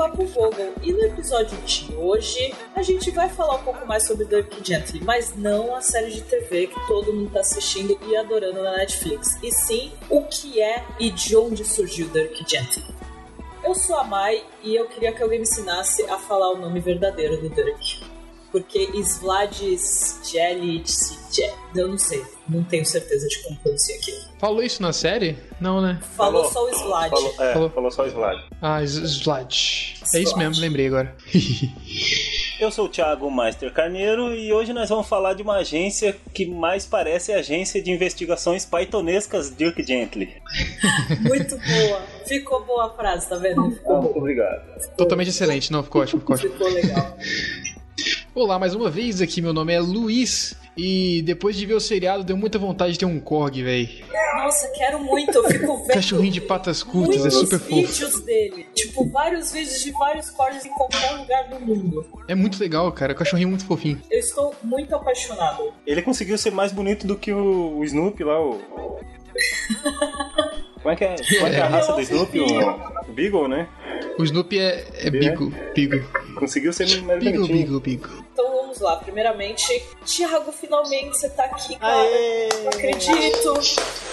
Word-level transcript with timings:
Papo 0.00 0.24
Vogel. 0.24 0.72
E 0.82 0.94
no 0.94 1.04
episódio 1.04 1.58
de 1.58 1.94
hoje, 1.94 2.54
a 2.74 2.80
gente 2.80 3.10
vai 3.10 3.28
falar 3.28 3.56
um 3.56 3.62
pouco 3.62 3.86
mais 3.86 4.06
sobre 4.06 4.24
Dirk 4.24 4.66
Gently, 4.66 5.04
mas 5.04 5.36
não 5.36 5.76
a 5.76 5.82
série 5.82 6.10
de 6.10 6.22
TV 6.22 6.68
que 6.68 6.86
todo 6.86 7.12
mundo 7.12 7.30
tá 7.30 7.40
assistindo 7.40 7.98
e 8.08 8.16
adorando 8.16 8.62
na 8.62 8.78
Netflix, 8.78 9.36
e 9.42 9.52
sim 9.52 9.92
o 10.08 10.22
que 10.22 10.58
é 10.58 10.86
e 10.98 11.10
de 11.10 11.36
onde 11.36 11.66
surgiu 11.66 12.08
Dirk 12.08 12.42
Gently. 12.48 12.82
Eu 13.62 13.74
sou 13.74 13.94
a 13.94 14.04
Mai 14.04 14.42
e 14.62 14.74
eu 14.74 14.88
queria 14.88 15.12
que 15.12 15.22
alguém 15.22 15.38
me 15.38 15.42
ensinasse 15.42 16.02
a 16.04 16.16
falar 16.16 16.50
o 16.50 16.56
nome 16.56 16.80
verdadeiro 16.80 17.36
do 17.36 17.50
Dirk. 17.50 17.99
Porque 18.52 18.90
Svladis 19.00 20.18
Jelic, 20.28 20.90
eu 21.76 21.86
não 21.88 21.96
sei, 21.98 22.20
não 22.48 22.64
tenho 22.64 22.84
certeza 22.84 23.28
de 23.28 23.42
como 23.44 23.56
pronunciar 23.60 23.98
aquilo. 23.98 24.18
Falou 24.40 24.62
isso 24.62 24.82
na 24.82 24.92
série? 24.92 25.38
Não, 25.60 25.80
né? 25.80 26.00
Falou, 26.16 26.44
só 26.50 26.64
o 26.64 26.68
Slad. 26.70 27.10
Falou, 27.10 27.34
é, 27.38 27.52
Falou. 27.52 27.70
falou 27.70 27.90
só 27.92 28.02
o 28.02 28.06
Slad. 28.06 28.40
Ah, 28.60 28.82
S- 28.82 29.00
Slad. 29.04 29.54
É 30.14 30.20
isso 30.20 30.36
mesmo, 30.36 30.60
lembrei 30.60 30.88
agora. 30.88 31.14
Eu 32.60 32.70
sou 32.70 32.84
o 32.86 32.88
Thiago 32.90 33.30
Meister 33.30 33.72
Carneiro 33.72 34.34
e 34.34 34.52
hoje 34.52 34.72
nós 34.74 34.88
vamos 34.90 35.08
falar 35.08 35.32
de 35.32 35.42
uma 35.42 35.56
agência 35.56 36.14
que 36.34 36.44
mais 36.44 36.84
parece 36.84 37.32
a 37.32 37.38
agência 37.38 37.80
de 37.82 37.90
investigações 37.90 38.66
pythonescas 38.66 39.54
Dirk 39.56 39.82
Gently. 39.82 40.28
Muito 41.22 41.56
boa. 41.56 42.02
Ficou 42.26 42.62
boa 42.66 42.86
a 42.86 42.90
frase, 42.90 43.28
tá 43.30 43.36
vendo? 43.36 43.70
Ficou, 43.70 44.02
Muito 44.02 44.18
obrigado. 44.18 44.60
Totalmente 44.96 45.28
excelente, 45.30 45.72
não, 45.72 45.82
ficou 45.82 46.02
ótimo, 46.02 46.20
ficou 46.20 46.36
ótimo. 46.36 46.52
ficou 46.52 46.68
legal. 46.68 47.16
Olá, 48.34 48.58
mais 48.58 48.74
uma 48.74 48.90
vez 48.90 49.20
aqui, 49.20 49.42
meu 49.42 49.52
nome 49.52 49.72
é 49.72 49.80
Luiz. 49.80 50.56
E 50.76 51.22
depois 51.22 51.56
de 51.56 51.66
ver 51.66 51.74
o 51.74 51.80
seriado, 51.80 52.24
deu 52.24 52.36
muita 52.36 52.58
vontade 52.58 52.92
de 52.92 52.98
ter 52.98 53.04
um 53.04 53.20
Korg, 53.20 53.62
véi. 53.62 54.04
Nossa, 54.36 54.68
quero 54.68 54.98
muito. 54.98 55.36
Eu 55.36 55.44
fico 55.44 55.76
vendo 55.78 55.94
Cachorrinho 55.94 56.32
de 56.32 56.40
patas 56.40 56.82
curtas, 56.82 57.26
é 57.26 57.30
super 57.30 57.58
fofo. 57.58 57.74
vídeos 57.74 58.20
dele. 58.20 58.66
Tipo, 58.74 59.04
vários 59.10 59.52
vídeos 59.52 59.82
de 59.82 59.90
vários 59.92 60.30
cortes 60.30 60.64
em 60.64 60.70
qualquer 60.70 61.10
lugar 61.12 61.48
do 61.48 61.60
mundo. 61.60 62.06
É 62.26 62.34
muito 62.34 62.58
legal, 62.58 62.90
cara. 62.92 63.14
Cachorrinho 63.14 63.48
muito 63.48 63.66
fofinho. 63.66 64.00
Eu 64.10 64.18
estou 64.18 64.54
muito 64.62 64.94
apaixonado. 64.94 65.72
Ele 65.86 66.00
conseguiu 66.00 66.38
ser 66.38 66.52
mais 66.52 66.72
bonito 66.72 67.06
do 67.06 67.16
que 67.16 67.32
o, 67.32 67.78
o 67.78 67.84
Snoopy 67.84 68.24
lá, 68.24 68.40
o. 68.40 68.60
Como 70.82 70.92
é 70.92 70.96
que 70.96 71.04
é, 71.04 71.16
como 71.16 71.46
é, 71.46 71.50
que 71.50 71.56
é 71.56 71.60
a 71.60 71.68
raça 71.68 71.92
do 71.92 72.00
Snoopy? 72.00 72.40
O, 72.40 73.10
o 73.10 73.12
Beagle, 73.12 73.48
né? 73.48 73.68
O 74.18 74.24
Snoopy 74.24 74.58
é, 74.58 74.86
é 74.94 75.10
Beagle. 75.10 75.52
Beagle. 75.74 76.04
Conseguiu 76.40 76.72
ser 76.72 76.86
mais 77.02 77.22
bonitinho. 77.22 77.46
Beagle, 77.46 77.80
Beagle. 77.80 78.24
Então 78.32 78.50
vamos 78.50 78.80
lá. 78.80 78.96
Primeiramente, 78.96 79.84
Thiago, 80.04 80.50
finalmente 80.50 81.16
você 81.16 81.28
tá 81.28 81.44
aqui, 81.44 81.76
cara. 81.76 82.00
Aê! 82.00 82.48
Não 82.62 82.68
acredito. 82.68 83.54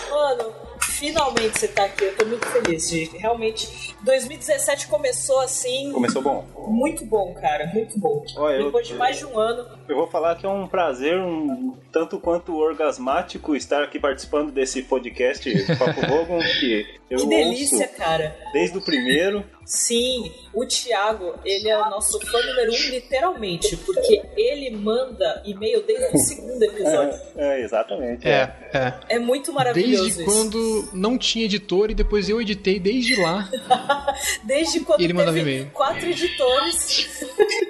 Mano, 0.09 0.53
finalmente 0.81 1.57
você 1.57 1.69
tá 1.69 1.85
aqui. 1.85 2.03
Eu 2.03 2.17
tô 2.17 2.25
muito 2.25 2.45
feliz 2.47 2.89
de 2.89 3.05
realmente. 3.17 3.95
2017 4.07 4.87
começou 4.87 5.39
assim. 5.41 5.91
Começou 5.91 6.21
bom. 6.21 6.45
Muito 6.67 7.05
bom, 7.05 7.33
cara. 7.33 7.67
Muito 7.67 7.99
bom. 7.99 8.23
Eu- 8.35 8.65
Depois 8.65 8.87
de 8.87 8.95
mais 8.95 9.17
de 9.17 9.25
um 9.25 9.37
ano. 9.37 9.67
Eu 9.87 9.95
vou 9.95 10.07
falar 10.07 10.35
que 10.35 10.45
é 10.45 10.49
um 10.49 10.67
prazer, 10.67 11.19
um 11.19 11.75
tanto 11.91 12.19
quanto 12.19 12.55
orgasmático, 12.57 13.55
estar 13.55 13.83
aqui 13.83 13.99
participando 13.99 14.51
desse 14.51 14.81
podcast 14.83 15.49
Papo 15.77 16.01
Vogon, 16.07 16.39
que 16.59 16.85
eu 17.09 17.19
que 17.19 17.27
delícia, 17.27 17.77
ouço 17.85 17.95
cara. 17.97 18.35
desde 18.51 18.77
o 18.77 18.81
primeiro. 18.81 19.43
Sim, 19.65 20.31
o 20.53 20.65
Thiago, 20.65 21.35
ele 21.43 21.69
é 21.69 21.77
o 21.77 21.89
nosso 21.89 22.19
fã 22.25 22.39
número 22.41 22.71
um, 22.71 22.89
literalmente, 22.89 23.75
porque 23.77 24.21
ele 24.37 24.71
manda 24.77 25.41
e-mail 25.45 25.83
desde 25.85 26.15
o 26.15 26.17
segundo 26.17 26.63
episódio. 26.63 27.19
É, 27.37 27.61
exatamente. 27.61 28.27
É, 28.27 28.51
é. 28.73 28.93
É 29.15 29.19
muito 29.19 29.53
maravilhoso 29.53 30.03
Desde 30.05 30.21
isso. 30.23 30.25
quando 30.31 30.89
não 30.93 31.17
tinha 31.17 31.45
editor 31.45 31.91
e 31.91 31.93
depois 31.93 32.27
eu 32.29 32.41
editei 32.41 32.79
desde 32.79 33.15
lá. 33.21 33.47
Desde 34.43 34.79
quando 34.81 35.01
ele 35.01 35.13
mandava 35.13 35.39
e-mail. 35.39 35.69
quatro 35.73 36.05
editores. 36.07 37.21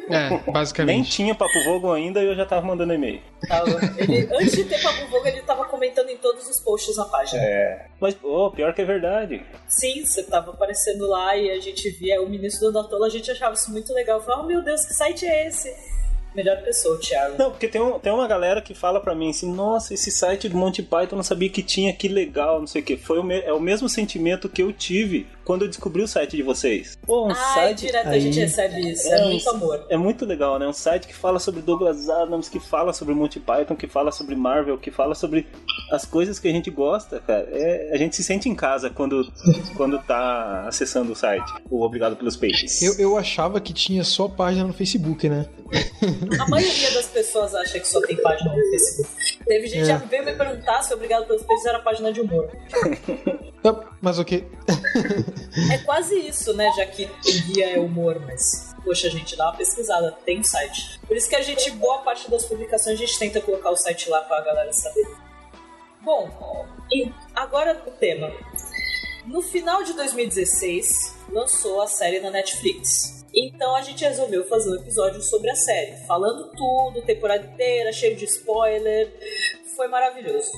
É, 0.09 0.29
Nem 0.29 0.39
basicamente. 0.53 1.09
tinha 1.11 1.35
Papo 1.35 1.63
Vogon 1.65 1.91
ainda 1.93 2.21
e 2.23 2.25
eu 2.27 2.35
já 2.35 2.45
tava 2.45 2.65
mandando 2.65 2.93
e-mail. 2.93 3.21
Tava- 3.47 3.69
ele, 3.97 4.27
antes 4.33 4.51
de 4.53 4.63
ter 4.63 4.81
Papo 4.81 5.05
Vogo, 5.07 5.27
ele 5.27 5.41
tava 5.41 5.65
comentando 5.65 6.09
em 6.09 6.17
todos 6.17 6.47
os 6.47 6.59
posts 6.59 6.95
na 6.95 7.05
página. 7.05 7.41
É. 7.41 7.87
Mas, 7.99 8.15
oh, 8.23 8.49
pior 8.51 8.73
que 8.73 8.81
é 8.81 8.85
verdade. 8.85 9.43
Sim, 9.67 10.05
você 10.05 10.23
tava 10.23 10.51
aparecendo 10.51 11.07
lá 11.07 11.35
e 11.35 11.51
a 11.51 11.59
gente 11.59 11.89
via 11.89 12.21
o 12.21 12.29
ministro 12.29 12.71
do 12.71 12.79
Anatola, 12.79 13.07
a 13.07 13.09
gente 13.09 13.29
achava 13.29 13.53
isso 13.53 13.71
muito 13.71 13.93
legal. 13.93 14.21
Falava, 14.21 14.43
oh, 14.43 14.47
meu 14.47 14.63
Deus, 14.63 14.85
que 14.85 14.93
site 14.93 15.25
é 15.25 15.47
esse? 15.47 15.75
Melhor 16.35 16.61
pessoa, 16.61 16.95
o 16.95 16.99
Thiago. 16.99 17.35
Não, 17.37 17.49
porque 17.49 17.67
tem, 17.67 17.81
um, 17.81 17.97
tem 17.97 18.13
uma 18.13 18.27
galera 18.27 18.61
que 18.61 18.75
fala 18.75 18.99
pra 19.01 19.15
mim 19.15 19.31
assim, 19.31 19.51
nossa, 19.51 19.93
esse 19.95 20.11
site 20.11 20.47
do 20.47 20.55
Monty 20.55 20.83
Python 20.83 21.15
eu 21.15 21.17
não 21.17 21.23
sabia 21.23 21.49
que 21.49 21.63
tinha, 21.63 21.91
que 21.93 22.07
legal, 22.07 22.59
não 22.59 22.67
sei 22.67 22.81
o 22.81 22.85
que. 22.85 22.95
Foi 22.95 23.17
o 23.17 23.23
me- 23.23 23.41
é 23.41 23.51
o 23.51 23.59
mesmo 23.59 23.89
sentimento 23.89 24.47
que 24.47 24.61
eu 24.61 24.71
tive 24.71 25.25
quando 25.47 25.61
eu 25.61 25.69
descobri 25.69 26.01
o 26.03 26.07
site 26.09 26.35
de 26.35 26.43
vocês. 26.43 26.99
Pô, 27.05 27.25
um 27.25 27.29
Ai, 27.29 27.35
site. 27.35 27.85
direto 27.85 28.09
a 28.09 28.19
gente 28.19 28.37
recebe 28.37 28.91
isso. 28.91 29.07
É, 29.07 29.21
É, 29.21 29.29
muito 29.29 29.49
amor. 29.49 29.85
É 29.87 29.95
muito 29.95 30.25
legal, 30.25 30.59
né? 30.59 30.67
Um 30.67 30.73
site 30.73 31.07
que 31.07 31.15
fala 31.15 31.39
sobre 31.39 31.61
Douglas 31.61 32.09
Adams, 32.09 32.49
que 32.49 32.59
fala 32.59 32.91
sobre 32.91 33.13
Monty 33.13 33.39
Python, 33.39 33.73
que 33.73 33.87
fala 33.87 34.11
sobre 34.11 34.35
Marvel, 34.35 34.77
que 34.77 34.91
fala 34.91 35.15
sobre 35.15 35.47
as 35.89 36.03
coisas 36.03 36.37
que 36.37 36.49
a 36.49 36.51
gente 36.51 36.69
gosta, 36.69 37.21
cara. 37.21 37.47
É, 37.49 37.91
a 37.93 37.97
gente 37.97 38.13
se 38.17 38.25
sente 38.25 38.49
em 38.49 38.55
casa 38.55 38.89
quando, 38.89 39.31
quando 39.77 39.97
tá 39.99 40.65
acessando 40.67 41.13
o 41.13 41.15
site. 41.15 41.49
O 41.69 41.81
Obrigado 41.81 42.17
pelos 42.17 42.35
Peixes. 42.35 42.81
Eu, 42.81 42.95
eu 42.95 43.17
achava 43.17 43.61
que 43.61 43.71
tinha 43.71 44.03
só 44.03 44.27
página 44.27 44.67
no 44.67 44.73
Facebook, 44.73 45.29
né? 45.29 45.45
A 46.41 46.49
maioria 46.49 46.91
das 46.91 47.05
pessoas 47.05 47.55
acha 47.55 47.79
que 47.79 47.87
só 47.87 48.01
tem 48.01 48.17
página 48.17 48.53
no 48.53 48.61
Facebook. 48.69 49.09
Teve 49.45 49.67
gente 49.67 49.79
que 49.79 49.85
já 49.85 49.97
veio 49.97 50.25
me 50.25 50.33
perguntar 50.33 50.83
se 50.83 50.93
Obrigado 50.93 51.25
pelos 51.25 51.43
Peixes 51.43 51.65
era 51.65 51.79
página 51.79 52.11
de 52.11 52.19
humor. 52.19 52.49
Mas 54.01 54.19
ok. 54.19 54.45
É 55.71 55.77
quase 55.79 56.15
isso, 56.15 56.53
né? 56.53 56.71
Já 56.75 56.85
que 56.85 57.05
o 57.05 57.53
guia 57.53 57.71
é 57.71 57.79
humor, 57.79 58.19
mas. 58.19 58.75
Poxa, 58.83 59.09
gente, 59.09 59.35
dá 59.35 59.49
uma 59.49 59.57
pesquisada, 59.57 60.11
tem 60.25 60.41
site. 60.43 60.99
Por 61.05 61.17
isso 61.17 61.27
que 61.27 61.35
a 61.35 61.41
gente, 61.41 61.71
boa 61.71 61.99
parte 61.99 62.29
das 62.29 62.45
publicações, 62.45 62.95
a 62.95 63.05
gente 63.05 63.19
tenta 63.19 63.41
colocar 63.41 63.71
o 63.71 63.75
site 63.75 64.09
lá 64.09 64.21
pra 64.21 64.41
galera 64.41 64.71
saber. 64.71 65.07
Bom, 66.01 66.29
e 66.91 67.11
agora 67.35 67.83
o 67.85 67.91
tema. 67.91 68.31
No 69.25 69.41
final 69.41 69.83
de 69.83 69.93
2016, 69.93 71.17
lançou 71.29 71.81
a 71.81 71.87
série 71.87 72.19
na 72.21 72.31
Netflix. 72.31 73.25
Então 73.33 73.75
a 73.75 73.81
gente 73.81 74.05
resolveu 74.05 74.47
fazer 74.47 74.69
um 74.71 74.75
episódio 74.75 75.21
sobre 75.21 75.49
a 75.49 75.55
série, 75.55 75.97
falando 76.07 76.49
tudo, 76.55 77.01
temporada 77.01 77.45
inteira, 77.45 77.91
cheio 77.91 78.15
de 78.15 78.25
spoiler. 78.25 79.13
Foi 79.75 79.87
maravilhoso. 79.89 80.51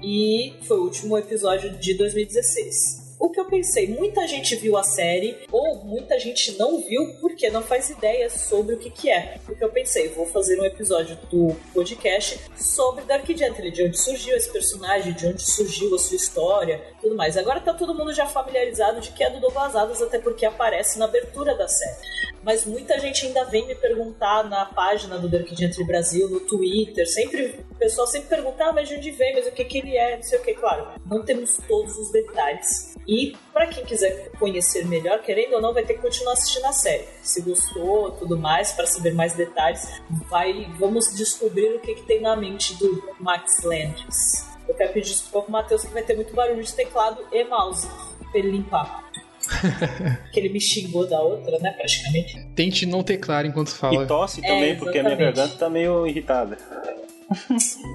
E 0.00 0.54
foi 0.66 0.78
o 0.78 0.84
último 0.84 1.18
episódio 1.18 1.70
de 1.78 1.94
2016. 1.94 3.01
O 3.22 3.30
que 3.30 3.38
eu 3.38 3.44
pensei, 3.44 3.86
muita 3.86 4.26
gente 4.26 4.56
viu 4.56 4.76
a 4.76 4.82
série, 4.82 5.46
ou 5.52 5.76
muita 5.84 6.18
gente 6.18 6.58
não 6.58 6.82
viu 6.82 7.14
porque 7.20 7.48
não 7.50 7.62
faz 7.62 7.88
ideia 7.88 8.28
sobre 8.28 8.74
o 8.74 8.78
que, 8.78 8.90
que 8.90 9.08
é. 9.08 9.38
O 9.48 9.54
que 9.54 9.62
eu 9.62 9.70
pensei, 9.70 10.08
vou 10.08 10.26
fazer 10.26 10.58
um 10.58 10.64
episódio 10.64 11.16
do 11.30 11.54
podcast 11.72 12.40
sobre 12.56 13.04
Dark 13.04 13.24
Gently, 13.24 13.70
de 13.70 13.84
onde 13.84 13.96
surgiu 13.96 14.36
esse 14.36 14.50
personagem, 14.50 15.12
de 15.12 15.28
onde 15.28 15.40
surgiu 15.40 15.94
a 15.94 16.00
sua 16.00 16.16
história, 16.16 16.82
tudo 17.00 17.14
mais. 17.14 17.36
Agora 17.36 17.60
tá 17.60 17.72
todo 17.72 17.94
mundo 17.94 18.12
já 18.12 18.26
familiarizado 18.26 19.00
de 19.00 19.12
que 19.12 19.22
é 19.22 19.30
do 19.30 19.46
Adams, 19.56 20.02
até 20.02 20.18
porque 20.18 20.44
aparece 20.44 20.98
na 20.98 21.04
abertura 21.04 21.56
da 21.56 21.68
série. 21.68 22.31
Mas 22.42 22.66
muita 22.66 22.98
gente 22.98 23.26
ainda 23.26 23.44
vem 23.44 23.66
me 23.66 23.74
perguntar 23.74 24.44
na 24.44 24.64
página 24.64 25.18
do 25.18 25.28
Dark 25.28 25.48
Gently 25.48 25.84
Brasil, 25.84 26.28
no 26.28 26.40
Twitter, 26.40 27.08
sempre, 27.08 27.64
o 27.70 27.74
pessoal 27.76 28.06
sempre 28.06 28.28
pergunta, 28.28 28.64
ah, 28.64 28.72
mas 28.72 28.88
de 28.88 28.96
onde 28.96 29.10
vem, 29.12 29.34
mas 29.34 29.46
o 29.46 29.52
que 29.52 29.64
que 29.64 29.78
ele 29.78 29.96
é, 29.96 30.16
não 30.16 30.22
sei 30.22 30.38
o 30.38 30.42
que, 30.42 30.54
claro. 30.54 30.88
Não 31.06 31.22
temos 31.22 31.58
todos 31.68 31.96
os 31.96 32.10
detalhes. 32.10 32.96
E 33.06 33.36
para 33.52 33.66
quem 33.66 33.84
quiser 33.84 34.30
conhecer 34.38 34.86
melhor, 34.86 35.20
querendo 35.20 35.54
ou 35.54 35.60
não, 35.60 35.72
vai 35.72 35.84
ter 35.84 35.94
que 35.94 36.02
continuar 36.02 36.32
assistindo 36.32 36.66
a 36.66 36.72
série. 36.72 37.06
Se 37.22 37.40
gostou, 37.42 38.12
tudo 38.12 38.36
mais, 38.36 38.72
para 38.72 38.86
saber 38.86 39.14
mais 39.14 39.34
detalhes, 39.34 39.86
vai, 40.28 40.66
vamos 40.78 41.14
descobrir 41.16 41.74
o 41.74 41.80
que, 41.80 41.94
que 41.94 42.06
tem 42.06 42.20
na 42.20 42.36
mente 42.36 42.74
do 42.76 43.14
Max 43.20 43.62
Landis. 43.62 44.46
Eu 44.68 44.74
quero 44.74 44.92
pedir 44.92 45.10
desculpa 45.10 45.42
pro 45.42 45.52
Matheus 45.52 45.84
que 45.84 45.92
vai 45.92 46.02
ter 46.02 46.14
muito 46.14 46.34
barulho 46.34 46.62
de 46.62 46.72
teclado 46.72 47.24
e 47.32 47.44
mouse 47.44 47.88
pra 48.30 48.38
ele 48.38 48.52
limpar. 48.52 49.04
que 50.32 50.40
ele 50.40 50.48
me 50.48 50.60
xingou 50.60 51.06
da 51.06 51.20
outra, 51.20 51.58
né, 51.58 51.72
praticamente. 51.72 52.46
Tente 52.54 52.86
não 52.86 53.02
teclar 53.02 53.44
enquanto 53.46 53.70
fala. 53.70 54.04
E 54.04 54.06
tosse 54.06 54.40
É, 54.44 54.48
também, 54.48 54.76
porque 54.76 54.98
a 54.98 55.02
minha 55.02 55.16
garganta 55.16 55.56
tá 55.56 55.68
meio 55.68 56.06
irritada. 56.06 56.56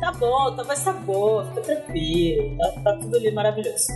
Tá 0.02 0.12
bom, 0.14 0.56
tá, 0.56 0.64
mas 0.64 0.84
tá 0.84 0.92
boa, 0.94 1.46
fica 1.50 1.62
tranquilo, 1.62 2.58
tá, 2.58 2.82
tá 2.82 2.94
tudo 2.98 3.18
ali 3.18 3.32
maravilhoso. 3.32 3.88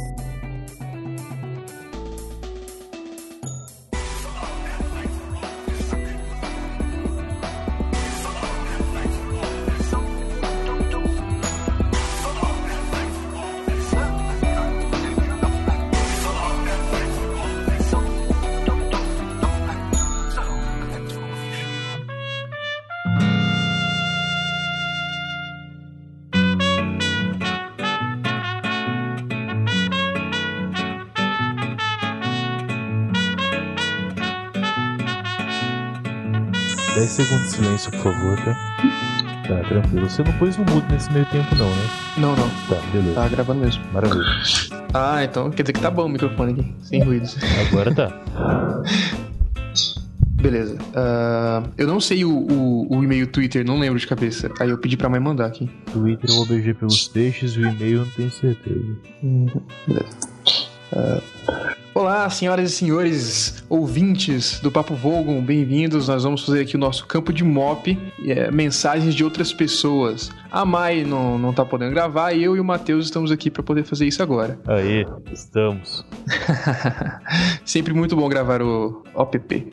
10 37.11 37.27
segundos 37.27 37.43
de 37.43 37.55
silêncio, 37.55 37.91
por 37.91 37.99
favor, 38.03 38.37
tá? 38.37 38.53
Tá, 39.45 39.67
tranquilo. 39.67 40.09
Você 40.09 40.23
não 40.23 40.31
pôs 40.33 40.55
no 40.55 40.63
mudo 40.65 40.85
nesse 40.89 41.11
meio 41.11 41.25
tempo, 41.25 41.55
não, 41.55 41.69
né? 41.69 41.89
Não, 42.17 42.35
não. 42.37 42.49
Tá, 42.69 42.81
beleza. 42.93 43.15
Tá 43.15 43.27
gravando 43.27 43.59
mesmo. 43.59 43.83
Maravilha. 43.91 44.23
Ah, 44.93 45.23
então 45.23 45.51
quer 45.51 45.63
dizer 45.63 45.73
que 45.73 45.81
tá 45.81 45.91
bom 45.91 46.05
o 46.05 46.09
microfone 46.09 46.53
aqui, 46.53 46.73
sem 46.83 47.03
ruídos. 47.03 47.37
Agora 47.67 47.93
tá. 47.93 48.83
Beleza. 50.41 50.77
Ah, 50.95 51.63
eu 51.77 51.85
não 51.85 51.99
sei 51.99 52.23
o, 52.23 52.31
o, 52.31 52.97
o 52.97 53.03
e-mail 53.03 53.27
Twitter, 53.27 53.65
não 53.65 53.77
lembro 53.77 53.99
de 53.99 54.07
cabeça. 54.07 54.49
Aí 54.59 54.69
eu 54.69 54.77
pedi 54.77 54.95
pra 54.95 55.09
mãe 55.09 55.19
mandar 55.19 55.47
aqui. 55.47 55.69
Twitter 55.91 56.29
é 56.29 56.33
o 56.33 56.41
OBG 56.43 56.75
pelos 56.75 57.09
peixes, 57.09 57.57
o 57.57 57.61
e-mail 57.61 57.99
eu 57.99 58.05
não 58.05 58.11
tenho 58.11 58.31
certeza. 58.31 58.97
Beleza. 59.85 60.17
Ah, 60.93 61.21
olá, 61.93 62.29
senhoras 62.29 62.71
e 62.71 62.75
senhores 62.75 63.63
ouvintes 63.69 64.59
do 64.59 64.71
Papo 64.71 64.95
Vogon, 64.95 65.41
bem-vindos. 65.41 66.07
Nós 66.07 66.23
vamos 66.23 66.45
fazer 66.45 66.61
aqui 66.61 66.75
o 66.75 66.79
nosso 66.79 67.05
campo 67.05 67.33
de 67.33 67.43
mop, 67.43 67.97
é, 68.25 68.51
mensagens 68.51 69.13
de 69.13 69.23
outras 69.23 69.53
pessoas. 69.53 70.29
A 70.51 70.65
Mai 70.65 71.03
não, 71.03 71.37
não 71.37 71.53
tá 71.53 71.65
podendo 71.65 71.91
gravar 71.91 72.33
e 72.33 72.43
eu 72.43 72.55
e 72.55 72.59
o 72.59 72.63
Matheus 72.63 73.05
estamos 73.05 73.31
aqui 73.31 73.49
pra 73.49 73.63
poder 73.63 73.83
fazer 73.83 74.07
isso 74.07 74.21
agora. 74.23 74.59
Aê, 74.67 75.05
estamos. 75.31 76.05
Sempre 77.65 77.93
muito 77.93 78.15
bom 78.15 78.27
gravar 78.29 78.61
o 78.61 79.03
OPP. 79.13 79.71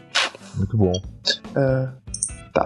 Muito 0.56 0.76
bom. 0.76 0.92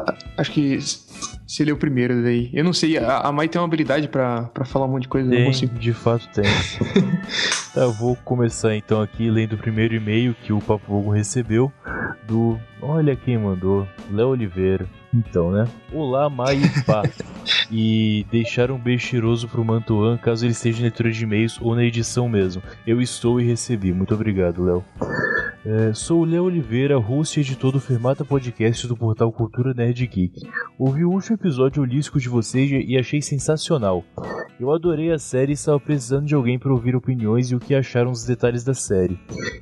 Tá, 0.05 0.15
acho 0.39 0.51
que 0.53 0.79
se 0.81 1.63
ele 1.63 1.71
é 1.71 1.75
o 1.75 1.77
primeiro 1.77 2.23
daí. 2.23 2.51
Eu 2.53 2.65
não 2.65 2.73
sei, 2.73 2.97
a, 2.97 3.19
a 3.19 3.33
Mai 3.33 3.49
tem 3.49 3.61
uma 3.61 3.67
habilidade 3.67 4.09
pra, 4.09 4.45
pra 4.45 4.65
falar 4.65 4.87
um 4.87 4.91
monte 4.93 5.03
de 5.03 5.09
coisa, 5.09 5.27
eu 5.27 5.31
não 5.31 5.37
Tem, 5.37 5.47
consigo. 5.47 5.79
de 5.79 5.93
fato 5.93 6.27
tem. 6.33 6.45
tá, 7.75 7.83
eu 7.83 7.93
vou 7.93 8.17
começar 8.25 8.75
então 8.75 9.01
aqui 9.03 9.31
lendo 9.31 9.55
o 9.55 9.59
primeiro 9.59 9.95
e-mail 9.95 10.35
que 10.43 10.53
o 10.53 10.61
Papo 10.61 10.85
Vogo 10.89 11.11
recebeu 11.11 11.71
do. 12.27 12.59
Olha 12.81 13.15
quem 13.15 13.37
mandou, 13.39 13.87
Léo 14.11 14.29
Oliveira. 14.29 14.87
Então, 15.15 15.51
né? 15.51 15.69
Olá, 15.93 16.31
Mai 16.31 16.57
e 16.57 16.85
Pá. 16.85 17.03
e 17.71 18.25
deixar 18.31 18.71
um 18.71 18.79
beijo 18.79 19.07
cheiroso 19.07 19.47
pro 19.47 19.65
Mantuan 19.65 20.17
caso 20.17 20.45
ele 20.47 20.53
esteja 20.53 20.79
em 20.79 20.83
leitura 20.83 21.11
de 21.11 21.23
e-mails 21.23 21.59
ou 21.61 21.75
na 21.75 21.85
edição 21.85 22.29
mesmo. 22.29 22.63
Eu 22.87 23.01
estou 23.01 23.39
e 23.41 23.45
recebi. 23.45 23.93
Muito 23.93 24.15
obrigado, 24.15 24.65
Léo. 24.65 24.85
É, 25.65 25.93
sou 25.93 26.23
o 26.23 26.25
Léo 26.25 26.45
Oliveira, 26.45 26.99
host 26.99 27.39
e 27.39 27.43
editor 27.43 27.71
do 27.71 27.79
Fermata 27.79 28.25
Podcast 28.25 28.87
do 28.89 28.97
portal 28.97 29.31
Cultura 29.31 29.73
Nerd 29.73 30.07
Geek. 30.07 30.41
Ouvi 30.79 31.05
o 31.05 31.11
último 31.11 31.37
episódio 31.37 31.83
holístico 31.83 32.19
de 32.19 32.29
vocês 32.29 32.69
e 32.71 32.99
achei 32.99 33.23
sensacional. 33.23 34.03
Eu 34.59 34.73
adorei 34.73 35.13
a 35.13 35.19
série 35.19 35.53
e 35.53 35.55
estava 35.55 35.79
precisando 35.81 36.27
de 36.27 36.35
alguém 36.35 36.59
para 36.59 36.73
ouvir 36.73 36.95
opiniões 36.95 37.51
e 37.51 37.55
o 37.55 37.61
que 37.61 37.75
acharam 37.75 38.11
dos 38.11 38.25
detalhes 38.25 38.65
da 38.65 38.75
série. 38.75 39.19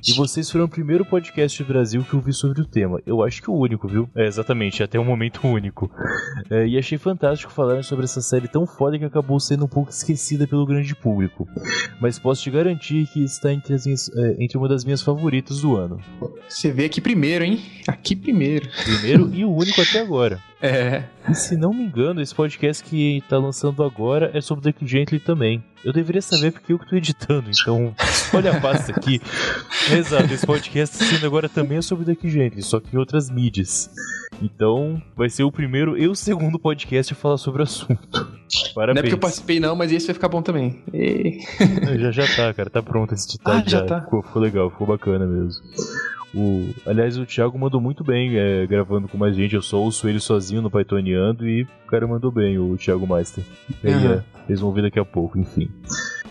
E 0.07 0.13
vocês 0.13 0.49
foram 0.49 0.65
o 0.65 0.69
primeiro 0.69 1.05
podcast 1.05 1.63
do 1.63 1.67
Brasil 1.67 2.03
que 2.03 2.13
eu 2.13 2.19
vi 2.19 2.33
sobre 2.33 2.61
o 2.61 2.65
tema. 2.65 2.99
Eu 3.05 3.23
acho 3.23 3.41
que 3.41 3.49
o 3.49 3.55
único, 3.55 3.87
viu? 3.87 4.09
É, 4.15 4.25
exatamente, 4.25 4.83
até 4.83 4.99
o 4.99 5.05
momento 5.05 5.40
único. 5.47 5.91
É, 6.49 6.67
e 6.67 6.77
achei 6.77 6.97
fantástico 6.97 7.51
falarem 7.51 7.83
sobre 7.83 8.05
essa 8.05 8.21
série 8.21 8.47
tão 8.47 8.65
foda 8.65 8.97
que 8.97 9.05
acabou 9.05 9.39
sendo 9.39 9.65
um 9.65 9.67
pouco 9.67 9.89
esquecida 9.91 10.47
pelo 10.47 10.65
grande 10.65 10.95
público. 10.95 11.47
Mas 11.99 12.17
posso 12.19 12.41
te 12.43 12.51
garantir 12.51 13.07
que 13.07 13.23
está 13.23 13.51
entre, 13.53 13.73
as 13.73 13.85
minhas- 13.85 14.09
é, 14.15 14.35
entre 14.43 14.57
uma 14.57 14.67
das 14.67 14.83
minhas 14.83 15.01
favoritas 15.01 15.61
do 15.61 15.75
ano. 15.75 15.99
Você 16.47 16.71
vê 16.71 16.85
aqui 16.85 16.99
primeiro, 17.01 17.43
hein? 17.45 17.61
Aqui 17.87 18.15
primeiro. 18.15 18.69
Primeiro 18.83 19.33
e 19.33 19.43
o 19.45 19.51
único 19.53 19.81
até 19.81 19.99
agora. 20.01 20.39
É. 20.63 21.05
E 21.27 21.33
se 21.33 21.57
não 21.57 21.73
me 21.73 21.81
engano, 21.81 22.21
esse 22.21 22.35
podcast 22.35 22.83
que 22.83 23.23
tá 23.27 23.35
lançando 23.39 23.83
agora 23.83 24.29
é 24.31 24.39
sobre 24.41 24.71
Duck 24.71 24.85
Gently 24.85 25.19
também. 25.19 25.63
Eu 25.83 25.91
deveria 25.91 26.21
saber 26.21 26.51
porque 26.51 26.71
eu 26.71 26.77
que 26.77 26.87
tô 26.87 26.95
editando, 26.95 27.49
então 27.49 27.95
olha 28.31 28.55
a 28.55 28.61
pasta 28.61 28.91
aqui. 28.91 29.19
Exato, 29.91 30.31
esse 30.31 30.45
podcast 30.45 31.03
sendo 31.03 31.25
agora 31.25 31.49
também 31.49 31.79
é 31.79 31.81
sobre 31.81 32.05
Duck 32.05 32.29
Gently, 32.29 32.61
só 32.61 32.79
que 32.79 32.95
em 32.95 32.99
outras 32.99 33.27
mídias. 33.27 33.89
Então 34.41 35.01
vai 35.15 35.29
ser 35.29 35.43
o 35.43 35.51
primeiro 35.51 35.97
e 35.97 36.07
o 36.07 36.15
segundo 36.15 36.57
podcast 36.57 37.13
a 37.13 37.15
falar 37.15 37.37
sobre 37.37 37.61
o 37.61 37.63
assunto. 37.63 37.99
Não 38.51 38.71
é 38.71 38.73
Parabéns. 38.73 39.01
porque 39.03 39.13
eu 39.15 39.19
participei, 39.19 39.59
não, 39.61 39.75
mas 39.77 39.91
esse 39.93 40.07
vai 40.07 40.13
ficar 40.13 40.27
bom 40.27 40.41
também. 40.41 40.81
E- 40.93 41.39
Já 41.99 42.11
já 42.11 42.27
tá, 42.35 42.53
cara, 42.53 42.69
tá 42.69 42.81
pronto 42.83 43.13
esse 43.13 43.27
ditado 43.29 43.63
Ah, 43.65 43.69
já 43.69 43.85
tá. 43.85 44.01
Ficou, 44.01 44.21
ficou 44.21 44.41
legal, 44.41 44.69
ficou 44.69 44.87
bacana 44.87 45.25
mesmo. 45.25 45.63
O, 46.35 46.69
aliás, 46.85 47.17
o 47.17 47.25
Thiago 47.25 47.57
mandou 47.59 47.79
muito 47.79 48.03
bem 48.03 48.37
é, 48.37 48.65
gravando 48.67 49.07
com 49.07 49.17
mais 49.17 49.35
gente. 49.35 49.55
Eu 49.55 49.61
só 49.61 49.77
ouço 49.77 50.07
ele 50.07 50.19
sozinho 50.19 50.61
no 50.61 50.69
Pythoniando 50.71 51.47
e 51.47 51.63
o 51.63 51.87
cara 51.87 52.05
mandou 52.07 52.31
bem, 52.31 52.57
o 52.57 52.75
Thiago 52.77 53.05
Meister. 53.07 53.43
E 53.83 53.87
aí, 53.87 54.05
é, 54.07 54.23
vocês 54.47 54.59
vão 54.59 54.71
ver 54.73 54.81
daqui 54.83 54.99
a 54.99 55.05
pouco, 55.05 55.37
enfim. 55.39 55.69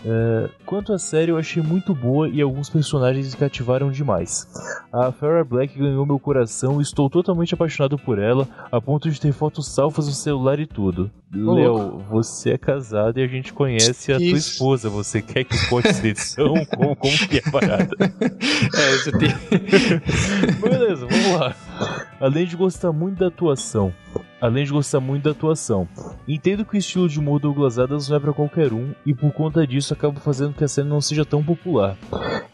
É, 0.03 0.49
quanto 0.65 0.93
à 0.93 0.99
série, 0.99 1.31
eu 1.31 1.37
achei 1.37 1.61
muito 1.61 1.93
boa 1.93 2.27
e 2.27 2.41
alguns 2.41 2.69
personagens 2.69 3.33
me 3.33 3.39
cativaram 3.39 3.91
demais. 3.91 4.47
A 4.91 5.11
Farrah 5.11 5.43
Black 5.43 5.77
ganhou 5.77 6.05
meu 6.05 6.19
coração 6.19 6.79
e 6.79 6.83
estou 6.83 7.09
totalmente 7.09 7.53
apaixonado 7.53 7.97
por 7.97 8.19
ela, 8.19 8.47
a 8.71 8.81
ponto 8.81 9.09
de 9.09 9.19
ter 9.19 9.31
fotos 9.31 9.67
salvas 9.67 10.07
no 10.07 10.13
celular 10.13 10.59
e 10.59 10.65
tudo. 10.65 11.11
Léo, 11.33 11.99
você 12.09 12.51
é 12.51 12.57
casado 12.57 13.19
e 13.19 13.23
a 13.23 13.27
gente 13.27 13.53
conhece 13.53 14.11
a 14.11 14.17
tua 14.17 14.25
Isso. 14.25 14.51
esposa. 14.51 14.89
Você 14.89 15.21
quer 15.21 15.45
que 15.45 15.69
corte 15.69 15.87
essa 15.89 16.05
edição? 16.05 16.53
como, 16.75 16.95
como 16.95 17.17
que 17.27 17.37
é 17.37 17.41
a 17.45 17.51
parada? 17.51 17.95
É, 18.01 18.97
você 18.97 19.11
tem. 19.13 19.29
Beleza, 20.59 21.07
vamos 21.07 21.39
lá. 21.39 21.55
Além 22.19 22.45
de 22.45 22.57
gostar 22.57 22.91
muito 22.91 23.19
da 23.19 23.27
atuação. 23.27 23.93
Além 24.41 24.65
de 24.65 24.71
gostar 24.71 24.99
muito 24.99 25.23
da 25.23 25.31
atuação. 25.31 25.87
Entendo 26.27 26.65
que 26.65 26.75
o 26.75 26.77
estilo 26.77 27.07
de 27.07 27.19
humor 27.19 27.39
do 27.39 27.49
Douglas 27.49 27.77
Adams 27.77 28.09
não 28.09 28.17
é 28.17 28.19
pra 28.19 28.33
qualquer 28.33 28.73
um, 28.73 28.91
e 29.05 29.13
por 29.13 29.31
conta 29.31 29.67
disso 29.67 29.93
acaba 29.93 30.19
fazendo 30.19 30.53
que 30.53 30.63
a 30.63 30.67
série 30.67 30.87
não 30.87 30.99
seja 30.99 31.23
tão 31.23 31.43
popular. 31.43 31.95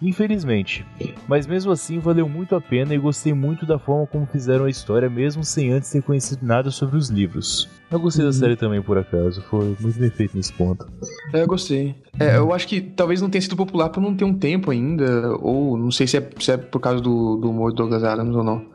Infelizmente. 0.01 0.86
Mas 1.28 1.48
mesmo 1.48 1.72
assim 1.72 2.00
valeu 2.00 2.28
muito 2.28 2.56
a 2.56 2.62
pena 2.62 2.94
e 2.94 2.98
gostei 2.98 3.34
muito 3.34 3.66
da 3.66 3.80
forma 3.80 4.06
como 4.07 4.25
fizeram 4.25 4.66
a 4.66 4.69
história, 4.69 5.10
mesmo 5.10 5.44
sem 5.44 5.72
antes 5.72 5.89
ter 5.89 6.01
conhecido 6.01 6.45
nada 6.45 6.69
sobre 6.72 6.98
os 6.98 7.10
livros. 7.10 7.69
Eu 7.89 8.00
gostei 8.00 8.25
da 8.25 8.34
série 8.34 8.57
também, 8.57 8.81
por 8.81 8.98
acaso. 8.98 9.42
Foi 9.44 9.75
muito 9.80 9.98
bem 9.98 10.10
feito 10.10 10.36
nesse 10.36 10.51
ponto. 10.51 10.86
É, 11.34 11.41
eu 11.41 11.48
gostei. 11.48 11.96
É, 12.20 12.38
eu 12.38 12.51
acho 12.51 12.67
que 12.67 12.82
talvez 12.82 13.22
não 13.22 13.29
tenha 13.29 13.41
sido 13.41 13.56
popular 13.56 13.89
por 13.89 14.01
não 14.01 14.13
ter 14.13 14.25
um 14.25 14.34
tempo 14.34 14.72
ainda, 14.72 15.38
ou 15.39 15.77
não 15.77 15.89
sei 15.89 16.06
se 16.06 16.17
é, 16.17 16.29
se 16.39 16.51
é 16.51 16.58
por 16.58 16.79
causa 16.79 17.01
do, 17.01 17.38
do 17.38 17.50
humor 17.50 17.72
do 17.72 17.77
Douglas 17.77 18.03
Adams 18.03 18.36
ou 18.36 18.44
não. 18.44 18.65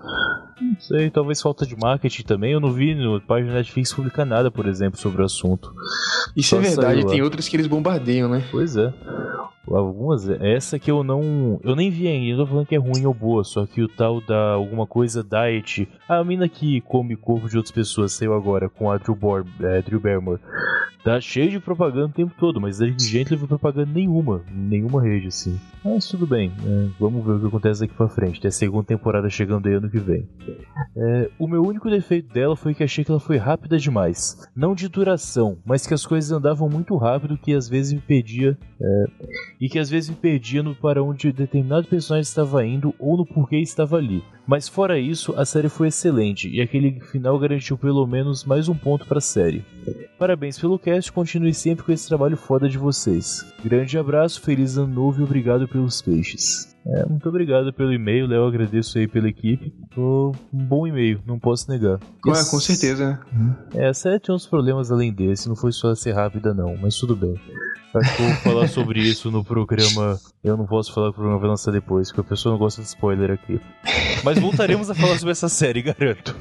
Não 0.62 0.80
sei, 0.80 1.10
talvez 1.10 1.40
falta 1.42 1.66
de 1.66 1.76
marketing 1.76 2.22
também. 2.22 2.52
Eu 2.52 2.60
não 2.60 2.72
vi 2.72 2.94
no 2.94 3.20
página 3.20 3.54
Netflix 3.54 3.92
publicar 3.92 4.24
nada, 4.24 4.50
por 4.50 4.66
exemplo, 4.66 4.98
sobre 4.98 5.22
o 5.22 5.24
assunto. 5.24 5.72
Isso 6.36 6.50
Só 6.50 6.58
é 6.58 6.60
verdade, 6.60 7.06
tem 7.06 7.22
outras 7.22 7.48
que 7.48 7.56
eles 7.56 7.66
bombardeiam, 7.66 8.28
né? 8.28 8.44
Pois 8.50 8.76
é. 8.76 8.92
Algumas. 9.68 10.28
Essa 10.28 10.78
que 10.78 10.90
eu 10.90 11.04
não. 11.04 11.60
Eu 11.62 11.76
nem 11.76 11.90
vi 11.90 12.08
ainda, 12.08 12.36
não 12.36 12.44
tô 12.44 12.50
falando 12.50 12.66
que 12.66 12.74
é 12.74 12.78
ruim 12.78 13.06
ou 13.06 13.14
boa, 13.14 13.44
só 13.44 13.64
que 13.64 13.80
o 13.80 13.88
tal 13.88 14.20
da 14.20 14.52
alguma 14.52 14.86
coisa 14.86 15.22
diet. 15.22 15.88
A 16.08 16.22
mina 16.24 16.48
que 16.48 16.80
come 16.82 17.16
corpo 17.16 17.48
de 17.48 17.56
outras 17.56 17.72
pessoas 17.72 18.12
saiu 18.12 18.34
agora 18.34 18.68
com 18.68 18.90
a 18.90 18.98
Drew, 18.98 19.14
Bor, 19.14 19.44
é, 19.60 19.80
Drew 19.82 20.00
Barrymore. 20.00 20.40
Tá 21.04 21.20
cheio 21.20 21.50
de 21.50 21.58
propaganda 21.58 22.06
o 22.06 22.12
tempo 22.12 22.32
todo, 22.38 22.60
mas 22.60 22.80
a 22.80 22.86
gente 22.86 23.30
não 23.32 23.38
viu 23.38 23.48
propaganda 23.48 23.90
nenhuma, 23.92 24.42
nenhuma 24.52 25.02
rede 25.02 25.28
assim. 25.28 25.58
Mas 25.84 26.06
tudo 26.06 26.28
bem, 26.28 26.52
é, 26.64 26.88
vamos 26.98 27.24
ver 27.24 27.32
o 27.32 27.40
que 27.40 27.46
acontece 27.46 27.80
daqui 27.80 27.94
pra 27.94 28.08
frente. 28.08 28.40
Tem 28.40 28.48
a 28.48 28.52
segunda 28.52 28.84
temporada 28.84 29.28
chegando 29.28 29.66
aí 29.66 29.74
ano 29.74 29.90
que 29.90 29.98
vem. 29.98 30.28
É, 30.96 31.30
o 31.38 31.46
meu 31.46 31.62
único 31.62 31.90
defeito 31.90 32.32
dela 32.32 32.56
foi 32.56 32.74
que 32.74 32.82
achei 32.82 33.04
que 33.04 33.10
ela 33.10 33.20
foi 33.20 33.36
rápida 33.36 33.78
demais. 33.78 34.48
Não 34.54 34.74
de 34.74 34.88
duração, 34.88 35.58
mas 35.64 35.86
que 35.86 35.94
as 35.94 36.06
coisas 36.06 36.32
andavam 36.32 36.68
muito 36.68 36.96
rápido 36.96 37.38
que 37.38 37.54
às 37.54 37.68
vezes 37.68 37.92
me 37.92 38.00
perdia. 38.00 38.56
é, 38.80 39.04
e 39.60 39.68
que 39.68 39.78
às 39.78 39.88
vezes 39.88 40.10
me 40.10 40.16
perdia 40.16 40.62
no 40.62 40.74
para 40.74 41.02
onde 41.02 41.32
determinado 41.32 41.86
personagem 41.86 42.28
estava 42.28 42.64
indo 42.66 42.94
ou 42.98 43.16
no 43.16 43.26
porquê 43.26 43.58
estava 43.58 43.96
ali. 43.96 44.22
Mas 44.46 44.68
fora 44.68 44.98
isso, 44.98 45.34
a 45.36 45.44
série 45.44 45.68
foi 45.68 45.88
excelente 45.88 46.48
e 46.48 46.60
aquele 46.60 47.00
final 47.00 47.38
garantiu 47.38 47.78
pelo 47.78 48.06
menos 48.06 48.44
mais 48.44 48.68
um 48.68 48.74
ponto 48.74 49.06
para 49.06 49.18
a 49.18 49.20
série. 49.20 49.64
Parabéns 50.18 50.58
pelo 50.58 50.78
cast, 50.78 51.12
continue 51.12 51.54
sempre 51.54 51.84
com 51.84 51.92
esse 51.92 52.08
trabalho 52.08 52.36
foda 52.36 52.68
de 52.68 52.76
vocês. 52.76 53.46
Grande 53.64 53.96
abraço, 53.96 54.40
feliz 54.40 54.76
ano 54.76 54.92
novo 54.92 55.20
e 55.20 55.24
obrigado 55.24 55.68
pelos 55.68 56.02
peixes. 56.02 56.71
É, 56.84 57.06
muito 57.06 57.28
obrigado 57.28 57.72
pelo 57.72 57.92
e-mail, 57.92 58.26
Léo, 58.26 58.46
agradeço 58.46 58.98
aí 58.98 59.06
pela 59.06 59.28
equipe. 59.28 59.72
Foi 59.94 60.02
um 60.02 60.32
bom 60.52 60.86
e-mail, 60.86 61.20
não 61.24 61.38
posso 61.38 61.70
negar. 61.70 62.00
Ué, 62.26 62.44
com 62.50 62.58
certeza. 62.58 63.20
né? 63.32 63.56
É, 63.74 63.92
série 63.92 64.18
tinha 64.18 64.34
uns 64.34 64.46
problemas 64.46 64.90
além 64.90 65.12
desse, 65.12 65.48
não 65.48 65.54
foi 65.54 65.70
só 65.70 65.94
ser 65.94 66.12
rápida 66.12 66.52
não, 66.52 66.76
mas 66.76 66.96
tudo 66.96 67.14
bem. 67.14 67.34
Acho 67.94 68.16
que 68.16 68.22
eu 68.22 68.26
vou 68.26 68.36
falar 68.36 68.68
sobre 68.68 69.00
isso 69.06 69.30
no 69.30 69.44
programa. 69.44 70.18
Eu 70.42 70.56
não 70.56 70.66
posso 70.66 70.92
falar 70.92 71.08
que 71.08 71.12
o 71.12 71.14
programa 71.14 71.38
vai 71.38 71.50
lançar 71.50 71.70
depois, 71.70 72.08
porque 72.08 72.22
a 72.22 72.30
pessoa 72.30 72.52
não 72.52 72.58
gosta 72.58 72.80
de 72.80 72.88
spoiler 72.88 73.30
aqui. 73.30 73.60
Mas 74.24 74.38
voltaremos 74.38 74.90
a 74.90 74.94
falar 74.94 75.16
sobre 75.18 75.32
essa 75.32 75.48
série, 75.48 75.82
garanto. 75.82 76.34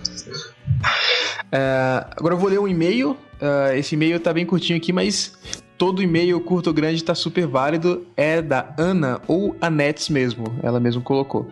É, 1.52 2.06
agora 2.18 2.34
eu 2.34 2.40
vou 2.40 2.50
ler 2.50 2.60
um 2.60 2.68
e-mail. 2.68 3.18
É, 3.40 3.78
esse 3.78 3.96
e-mail 3.96 4.20
tá 4.20 4.34
bem 4.34 4.46
curtinho 4.46 4.78
aqui, 4.78 4.94
mas 4.94 5.38
todo 5.82 6.04
e-mail 6.04 6.40
curto 6.40 6.68
ou 6.68 6.74
grande 6.76 7.04
tá 7.04 7.16
super 7.16 7.48
válido. 7.48 8.06
É 8.16 8.40
da 8.40 8.72
Ana 8.78 9.20
ou 9.28 9.56
Anetes 9.60 10.10
mesmo. 10.10 10.46
Ela 10.62 10.80
mesmo 10.80 11.02
colocou. 11.02 11.48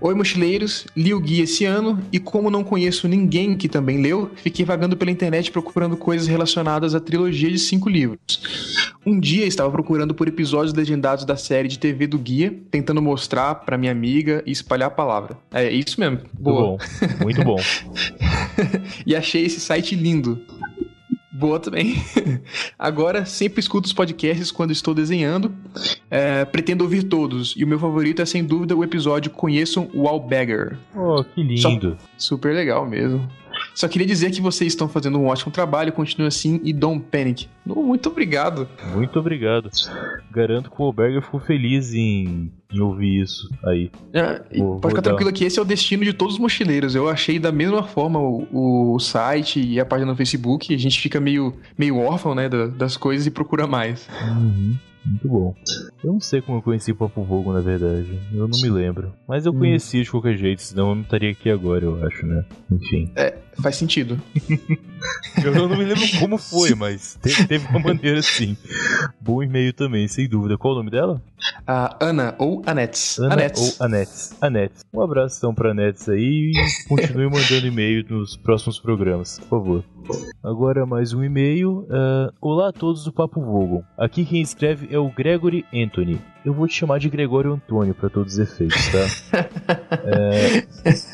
Oi, 0.00 0.14
mochileiros. 0.14 0.86
Li 0.96 1.12
o 1.12 1.20
guia 1.20 1.44
esse 1.44 1.66
ano 1.66 2.02
e, 2.10 2.18
como 2.18 2.50
não 2.50 2.64
conheço 2.64 3.06
ninguém 3.06 3.54
que 3.54 3.68
também 3.68 4.00
leu, 4.00 4.30
fiquei 4.36 4.64
vagando 4.64 4.96
pela 4.96 5.10
internet 5.10 5.52
procurando 5.52 5.98
coisas 5.98 6.26
relacionadas 6.26 6.94
à 6.94 7.00
trilogia 7.00 7.50
de 7.50 7.58
cinco 7.58 7.90
livros. 7.90 8.18
Um 9.04 9.20
dia 9.20 9.44
estava 9.44 9.70
procurando 9.70 10.14
por 10.14 10.28
episódios 10.28 10.72
legendados 10.72 11.26
da 11.26 11.36
série 11.36 11.68
de 11.68 11.78
TV 11.78 12.06
do 12.06 12.18
guia, 12.18 12.58
tentando 12.70 13.02
mostrar 13.02 13.56
para 13.56 13.76
minha 13.76 13.92
amiga 13.92 14.42
e 14.46 14.50
espalhar 14.50 14.86
a 14.86 14.90
palavra. 14.90 15.36
É 15.52 15.70
isso 15.70 16.00
mesmo. 16.00 16.20
Muito 16.20 16.32
Boa. 16.38 16.62
bom. 16.62 16.78
Muito 17.20 17.44
bom. 17.44 17.56
e 19.04 19.14
achei 19.14 19.44
esse 19.44 19.60
site 19.60 19.94
lindo. 19.94 20.40
Boa 21.32 21.58
também. 21.58 21.96
Agora, 22.78 23.24
sempre 23.24 23.60
escuto 23.60 23.86
os 23.86 23.92
podcasts 23.92 24.50
quando 24.50 24.70
estou 24.70 24.92
desenhando. 24.92 25.54
É, 26.10 26.44
pretendo 26.44 26.84
ouvir 26.84 27.04
todos. 27.04 27.54
E 27.56 27.64
o 27.64 27.66
meu 27.66 27.78
favorito 27.78 28.20
é, 28.20 28.26
sem 28.26 28.44
dúvida, 28.44 28.76
o 28.76 28.84
episódio 28.84 29.30
Conheçam 29.30 29.88
o 29.94 30.06
Albagger. 30.06 30.78
Oh, 30.94 31.24
que 31.24 31.42
lindo. 31.42 31.96
Super 32.18 32.54
legal 32.54 32.86
mesmo. 32.86 33.26
Só 33.74 33.88
queria 33.88 34.06
dizer 34.06 34.30
que 34.30 34.40
vocês 34.40 34.72
estão 34.72 34.88
fazendo 34.88 35.18
um 35.18 35.26
ótimo 35.26 35.50
trabalho, 35.50 35.92
continue 35.92 36.26
assim 36.26 36.60
e 36.62 36.72
don't 36.72 37.04
panic. 37.10 37.48
Muito 37.64 38.10
obrigado. 38.10 38.68
Muito 38.92 39.18
obrigado. 39.18 39.70
Garanto 40.30 40.70
que 40.70 40.76
o 40.80 40.84
Alberger 40.84 41.22
ficou 41.22 41.40
feliz 41.40 41.94
em, 41.94 42.52
em 42.72 42.80
ouvir 42.80 43.22
isso 43.22 43.48
aí. 43.64 43.90
É, 44.12 44.22
Vou- 44.32 44.40
pode 44.42 44.58
vou 44.58 44.90
ficar 44.90 45.00
dar- 45.00 45.02
tranquilo 45.10 45.32
que 45.32 45.44
esse 45.44 45.58
é 45.58 45.62
o 45.62 45.64
destino 45.64 46.04
de 46.04 46.12
todos 46.12 46.34
os 46.34 46.40
mochileiros. 46.40 46.94
Eu 46.94 47.08
achei 47.08 47.38
da 47.38 47.52
mesma 47.52 47.82
forma 47.82 48.18
o, 48.18 48.94
o 48.94 48.98
site 48.98 49.60
e 49.60 49.78
a 49.78 49.84
página 49.84 50.10
no 50.10 50.16
Facebook. 50.16 50.74
A 50.74 50.78
gente 50.78 51.00
fica 51.00 51.20
meio, 51.20 51.54
meio 51.78 51.98
órfão, 51.98 52.34
né, 52.34 52.48
da- 52.48 52.66
das 52.66 52.96
coisas 52.96 53.26
e 53.26 53.30
procura 53.30 53.66
mais. 53.66 54.08
Uhum. 54.28 54.74
Muito 55.04 55.28
bom. 55.28 55.52
Eu 56.04 56.12
não 56.12 56.20
sei 56.20 56.40
como 56.40 56.58
eu 56.58 56.62
conheci 56.62 56.94
Papo 56.94 57.24
Vogo, 57.24 57.52
na 57.52 57.60
verdade. 57.60 58.06
Eu 58.32 58.46
não 58.46 58.56
me 58.60 58.70
lembro. 58.70 59.12
Mas 59.26 59.44
eu 59.44 59.52
Hum. 59.52 59.58
conhecia 59.58 60.00
de 60.02 60.08
qualquer 60.08 60.36
jeito, 60.38 60.62
senão 60.62 60.90
eu 60.90 60.94
não 60.94 61.02
estaria 61.02 61.30
aqui 61.32 61.50
agora, 61.50 61.84
eu 61.84 62.06
acho, 62.06 62.24
né? 62.24 62.44
Enfim. 62.70 63.10
Faz 63.60 63.76
sentido. 63.76 64.20
Eu 65.44 65.52
não 65.54 65.68
me 65.68 65.84
lembro 65.84 66.02
como 66.18 66.38
foi, 66.38 66.74
mas 66.76 67.18
te- 67.22 67.46
teve 67.46 67.66
uma 67.68 67.80
maneira 67.80 68.18
assim. 68.20 68.56
Bom 69.20 69.42
e-mail 69.42 69.72
também, 69.72 70.06
sem 70.08 70.28
dúvida. 70.28 70.56
Qual 70.56 70.74
o 70.74 70.76
nome 70.78 70.90
dela? 70.90 71.20
A 71.66 71.96
Ana 72.00 72.34
ou 72.38 72.62
Anetes. 72.66 73.18
Ana 73.18 73.34
Anetes. 73.34 73.78
ou 73.80 73.86
Anetes. 73.86 74.34
Anetes. 74.40 74.84
Um 74.92 75.00
abraço 75.02 75.36
então 75.38 75.54
pra 75.54 75.70
Anetes 75.72 76.08
aí 76.08 76.52
e 76.54 76.88
continue 76.88 77.24
mandando 77.28 77.66
e-mail 77.66 78.04
nos 78.08 78.36
próximos 78.36 78.78
programas, 78.80 79.38
por 79.40 79.48
favor. 79.48 79.84
Agora 80.42 80.84
mais 80.86 81.12
um 81.12 81.22
e-mail. 81.22 81.86
ah, 81.90 82.32
Olá 82.40 82.68
a 82.68 82.72
todos 82.72 83.04
do 83.04 83.12
Papo 83.12 83.40
Vogon. 83.40 83.82
Aqui 83.98 84.24
quem 84.24 84.40
escreve 84.40 84.88
é 84.90 84.98
o 84.98 85.10
Gregory 85.10 85.64
Anthony. 85.74 86.20
Eu 86.44 86.52
vou 86.52 86.66
te 86.66 86.74
chamar 86.74 86.98
de 86.98 87.08
Gregório 87.08 87.52
Antônio 87.52 87.94
pra 87.94 88.08
todos 88.08 88.32
os 88.34 88.38
efeitos, 88.40 88.76
tá? 88.88 89.42
É, 90.04 90.64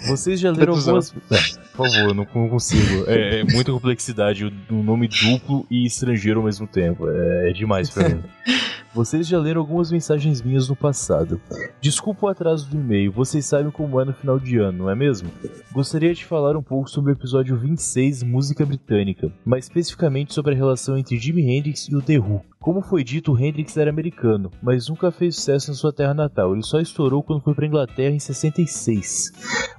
vocês 0.08 0.40
já 0.40 0.50
leram 0.50 0.74
algumas. 0.74 1.12
É, 1.30 1.36
por 1.76 1.88
favor, 1.90 2.14
não, 2.14 2.24
não 2.38 2.48
consigo. 2.48 3.04
É, 3.06 3.40
é 3.40 3.44
muita 3.44 3.72
complexidade, 3.72 4.44
um 4.70 4.82
nome 4.82 5.08
duplo 5.08 5.66
e 5.70 5.86
estrangeiro 5.86 6.40
ao 6.40 6.46
mesmo 6.46 6.66
tempo. 6.66 7.08
É, 7.08 7.50
é 7.50 7.52
demais 7.52 7.90
pra 7.90 8.08
mim. 8.08 8.22
Vocês 8.98 9.28
já 9.28 9.38
leram 9.38 9.60
algumas 9.60 9.92
mensagens 9.92 10.42
minhas 10.42 10.68
no 10.68 10.74
passado. 10.74 11.40
Desculpa 11.80 12.26
o 12.26 12.28
atraso 12.28 12.68
do 12.68 12.76
e-mail, 12.76 13.12
vocês 13.12 13.46
sabem 13.46 13.70
como 13.70 14.00
é 14.00 14.04
no 14.04 14.12
final 14.12 14.40
de 14.40 14.58
ano, 14.58 14.78
não 14.78 14.90
é 14.90 14.94
mesmo? 14.96 15.30
Gostaria 15.70 16.12
de 16.12 16.24
falar 16.24 16.56
um 16.56 16.62
pouco 16.64 16.90
sobre 16.90 17.12
o 17.12 17.14
episódio 17.14 17.56
26, 17.56 18.24
Música 18.24 18.66
Britânica, 18.66 19.32
mais 19.44 19.66
especificamente 19.66 20.34
sobre 20.34 20.52
a 20.52 20.56
relação 20.56 20.98
entre 20.98 21.16
Jimi 21.16 21.48
Hendrix 21.48 21.86
e 21.88 21.94
o 21.94 22.02
The 22.02 22.18
Who. 22.18 22.42
Como 22.60 22.82
foi 22.82 23.04
dito, 23.04 23.32
o 23.32 23.38
Hendrix 23.38 23.76
era 23.76 23.88
americano, 23.88 24.50
mas 24.60 24.88
nunca 24.88 25.12
fez 25.12 25.36
sucesso 25.36 25.70
na 25.70 25.76
sua 25.76 25.92
terra 25.92 26.12
natal. 26.12 26.52
Ele 26.52 26.62
só 26.64 26.80
estourou 26.80 27.22
quando 27.22 27.40
foi 27.40 27.54
para 27.54 27.66
Inglaterra 27.66 28.14
em 28.14 28.18
66. 28.18 29.32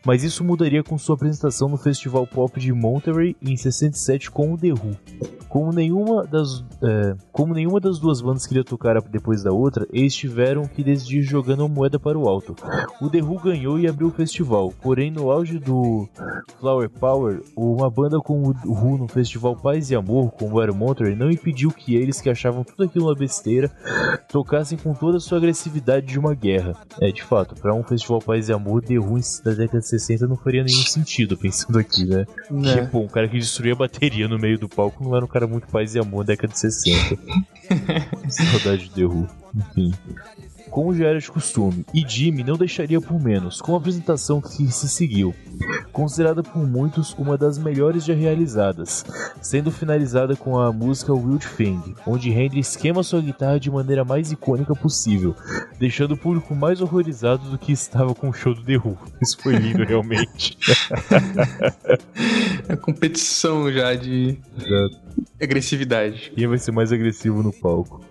Mas 0.06 0.24
isso 0.24 0.46
mudaria 0.46 0.82
com 0.82 0.98
sua 0.98 1.16
apresentação 1.16 1.68
no 1.68 1.76
Festival 1.76 2.26
Pop 2.26 2.58
de 2.58 2.72
Monterey 2.72 3.36
em 3.42 3.58
67 3.58 4.32
com 4.32 4.54
o 4.54 4.58
The 4.58 4.72
Who. 4.72 4.98
Como 5.50 5.74
nenhuma 5.74 6.26
das, 6.26 6.64
é, 6.82 7.16
como 7.34 7.54
nenhuma 7.54 7.82
das 7.82 8.00
duas 8.00 8.22
bandas 8.22 8.48
queria 8.48 8.64
tocar 8.64 8.96
depois 9.12 9.44
da 9.44 9.52
outra, 9.52 9.88
eles 9.92 10.16
tiveram 10.16 10.68
que 10.68 10.84
decidir 10.84 11.22
jogando 11.22 11.62
uma 11.62 11.70
moeda 11.70 12.00
para 12.00 12.18
o 12.18 12.28
alto. 12.28 12.56
O 13.02 13.10
The 13.10 13.22
Who 13.22 13.40
ganhou 13.40 13.80
e 13.80 13.88
abriu 13.88 14.08
o 14.08 14.12
festival, 14.12 14.74
porém 14.82 15.12
no 15.12 15.32
auge 15.32 15.60
do 15.60 16.08
Flower 16.60 16.90
Power, 16.90 17.42
uma 17.56 17.90
banda 17.90 18.20
como 18.20 18.56
o 18.66 18.72
Who 18.72 18.98
no 18.98 19.08
festival 19.08 19.56
Paz 19.56 19.90
e 19.92 19.96
Amor, 19.96 20.32
como 20.32 20.62
era 20.62 20.72
o 20.72 20.76
Monterey, 20.76 21.16
não 21.16 21.30
impediu 21.30 21.72
que 21.72 21.96
eles, 21.96 22.22
que 22.22 22.30
achavam 22.30 22.64
tudo 22.64 22.84
aquilo 22.84 23.06
uma 23.06 23.16
besteira, 23.16 23.72
tocassem 24.30 24.78
com 24.78 24.94
toda 24.94 25.18
a 25.18 25.20
sua 25.20 25.38
agressividade 25.38 26.06
de 26.06 26.20
uma 26.20 26.34
guerra. 26.34 26.76
É, 27.02 27.12
de 27.12 27.24
fato, 27.24 27.56
para 27.56 27.74
um 27.74 27.84
festival 27.84 28.20
Paz 28.20 28.50
e 28.50 28.54
Amor, 28.54 28.82
The 28.82 29.00
Who 29.00 29.20
da 29.44 29.52
década 29.52 29.80
de 29.80 29.88
60 29.88 30.28
não 30.28 30.36
faria 30.36 30.64
nenhum 30.64 30.82
sentido, 30.82 31.38
pensando 31.38 31.80
aqui, 31.80 32.06
né? 32.06 32.26
Né? 32.50 32.76
Que, 32.76 32.88
pô, 32.88 33.00
um 33.00 33.08
cara 33.08 33.28
que 33.28 33.38
destruía 33.38 33.74
a 33.74 33.76
bateria 33.76 34.28
no 34.28 34.38
meio 34.38 34.58
do 34.58 34.70
palco 34.70 35.04
não 35.04 35.16
era 35.16 35.26
um 35.26 35.28
cara 35.28 35.48
muito 35.48 35.68
paz 35.68 35.96
e 35.96 36.00
amor 36.00 36.20
na 36.20 36.28
década 36.28 36.54
de 36.54 36.60
60. 36.60 37.18
Saudade 38.30 38.90
de 38.90 38.92
The 38.92 39.06
Who. 39.06 39.28
Enfim. 39.56 39.94
Como 40.70 40.94
já 40.94 41.08
era 41.08 41.20
de 41.20 41.32
costume, 41.32 41.84
e 41.94 42.08
Jimmy 42.08 42.44
não 42.44 42.56
deixaria 42.56 43.02
por 43.02 43.20
menos, 43.20 43.60
com 43.60 43.74
a 43.74 43.78
apresentação 43.78 44.40
que 44.40 44.72
se 44.72 44.88
seguiu. 44.88 45.34
Considerada 45.92 46.44
por 46.44 46.66
muitos 46.66 47.14
uma 47.18 47.38
das 47.38 47.58
melhores 47.58 48.06
já 48.06 48.14
realizadas, 48.14 49.04
sendo 49.42 49.72
finalizada 49.72 50.36
com 50.36 50.60
a 50.60 50.72
música 50.72 51.12
Wild 51.12 51.46
Thing, 51.58 51.96
onde 52.06 52.32
Hendrix 52.32 52.76
queima 52.76 53.02
sua 53.02 53.20
guitarra 53.20 53.60
de 53.60 53.72
maneira 53.72 54.06
mais 54.06 54.32
icônica 54.32 54.76
possível, 54.76 55.36
deixando 55.80 56.12
o 56.12 56.18
público 56.18 56.54
mais 56.54 56.82
horrorizado 56.82 57.50
do 57.50 57.58
que 57.58 57.72
estava 57.72 58.14
com 58.14 58.30
o 58.30 58.34
show 58.34 58.54
do 58.54 58.64
The 58.64 58.78
Who. 58.78 58.98
Isso 59.20 59.38
foi 59.42 59.56
lindo, 59.56 59.84
realmente. 59.84 60.58
É 62.68 62.76
competição 62.76 63.72
já 63.72 63.96
de 63.96 64.38
agressividade. 65.42 66.32
Quem 66.36 66.48
vai 66.48 66.58
ser 66.58 66.72
mais 66.72 66.92
agressivo 66.92 67.42
no 67.42 67.54
palco? 67.54 68.02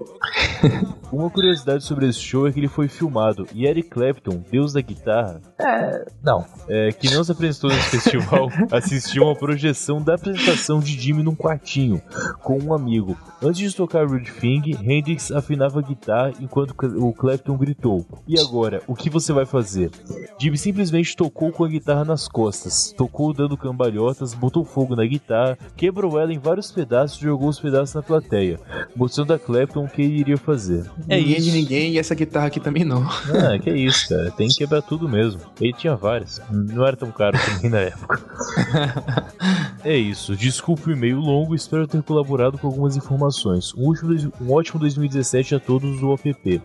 Uma 1.13 1.31
curiosidade 1.31 1.85
sobre 1.85 2.09
esse 2.09 2.21
show 2.21 2.47
é 2.47 2.53
que 2.53 2.61
ele 2.61 2.69
foi 2.69 2.89
filmado 2.89 3.47
e 3.55 3.67
Eric 3.67 3.89
Clapton, 3.89 4.43
deus 4.51 4.73
da 4.73 4.81
guitarra, 4.81 5.41
é, 5.59 6.05
não, 6.23 6.45
é, 6.69 6.93
que 6.93 7.11
não 7.15 7.25
se 7.25 7.33
apresentou 7.33 7.71
nesse 7.71 7.99
festival, 7.99 8.49
assistiu 8.71 9.23
a 9.25 9.27
uma 9.29 9.37
projeção 9.37 10.03
da 10.03 10.15
apresentação 10.15 10.81
de 10.81 10.93
Jimmy 11.01 11.23
num 11.23 11.35
quartinho 11.35 12.03
com 12.43 12.59
um 12.59 12.75
amigo. 12.75 13.17
Antes 13.43 13.71
de 13.71 13.77
tocar 13.77 14.07
Rude 14.07 14.31
Thing, 14.33 14.77
Hendrix 14.83 15.31
afinava 15.31 15.79
a 15.79 15.83
guitarra 15.83 16.33
enquanto 16.41 16.75
o 16.99 17.13
Clapton 17.13 17.57
gritou: 17.57 18.05
E 18.27 18.39
agora, 18.39 18.83
o 18.87 18.95
que 18.95 19.09
você 19.09 19.33
vai 19.33 19.47
fazer? 19.47 19.91
Jimmy 20.39 20.59
simplesmente 20.59 21.17
tocou 21.17 21.53
com 21.53 21.65
a 21.65 21.69
guitarra 21.69 22.05
nas 22.05 22.29
costas, 22.29 22.93
tocou 22.97 23.33
dando 23.33 23.57
cambalhotas, 23.57 24.35
botou 24.35 24.65
fogo 24.65 24.95
na 24.95 25.07
guitarra, 25.07 25.57
quebrou 25.77 26.19
ela 26.19 26.33
em 26.33 26.39
vários 26.39 26.71
pedaços 26.71 26.88
e 26.91 27.23
jogou 27.23 27.49
os 27.49 27.61
pedaços 27.61 27.95
na 27.95 28.03
plateia, 28.03 28.59
mostrando 28.97 29.33
a 29.33 29.39
Clapton 29.39 29.85
o 29.85 29.89
que 29.89 30.03
ele 30.03 30.21
iria 30.21 30.37
fazer. 30.37 30.85
É 31.09 31.17
ninguém 31.17 31.37
é 31.37 31.41
de 31.41 31.51
ninguém 31.51 31.93
e 31.93 31.99
essa 31.99 32.15
guitarra 32.15 32.47
aqui 32.47 32.61
também 32.61 32.85
não. 32.85 33.03
Ah, 33.03 33.59
que 33.59 33.71
isso, 33.71 34.09
cara. 34.09 34.31
Tem 34.31 34.49
que 34.49 34.57
quebrar 34.57 34.83
tudo 34.83 35.09
mesmo. 35.09 35.41
Ele 35.61 35.73
tinha 35.73 35.95
várias. 35.95 36.41
Não 36.51 36.87
era 36.87 36.97
tão 36.97 37.11
caro 37.11 37.39
também 37.39 37.71
na 37.71 37.81
época. 37.81 38.19
É 39.85 39.97
isso. 39.97 40.37
Desculpe 40.37 40.91
o 40.91 40.93
e-mail 40.93 41.19
longo, 41.19 41.55
espero 41.55 41.87
ter 41.87 42.03
colaborado 42.03 42.59
com 42.59 42.67
algumas 42.67 42.97
informações. 42.97 43.73
Um, 43.75 43.87
último 43.87 44.33
um 44.41 44.53
ótimo 44.53 44.81
2017 44.81 45.55
a 45.55 45.61
todos 45.61 46.01
do 46.01 46.11
OPP. 46.11 46.61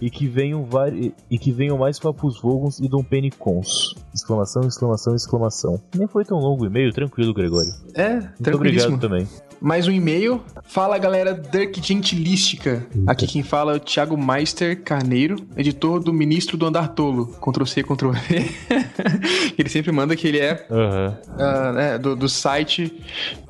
E 0.00 0.10
que 0.10 0.26
venham, 0.28 0.64
vari... 0.64 1.14
e 1.30 1.38
que 1.38 1.50
venham 1.50 1.78
mais 1.78 1.98
papos 1.98 2.40
vogons 2.40 2.78
e 2.78 2.88
Dom 2.88 3.02
Penny 3.02 3.30
Cons. 3.30 3.94
Exclamação, 4.14 4.62
exclamação, 4.62 5.14
exclamação. 5.14 5.80
Nem 5.94 6.06
foi 6.06 6.24
tão 6.24 6.38
longo 6.38 6.64
o 6.64 6.66
e-mail, 6.66 6.92
tranquilo, 6.92 7.32
Gregório. 7.32 7.70
É, 7.94 8.16
Muito 8.16 8.54
obrigado 8.54 8.98
também. 8.98 9.26
Mais 9.68 9.86
um 9.86 9.92
e-mail. 9.92 10.42
Fala 10.64 10.96
galera 10.96 11.34
Dirk 11.34 11.86
Gentilística. 11.86 12.86
Aqui 13.06 13.26
quem 13.26 13.42
fala 13.42 13.74
é 13.74 13.76
o 13.76 13.78
Thiago 13.78 14.16
Meister 14.16 14.82
Carneiro, 14.82 15.36
editor 15.58 16.02
do 16.02 16.10
Ministro 16.10 16.56
do 16.56 16.64
Andar 16.64 16.94
Tolo. 16.94 17.26
Ctrl 17.26 17.66
C, 17.66 17.82
Ctrl 17.82 18.12
V. 18.12 18.50
ele 19.58 19.68
sempre 19.68 19.92
manda 19.92 20.16
que 20.16 20.26
ele 20.26 20.38
é 20.38 20.66
ah, 20.70 21.72
né, 21.74 21.98
do, 21.98 22.16
do 22.16 22.30
site 22.30 22.98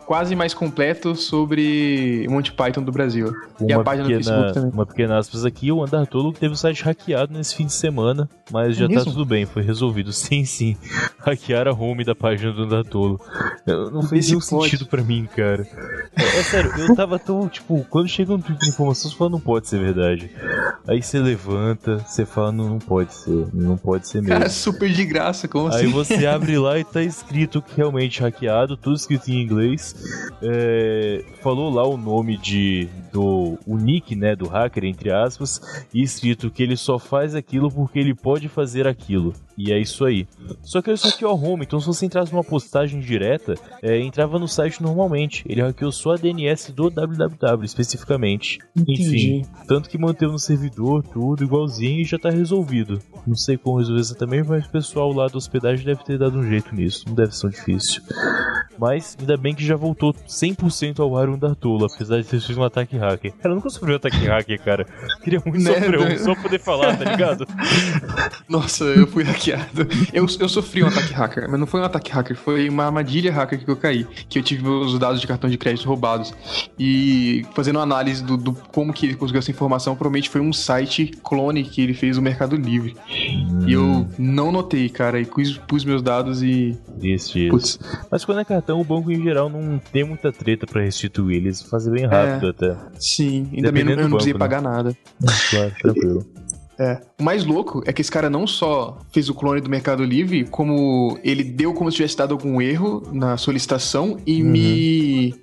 quase 0.08 0.34
mais 0.34 0.54
completo 0.54 1.14
sobre 1.14 2.26
Monty 2.30 2.50
Python 2.52 2.82
do 2.82 2.90
Brasil. 2.90 3.30
e 3.60 3.70
a 3.70 3.76
Uma 3.76 3.84
página 3.84 4.08
do 4.08 4.14
Facebook 4.14 4.38
pequena, 4.38 4.54
também. 4.54 4.70
uma 4.72 4.86
pequena 4.86 5.18
aspas 5.18 5.44
aqui, 5.44 5.70
o 5.70 5.84
Andar 5.84 6.06
Tolo 6.06 6.32
teve 6.32 6.54
o 6.54 6.56
site 6.56 6.82
hackeado 6.82 7.34
nesse 7.34 7.54
fim 7.54 7.66
de 7.66 7.74
semana, 7.74 8.26
mas 8.50 8.74
já 8.74 8.88
tá 8.88 8.94
mesmo? 8.94 9.12
tudo 9.12 9.26
bem, 9.26 9.44
foi 9.44 9.62
resolvido. 9.62 10.10
Sim, 10.18 10.46
sim. 10.46 10.78
Hackearam 11.18 11.72
a 11.72 11.74
home 11.74 12.04
da 12.04 12.14
página 12.14 12.52
do 12.54 12.62
Andar 12.62 12.84
Tolo. 12.84 13.20
Não 13.66 14.02
fez 14.02 14.28
nenhum 14.28 14.40
pode. 14.40 14.70
sentido 14.70 14.86
pra 14.86 15.02
mim, 15.02 15.28
cara. 15.36 15.66
É, 16.16 16.22
é 16.22 16.42
sério, 16.42 16.72
eu 16.78 16.94
tava 16.96 17.18
tão, 17.18 17.46
tipo, 17.46 17.84
quando 17.90 18.08
chega 18.08 18.32
um 18.32 18.40
tweet 18.40 18.58
de 18.60 18.70
informação, 18.70 19.10
você 19.10 19.16
fala, 19.16 19.28
não 19.30 19.40
pode 19.40 19.68
ser 19.68 19.78
verdade. 19.78 20.30
Aí 20.88 21.02
você 21.02 21.18
levanta, 21.18 21.98
você 21.98 22.24
fala, 22.24 22.50
não, 22.50 22.66
não 22.70 22.78
pode 22.78 23.12
ser, 23.12 23.46
não 23.52 23.76
pode 23.76 24.08
ser 24.08 24.22
mesmo. 24.22 24.32
Cara, 24.38 24.48
super 24.48 24.88
de 24.90 25.04
graça, 25.04 25.46
como 25.46 25.68
Aí 25.68 25.84
assim? 25.84 25.88
você 25.92 26.24
abre 26.26 26.56
lá 26.58 26.78
e 26.78 26.84
tá 26.84 27.02
escrito 27.02 27.60
que 27.60 27.76
realmente 27.76 28.22
hackeado, 28.22 28.74
tudo 28.74 28.96
escrito 28.96 29.28
em 29.30 29.42
inglês. 29.42 29.94
É, 30.42 31.24
falou 31.42 31.70
lá 31.70 31.86
o 31.86 31.96
nome 31.96 32.36
de 32.36 32.88
do 33.12 33.58
o 33.66 33.76
nick, 33.76 34.14
né, 34.14 34.36
do 34.36 34.46
hacker 34.46 34.84
entre 34.84 35.10
aspas, 35.10 35.60
e 35.94 36.02
escrito 36.02 36.50
que 36.50 36.62
ele 36.62 36.76
só 36.76 36.98
faz 36.98 37.34
aquilo 37.34 37.70
porque 37.70 37.98
ele 37.98 38.14
pode 38.14 38.48
fazer 38.48 38.86
aquilo. 38.86 39.32
E 39.56 39.72
é 39.72 39.80
isso 39.80 40.04
aí. 40.04 40.26
Só 40.62 40.80
que 40.80 40.92
isso 40.92 41.08
aqui 41.08 41.24
é 41.24 41.26
o 41.26 41.34
home, 41.34 41.64
então 41.64 41.80
se 41.80 41.86
você 41.86 42.06
entrasse 42.06 42.32
numa 42.32 42.44
postagem 42.44 43.00
direta, 43.00 43.54
é, 43.82 43.98
entrava 43.98 44.38
no 44.38 44.46
site 44.46 44.82
normalmente. 44.82 45.44
Ele 45.48 45.62
hackeou 45.62 45.90
só 45.90 46.12
a 46.12 46.16
DNS 46.16 46.72
do 46.72 46.88
www 46.90 47.64
especificamente. 47.64 48.58
Entendi. 48.76 49.02
Enfim, 49.02 49.42
tanto 49.66 49.88
que 49.88 49.98
manteve 49.98 50.32
no 50.32 50.38
servidor 50.38 51.02
tudo 51.02 51.44
igualzinho 51.44 52.00
e 52.00 52.04
já 52.04 52.18
tá 52.18 52.30
resolvido. 52.30 53.00
Não 53.26 53.34
sei 53.34 53.56
como 53.56 53.78
resolver 53.78 54.00
exatamente, 54.00 54.48
mas 54.48 54.66
o 54.66 54.70
pessoal 54.70 55.12
lá 55.12 55.26
do 55.26 55.38
hospedagem 55.38 55.84
deve 55.84 56.04
ter 56.04 56.18
dado 56.18 56.38
um 56.38 56.48
jeito 56.48 56.74
nisso. 56.74 57.04
Não 57.06 57.14
deve 57.14 57.34
ser 57.34 57.42
tão 57.42 57.50
difícil. 57.50 58.02
Mas 58.78 59.16
ainda 59.18 59.36
bem 59.36 59.54
que 59.54 59.64
já 59.64 59.74
voltou 59.74 59.87
100% 59.94 61.00
ao 61.00 61.18
um 61.28 61.38
da 61.38 61.54
Tula, 61.54 61.86
apesar 61.92 62.20
de 62.20 62.26
ter 62.26 62.40
sido 62.40 62.60
um 62.60 62.64
ataque 62.64 62.96
hacker. 62.96 63.32
Cara, 63.32 63.50
eu 63.52 63.56
nunca 63.56 63.70
sofri 63.70 63.92
um 63.92 63.96
ataque 63.96 64.26
hacker, 64.26 64.62
cara. 64.62 64.86
Queria 65.22 65.42
muito 65.44 65.62
né? 65.62 65.74
sofrer 65.74 66.00
um, 66.00 66.18
só 66.18 66.34
poder 66.34 66.60
falar, 66.60 66.96
tá 66.96 67.04
ligado? 67.10 67.46
Nossa, 68.48 68.84
eu 68.84 69.06
fui 69.06 69.24
hackeado. 69.24 69.86
Eu, 70.12 70.26
eu 70.38 70.48
sofri 70.48 70.82
um 70.82 70.88
ataque 70.88 71.12
hacker, 71.12 71.48
mas 71.50 71.58
não 71.58 71.66
foi 71.66 71.80
um 71.80 71.84
ataque 71.84 72.10
hacker, 72.10 72.36
foi 72.36 72.68
uma 72.68 72.84
armadilha 72.84 73.32
hacker 73.32 73.64
que 73.64 73.70
eu 73.70 73.76
caí. 73.76 74.06
Que 74.28 74.38
eu 74.38 74.42
tive 74.42 74.68
os 74.68 74.98
dados 74.98 75.20
de 75.20 75.26
cartão 75.26 75.48
de 75.48 75.58
crédito 75.58 75.86
roubados. 75.86 76.34
E 76.78 77.44
fazendo 77.54 77.80
análise 77.80 78.22
do, 78.22 78.36
do 78.36 78.52
como 78.52 78.92
que 78.92 79.06
ele 79.06 79.14
conseguiu 79.16 79.38
essa 79.38 79.50
informação, 79.50 79.94
provavelmente 79.94 80.28
foi 80.28 80.40
um 80.40 80.52
site 80.52 81.12
clone 81.22 81.64
que 81.64 81.80
ele 81.80 81.94
fez 81.94 82.16
no 82.16 82.22
Mercado 82.22 82.56
Livre. 82.56 82.96
E 83.66 83.72
eu 83.72 83.82
hum. 83.82 84.08
não 84.18 84.52
notei, 84.52 84.88
cara, 84.88 85.20
e 85.20 85.26
pus, 85.26 85.58
pus 85.58 85.84
meus 85.84 86.02
dados 86.02 86.42
e. 86.42 86.76
Isso, 87.00 87.38
isso. 87.38 87.78
Mas 88.10 88.24
quando 88.24 88.40
é 88.40 88.44
cartão, 88.44 88.80
o 88.80 88.84
banco 88.84 89.10
em 89.10 89.22
geral 89.22 89.48
não 89.48 89.77
tem 89.78 90.04
muita 90.04 90.32
treta 90.32 90.66
para 90.66 90.82
restituir. 90.82 91.36
Eles 91.36 91.62
fazem 91.62 91.92
bem 91.92 92.06
rápido 92.06 92.46
é, 92.46 92.50
até. 92.50 92.76
Sim, 92.98 93.48
ainda 93.52 93.72
bem 93.72 93.88
eu 93.88 93.96
não 93.96 94.10
precisei 94.10 94.32
né? 94.32 94.38
pagar 94.38 94.62
nada. 94.62 94.96
Claro, 95.50 95.72
tranquilo. 95.80 96.26
É. 96.78 97.00
O 97.18 97.24
mais 97.24 97.44
louco 97.44 97.82
é 97.84 97.92
que 97.92 98.00
esse 98.00 98.10
cara 98.10 98.30
não 98.30 98.46
só 98.46 98.98
fez 99.12 99.28
o 99.28 99.34
clone 99.34 99.60
do 99.60 99.68
Mercado 99.68 100.04
Livre, 100.04 100.44
como 100.44 101.18
ele 101.24 101.42
deu 101.42 101.74
como 101.74 101.90
se 101.90 101.96
tivesse 101.96 102.16
dado 102.16 102.32
algum 102.32 102.62
erro 102.62 103.02
na 103.12 103.36
solicitação 103.36 104.16
e 104.24 104.40
uhum. 104.40 104.48
me. 104.48 105.34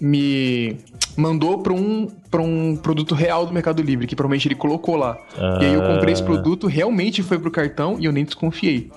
me 0.00 0.76
mandou 1.16 1.58
para 1.58 1.72
um, 1.72 2.08
pra 2.30 2.40
um 2.40 2.76
produto 2.76 3.14
real 3.14 3.46
do 3.46 3.52
Mercado 3.52 3.82
Livre, 3.82 4.06
que 4.06 4.16
provavelmente 4.16 4.48
ele 4.48 4.54
colocou 4.54 4.96
lá. 4.96 5.16
Ah. 5.36 5.58
E 5.60 5.66
aí 5.66 5.74
eu 5.74 5.82
comprei 5.82 6.12
esse 6.12 6.22
produto, 6.22 6.66
realmente 6.66 7.22
foi 7.22 7.38
pro 7.38 7.50
cartão 7.50 7.96
e 7.98 8.04
eu 8.04 8.12
nem 8.12 8.24
desconfiei. 8.24 8.90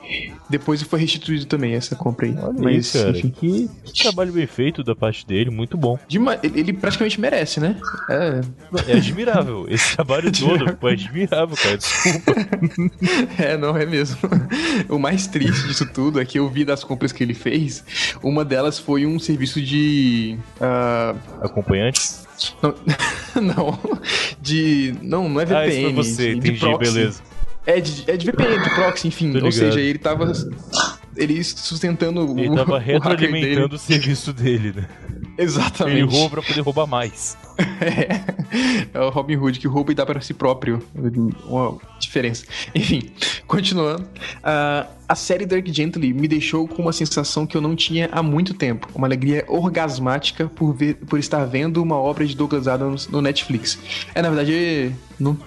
Depois 0.50 0.82
foi 0.82 1.00
restituído 1.00 1.46
também 1.46 1.74
essa 1.74 1.96
compra 1.96 2.26
aí. 2.26 2.36
Olha 2.38 2.54
Mas, 2.58 2.96
aí, 2.96 3.02
cara. 3.04 3.14
Que, 3.14 3.32
que, 3.84 4.04
trabalho 4.04 4.32
bem 4.32 4.48
feito 4.48 4.84
da 4.84 4.96
parte 4.96 5.26
dele, 5.28 5.50
muito 5.50 5.78
bom. 5.78 6.00
ele 6.42 6.74
praticamente 6.74 7.20
merece, 7.20 7.60
né? 7.60 7.76
É, 8.10 8.42
é 8.88 8.94
admirável. 8.94 9.66
Esse 9.70 9.96
trabalho 9.96 10.32
todo 10.34 10.78
foi 10.80 10.94
admirável, 10.94 11.56
cara. 11.56 11.78
Desculpa. 11.78 12.34
é, 13.38 13.58
não 13.58 13.76
é 13.76 13.86
mesmo. 13.86 14.18
O 14.90 14.98
mais 14.98 15.28
triste 15.28 15.68
disso 15.68 15.86
tudo 15.94 16.20
é 16.20 16.26
que 16.26 16.40
eu 16.40 16.50
vi 16.50 16.64
das 16.64 16.84
compras 16.84 17.12
que 17.12 17.24
ele 17.24 17.34
fez, 17.34 17.84
uma 18.24 18.46
delas 18.46 18.80
foi 18.80 19.06
um 19.06 19.20
serviço 19.20 19.62
de. 19.62 20.38
Uh... 20.60 21.18
Acompanhante? 21.42 21.97
Não, 22.62 22.76
não, 23.42 23.80
de. 24.42 24.96
Não, 25.02 25.30
não 25.30 25.42
é 25.42 25.46
VPN. 25.46 25.86
Ah, 25.88 25.92
você, 25.94 26.32
de, 26.32 26.38
entendi, 26.38 26.60
de 26.60 26.78
beleza. 26.78 27.22
É 27.66 27.82
de, 27.82 28.10
é 28.10 28.16
de 28.16 28.26
VPN, 28.26 28.64
de 28.64 28.70
proxy, 28.76 29.08
enfim. 29.08 29.38
Ou 29.38 29.52
seja, 29.52 29.80
ele 29.80 29.98
tava. 30.00 30.32
Ele 31.16 31.44
sustentando 31.44 32.22
ele 32.40 32.50
o. 32.50 32.56
tava 32.56 32.80
retroalimentando 32.80 33.76
o 33.76 33.80
serviço 33.80 34.32
dele, 34.32 34.74
né? 34.76 34.88
Exatamente. 35.38 35.98
Ele 35.98 36.06
rouba 36.06 36.30
pra 36.30 36.42
poder 36.42 36.62
roubar 36.62 36.88
mais. 36.88 37.38
É, 38.94 39.00
o 39.00 39.10
Robin 39.10 39.36
Hood 39.36 39.60
que 39.60 39.68
rouba 39.68 39.92
e 39.92 39.96
dá 39.96 40.06
para 40.06 40.22
si 40.22 40.34
próprio. 40.34 40.82
Uma 41.46 41.78
diferença. 42.00 42.46
Enfim, 42.74 43.12
continuando. 43.46 44.04
Uh, 44.04 44.88
a 45.08 45.16
série 45.16 45.46
Dark 45.46 45.68
Gently 45.68 46.14
me 46.14 46.28
deixou 46.28 46.68
com 46.68 46.82
uma 46.82 46.94
sensação 46.94 47.46
que 47.46 47.56
eu 47.56 47.62
não 47.62 47.76
tinha 47.76 48.10
há 48.12 48.24
muito 48.24 48.54
tempo. 48.54 48.88
Uma 48.96 49.08
alegria 49.08 49.44
orgasmática 49.48 50.48
por, 50.48 50.74
ver, 50.74 50.96
por 50.96 51.20
estar 51.20 51.46
vendo 51.46 51.82
uma 51.82 51.98
obra 51.98 52.26
de 52.26 52.36
Douglas 52.36 52.68
Adams 52.68 53.08
no 53.08 53.22
Netflix. 53.22 53.78
É, 54.16 54.22
na 54.22 54.30
verdade, 54.30 54.94
no, 55.20 55.38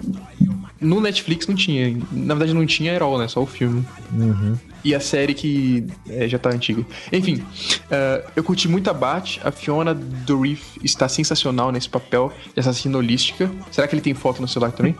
no 0.79 1.01
Netflix 1.01 1.47
não 1.47 1.55
tinha. 1.55 1.97
Na 2.11 2.35
verdade, 2.35 2.53
não 2.53 2.65
tinha 2.65 2.93
Herol, 2.93 3.17
né? 3.17 3.27
Só 3.27 3.41
o 3.41 3.47
filme. 3.47 3.83
Uhum 4.13 4.57
e 4.83 4.95
a 4.95 4.99
série 4.99 5.33
que 5.33 5.85
é, 6.09 6.27
já 6.27 6.37
tá 6.39 6.49
antiga. 6.49 6.85
Enfim, 7.11 7.35
uh, 7.35 8.31
eu 8.35 8.43
curti 8.43 8.67
muito 8.67 8.89
a 8.89 8.93
Bat. 8.93 9.39
A 9.43 9.51
Fiona 9.51 9.93
do 9.93 10.41
Reef 10.41 10.77
está 10.83 11.07
sensacional 11.07 11.71
nesse 11.71 11.89
papel 11.89 12.31
de 12.53 12.59
assassina 12.59 12.97
holística. 12.97 13.51
Será 13.71 13.87
que 13.87 13.95
ele 13.95 14.01
tem 14.01 14.13
foto 14.13 14.41
no 14.41 14.47
celular 14.47 14.71
também? 14.71 14.95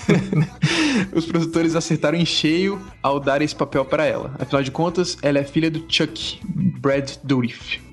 Os 1.12 1.26
produtores 1.26 1.74
acertaram 1.76 2.18
em 2.18 2.26
cheio 2.26 2.80
ao 3.02 3.20
dar 3.20 3.42
esse 3.42 3.54
papel 3.54 3.84
para 3.84 4.04
ela. 4.04 4.34
Afinal 4.38 4.62
de 4.62 4.70
contas, 4.70 5.16
ela 5.22 5.38
é 5.38 5.44
filha 5.44 5.70
do 5.70 5.84
Chuck, 5.88 6.40
Brad 6.80 7.16
Dourif. 7.22 7.89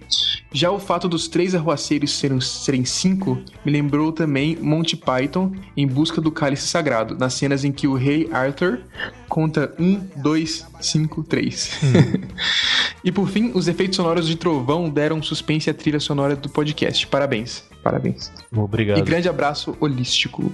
Já 0.51 0.71
o 0.71 0.79
fato 0.79 1.09
dos 1.09 1.27
três 1.27 1.53
arruaceiros 1.53 2.11
serem, 2.11 2.39
serem 2.39 2.85
cinco 2.85 3.37
me 3.65 3.71
lembrou 3.71 4.11
também 4.11 4.55
Monty 4.55 4.95
Python 4.95 5.51
em 5.75 5.85
busca 5.85 6.21
do 6.21 6.31
cálice 6.31 6.67
sagrado, 6.67 7.17
nas 7.17 7.33
cenas 7.33 7.63
em 7.63 7.71
que 7.71 7.87
o 7.87 7.95
rei 7.95 8.29
Arthur 8.31 8.79
conta 9.27 9.73
um, 9.79 9.99
dois, 10.15 10.65
cinco, 10.79 11.23
três. 11.23 11.71
Hum. 11.83 12.27
e 13.03 13.11
por 13.11 13.27
fim, 13.29 13.51
os 13.53 13.67
efeitos 13.67 13.97
sonoros 13.97 14.27
de 14.27 14.35
trovão 14.35 14.89
deram 14.89 15.21
suspense 15.21 15.69
à 15.69 15.73
trilha 15.73 15.99
sonora 15.99 16.35
do 16.35 16.49
podcast. 16.49 17.05
Parabéns. 17.07 17.63
Parabéns. 17.83 18.31
Obrigado. 18.55 18.97
E 18.97 19.01
grande 19.01 19.29
abraço 19.29 19.75
holístico. 19.79 20.51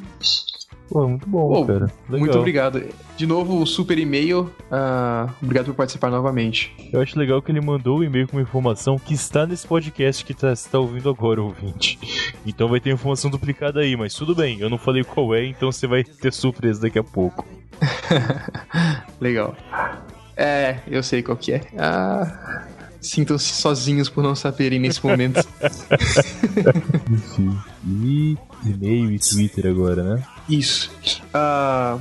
Pô, 0.93 1.07
muito 1.07 1.27
bom, 1.27 1.51
Pô, 1.51 1.65
cara. 1.65 1.91
Legal. 2.07 2.19
Muito 2.19 2.37
obrigado. 2.37 2.83
De 3.17 3.25
novo, 3.25 3.59
o 3.59 3.65
super 3.65 3.97
e-mail. 3.97 4.41
Uh, 4.71 5.27
obrigado 5.41 5.65
por 5.65 5.73
participar 5.73 6.11
novamente. 6.11 6.71
Eu 6.93 7.01
acho 7.01 7.17
legal 7.17 7.41
que 7.41 7.51
ele 7.51 7.61
mandou 7.61 7.97
o 7.97 8.01
um 8.01 8.03
e-mail 8.03 8.27
com 8.27 8.37
uma 8.37 8.43
informação 8.43 8.99
que 8.99 9.15
está 9.15 9.47
nesse 9.47 9.65
podcast 9.65 10.23
que 10.23 10.35
tá, 10.35 10.55
você 10.55 10.67
está 10.67 10.77
ouvindo 10.77 11.09
agora, 11.09 11.41
ouvinte. 11.41 11.97
Então 12.45 12.67
vai 12.67 12.79
ter 12.79 12.91
informação 12.91 13.31
duplicada 13.31 13.79
aí, 13.79 13.97
mas 13.97 14.13
tudo 14.13 14.35
bem, 14.35 14.59
eu 14.59 14.69
não 14.69 14.77
falei 14.77 15.03
qual 15.03 15.33
é, 15.33 15.47
então 15.47 15.71
você 15.71 15.87
vai 15.87 16.03
ter 16.03 16.31
surpresa 16.31 16.81
daqui 16.81 16.99
a 16.99 17.03
pouco. 17.03 17.43
legal. 19.19 19.55
É, 20.37 20.77
eu 20.87 21.01
sei 21.01 21.23
qual 21.23 21.35
que 21.35 21.53
é. 21.53 21.61
Ah, 21.75 22.67
Sintam-se 23.01 23.51
sozinhos 23.55 24.09
por 24.09 24.23
não 24.23 24.35
saberem 24.35 24.79
nesse 24.79 25.03
momento. 25.03 25.41
Enfim. 27.11 27.72
E 27.85 28.37
e-mail 28.65 29.11
e 29.11 29.19
Twitter 29.19 29.67
agora, 29.67 30.03
né? 30.03 30.23
Isso. 30.47 30.91
Uh, 31.33 31.99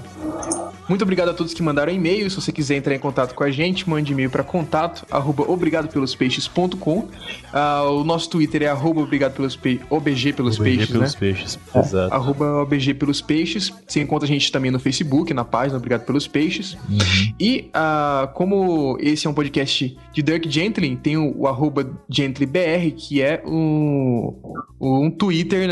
muito 0.88 1.02
obrigado 1.02 1.30
a 1.30 1.34
todos 1.34 1.54
que 1.54 1.62
mandaram 1.62 1.92
e-mail. 1.92 2.28
Se 2.28 2.36
você 2.36 2.50
quiser 2.50 2.76
entrar 2.76 2.94
em 2.94 2.98
contato 2.98 3.34
com 3.34 3.44
a 3.44 3.50
gente, 3.50 3.88
mande 3.88 4.12
e-mail 4.12 4.30
para 4.30 4.42
contato 4.42 5.06
arroba 5.10 5.48
obrigadopelospeixes.com. 5.48 6.98
Uh, 6.98 8.00
o 8.00 8.04
nosso 8.04 8.28
Twitter 8.30 8.62
é 8.62 8.66
arroba 8.66 9.00
obrigado 9.00 9.34
pelos 9.34 9.54
pe... 9.54 9.80
obg 9.88 10.32
pelos 10.32 10.58
OBG 10.58 10.76
peixes, 10.76 10.90
pelos 10.90 11.14
né? 11.14 11.20
peixes, 11.20 11.58
é, 11.72 11.78
exato. 11.78 12.14
Arroba 12.14 12.62
obg 12.62 12.94
pelos 12.94 13.20
peixes. 13.20 13.72
Você 13.86 14.00
encontra 14.00 14.26
a 14.26 14.28
gente 14.28 14.50
também 14.50 14.70
no 14.70 14.80
Facebook, 14.80 15.32
na 15.32 15.44
página 15.44 15.78
Obrigado 15.78 16.04
pelos 16.04 16.26
Peixes. 16.26 16.74
Uhum. 16.74 17.34
E 17.38 17.70
uh, 17.70 18.32
como 18.34 18.98
esse 19.00 19.26
é 19.26 19.30
um 19.30 19.34
podcast 19.34 19.96
de 20.12 20.22
Dirk 20.22 20.50
Gently, 20.50 20.96
tem 20.96 21.16
o, 21.16 21.32
o 21.36 21.46
arroba 21.46 21.88
GentlyBR, 22.08 22.92
que 22.96 23.22
é 23.22 23.42
um, 23.46 24.34
um 24.80 25.10
Twitter 25.10 25.68
né, 25.68 25.71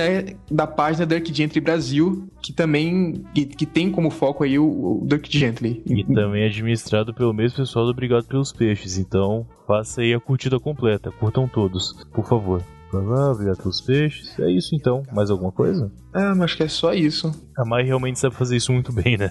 da 0.50 0.66
página 0.66 1.06
Dirk 1.06 1.32
Gently 1.34 1.60
Brasil, 1.60 2.28
que 2.42 2.52
também 2.52 3.24
que, 3.34 3.46
que 3.46 3.66
tem 3.66 3.90
como 3.90 4.10
foco 4.10 4.44
aí 4.44 4.58
o, 4.58 5.02
o 5.02 5.06
Dirk 5.06 5.30
Gently. 5.36 5.82
E 5.86 6.04
também 6.04 6.42
é 6.42 6.46
administrado 6.46 7.14
pelo 7.14 7.32
mesmo 7.32 7.58
pessoal 7.58 7.84
do 7.84 7.90
Obrigado 7.90 8.24
pelos 8.24 8.52
Peixes, 8.52 8.98
então 8.98 9.46
faça 9.66 10.00
aí 10.00 10.14
a 10.14 10.20
curtida 10.20 10.58
completa, 10.58 11.10
curtam 11.10 11.48
todos, 11.48 12.04
por 12.12 12.26
favor. 12.26 12.62
Obrigado 12.92 13.58
pelos 13.58 13.80
peixes. 13.80 14.38
É 14.38 14.50
isso 14.50 14.74
então. 14.74 15.02
Mais 15.12 15.30
alguma 15.30 15.52
coisa? 15.52 15.92
Ah, 16.12 16.34
mas 16.34 16.42
acho 16.42 16.56
que 16.56 16.62
é 16.64 16.68
só 16.68 16.92
isso. 16.92 17.30
A 17.60 17.64
Mai 17.64 17.82
realmente 17.82 18.18
sabe 18.18 18.34
fazer 18.34 18.56
isso 18.56 18.72
muito 18.72 18.90
bem, 18.90 19.18
né? 19.18 19.30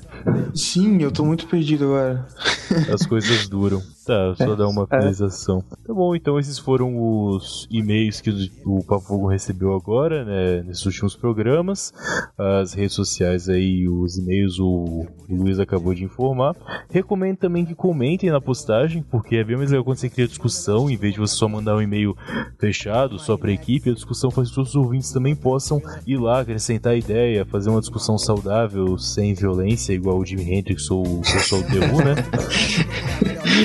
Sim, 0.54 1.02
eu 1.02 1.12
tô 1.12 1.26
muito 1.26 1.48
perdido 1.48 1.86
agora. 1.86 2.28
As 2.94 3.04
coisas 3.04 3.48
duram. 3.48 3.82
Tá, 4.06 4.36
só 4.36 4.54
é, 4.54 4.56
dar 4.56 4.68
uma 4.68 4.82
é. 4.82 4.84
atualização. 4.86 5.64
É. 5.72 5.88
Tá 5.88 5.94
bom, 5.94 6.16
então 6.16 6.40
esses 6.40 6.58
foram 6.58 6.96
os 7.00 7.68
e-mails 7.72 8.22
que 8.22 8.52
o 8.66 8.84
Papo 8.84 9.06
Fogo 9.06 9.28
recebeu 9.28 9.76
agora, 9.76 10.26
né, 10.26 10.64
nesses 10.64 10.86
últimos 10.86 11.16
programas. 11.16 11.92
As 12.38 12.74
redes 12.74 12.96
sociais 12.96 13.50
aí, 13.50 13.88
os 13.88 14.18
e-mails 14.18 14.60
o, 14.60 15.06
o 15.28 15.36
Luiz 15.36 15.60
acabou 15.60 15.94
de 15.96 16.04
informar. 16.04 16.56
Recomendo 16.90 17.38
também 17.38 17.66
que 17.66 17.74
comentem 17.74 18.30
na 18.30 18.40
postagem, 18.40 19.04
porque 19.04 19.38
é 19.38 19.44
bem 19.44 19.58
mais 19.58 19.72
legal 19.72 19.84
quando 19.84 19.98
você 19.98 20.10
cria 20.10 20.28
discussão, 20.28 20.88
em 20.88 20.98
vez 20.98 21.14
de 21.14 21.20
você 21.20 21.36
só 21.36 21.48
mandar 21.48 21.76
um 21.76 21.82
e-mail 21.82 22.16
fechado, 22.60 23.18
só 23.18 23.38
pra 23.38 23.52
equipe, 23.52 23.90
a 23.90 23.94
discussão 23.94 24.30
faz 24.30 24.50
que 24.50 24.56
todos 24.56 24.72
os 24.72 24.76
ouvintes 24.76 25.12
também 25.12 25.36
possam 25.36 25.82
ir 26.06 26.18
lá, 26.18 26.42
acrescentar 26.42 26.96
ideia, 26.96 27.46
fazer 27.46 27.70
uma 27.70 27.80
discussão 27.80 28.18
saudável, 28.20 28.98
sem 28.98 29.34
violência, 29.34 29.94
igual 29.94 30.20
o 30.20 30.26
Jimi 30.26 30.54
Hendrix 30.54 30.90
ou 30.92 31.20
o 31.20 31.22
pessoal 31.22 31.62
do 31.64 31.78
Who, 31.78 32.04
né? 32.04 32.16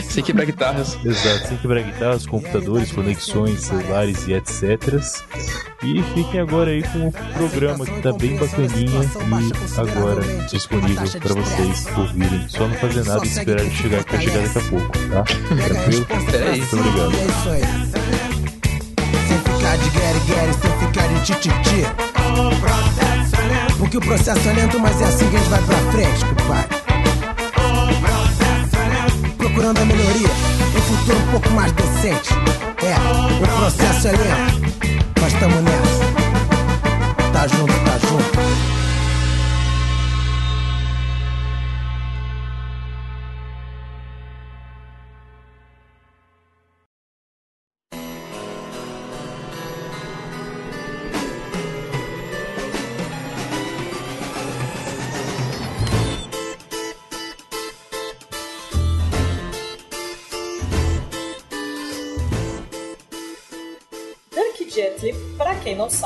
sem 0.09 0.23
quebrar 0.25 0.47
guitarras. 0.47 0.99
Exato, 1.05 1.49
sem 1.49 1.57
quebrar 1.59 1.83
guitarras, 1.83 2.27
computadores, 2.27 2.91
conexões, 2.93 3.61
celulares 3.63 4.27
e 4.27 4.33
etc. 4.33 5.01
E 5.83 6.03
fiquem 6.15 6.41
agora 6.41 6.71
aí 6.71 6.83
com 6.83 7.09
o 7.09 7.13
programa 7.13 7.85
que 7.85 8.01
tá 8.01 8.13
bem 8.13 8.37
bacaninha 8.37 9.03
e 9.03 9.79
agora 9.79 10.23
disponível 10.49 11.21
para 11.21 11.35
vocês 11.35 11.87
ouvirem. 11.99 12.49
Só 12.49 12.67
não 12.67 12.75
fazer 12.77 13.05
nada 13.05 13.25
e 13.25 13.29
esperar 13.29 13.71
chegar 13.71 14.05
para 14.05 14.21
chegar 14.21 14.43
daqui 14.43 14.59
a 14.59 14.63
pouco, 14.63 14.93
tá? 15.11 15.25
Tranquilo? 15.25 16.07
Peraí. 16.31 16.59
Muito 16.61 16.77
obrigado. 16.77 18.54
De 19.75 19.91
guerre-guerre, 19.91 20.53
sem 20.63 20.71
ficar 20.79 21.09
de 21.09 21.21
tititi. 21.25 21.85
Porque 23.77 23.97
o 23.97 24.01
processo 24.01 24.49
é 24.49 24.53
lento, 24.53 24.79
mas 24.79 25.01
é 25.01 25.05
assim 25.05 25.29
que 25.29 25.37
a 25.37 25.39
gente 25.41 25.51
vai 25.51 25.63
pra 25.63 25.77
frente, 25.91 26.25
compadre. 26.25 26.77
Procurando 29.37 29.81
a 29.81 29.85
melhoria, 29.85 30.29
um 30.77 30.81
futuro 30.81 31.19
um 31.19 31.31
pouco 31.33 31.51
mais 31.51 31.73
decente. 31.73 32.33
É, 32.85 32.95
o 33.35 33.61
processo 33.61 34.09
é 34.09 34.13
lento, 34.13 34.61
mas 35.21 35.33
tamo 35.35 35.61
nessa. 35.63 36.05
Tá 37.33 37.49
junto, 37.49 37.73
tá 37.85 37.99
junto. 37.99 38.54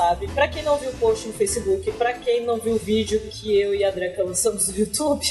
Sabe, 0.09 0.27
pra 0.29 0.47
quem 0.47 0.63
não 0.63 0.75
viu 0.77 0.89
o 0.89 0.97
post 0.97 1.27
no 1.27 1.33
Facebook, 1.33 1.91
pra 1.91 2.13
quem 2.13 2.43
não 2.43 2.57
viu 2.57 2.73
o 2.73 2.79
vídeo 2.79 3.19
que 3.29 3.59
eu 3.59 3.75
e 3.75 3.83
a 3.83 3.91
Dranca 3.91 4.23
lançamos 4.23 4.67
no 4.67 4.75
YouTube, 4.75 5.23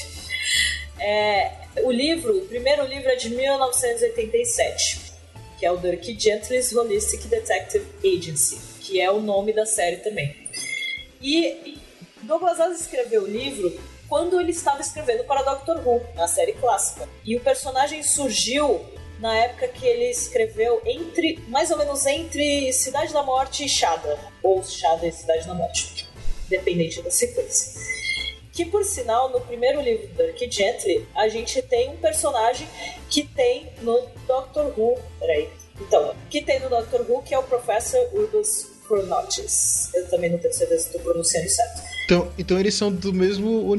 é, 1.00 1.52
o 1.82 1.90
livro, 1.90 2.38
o 2.38 2.46
primeiro 2.46 2.84
livro 2.86 3.08
é 3.08 3.16
de 3.16 3.28
1987, 3.30 5.12
que 5.58 5.66
é 5.66 5.72
o 5.72 5.76
Dirk 5.78 6.18
Gently's 6.18 6.72
Holistic 6.72 7.26
Detective 7.26 7.84
Agency, 8.04 8.60
que 8.80 9.00
é 9.00 9.10
o 9.10 9.20
nome 9.20 9.52
da 9.52 9.66
série 9.66 9.96
também. 9.96 10.36
E 11.20 11.76
Douglas 12.22 12.60
Adams 12.60 12.80
escreveu 12.80 13.24
o 13.24 13.26
livro 13.26 13.76
quando 14.08 14.40
ele 14.40 14.52
estava 14.52 14.80
escrevendo 14.80 15.24
para 15.24 15.42
Doctor 15.42 15.86
Who, 15.86 16.00
na 16.14 16.28
série 16.28 16.52
clássica. 16.52 17.08
E 17.24 17.36
o 17.36 17.40
personagem 17.40 18.02
surgiu 18.04 18.80
na 19.18 19.36
época 19.36 19.68
que 19.68 19.86
ele 19.86 20.10
escreveu 20.10 20.80
entre, 20.84 21.38
mais 21.48 21.70
ou 21.70 21.78
menos 21.78 22.06
entre 22.06 22.72
Cidade 22.72 23.12
da 23.12 23.22
Morte 23.22 23.64
e 23.64 23.68
Shada, 23.68 24.18
ou 24.42 24.62
Shada 24.62 25.06
e 25.06 25.12
Cidade 25.12 25.46
da 25.46 25.54
Morte, 25.54 26.08
dependente 26.48 27.02
da 27.02 27.10
sequência. 27.10 27.80
Que 28.52 28.64
por 28.64 28.84
sinal, 28.84 29.28
no 29.30 29.40
primeiro 29.40 29.80
livro 29.80 30.08
do 30.08 30.24
Dirk 30.24 30.50
Gently, 30.50 31.06
a 31.14 31.28
gente 31.28 31.62
tem 31.62 31.90
um 31.90 31.96
personagem 31.96 32.66
que 33.08 33.22
tem 33.22 33.72
no 33.82 34.08
Doctor 34.26 34.72
Who. 34.76 34.98
Peraí. 35.20 35.48
Então, 35.80 36.14
que 36.28 36.42
tem 36.42 36.58
no 36.58 36.68
Doctor 36.68 37.08
Who, 37.08 37.22
que 37.22 37.34
é 37.34 37.38
o 37.38 37.44
Professor 37.44 38.00
Urbus 38.12 38.77
Chronotis. 38.88 39.90
Eu 39.94 40.08
também 40.08 40.30
não 40.30 40.38
tenho 40.38 40.54
certeza 40.54 40.82
se 40.82 40.86
estou 40.88 41.02
pronunciando 41.02 41.48
certo. 41.48 41.82
Então, 42.06 42.32
então 42.38 42.58
eles 42.58 42.74
são 42.74 42.90
do 42.90 43.12
mesmo. 43.12 43.76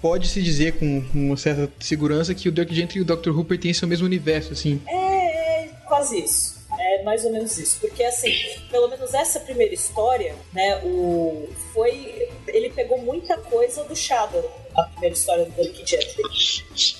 Pode-se 0.00 0.40
dizer 0.40 0.78
com 0.78 1.04
uma 1.12 1.36
certa 1.36 1.68
segurança 1.80 2.32
que 2.34 2.48
o 2.48 2.52
Dirk 2.52 2.72
Gently 2.72 3.00
e 3.00 3.02
o 3.02 3.04
Dr. 3.04 3.30
Who 3.30 3.44
pertencem 3.44 3.84
ao 3.84 3.88
mesmo 3.88 4.06
universo, 4.06 4.52
assim. 4.52 4.80
É, 4.86 5.64
é 5.64 5.68
quase 5.84 6.18
isso. 6.20 6.61
É 6.84 7.02
mais 7.02 7.24
ou 7.24 7.30
menos 7.30 7.56
isso. 7.58 7.78
Porque, 7.80 8.02
assim, 8.02 8.32
pelo 8.70 8.88
menos 8.88 9.14
essa 9.14 9.40
primeira 9.40 9.72
história, 9.72 10.34
né, 10.52 10.80
o... 10.84 11.48
Foi... 11.72 12.28
Ele 12.48 12.70
pegou 12.70 12.98
muita 12.98 13.36
coisa 13.36 13.84
do 13.84 13.94
Shadow, 13.94 14.50
a 14.74 14.82
primeira 14.84 15.14
história 15.14 15.44
do 15.44 15.52
Dirk 15.52 15.86
Gently. 15.86 16.24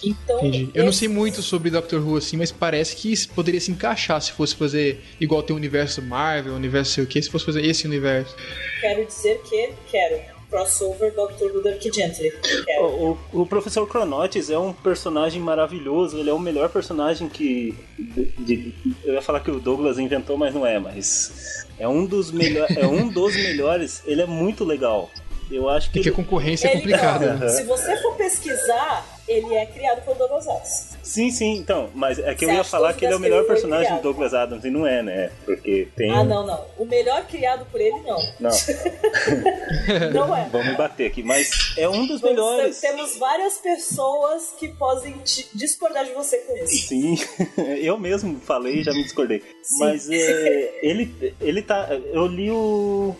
Então... 0.04 0.38
Entendi. 0.38 0.70
Eu 0.72 0.84
não 0.84 0.92
sei 0.92 1.08
muito 1.08 1.42
sobre 1.42 1.70
Doctor 1.70 2.00
Who 2.00 2.16
assim, 2.16 2.36
mas 2.36 2.52
parece 2.52 2.96
que 2.96 3.12
poderia 3.28 3.60
se 3.60 3.70
encaixar 3.70 4.20
se 4.22 4.32
fosse 4.32 4.54
fazer 4.54 5.02
igual 5.20 5.42
tem 5.42 5.54
o 5.54 5.56
universo 5.56 6.00
Marvel, 6.00 6.52
o 6.52 6.56
universo 6.56 6.92
sei 6.92 7.04
o 7.04 7.06
que, 7.06 7.20
se 7.20 7.28
fosse 7.28 7.44
fazer 7.44 7.64
esse 7.64 7.86
universo. 7.86 8.34
Quero 8.80 9.04
dizer 9.04 9.40
que 9.42 9.72
quero. 9.90 10.41
Crossover 10.52 11.12
Doctor 11.14 11.50
Who 11.50 11.62
Dirk 11.62 11.90
Gently. 11.92 12.30
Quero. 12.66 12.84
O, 12.84 13.18
o, 13.32 13.40
o 13.40 13.46
professor 13.46 13.86
Cronotes 13.88 14.50
é 14.50 14.58
um 14.58 14.72
personagem 14.72 15.40
maravilhoso, 15.40 16.18
ele 16.18 16.28
é 16.28 16.32
o 16.32 16.38
melhor 16.38 16.68
personagem 16.68 17.28
que. 17.28 17.74
de- 17.98 18.26
de- 18.38 18.74
eu 19.02 19.14
ia 19.14 19.22
falar 19.22 19.40
que 19.40 19.50
o 19.50 19.58
Douglas 19.58 19.98
inventou, 19.98 20.36
mas 20.36 20.54
não 20.54 20.66
é, 20.66 20.78
mas. 20.78 21.66
É 21.78 21.88
um 21.88 22.04
dos, 22.04 22.30
melhor, 22.30 22.68
é 22.76 22.86
um 22.86 23.08
dos 23.08 23.34
melhores, 23.34 24.02
ele 24.04 24.20
é 24.22 24.26
muito 24.26 24.62
legal. 24.64 25.10
Eu 25.50 25.68
acho 25.68 25.88
que. 25.90 25.94
Porque 25.98 26.08
a 26.10 26.12
ele- 26.12 26.16
concorrência 26.22 26.68
é 26.68 26.72
Ele- 26.72 26.80
complicada. 26.82 27.34
né? 27.34 27.48
Se 27.48 27.64
você 27.64 27.96
for 28.02 28.14
pesquisar, 28.16 29.06
ele 29.26 29.54
é 29.54 29.64
criado 29.66 30.02
pelo 30.04 30.16
Douglas 30.16 30.46
Adams. 30.46 30.91
Sim, 31.02 31.30
sim, 31.30 31.56
então, 31.56 31.90
mas 31.94 32.18
é 32.18 32.34
que 32.34 32.44
eu 32.44 32.48
Você 32.48 32.54
ia 32.54 32.60
acha 32.60 32.70
falar 32.70 32.94
que 32.94 33.04
ele 33.04 33.12
é 33.12 33.16
o 33.16 33.20
melhor 33.20 33.44
personagem 33.44 33.88
foi 33.88 33.96
do 33.96 34.02
Douglas 34.02 34.32
Adams, 34.34 34.64
e 34.64 34.70
não 34.70 34.86
é, 34.86 35.02
né? 35.02 35.30
Porque 35.44 35.88
tem. 35.96 36.10
Ah, 36.10 36.22
não, 36.22 36.46
não. 36.46 36.64
O 36.78 36.84
melhor 36.84 37.26
criado 37.26 37.66
por 37.70 37.80
ele, 37.80 37.98
não. 38.06 38.18
Não, 38.38 38.50
Não 40.12 40.36
é. 40.36 40.48
vamos 40.50 40.68
me 40.68 40.74
bater 40.76 41.06
aqui, 41.06 41.22
mas 41.22 41.74
é 41.76 41.88
um 41.88 42.06
dos 42.06 42.20
Nós 42.20 42.30
melhores. 42.30 42.80
Temos 42.80 43.16
várias 43.18 43.58
pessoas 43.58 44.54
que 44.58 44.68
podem 44.68 45.14
discordar 45.54 46.04
de 46.04 46.12
você 46.12 46.38
com 46.38 46.56
isso. 46.56 46.88
Sim, 46.88 47.18
eu 47.80 47.98
mesmo 47.98 48.38
falei 48.40 48.80
e 48.80 48.84
já 48.84 48.92
me 48.92 49.02
discordei. 49.02 49.42
Mas 49.78 50.08
é, 50.08 50.78
ele, 50.82 51.34
ele 51.40 51.62
tá. 51.62 51.88
Eu 52.12 52.26
li 52.26 52.50
o. 52.50 53.14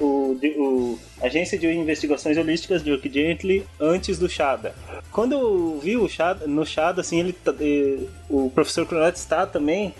O, 0.00 0.36
o 0.56 0.98
Agência 1.20 1.58
de 1.58 1.66
Investigações 1.66 2.36
Holísticas 2.36 2.82
de 2.84 2.90
Dirk 2.90 3.12
Gently 3.12 3.66
antes 3.80 4.18
do 4.18 4.28
Shada. 4.28 4.74
Quando 5.12 5.32
eu 5.32 5.78
vi 5.82 5.96
o 5.96 6.08
Shada, 6.08 6.46
no 6.46 6.64
Shada, 6.64 7.00
assim, 7.00 7.18
ele 7.20 7.32
tá- 7.32 7.54
eh, 7.60 7.98
o 8.30 8.50
professor 8.50 8.86
Cronetti 8.86 9.18
está 9.18 9.46
também, 9.46 9.94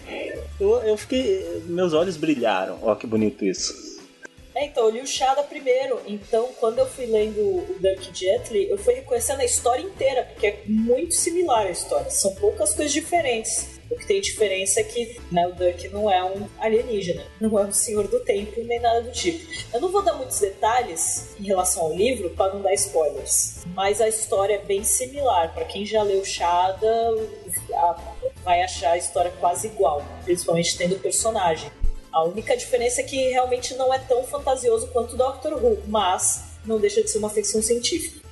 eu, 0.60 0.74
eu 0.82 0.96
fiquei. 0.96 1.62
Meus 1.66 1.92
olhos 1.92 2.16
brilharam. 2.16 2.78
Ó, 2.82 2.94
que 2.94 3.06
bonito 3.06 3.44
isso. 3.44 3.88
É, 4.54 4.66
então, 4.66 4.86
eu 4.86 4.90
li 4.90 5.00
o 5.00 5.06
Shada 5.06 5.42
primeiro. 5.44 6.00
Então, 6.06 6.48
quando 6.58 6.78
eu 6.80 6.86
fui 6.86 7.06
lendo 7.06 7.38
o 7.40 7.76
Dirk 7.80 8.10
Gently, 8.12 8.68
eu 8.68 8.76
fui 8.76 8.94
reconhecendo 8.94 9.40
a 9.40 9.44
história 9.44 9.82
inteira, 9.82 10.24
porque 10.24 10.46
é 10.48 10.62
muito 10.66 11.14
similar 11.14 11.66
a 11.66 11.70
história. 11.70 12.10
São 12.10 12.34
poucas 12.34 12.74
coisas 12.74 12.92
diferentes. 12.92 13.77
O 13.90 13.96
que 13.96 14.06
tem 14.06 14.20
diferença 14.20 14.80
é 14.80 14.84
que 14.84 15.18
né, 15.32 15.46
o 15.46 15.52
Dirk 15.52 15.88
não 15.88 16.10
é 16.10 16.22
um 16.22 16.46
alienígena, 16.58 17.24
não 17.40 17.58
é 17.58 17.64
um 17.64 17.72
senhor 17.72 18.06
do 18.06 18.20
tempo, 18.20 18.62
nem 18.62 18.78
nada 18.80 19.02
do 19.02 19.10
tipo. 19.10 19.50
Eu 19.72 19.80
não 19.80 19.90
vou 19.90 20.02
dar 20.02 20.12
muitos 20.12 20.38
detalhes 20.38 21.34
em 21.40 21.44
relação 21.44 21.84
ao 21.84 21.94
livro 21.94 22.30
para 22.30 22.52
não 22.52 22.60
dar 22.60 22.74
spoilers, 22.74 23.64
mas 23.74 24.00
a 24.00 24.08
história 24.08 24.54
é 24.54 24.64
bem 24.64 24.84
similar. 24.84 25.54
Para 25.54 25.64
quem 25.64 25.86
já 25.86 26.02
leu 26.02 26.22
Shada, 26.24 26.86
vai 28.44 28.62
achar 28.62 28.92
a 28.92 28.98
história 28.98 29.32
quase 29.40 29.68
igual, 29.68 30.04
principalmente 30.24 30.76
tendo 30.76 30.96
o 30.96 30.98
personagem. 30.98 31.70
A 32.12 32.24
única 32.24 32.56
diferença 32.56 33.00
é 33.00 33.04
que 33.04 33.30
realmente 33.30 33.74
não 33.74 33.92
é 33.92 33.98
tão 33.98 34.24
fantasioso 34.24 34.88
quanto 34.88 35.14
o 35.14 35.16
Doctor 35.16 35.52
Who, 35.54 35.82
mas 35.86 36.44
não 36.64 36.78
deixa 36.78 37.02
de 37.02 37.10
ser 37.10 37.18
uma 37.18 37.30
ficção 37.30 37.62
científica. 37.62 38.27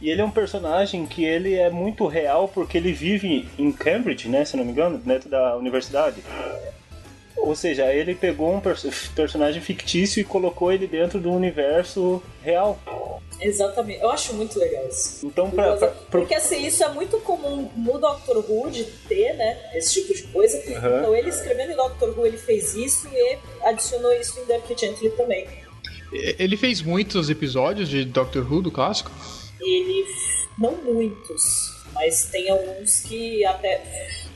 E 0.00 0.10
ele 0.10 0.20
é 0.20 0.24
um 0.24 0.30
personagem 0.30 1.06
que 1.06 1.24
ele 1.24 1.54
é 1.54 1.70
muito 1.70 2.06
real 2.06 2.48
porque 2.48 2.76
ele 2.76 2.92
vive 2.92 3.48
em 3.58 3.72
Cambridge, 3.72 4.28
né, 4.28 4.44
se 4.44 4.56
não 4.56 4.64
me 4.64 4.72
engano, 4.72 4.98
dentro 4.98 5.28
da 5.28 5.56
universidade. 5.56 6.22
Ou 7.36 7.54
seja, 7.54 7.92
ele 7.92 8.14
pegou 8.14 8.54
um 8.54 8.60
perso- 8.60 8.90
personagem 9.14 9.60
fictício 9.62 10.20
e 10.20 10.24
colocou 10.24 10.72
ele 10.72 10.86
dentro 10.86 11.20
do 11.20 11.30
universo 11.32 12.22
real. 12.42 12.78
Exatamente. 13.40 14.00
Eu 14.00 14.10
acho 14.10 14.34
muito 14.34 14.58
legal 14.58 14.86
isso. 14.88 15.26
Então, 15.26 15.50
pra, 15.50 15.76
pra- 15.76 15.88
Porque 16.10 16.34
assim, 16.34 16.66
isso 16.66 16.82
é 16.82 16.88
muito 16.88 17.18
comum 17.20 17.70
no 17.76 17.98
Doctor 17.98 18.38
Who 18.50 18.70
de 18.70 18.84
ter, 18.84 19.34
né? 19.34 19.58
Esse 19.74 20.00
tipo 20.00 20.14
de 20.14 20.22
coisa. 20.24 20.56
Aham. 20.76 20.98
Então 21.00 21.14
ele 21.14 21.28
escrevendo 21.28 21.72
em 21.72 21.76
Doctor 21.76 22.18
Who, 22.18 22.26
ele 22.26 22.38
fez 22.38 22.74
isso 22.74 23.06
e 23.12 23.38
adicionou 23.62 24.12
isso 24.14 24.40
em 24.40 24.44
Dirk 24.46 24.74
Gently 24.78 25.10
também. 25.10 25.46
Ele 26.12 26.56
fez 26.56 26.80
muitos 26.82 27.28
episódios 27.28 27.88
de 27.88 28.04
Doctor 28.04 28.50
Who 28.50 28.62
do 28.62 28.70
clássico. 28.70 29.10
Ele. 29.60 30.06
Não 30.58 30.72
muitos, 30.72 31.84
mas 31.92 32.24
tem 32.30 32.48
alguns 32.50 33.00
que 33.00 33.44
até. 33.44 33.82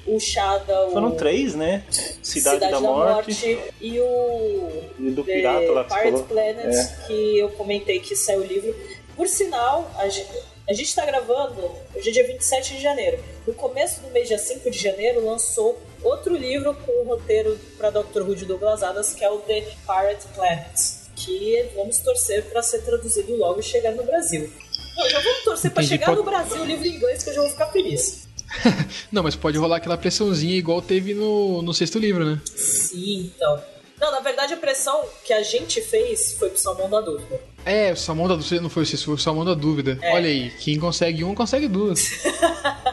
O 0.07 0.19
Shadow. 0.19 0.91
foram 0.93 1.15
três, 1.15 1.55
né? 1.55 1.85
Cidade, 2.23 2.59
da, 2.59 2.81
Morte, 2.81 3.59
e 3.81 4.01
o 4.01 4.83
e 4.99 5.11
do 5.11 5.23
The 5.23 5.33
Pirata 5.35 5.71
lá 5.73 5.85
que 5.85 5.95
Pirate. 5.95 6.23
Planet, 6.25 6.75
É. 6.75 7.07
que 7.07 7.39
eu 7.39 7.51
comentei 7.51 8.01
que 8.01 8.17
saiu 8.17 8.41
o 8.41 8.45
livro. 8.45 8.75
Por 9.15 9.29
sinal, 9.29 9.91
a 9.99 10.09
gente, 10.09 10.31
a 10.69 10.73
gente 10.73 10.95
tá 10.95 11.05
gravando, 11.05 11.71
hoje 11.95 12.09
é 12.09 12.13
dia 12.13 12.27
27 12.27 12.77
de 12.77 12.83
janeiro. 12.83 13.23
No 13.47 13.53
começo 13.53 14.01
do 14.01 14.09
mês, 14.09 14.27
dia 14.27 14.39
5 14.39 14.71
de 14.71 14.79
janeiro, 14.79 15.25
lançou 15.25 15.79
outro 16.03 16.35
livro 16.35 16.75
com 16.75 16.93
o 16.93 17.05
roteiro 17.05 17.59
para 17.77 17.91
Dr. 17.91 18.23
Who 18.23 18.35
de 18.35 18.47
Douglas 18.47 18.83
Adams, 18.83 19.13
que 19.13 19.23
é 19.23 19.31
o 19.31 19.39
The 19.41 19.61
Pirate 19.87 20.27
Planet. 20.35 21.01
que 21.15 21.69
vamos 21.77 21.99
torcer 21.99 22.45
para 22.47 22.63
ser 22.63 22.81
traduzido 22.83 23.37
logo 23.37 23.61
e 23.61 23.63
chegar 23.63 23.93
no 23.93 24.03
Brasil. 24.03 24.51
Já 25.09 25.21
vamos 25.21 25.45
torcer 25.45 25.71
para 25.71 25.83
chegar 25.83 26.07
pode- 26.07 26.19
no 26.19 26.25
Brasil 26.25 26.63
o 26.63 26.65
livro 26.65 26.87
em 26.87 26.97
inglês 26.97 27.23
que 27.23 27.31
eu 27.31 27.35
já 27.35 27.41
vou 27.43 27.51
ficar 27.51 27.67
feliz. 27.67 28.29
Não, 29.13 29.23
mas 29.23 29.37
pode 29.37 29.57
rolar 29.59 29.77
aquela 29.77 29.97
pressãozinha 29.97 30.57
igual 30.57 30.83
teve 30.83 31.15
no, 31.15 31.63
no 31.63 31.73
sexto 31.73 31.99
livro, 31.99 32.25
né? 32.25 32.41
Sim, 32.45 33.33
então. 33.35 33.63
Não, 34.01 34.11
na 34.11 34.21
verdade 34.21 34.55
a 34.55 34.57
pressão 34.57 35.05
que 35.25 35.33
a 35.33 35.43
gente 35.43 35.81
fez 35.83 36.33
foi 36.33 36.49
pro 36.51 36.59
Salmão 36.59 36.89
da 36.89 37.01
Dúvida. 37.01 37.39
É, 37.65 37.93
o 37.93 37.97
Salmão 37.97 38.27
da 38.27 38.35
Dúvida 38.35 38.61
não 38.61 38.71
foi 38.71 38.83
o 38.83 38.87
sexto, 38.87 39.05
foi 39.05 39.15
o 39.15 39.19
Salmão 39.19 39.45
da 39.45 39.55
Dúvida. 39.55 39.99
É. 40.01 40.15
Olha 40.15 40.27
aí, 40.29 40.51
quem 40.59 40.79
consegue 40.81 41.23
um, 41.23 41.35
consegue 41.35 41.69
duas. 41.69 42.01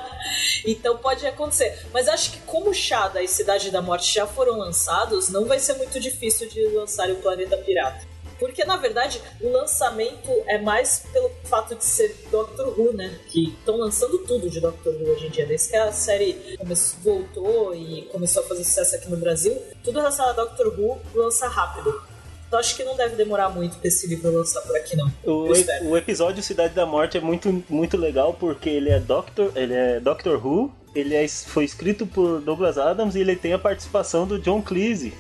Então 0.66 0.98
pode 0.98 1.26
acontecer. 1.26 1.80
Mas 1.94 2.10
acho 2.10 2.32
que 2.32 2.40
como 2.40 2.74
Shada 2.74 3.24
e 3.24 3.28
Cidade 3.28 3.72
da 3.72 3.82
Morte 3.82 4.14
já 4.14 4.28
foram 4.28 4.58
lançados, 4.58 5.30
não 5.30 5.46
vai 5.46 5.60
ser 5.60 5.74
muito 5.76 5.98
difícil 6.00 6.50
de 6.50 6.62
lançar 6.76 7.10
o 7.10 7.16
Planeta 7.16 7.56
Pirata. 7.58 8.06
Porque, 8.40 8.64
na 8.66 8.78
verdade, 8.78 9.22
o 9.42 9.50
lançamento 9.50 10.30
é 10.48 10.58
mais 10.58 11.06
pelo 11.12 11.30
fato 11.46 11.76
de 11.76 11.84
ser 11.84 12.16
Doctor 12.32 12.80
Who, 12.80 12.94
né? 12.94 13.18
Que 13.30 13.50
estão 13.50 13.78
lançando 13.78 14.20
tudo 14.20 14.50
de 14.50 14.60
Doctor 14.60 14.94
Who 14.94 15.12
hoje 15.12 15.28
em 15.28 15.30
dia. 15.30 15.46
Desde 15.46 15.70
que 15.70 15.76
a 15.76 15.92
série 15.92 16.56
começou, 16.58 17.00
voltou 17.04 17.76
e 17.76 18.04
começou 18.12 18.44
a 18.44 18.48
fazer 18.48 18.64
sucesso 18.64 18.96
aqui 18.96 19.10
no 19.10 19.18
Brasil, 19.18 19.58
tudo 19.84 19.98
relacionado 19.98 20.40
a 20.40 20.44
Doctor 20.44 20.68
Who 20.80 21.00
lança 21.14 21.48
rápido. 21.48 22.02
Então 22.48 22.60
acho 22.60 22.78
que 22.78 22.84
não 22.84 22.96
deve 22.96 23.16
demorar 23.16 23.50
muito 23.50 23.78
pra 23.78 23.88
esse 23.90 24.08
livro 24.08 24.32
lançar 24.32 24.62
por 24.62 24.76
aqui, 24.76 24.96
não. 24.96 25.12
O, 25.26 25.52
espero. 25.52 25.90
o 25.90 25.98
episódio 25.98 26.42
Cidade 26.42 26.74
da 26.74 26.86
Morte 26.86 27.18
é 27.18 27.22
muito, 27.22 27.64
muito 27.70 27.98
legal 27.98 28.34
porque 28.34 28.70
ele 28.70 28.90
é 28.90 29.00
Doctor, 29.00 29.52
ele 29.54 29.74
é 29.74 30.00
Doctor 30.00 30.46
Who, 30.46 30.74
ele 30.96 31.14
é, 31.14 31.28
foi 31.28 31.66
escrito 31.66 32.08
por 32.08 32.40
Douglas 32.40 32.78
Adams 32.78 33.16
e 33.16 33.20
ele 33.20 33.36
tem 33.36 33.52
a 33.52 33.60
participação 33.60 34.26
do 34.26 34.40
John 34.40 34.62
Cleese 34.62 35.14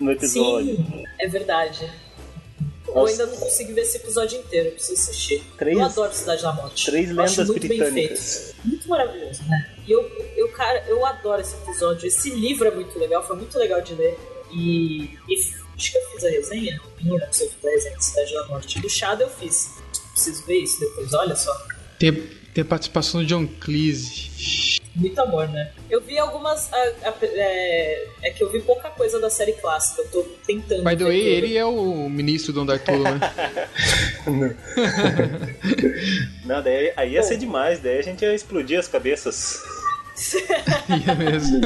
no 0.00 0.10
episódio. 0.10 0.76
Sim, 0.76 1.04
é 1.18 1.28
verdade. 1.28 1.90
Eu 2.94 3.06
ainda 3.06 3.26
não 3.26 3.36
consegui 3.36 3.72
ver 3.72 3.82
esse 3.82 3.96
episódio 3.96 4.38
inteiro, 4.38 4.68
eu 4.68 4.72
preciso 4.72 5.00
assistir. 5.00 5.42
Três- 5.58 5.76
eu 5.78 5.84
adoro 5.84 6.12
Cidade 6.14 6.42
da 6.42 6.52
Morte. 6.52 6.86
Três 6.90 7.10
Eu 7.10 7.20
acho 7.20 7.32
lendas 7.40 7.48
muito 7.48 7.68
bem 7.68 7.78
britânicas. 7.78 8.34
feito. 8.54 8.56
Muito 8.66 8.88
maravilhoso, 8.88 9.42
né? 9.48 9.74
E 9.86 9.90
eu, 9.92 10.02
eu, 10.36 10.48
cara, 10.52 10.84
eu 10.88 11.04
adoro 11.06 11.40
esse 11.40 11.54
episódio. 11.56 12.06
Esse 12.06 12.30
livro 12.30 12.66
é 12.68 12.70
muito 12.70 12.98
legal, 12.98 13.26
foi 13.26 13.36
muito 13.36 13.56
legal 13.58 13.80
de 13.80 13.94
ler. 13.94 14.18
E, 14.52 15.04
e 15.28 15.34
acho 15.76 15.92
que 15.92 15.98
eu 15.98 16.10
fiz 16.12 16.24
a 16.24 16.28
resenha. 16.30 16.80
Não 17.02 17.14
lembro 17.16 17.32
se 17.32 17.44
eu 17.44 17.50
fiz 17.50 17.64
a 17.64 17.70
resenha 17.70 17.96
de 17.96 18.04
Cidade 18.04 18.32
da 18.34 18.46
Morte. 18.48 18.80
Do 18.80 18.88
Shadow 18.90 19.26
eu 19.26 19.32
fiz. 19.32 19.70
Preciso 20.12 20.44
ver 20.44 20.58
isso 20.58 20.80
depois, 20.80 21.14
olha 21.14 21.36
só. 21.36 21.56
Tem, 21.98 22.28
tem 22.60 22.62
a 22.62 22.64
participação 22.64 23.20
do 23.22 23.26
John 23.26 23.46
Cleese. 23.60 24.78
Muito 24.94 25.18
amor, 25.20 25.48
né? 25.48 25.70
Eu 25.88 26.00
vi 26.02 26.18
algumas. 26.18 26.70
a- 26.72 26.76
a- 27.08 27.14
é, 27.22 28.08
é 28.24 28.30
que 28.30 28.42
eu 28.42 28.50
vi 28.52 28.60
pouca 28.60 28.90
coisa 28.90 29.18
da 29.20 29.30
série 29.30 29.52
clássica. 29.52 30.02
Eu 30.02 30.08
tô 30.08 30.22
tentando. 30.46 30.84
By 30.84 30.96
the 30.96 31.04
way, 31.04 31.18
tudo. 31.20 31.30
ele 31.46 31.56
é 31.56 31.64
o 31.64 32.08
ministro 32.10 32.52
do 32.52 32.60
Andar 32.60 32.78
Todo, 32.80 33.02
né? 33.02 33.20
Não, 36.44 36.62
daí, 36.62 36.92
aí 36.96 37.12
ia 37.12 37.22
ser 37.22 37.36
demais, 37.38 37.80
daí 37.80 37.98
a 37.98 38.02
gente 38.02 38.22
ia 38.22 38.34
explodir 38.34 38.78
as 38.78 38.88
cabeças. 38.88 39.58
Ia 41.06 41.14
mesmo. 41.14 41.60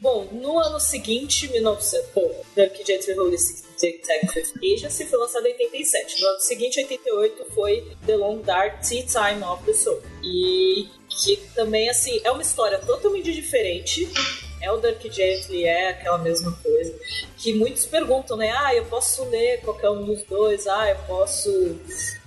Bom, 0.00 0.28
no 0.32 0.58
ano 0.60 0.78
seguinte, 0.78 1.48
1900, 1.50 2.06
bom, 2.14 2.44
Dark 2.56 2.72
Gently 2.86 3.14
Holistic 3.82 4.06
Detective 4.06 4.74
Agency 4.74 5.06
foi 5.06 5.18
lançado 5.18 5.46
em 5.46 5.52
87. 5.52 6.22
No 6.22 6.28
ano 6.28 6.40
seguinte, 6.40 6.80
88, 6.80 7.46
foi 7.52 7.96
The 8.06 8.16
Long 8.16 8.38
Dark 8.38 8.80
Tea 8.86 9.04
Time 9.04 9.42
of 9.42 9.64
the 9.64 9.72
Soul. 9.72 10.00
E 10.22 10.88
que 11.08 11.36
também, 11.54 11.90
assim, 11.90 12.20
é 12.24 12.30
uma 12.30 12.42
história 12.42 12.78
totalmente 12.78 13.32
diferente. 13.32 14.08
É 14.60 14.70
o 14.70 14.76
Dark 14.76 15.02
Gently, 15.02 15.64
é 15.64 15.88
aquela 15.88 16.18
mesma 16.18 16.52
coisa. 16.62 16.94
Que 17.36 17.52
muitos 17.52 17.84
perguntam, 17.84 18.36
né? 18.36 18.52
Ah, 18.56 18.74
eu 18.74 18.84
posso 18.84 19.24
ler 19.24 19.60
qualquer 19.62 19.90
um 19.90 20.04
dos 20.04 20.22
dois. 20.22 20.66
Ah, 20.66 20.88
eu 20.88 20.96
posso... 21.06 21.50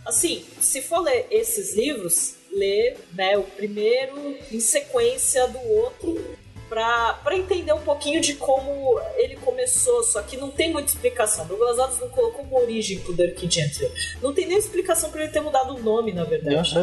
Assim, 0.05 0.45
se 0.59 0.81
for 0.81 0.99
ler 0.99 1.25
esses 1.31 1.75
livros, 1.75 2.35
ler 2.51 2.97
né, 3.13 3.37
o 3.37 3.43
primeiro 3.43 4.37
em 4.51 4.59
sequência 4.59 5.47
do 5.47 5.59
outro 5.71 6.37
pra, 6.69 7.19
pra 7.23 7.37
entender 7.37 7.73
um 7.73 7.81
pouquinho 7.81 8.21
de 8.21 8.35
como 8.35 8.99
ele 9.17 9.35
começou, 9.37 10.03
só 10.03 10.21
que 10.21 10.37
não 10.37 10.49
tem 10.49 10.71
muita 10.71 10.89
explicação. 10.89 11.45
Douglas 11.45 11.79
Adams 11.79 11.99
não 11.99 12.09
colocou 12.09 12.45
uma 12.45 12.59
origem 12.59 12.99
pro 12.99 13.13
Dirk 13.13 13.49
Gently. 13.49 13.91
Não 14.21 14.33
tem 14.33 14.47
nem 14.47 14.57
explicação 14.57 15.09
pra 15.11 15.23
ele 15.23 15.31
ter 15.31 15.41
mudado 15.41 15.75
o 15.75 15.81
nome, 15.81 16.11
na 16.11 16.23
verdade. 16.23 16.75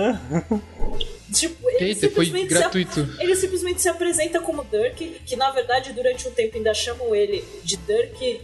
Tipo, 1.32 1.70
ele 1.70 1.86
Eita, 1.86 2.10
foi 2.10 2.26
simplesmente 2.26 3.20
ele 3.20 3.36
simplesmente 3.36 3.80
se 3.80 3.88
apresenta 3.88 4.40
como 4.40 4.64
Dirk, 4.64 5.20
que 5.24 5.34
na 5.34 5.50
verdade 5.50 5.92
durante 5.92 6.28
um 6.28 6.30
tempo 6.30 6.58
ainda 6.58 6.74
chamam 6.74 7.14
ele 7.14 7.42
de 7.64 7.76
Dirk 7.78 8.42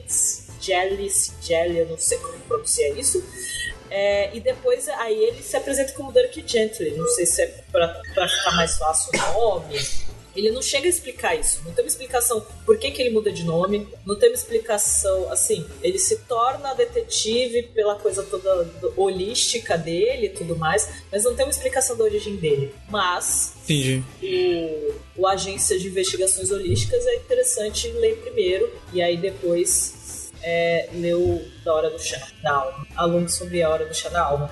Jelly, 0.61 1.11
Jelly, 1.43 1.79
eu 1.79 1.87
não 1.87 1.99
sei 1.99 2.19
como 2.19 2.39
pronunciar 2.41 2.97
isso. 2.99 3.23
É, 3.91 4.35
e 4.37 4.41
depois 4.41 4.87
aí 4.89 5.17
ele 5.17 5.43
se 5.43 5.57
apresenta 5.57 5.93
como 5.93 6.13
Dirk 6.13 6.43
Gently. 6.47 6.93
Não 6.93 7.07
sei 7.09 7.27
se 7.27 7.43
é 7.43 7.47
pra, 7.71 7.89
pra 8.15 8.29
ficar 8.29 8.53
mais 8.53 8.77
fácil 8.77 9.11
o 9.15 9.33
nome. 9.35 9.79
Ele 10.39 10.53
não 10.53 10.63
chega 10.63 10.87
a 10.87 10.89
explicar 10.89 11.35
isso. 11.35 11.61
Não 11.65 11.73
tem 11.73 11.85
uma 11.85 11.89
explicação 11.89 12.47
por 12.65 12.79
que, 12.79 12.93
que 12.93 13.03
ele 13.03 13.11
muda 13.11 13.33
de 13.33 13.43
nome. 13.43 13.89
Não 14.07 14.15
tem 14.15 14.29
uma 14.29 14.37
explicação. 14.37 15.31
Assim, 15.33 15.67
ele 15.83 15.99
se 15.99 16.17
torna 16.21 16.75
detetive 16.75 17.65
pela 17.75 17.97
coisa 17.97 18.23
toda 18.23 18.71
holística 18.97 19.77
dele 19.77 20.27
e 20.27 20.29
tudo 20.29 20.57
mais. 20.57 20.89
Mas 21.11 21.25
não 21.25 21.35
tem 21.35 21.45
uma 21.45 21.51
explicação 21.51 21.97
da 21.97 22.05
origem 22.05 22.37
dele. 22.37 22.73
Mas 22.89 23.55
Entendi. 23.65 24.03
o, 24.23 25.23
o 25.23 25.27
Agência 25.27 25.77
de 25.77 25.89
Investigações 25.89 26.53
Holísticas 26.53 27.05
é 27.05 27.17
interessante 27.17 27.89
ler 27.89 28.17
primeiro 28.19 28.73
e 28.93 29.03
aí 29.03 29.17
depois 29.17 29.98
é, 30.49 30.89
ler 30.95 31.15
o 31.15 31.45
Da 31.63 31.75
Hora 31.75 31.91
do 31.91 31.99
Chá, 31.99 32.27
da 32.43 32.53
Alma. 32.53 32.87
Aluno 32.97 33.29
sobre 33.29 33.63
a 33.63 33.69
Hora 33.69 33.85
do 33.85 33.95
Chá 33.95 34.09
da 34.09 34.23
Alma. 34.23 34.51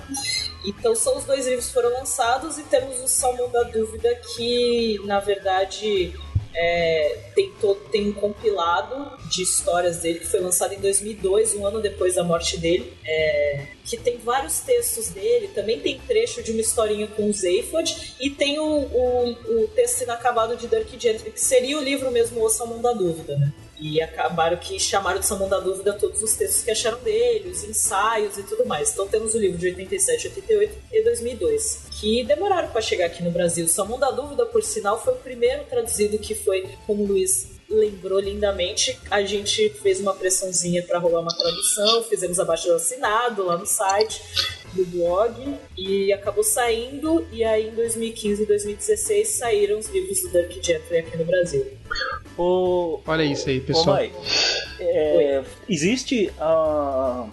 Então 0.63 0.95
são 0.95 1.17
os 1.17 1.23
dois 1.23 1.47
livros 1.47 1.67
que 1.67 1.73
foram 1.73 1.89
lançados 1.89 2.59
e 2.59 2.63
temos 2.63 3.01
o 3.01 3.07
Salmão 3.07 3.49
da 3.49 3.63
Dúvida 3.63 4.13
que, 4.35 4.99
na 5.05 5.19
verdade, 5.19 6.13
é, 6.53 7.31
tem, 7.33 7.51
todo, 7.59 7.79
tem 7.89 8.09
um 8.09 8.13
compilado 8.13 9.17
de 9.27 9.41
histórias 9.41 9.97
dele 9.97 10.19
que 10.19 10.27
foi 10.27 10.39
lançado 10.39 10.73
em 10.73 10.79
2002, 10.79 11.55
um 11.55 11.65
ano 11.65 11.81
depois 11.81 12.13
da 12.13 12.23
morte 12.23 12.57
dele, 12.57 12.93
é, 13.03 13.65
que 13.83 13.97
tem 13.97 14.17
vários 14.17 14.59
textos 14.59 15.09
dele, 15.09 15.47
também 15.47 15.79
tem 15.79 15.99
trecho 15.99 16.43
de 16.43 16.51
uma 16.51 16.61
historinha 16.61 17.07
com 17.07 17.27
o 17.27 17.33
Zephod 17.33 18.15
e 18.19 18.29
tem 18.29 18.59
o, 18.59 18.63
o, 18.63 19.63
o 19.63 19.67
texto 19.69 20.03
inacabado 20.03 20.55
de 20.55 20.67
Dirk 20.67 20.99
Gently, 20.99 21.31
que 21.31 21.41
seria 21.41 21.77
o 21.77 21.81
livro 21.81 22.11
mesmo 22.11 22.43
O 22.43 22.49
Salmão 22.49 22.81
da 22.81 22.93
Dúvida, 22.93 23.35
né? 23.35 23.51
E 23.79 24.01
acabaram 24.01 24.57
que 24.57 24.79
chamaram 24.79 25.19
de 25.19 25.25
Salmão 25.25 25.47
da 25.47 25.59
Dúvida 25.59 25.93
todos 25.93 26.21
os 26.21 26.33
textos 26.33 26.63
que 26.63 26.71
acharam 26.71 26.99
dele, 26.99 27.49
os 27.49 27.63
ensaios 27.63 28.37
e 28.37 28.43
tudo 28.43 28.65
mais. 28.65 28.91
Então 28.91 29.07
temos 29.07 29.35
o 29.35 29.39
livro 29.39 29.57
de 29.57 29.67
87, 29.67 30.27
88 30.29 30.75
e 30.91 31.03
2002, 31.03 31.85
que 31.99 32.23
demoraram 32.23 32.69
para 32.69 32.81
chegar 32.81 33.05
aqui 33.05 33.23
no 33.23 33.31
Brasil. 33.31 33.67
Salmão 33.67 33.99
da 33.99 34.09
Dúvida, 34.09 34.45
por 34.45 34.63
sinal, 34.63 35.01
foi 35.01 35.13
o 35.13 35.17
primeiro 35.17 35.63
traduzido 35.65 36.17
que 36.17 36.33
foi, 36.33 36.67
como 36.85 37.05
Luiz 37.05 37.57
lembrou 37.69 38.19
lindamente, 38.19 38.97
a 39.11 39.21
gente 39.23 39.69
fez 39.69 39.99
uma 39.99 40.13
pressãozinha 40.13 40.81
para 40.83 40.99
rolar 40.99 41.19
uma 41.19 41.35
tradução, 41.35 42.01
fizemos 42.03 42.39
abaixo 42.39 42.67
do 42.67 42.75
assinado 42.75 43.43
lá 43.43 43.57
no 43.57 43.65
site 43.65 44.21
do 44.77 44.85
blog 44.85 45.55
e 45.77 46.13
acabou 46.13 46.43
saindo 46.43 47.25
e 47.31 47.43
aí 47.43 47.67
em 47.67 47.71
2015 47.71 48.43
e 48.43 48.45
2016 48.45 49.27
saíram 49.27 49.79
os 49.79 49.89
livros 49.89 50.21
do 50.21 50.29
Dirk 50.29 50.65
Gently 50.65 50.97
aqui 50.99 51.17
no 51.17 51.25
Brasil. 51.25 51.65
Ô, 52.37 52.99
Olha 53.05 53.23
isso 53.23 53.49
aí, 53.49 53.59
ô 53.59 53.63
pessoal. 53.63 53.95
Mai, 53.95 54.11
é, 54.79 55.43
existe 55.67 56.31
a, 56.39 57.27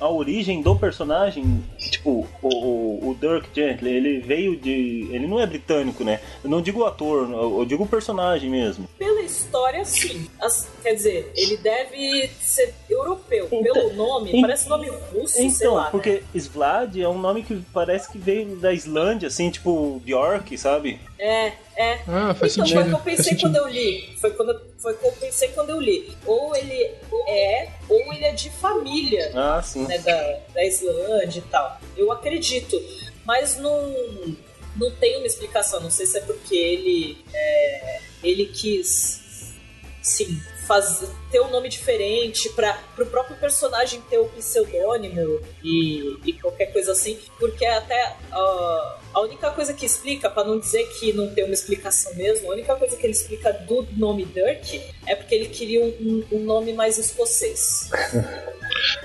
a 0.00 0.08
origem 0.08 0.60
do 0.62 0.74
personagem? 0.76 1.62
Tipo, 1.78 2.26
o, 2.42 2.48
o, 2.48 3.10
o 3.10 3.16
Dirk 3.20 3.48
Gently, 3.54 3.90
ele 3.90 4.18
veio 4.20 4.56
de. 4.56 5.08
Ele 5.12 5.26
não 5.26 5.40
é 5.40 5.46
britânico, 5.46 6.02
né? 6.04 6.20
Eu 6.42 6.50
não 6.50 6.60
digo 6.60 6.80
o 6.80 6.84
ator, 6.86 7.30
eu 7.30 7.64
digo 7.64 7.84
o 7.84 7.88
personagem 7.88 8.50
mesmo. 8.50 8.88
Pela 8.98 9.20
história, 9.22 9.84
sim. 9.84 10.26
As- 10.40 10.68
quer 10.82 10.94
dizer, 10.94 11.32
ele 11.36 11.56
deve 11.58 12.28
ser 12.40 12.74
europeu. 12.90 13.48
Então- 13.50 13.72
Pelo 13.72 13.92
nome, 13.94 14.32
en- 14.32 14.40
parece 14.42 14.68
nome 14.68 14.88
russo, 15.12 15.34
sei 15.34 15.46
Então, 15.46 15.74
lá. 15.74 15.84
né? 15.84 15.88
porque 15.90 16.22
Svlad 16.34 16.96
é 17.00 17.08
um 17.08 17.18
nome 17.18 17.42
que 17.42 17.62
parece 17.72 18.10
que 18.10 18.18
veio 18.18 18.56
da 18.56 18.72
Islândia, 18.72 19.28
assim, 19.28 19.50
tipo 19.50 20.00
Bjork, 20.04 20.56
sabe? 20.58 20.98
É, 21.24 21.52
é. 21.76 21.92
Ah, 22.06 22.34
faz 22.34 22.52
então, 22.52 22.66
sentido. 22.66 22.74
foi 22.74 22.82
o 22.82 22.86
que 22.86 22.92
eu 22.92 23.16
pensei 23.16 23.38
quando 23.38 23.56
eu 23.56 23.66
li. 23.68 24.14
Foi, 24.20 24.30
quando, 24.32 24.60
foi 24.78 24.92
o 24.92 24.96
que 24.98 25.06
eu 25.06 25.12
pensei 25.12 25.48
quando 25.48 25.70
eu 25.70 25.80
li. 25.80 26.14
Ou 26.26 26.54
ele 26.54 26.90
é, 27.26 27.68
ou 27.88 28.12
ele 28.12 28.24
é 28.26 28.32
de 28.32 28.50
família 28.50 29.32
Ah, 29.34 29.62
sim. 29.62 29.86
né, 29.86 29.96
da, 29.98 30.38
da 30.52 30.62
Islândia 30.66 31.38
e 31.38 31.50
tal. 31.50 31.80
Eu 31.96 32.12
acredito. 32.12 32.78
Mas 33.24 33.56
não, 33.56 34.36
não 34.76 34.90
tem 34.96 35.16
uma 35.16 35.26
explicação. 35.26 35.80
Não 35.80 35.90
sei 35.90 36.04
se 36.04 36.18
é 36.18 36.20
porque 36.20 36.54
ele, 36.54 37.24
é, 37.32 38.00
ele 38.22 38.44
quis, 38.44 39.54
sim, 40.02 40.38
faz, 40.66 41.04
ter 41.30 41.40
um 41.40 41.50
nome 41.50 41.68
diferente 41.68 42.48
para 42.50 42.78
o 42.98 43.06
próprio 43.06 43.36
personagem 43.36 44.00
ter 44.08 44.18
o 44.18 44.26
pseudônimo 44.26 45.40
e, 45.62 46.18
e 46.24 46.32
qualquer 46.34 46.66
coisa 46.72 46.92
assim. 46.92 47.18
Porque 47.38 47.64
até 47.64 48.16
ah, 48.32 48.98
a 49.14 49.20
única 49.20 49.50
coisa 49.50 49.72
que 49.72 49.84
explica, 49.86 50.28
para 50.30 50.44
não 50.44 50.58
dizer 50.58 50.84
que 50.98 51.12
não 51.12 51.32
tem 51.34 51.44
uma 51.44 51.54
explicação 51.54 52.14
mesmo, 52.14 52.50
a 52.50 52.54
única 52.54 52.74
coisa 52.76 52.96
que 52.96 53.04
ele 53.06 53.12
explica 53.12 53.52
do 53.52 53.86
nome 53.96 54.24
Dirk 54.24 54.82
é 55.06 55.14
porque 55.14 55.34
ele 55.34 55.46
queria 55.48 55.80
um, 55.84 55.88
um- 56.00 56.24
um 56.36 56.44
nome 56.44 56.72
mais 56.72 56.98
escocês. 56.98 57.90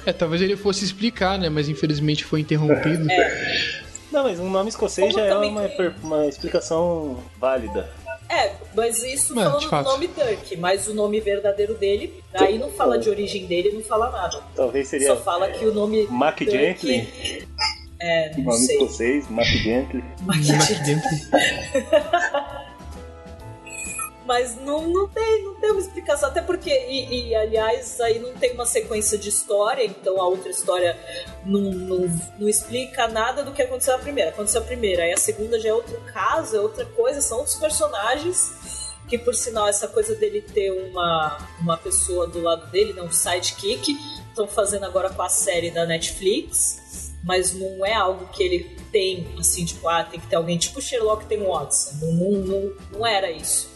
É, 0.05 0.11
talvez 0.11 0.41
ele 0.41 0.57
fosse 0.57 0.83
explicar, 0.83 1.37
né? 1.37 1.47
Mas 1.47 1.69
infelizmente 1.69 2.25
foi 2.25 2.41
interrompido. 2.41 3.05
Não, 4.11 4.23
mas 4.23 4.39
um 4.39 4.49
nome 4.49 4.69
escocês 4.69 5.07
Como 5.13 5.19
já 5.19 5.25
é 5.29 5.35
uma, 5.37 5.69
per- 5.69 5.93
uma 6.03 6.25
explicação 6.25 7.23
válida. 7.37 7.89
É, 8.29 8.53
mas 8.75 9.01
isso 9.01 9.33
É, 9.39 9.43
falando 9.43 9.67
do 9.67 9.83
nome 9.83 10.07
Dirk, 10.07 10.57
mas 10.57 10.87
o 10.87 10.93
nome 10.93 11.19
verdadeiro 11.19 11.73
dele, 11.73 12.23
aí 12.33 12.59
não 12.59 12.69
fala 12.69 12.99
de 12.99 13.09
origem 13.09 13.47
dele, 13.47 13.71
não 13.71 13.81
fala 13.81 14.11
nada. 14.11 14.43
Talvez 14.55 14.87
seria 14.87 15.07
Só 15.07 15.17
fala 15.17 15.49
que 15.49 15.65
o 15.65 15.73
nome 15.73 16.05
Mac 16.07 16.37
Dirk 16.37 16.85
Gently, 16.87 17.47
é, 17.99 18.31
não 18.37 18.43
nome 18.43 18.57
sei. 18.59 18.75
escocês, 18.77 19.29
Mac 19.29 19.47
Gently. 19.47 20.03
Mac 20.21 20.37
dentro. 20.85 21.09
Mas 24.29 24.55
não, 24.57 24.87
não, 24.87 25.07
tem, 25.07 25.43
não 25.43 25.55
tem 25.55 25.71
uma 25.71 25.79
explicação, 25.79 26.29
até 26.29 26.39
porque, 26.39 26.69
e, 26.69 27.29
e, 27.29 27.35
aliás, 27.35 27.99
aí 27.99 28.19
não 28.19 28.31
tem 28.33 28.53
uma 28.53 28.63
sequência 28.63 29.17
de 29.17 29.27
história, 29.27 29.83
então 29.83 30.21
a 30.21 30.27
outra 30.27 30.51
história 30.51 30.95
não, 31.43 31.71
não, 31.71 32.21
não 32.37 32.47
explica 32.47 33.07
nada 33.07 33.43
do 33.43 33.51
que 33.51 33.63
aconteceu 33.63 33.97
na 33.97 34.03
primeira. 34.03 34.29
Aconteceu 34.29 34.61
a 34.61 34.63
primeira, 34.63 35.01
aí 35.01 35.11
a 35.11 35.17
segunda 35.17 35.59
já 35.59 35.69
é 35.69 35.73
outro 35.73 35.99
caso, 36.13 36.55
é 36.55 36.59
outra 36.59 36.85
coisa, 36.85 37.21
são 37.21 37.39
outros 37.39 37.55
personagens. 37.55 38.51
Que 39.07 39.17
por 39.17 39.33
sinal, 39.33 39.67
essa 39.67 39.87
coisa 39.87 40.13
dele 40.13 40.41
ter 40.41 40.69
uma, 40.91 41.35
uma 41.59 41.77
pessoa 41.77 42.27
do 42.27 42.39
lado 42.39 42.69
dele, 42.69 42.93
né, 42.93 43.01
um 43.01 43.11
sidekick, 43.11 43.97
estão 44.29 44.47
fazendo 44.47 44.85
agora 44.85 45.09
com 45.09 45.23
a 45.23 45.29
série 45.29 45.71
da 45.71 45.87
Netflix, 45.87 47.15
mas 47.23 47.51
não 47.51 47.83
é 47.83 47.95
algo 47.95 48.27
que 48.27 48.43
ele 48.43 48.77
tem, 48.91 49.27
assim, 49.39 49.65
tipo, 49.65 49.87
ah, 49.87 50.03
tem 50.03 50.19
que 50.19 50.27
ter 50.27 50.35
alguém 50.35 50.59
tipo 50.59 50.79
Sherlock 50.79 51.25
tem 51.25 51.39
Watson. 51.39 51.95
Não, 51.99 52.11
não, 52.13 52.31
não, 52.31 52.73
não 52.91 53.07
era 53.07 53.31
isso. 53.31 53.67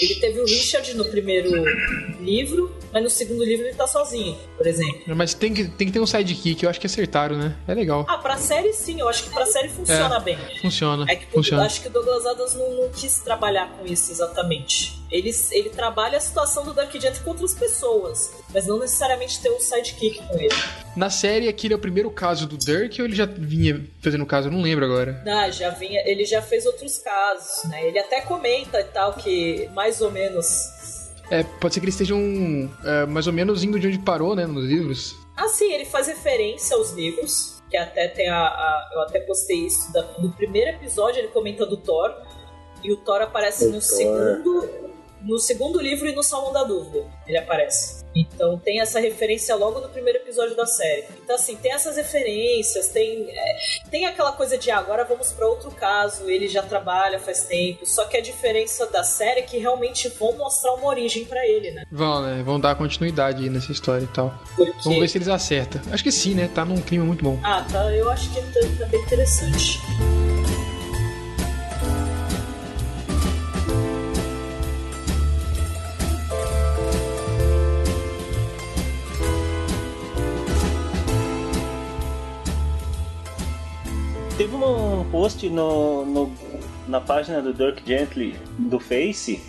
Ele 0.00 0.14
teve 0.14 0.40
o 0.40 0.44
Richard 0.44 0.94
no 0.94 1.04
primeiro 1.04 1.50
livro, 2.20 2.74
mas 2.92 3.02
no 3.02 3.10
segundo 3.10 3.44
livro 3.44 3.66
ele 3.66 3.74
tá 3.74 3.86
sozinho, 3.86 4.36
por 4.56 4.66
exemplo. 4.66 5.14
Mas 5.14 5.34
tem 5.34 5.52
que, 5.52 5.68
tem 5.68 5.86
que 5.86 5.92
ter 5.92 6.00
um 6.00 6.06
sidekick, 6.06 6.62
eu 6.62 6.70
acho 6.70 6.80
que 6.80 6.86
acertaram, 6.86 7.36
né? 7.36 7.56
É 7.68 7.74
legal. 7.74 8.06
Ah, 8.08 8.18
pra 8.18 8.36
série 8.36 8.72
sim, 8.72 9.00
eu 9.00 9.08
acho 9.08 9.24
que 9.24 9.30
pra 9.30 9.44
série 9.46 9.68
funciona 9.68 10.18
bem. 10.18 10.38
Funciona. 10.60 11.04
É 11.08 11.16
que 11.16 11.24
eu 11.24 11.30
funciona. 11.30 11.64
acho 11.64 11.82
que 11.82 11.88
o 11.88 11.90
Douglas 11.90 12.26
Adams 12.26 12.54
não, 12.54 12.74
não 12.74 12.88
quis 12.90 13.20
trabalhar 13.20 13.68
com 13.78 13.86
isso 13.86 14.10
exatamente. 14.10 14.98
Ele, 15.10 15.30
ele 15.50 15.70
trabalha 15.70 16.18
a 16.18 16.20
situação 16.20 16.64
do 16.64 16.72
Dark 16.72 16.92
Jet 16.92 17.20
com 17.20 17.30
outras 17.30 17.52
pessoas, 17.52 18.32
mas 18.54 18.66
não 18.66 18.78
necessariamente 18.78 19.40
ter 19.40 19.50
um 19.50 19.58
sidekick 19.58 20.22
com 20.26 20.38
ele. 20.38 20.54
Na 20.96 21.10
série, 21.10 21.48
aquele 21.48 21.74
é 21.74 21.76
o 21.76 21.80
primeiro 21.80 22.10
caso 22.10 22.46
do 22.46 22.56
Dirk 22.56 23.00
ou 23.00 23.06
ele 23.06 23.16
já 23.16 23.26
vinha 23.26 23.84
fazendo 24.00 24.24
caso? 24.24 24.48
Eu 24.48 24.52
não 24.52 24.62
lembro 24.62 24.84
agora. 24.84 25.22
Ah, 25.26 25.50
já 25.50 25.70
vinha, 25.70 26.00
ele 26.04 26.24
já 26.24 26.40
fez 26.40 26.64
outros 26.64 26.98
casos, 26.98 27.68
né? 27.68 27.86
Ele 27.86 27.98
até 27.98 28.20
comenta 28.20 28.80
e 28.80 28.84
tal 28.84 29.14
que 29.14 29.68
mais 29.74 29.89
ou 30.00 30.10
menos 30.10 30.46
É, 31.30 31.42
pode 31.42 31.72
ser 31.74 31.80
que 31.80 31.86
eles 31.86 31.94
estejam 31.94 32.18
é, 32.84 33.06
mais 33.06 33.26
ou 33.26 33.32
menos 33.32 33.62
indo 33.64 33.78
de 33.80 33.86
onde 33.86 33.98
parou, 34.00 34.34
né, 34.36 34.46
nos 34.46 34.64
livros. 34.64 35.16
Ah, 35.36 35.48
sim, 35.48 35.72
ele 35.72 35.84
faz 35.86 36.06
referência 36.08 36.76
aos 36.76 36.90
livros, 36.92 37.62
que 37.70 37.76
até 37.76 38.08
tem 38.08 38.28
a. 38.28 38.36
a- 38.36 38.90
eu 38.94 39.00
até 39.02 39.20
postei 39.20 39.66
isso 39.66 39.92
da- 39.92 40.06
no 40.18 40.30
primeiro 40.32 40.70
episódio, 40.76 41.18
ele 41.20 41.28
comenta 41.28 41.64
do 41.64 41.76
Thor. 41.78 42.10
E 42.82 42.92
o 42.92 42.96
Thor 42.98 43.20
aparece 43.22 43.64
O 43.64 43.68
no 43.68 43.72
Thor. 43.74 43.82
segundo. 43.82 44.68
No 45.22 45.38
segundo 45.38 45.80
livro 45.80 46.08
e 46.08 46.14
no 46.14 46.22
Salão 46.22 46.52
da 46.52 46.64
Dúvida. 46.64 47.04
Ele 47.26 47.38
aparece. 47.38 48.00
Então 48.14 48.58
tem 48.58 48.80
essa 48.80 49.00
referência 49.00 49.54
logo 49.54 49.80
no 49.80 49.88
primeiro 49.88 50.18
episódio 50.18 50.56
da 50.56 50.66
série. 50.66 51.04
Então, 51.22 51.36
assim, 51.36 51.56
tem 51.56 51.72
essas 51.72 51.96
referências, 51.96 52.88
tem. 52.88 53.28
é, 53.30 53.58
tem 53.90 54.06
aquela 54.06 54.32
coisa 54.32 54.58
de 54.58 54.70
ah, 54.70 54.78
agora 54.78 55.04
vamos 55.04 55.32
para 55.32 55.46
outro 55.46 55.70
caso, 55.70 56.28
ele 56.28 56.48
já 56.48 56.62
trabalha 56.62 57.18
faz 57.18 57.44
tempo. 57.44 57.86
Só 57.86 58.04
que 58.06 58.16
a 58.16 58.20
diferença 58.20 58.86
da 58.86 59.04
série 59.04 59.40
é 59.40 59.42
que 59.42 59.58
realmente 59.58 60.08
vão 60.08 60.36
mostrar 60.36 60.74
uma 60.74 60.88
origem 60.88 61.24
para 61.24 61.46
ele, 61.46 61.70
né? 61.70 61.84
Vão, 61.90 62.22
né? 62.22 62.42
Vão 62.42 62.58
dar 62.58 62.74
continuidade 62.74 63.48
nessa 63.48 63.70
história 63.72 64.04
e 64.04 64.08
tal. 64.08 64.34
Porque... 64.56 64.72
Vamos 64.84 64.98
ver 64.98 65.08
se 65.08 65.18
eles 65.18 65.28
acertam. 65.28 65.80
Acho 65.92 66.02
que 66.02 66.12
sim, 66.12 66.34
né? 66.34 66.50
Tá 66.52 66.64
num 66.64 66.80
clima 66.80 67.04
muito 67.04 67.22
bom. 67.22 67.38
Ah, 67.42 67.64
tá. 67.70 67.92
Eu 67.94 68.10
acho 68.10 68.30
que 68.30 68.40
tá, 68.40 68.60
tá 68.78 68.86
bem 68.86 69.00
interessante. 69.00 69.78
Um 84.66 85.10
post 85.10 85.48
no, 85.48 86.04
no- 86.04 86.32
na 86.88 87.00
página 87.00 87.40
do 87.42 87.52
Dirk 87.54 87.82
Gently 87.86 88.36
do 88.58 88.78
Face 88.80 89.40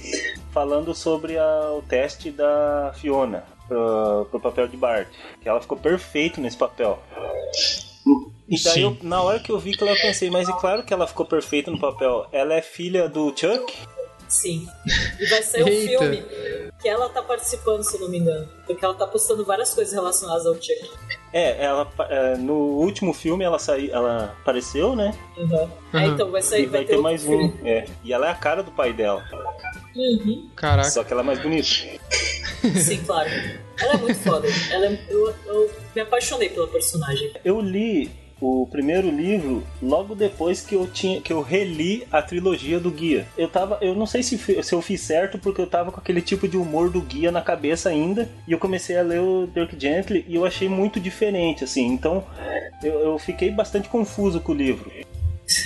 falando 0.52 0.94
sobre 0.94 1.38
a- 1.38 1.72
o 1.78 1.82
teste 1.82 2.30
da 2.32 2.92
Fiona 2.96 3.44
pro, 3.68 4.28
pro 4.30 4.40
papel 4.40 4.68
de 4.68 4.78
Bart. 4.78 5.08
Que 5.42 5.48
ela 5.50 5.62
ficou 5.62 5.78
perfeita 5.78 6.40
nesse 6.42 6.58
papel. 6.58 7.00
E 8.50 8.62
daí, 8.64 8.82
eu- 8.82 8.98
na 9.02 9.22
hora 9.22 9.40
que 9.40 9.52
eu 9.52 9.58
vi 9.60 9.72
que 9.72 9.84
ela 9.84 9.94
eu 9.94 10.02
pensei, 10.02 10.30
mas 10.30 10.50
é 10.50 10.54
claro 10.54 10.84
que 10.84 10.94
ela 10.94 11.08
ficou 11.08 11.26
perfeita 11.26 11.72
no 11.72 11.80
papel. 11.80 12.26
Ela 12.32 12.56
é 12.56 12.62
filha 12.62 13.08
do 13.08 13.28
Chuck? 13.36 13.74
Sim. 14.32 14.66
E 15.20 15.26
vai 15.28 15.44
sair 15.44 15.64
um 15.64 15.68
filme 15.68 16.24
que 16.82 16.88
ela 16.88 17.10
tá 17.10 17.22
participando, 17.22 17.84
se 17.84 17.98
não 18.00 18.08
me 18.10 18.18
engano. 18.18 18.48
Porque 18.66 18.84
ela 18.84 18.94
tá 18.94 19.06
postando 19.06 19.44
várias 19.44 19.74
coisas 19.74 19.94
relacionadas 19.94 20.46
ao 20.46 20.54
Chuck. 20.56 20.90
É, 21.34 21.64
ela 21.64 21.90
é, 22.10 22.38
no 22.38 22.54
último 22.54 23.14
filme 23.14 23.44
ela 23.44 23.60
saiu, 23.60 23.94
ela 23.94 24.36
apareceu, 24.42 24.96
né? 24.96 25.14
Uhum. 25.38 25.70
É, 25.94 25.98
Uhum. 25.98 26.14
então 26.14 26.32
vai 26.32 26.42
sair, 26.42 26.64
E 26.64 26.66
vai 26.66 26.86
ter 26.86 26.94
outro 26.94 27.04
mais 27.04 27.24
filme. 27.24 27.54
um. 27.62 27.68
É. 27.68 27.86
E 28.06 28.14
ela 28.14 28.28
é 28.28 28.32
a 28.32 28.36
cara 28.36 28.64
do 28.64 28.72
pai 28.72 28.94
dela. 28.94 29.22
Uhum. 29.96 30.50
Caraca. 30.56 30.90
Só 30.90 31.04
que 31.04 31.12
ela 31.12 31.22
é 31.22 31.26
mais 31.26 31.40
bonita. 31.40 31.68
Sim, 32.80 33.04
claro. 33.06 33.30
Ela 33.80 33.94
é 33.94 33.98
muito 33.98 34.20
foda. 34.20 34.48
Ela 34.72 34.86
é- 34.86 35.00
eu, 35.10 35.34
eu 35.46 35.72
me 35.96 36.02
apaixonei 36.02 36.50
pela 36.50 36.68
personagem. 36.68 37.34
Eu 37.44 37.60
li 37.60 38.10
o 38.42 38.68
primeiro 38.68 39.10
livro 39.10 39.64
logo 39.82 40.16
depois 40.16 40.62
que 40.62 40.76
eu 40.76 40.88
tinha 40.88 41.22
que 41.22 41.32
eu 41.32 41.42
reli 41.42 42.06
a 42.12 42.22
trilogia 42.22 42.80
do 42.80 42.90
guia. 42.90 43.28
Eu 43.38 43.48
tava, 43.48 43.78
eu 43.82 43.94
não 43.94 44.06
sei 44.06 44.24
se, 44.24 44.38
se 44.38 44.74
eu 44.74 44.82
fiz 44.82 45.02
certo 45.02 45.38
porque 45.38 45.62
eu 45.62 45.68
tava 45.68 45.92
com 45.92 46.00
aquele 46.00 46.22
tipo 46.22 46.48
de 46.48 46.58
humor 46.58 46.90
do 46.90 47.02
guia 47.02 47.32
na 47.32 47.42
cabeça 47.42 47.90
ainda 47.90 48.28
e 48.48 48.52
eu 48.52 48.60
comecei 48.60 48.98
a 48.98 49.04
ler 49.04 49.22
o 49.22 49.48
Dirk 49.48 49.80
Gently 49.80 50.26
e 50.28 50.36
eu 50.36 50.46
achei 50.46 50.68
muito 50.68 51.00
diferente 51.00 51.64
assim. 51.64 51.86
Então 51.86 52.24
eu, 52.84 53.00
eu 53.00 53.20
fiquei 53.20 53.52
bastante 53.52 53.88
confuso 53.88 54.42
com 54.42 54.52
o 54.52 54.56
livro. 54.56 54.92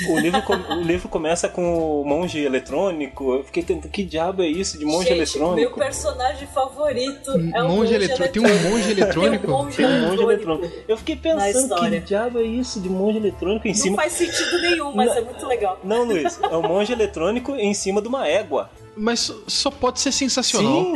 O 0.10 0.20
livro, 0.20 0.42
com- 0.42 0.54
o 0.56 0.82
livro 0.82 1.08
começa 1.10 1.48
com 1.50 2.02
o 2.02 2.06
monge 2.06 2.40
eletrônico. 2.40 3.34
Eu 3.36 3.44
fiquei 3.44 3.64
tentando, 3.64 3.92
que 3.92 4.04
diabo 4.04 4.42
é 4.44 4.48
isso 4.48 4.78
de 4.78 4.86
monge 4.86 5.08
Gente, 5.10 5.38
meu 5.38 5.48
eletrônico? 5.48 5.80
personagem 5.80 6.48
favorito 6.48 7.32
é 7.32 7.64
o 7.64 7.68
monge 7.68 7.76
monge 7.76 7.94
eletrônico. 7.94 8.34
Tem 8.34 8.42
um 8.42 8.70
monge 8.72 8.92
eletrônico? 8.92 9.46
Tem 9.46 9.54
um 9.54 9.58
monge 9.58 9.78
Tem 9.78 9.86
um 9.86 9.90
monge 9.90 10.24
eletrônico. 10.24 10.32
eletrônico. 10.66 10.76
Eu 10.88 10.98
fiquei 10.98 11.16
pensando, 11.16 11.76
que 11.76 12.00
diabo 12.00 12.40
é 12.40 12.44
isso 12.44 12.80
de 12.80 12.90
monge 12.90 13.18
eletrônico 13.18 13.68
em 13.68 13.72
Não 13.72 13.78
cima. 13.78 13.96
faz 13.98 14.14
sentido 14.14 14.62
nenhum, 14.62 14.94
mas 14.96 15.16
é 15.16 15.22
muito 15.22 15.46
legal. 15.46 15.80
Não, 15.84 16.04
Luiz, 16.04 16.40
é 16.42 16.56
um 16.58 16.62
monge 16.64 16.92
eletrônico 16.92 17.56
em 17.56 17.74
cima 17.74 18.02
de 18.02 18.08
uma 18.08 18.28
égua. 18.28 18.70
Mas 18.98 19.32
só- 19.48 19.70
pode 19.72 20.00
ser 20.00 20.12
sensacional. 20.12 20.84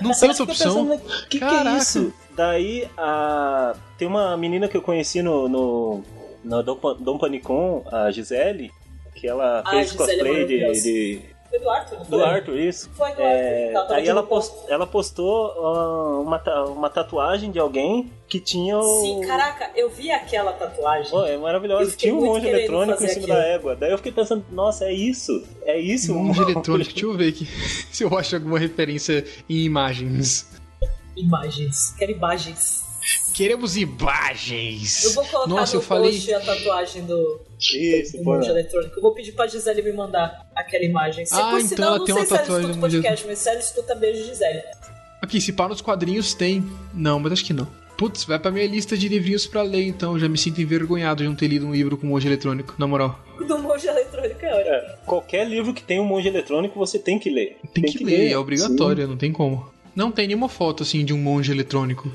Não 0.00 0.10
tem 0.12 0.28
outra 0.28 0.34
que 0.34 0.42
eu 0.42 0.46
fiquei 0.46 0.66
opção. 0.66 0.86
pensando, 0.86 0.94
O 0.94 1.28
que, 1.28 1.38
que 1.38 1.44
é 1.44 1.48
Caraca. 1.48 1.78
isso? 1.78 2.12
Daí, 2.34 2.88
a... 2.96 3.74
tem 3.98 4.06
uma 4.08 4.36
menina 4.36 4.66
que 4.68 4.76
eu 4.76 4.82
conheci 4.82 5.20
no, 5.20 5.48
no, 5.48 6.02
no 6.44 6.62
Dom, 6.62 7.18
Panicon, 7.18 7.84
a 7.90 8.10
Gisele, 8.10 8.70
que 9.14 9.26
ela 9.28 9.62
Ah, 9.64 9.70
fez 9.70 9.90
Gisele 9.92 10.02
é 10.04 10.06
cosplay 10.16 10.46
de, 10.46 10.56
maravilhosa. 10.58 10.82
de- 10.82 11.32
Foi 11.52 11.58
do 11.58 11.68
Arthur, 11.68 11.96
não 11.96 12.04
do 12.04 12.08
foi? 12.08 12.24
Arthur, 12.24 12.58
isso. 12.58 12.90
Foi 12.96 13.12
do 13.14 13.20
É, 13.20 13.74
Arthur. 13.76 13.94
Aí 13.94 14.08
ela, 14.08 14.22
post, 14.22 14.54
ela 14.68 14.86
postou 14.86 15.48
ah, 15.48 16.20
uma, 16.20 16.38
ta- 16.38 16.64
uma 16.64 16.88
tatuagem 16.88 17.50
de 17.50 17.58
alguém 17.58 18.10
que 18.26 18.40
tinha 18.40 18.78
o. 18.78 19.00
Sim, 19.02 19.20
caraca, 19.26 19.70
eu 19.76 19.90
vi 19.90 20.10
aquela 20.10 20.52
tatuagem. 20.54 21.10
Pô, 21.10 21.26
é 21.26 21.36
fiquei 21.90 22.08
Tinha 22.10 22.14
um 22.18 22.24
monge 22.24 22.48
eletrônico 22.48 23.04
em 23.04 23.08
cima 23.08 23.20
aquilo. 23.24 23.36
da 23.36 23.44
égua. 23.44 23.76
Daí 23.76 23.90
eu 23.90 23.98
fiquei 23.98 24.12
pensando, 24.12 24.42
nossa, 24.50 24.86
é 24.86 24.94
isso? 24.94 25.44
É 25.64 25.78
isso? 25.78 26.14
Monge 26.14 26.40
eletrônico. 26.40 26.90
Deixa 26.90 27.04
eu 27.06 27.14
ver 27.14 27.28
aqui 27.28 27.44
se 27.92 28.02
eu 28.02 28.16
acho 28.16 28.34
alguma 28.34 28.58
referência 28.58 29.22
em 29.46 29.56
imagens. 29.58 30.48
Imagens. 31.14 31.94
Quero 31.98 32.12
imagens. 32.12 32.81
Queremos 33.34 33.76
imagens. 33.76 35.04
Eu 35.04 35.12
vou 35.14 35.24
colocar 35.24 35.48
Nossa, 35.48 35.74
no 35.74 35.78
eu 35.82 35.84
falei. 35.86 36.12
post 36.12 36.34
a 36.34 36.40
tatuagem 36.40 37.02
do, 37.04 37.40
Isso, 37.58 38.16
do 38.18 38.24
pô. 38.24 38.34
monge 38.34 38.48
eletrônico. 38.48 38.96
Eu 38.98 39.02
vou 39.02 39.12
pedir 39.12 39.32
pra 39.32 39.46
Gisele 39.46 39.82
me 39.82 39.92
mandar 39.92 40.46
aquela 40.54 40.84
imagem. 40.84 41.24
Se 41.24 41.34
Ah, 41.34 41.50
por 41.50 41.58
então 41.58 41.68
sinal, 41.68 41.88
ela 41.88 41.98
não 41.98 42.04
tem 42.04 42.14
sei 42.14 42.22
uma 42.22 42.26
se 42.26 42.32
ela 42.34 42.40
tatuagem 42.42 42.70
escuta 42.70 42.72
o 42.72 42.80
do 42.80 42.80
monge 42.80 42.96
podcast, 42.96 43.26
mas 43.26 43.38
se 43.38 43.48
ela 43.48 43.58
escuta, 43.58 43.94
beijo, 43.94 44.24
Gisele. 44.24 44.62
Aqui, 45.20 45.40
se 45.40 45.52
pá 45.52 45.68
nos 45.68 45.80
quadrinhos 45.80 46.34
tem. 46.34 46.64
Não, 46.92 47.18
mas 47.18 47.32
acho 47.32 47.44
que 47.44 47.52
não. 47.52 47.66
Putz, 47.96 48.24
vai 48.24 48.38
pra 48.38 48.50
minha 48.50 48.66
lista 48.66 48.96
de 48.96 49.08
livrinhos 49.08 49.46
pra 49.46 49.62
ler, 49.62 49.86
então. 49.86 50.18
Já 50.18 50.28
me 50.28 50.36
sinto 50.36 50.60
envergonhado 50.60 51.22
de 51.22 51.28
não 51.28 51.36
ter 51.36 51.46
lido 51.46 51.66
um 51.66 51.74
livro 51.74 51.96
com 51.96 52.06
monge 52.06 52.26
eletrônico, 52.26 52.74
na 52.78 52.86
moral. 52.86 53.18
Do 53.46 53.58
monge 53.58 53.86
eletrônico 53.86 54.44
é 54.44 54.54
ótimo. 54.54 54.74
É, 54.74 54.96
qualquer 55.06 55.46
livro 55.48 55.72
que 55.72 55.82
tenha 55.82 56.02
um 56.02 56.04
monge 56.06 56.28
eletrônico, 56.28 56.78
você 56.78 56.98
tem 56.98 57.18
que 57.18 57.30
ler. 57.30 57.56
Tem, 57.72 57.84
que, 57.84 58.02
ler, 58.04 58.30
é 58.32 58.38
obrigatório, 58.38 59.06
não 59.06 59.16
tem 59.16 59.32
como. 59.32 59.70
Não 59.94 60.10
tem 60.10 60.26
nenhuma 60.26 60.48
foto 60.48 60.82
assim 60.82 61.04
de 61.04 61.12
um 61.12 61.18
monge 61.18 61.52
eletrônico. 61.52 62.10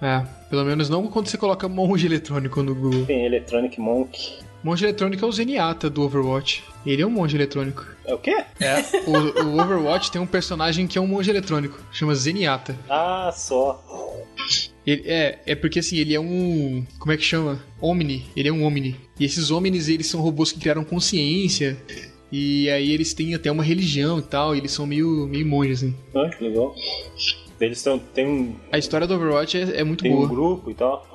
É, 0.00 0.22
pelo 0.50 0.64
menos 0.64 0.88
não 0.88 1.06
quando 1.08 1.28
você 1.28 1.38
coloca 1.38 1.68
monge 1.68 2.06
eletrônico 2.06 2.62
no 2.62 2.74
Google. 2.74 3.00
Sim. 3.00 3.06
Tem 3.06 3.24
Electronic 3.24 3.80
Monk. 3.80 4.46
Monge 4.62 4.84
eletrônico 4.84 5.24
é 5.24 5.28
o 5.28 5.32
Zenyatta 5.32 5.88
do 5.88 6.02
Overwatch. 6.02 6.64
Ele 6.84 7.02
é 7.02 7.06
um 7.06 7.10
monge 7.10 7.36
eletrônico. 7.36 7.86
É 8.04 8.14
o 8.14 8.18
quê? 8.18 8.44
É. 8.60 8.80
O, 9.06 9.44
o 9.44 9.60
Overwatch 9.60 10.10
tem 10.10 10.20
um 10.20 10.26
personagem 10.26 10.86
que 10.86 10.98
é 10.98 11.00
um 11.00 11.06
monge 11.06 11.30
eletrônico. 11.30 11.78
Chama 11.92 12.14
Zenyatta. 12.14 12.76
Ah, 12.88 13.30
só. 13.32 13.82
Ele, 14.86 15.02
é, 15.06 15.38
é 15.46 15.54
porque 15.54 15.78
assim, 15.78 15.96
ele 15.96 16.14
é 16.14 16.20
um. 16.20 16.84
Como 16.98 17.12
é 17.12 17.16
que 17.16 17.22
chama? 17.22 17.62
Omni. 17.80 18.26
Ele 18.36 18.48
é 18.48 18.52
um 18.52 18.64
Omni. 18.64 18.96
E 19.18 19.24
esses 19.24 19.50
Omnis, 19.50 19.88
eles 19.88 20.06
são 20.06 20.20
robôs 20.20 20.52
que 20.52 20.60
criaram 20.60 20.84
consciência. 20.84 21.76
E 22.30 22.68
aí 22.70 22.90
eles 22.90 23.14
têm 23.14 23.34
até 23.34 23.50
uma 23.50 23.62
religião 23.62 24.18
e 24.18 24.22
tal. 24.22 24.54
E 24.54 24.58
eles 24.58 24.72
são 24.72 24.86
meio, 24.86 25.26
meio 25.26 25.46
monges, 25.46 25.82
assim. 25.82 25.96
Ah, 26.14 26.28
que 26.28 26.42
legal. 26.42 26.74
Eles 27.60 27.82
tão, 27.82 27.98
tem, 27.98 28.26
um, 28.26 28.56
A 28.70 28.78
história 28.78 29.06
do 29.06 29.14
Overwatch 29.14 29.56
é, 29.56 29.80
é 29.80 29.84
muito 29.84 30.02
tem 30.02 30.12
um 30.12 30.16
boa. 30.16 30.28
grupo 30.28 30.70
e 30.70 30.74
tal. 30.74 31.06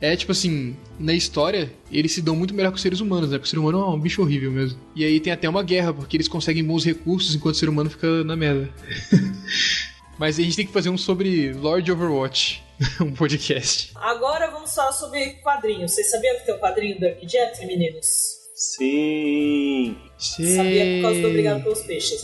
É 0.00 0.14
tipo 0.14 0.32
assim, 0.32 0.76
na 0.98 1.14
história, 1.14 1.72
eles 1.90 2.12
se 2.12 2.20
dão 2.20 2.36
muito 2.36 2.52
melhor 2.52 2.70
que 2.70 2.76
os 2.76 2.82
seres 2.82 3.00
humanos, 3.00 3.30
né? 3.30 3.38
Porque 3.38 3.46
o 3.46 3.50
ser 3.50 3.58
humano 3.58 3.80
é 3.80 3.86
um 3.86 3.98
bicho 3.98 4.20
horrível 4.20 4.50
mesmo. 4.50 4.78
E 4.94 5.04
aí 5.04 5.18
tem 5.20 5.32
até 5.32 5.48
uma 5.48 5.62
guerra, 5.62 5.92
porque 5.92 6.16
eles 6.16 6.28
conseguem 6.28 6.64
bons 6.64 6.84
recursos 6.84 7.34
enquanto 7.34 7.54
o 7.54 7.58
ser 7.58 7.68
humano 7.68 7.88
fica 7.88 8.24
na 8.24 8.36
merda. 8.36 8.68
Mas 10.18 10.38
a 10.38 10.42
gente 10.42 10.56
tem 10.56 10.66
que 10.66 10.72
fazer 10.72 10.90
um 10.90 10.98
sobre 10.98 11.52
Lord 11.52 11.90
Overwatch, 11.90 12.62
um 13.00 13.12
podcast. 13.12 13.92
Agora 13.96 14.50
vamos 14.50 14.74
falar 14.74 14.92
sobre 14.92 15.34
quadrinhos. 15.42 15.92
Vocês 15.92 16.10
sabiam 16.10 16.36
que 16.36 16.46
tem 16.46 16.54
o 16.54 16.58
quadrinho 16.58 16.94
do 16.96 17.00
Dark 17.00 17.18
Jet, 17.22 17.66
meninos? 17.66 18.06
Sim. 18.54 19.96
Sabia 20.18 20.96
por 20.96 21.02
causa 21.02 21.20
do 21.20 21.28
Obrigado 21.28 21.62
pelos 21.62 21.80
Peixes. 21.82 22.22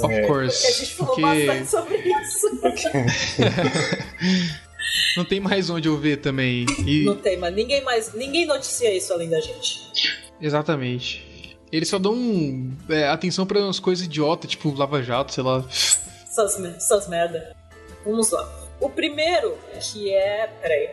Of 0.00 0.12
É. 0.14 0.26
course. 0.26 0.56
Porque 0.62 0.66
a 0.68 0.76
gente 0.78 0.94
falou 0.94 1.14
Porque 1.14 1.46
bastante 1.46 1.70
sobre 1.70 1.96
isso. 1.96 2.60
não 5.16 5.24
tem 5.24 5.40
mais 5.40 5.70
onde 5.70 5.88
eu 5.88 5.96
ver 5.96 6.18
também. 6.18 6.66
E- 6.86 7.04
Não 7.04 7.16
tem, 7.16 7.36
mas 7.36 7.54
ninguém 7.54 7.82
mais. 7.82 8.12
Ninguém 8.14 8.46
noticia 8.46 8.94
isso 8.94 9.12
além 9.12 9.28
da 9.28 9.40
gente. 9.40 9.80
Exatamente. 10.40 11.56
Eles 11.70 11.88
só 11.88 11.98
dão 11.98 12.70
é, 12.88 13.08
atenção 13.08 13.46
pra 13.46 13.58
umas 13.60 13.80
coisas 13.80 14.04
idiotas, 14.04 14.50
tipo 14.50 14.72
Lava 14.74 15.02
Jato, 15.02 15.32
sei 15.32 15.42
lá. 15.42 15.64
Essas, 15.68 16.62
essas 16.64 17.08
merda. 17.08 17.56
Vamos 18.04 18.30
lá. 18.30 18.60
O 18.80 18.90
primeiro, 18.90 19.56
que 19.80 20.12
é. 20.12 20.48
Peraí. 20.60 20.90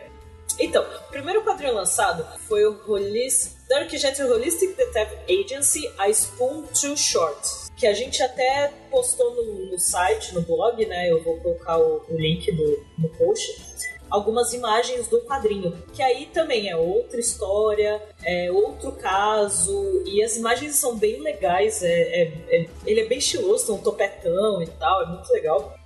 Então, 0.58 0.82
o 0.82 1.10
primeiro 1.10 1.42
quadrinho 1.42 1.74
lançado 1.74 2.26
foi 2.48 2.64
o 2.64 2.80
Holis- 2.86 3.56
Dark 3.70 3.88
Jet 3.88 4.20
Holistic 4.20 4.76
Detective 4.76 5.20
Agency, 5.28 5.88
A 5.96 6.08
Spoon 6.10 6.64
Too 6.74 6.96
Short. 6.96 7.70
Que 7.76 7.86
a 7.86 7.94
gente 7.94 8.20
até 8.20 8.72
postou 8.90 9.32
no, 9.32 9.70
no 9.70 9.78
site, 9.78 10.34
no 10.34 10.42
blog, 10.42 10.84
né? 10.86 11.08
Eu 11.08 11.22
vou 11.22 11.36
colocar 11.38 11.78
o, 11.78 12.02
o 12.08 12.16
link 12.16 12.50
do, 12.50 12.84
no 12.98 13.08
post. 13.10 13.64
Algumas 14.10 14.52
imagens 14.52 15.06
do 15.06 15.20
quadrinho. 15.20 15.80
Que 15.94 16.02
aí 16.02 16.26
também 16.26 16.68
é 16.68 16.74
outra 16.76 17.20
história, 17.20 18.02
é 18.24 18.50
outro 18.50 18.90
caso. 18.90 20.02
E 20.04 20.20
as 20.20 20.36
imagens 20.36 20.74
são 20.74 20.98
bem 20.98 21.20
legais. 21.22 21.80
É, 21.84 22.22
é- 22.22 22.32
é- 22.50 22.68
ele 22.84 23.02
é 23.02 23.06
bem 23.06 23.18
estiloso, 23.18 23.66
tem 23.66 23.74
um 23.76 23.78
topetão 23.78 24.60
e 24.60 24.66
tal. 24.66 25.04
É 25.04 25.06
muito 25.06 25.32
legal. 25.32 25.79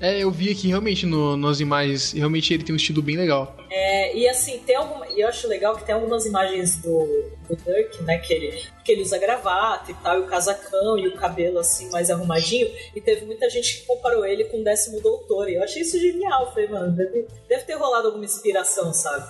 É, 0.00 0.18
eu 0.18 0.30
vi 0.30 0.50
aqui 0.50 0.68
realmente 0.68 1.04
no, 1.04 1.36
nas 1.36 1.60
imagens, 1.60 2.12
realmente 2.12 2.54
ele 2.54 2.64
tem 2.64 2.72
um 2.72 2.76
estilo 2.76 3.02
bem 3.02 3.16
legal. 3.18 3.54
É, 3.70 4.16
e 4.16 4.26
assim, 4.26 4.58
tem 4.66 4.74
alguma. 4.74 5.06
E 5.08 5.20
eu 5.20 5.28
acho 5.28 5.46
legal 5.46 5.76
que 5.76 5.84
tem 5.84 5.94
algumas 5.94 6.24
imagens 6.24 6.76
do, 6.76 7.04
do 7.48 7.54
Dirk, 7.56 8.02
né? 8.04 8.16
Que 8.18 8.32
ele, 8.32 8.62
que 8.82 8.92
ele 8.92 9.02
usa 9.02 9.18
gravata 9.18 9.90
e 9.90 9.94
tal, 9.94 10.16
e 10.18 10.22
o 10.22 10.26
casacão 10.26 10.98
e 10.98 11.06
o 11.06 11.14
cabelo 11.16 11.58
assim 11.58 11.90
mais 11.90 12.10
arrumadinho. 12.10 12.66
E 12.96 13.00
teve 13.00 13.26
muita 13.26 13.50
gente 13.50 13.80
que 13.80 13.86
comparou 13.86 14.24
ele 14.24 14.44
com 14.44 14.60
o 14.62 14.64
décimo 14.64 15.00
doutor. 15.02 15.50
E 15.50 15.56
eu 15.56 15.62
achei 15.62 15.82
isso 15.82 16.00
genial. 16.00 16.48
Falei, 16.50 16.68
mano, 16.68 16.96
deve, 16.96 17.26
deve 17.46 17.64
ter 17.64 17.74
rolado 17.74 18.06
alguma 18.06 18.24
inspiração, 18.24 18.94
sabe? 18.94 19.28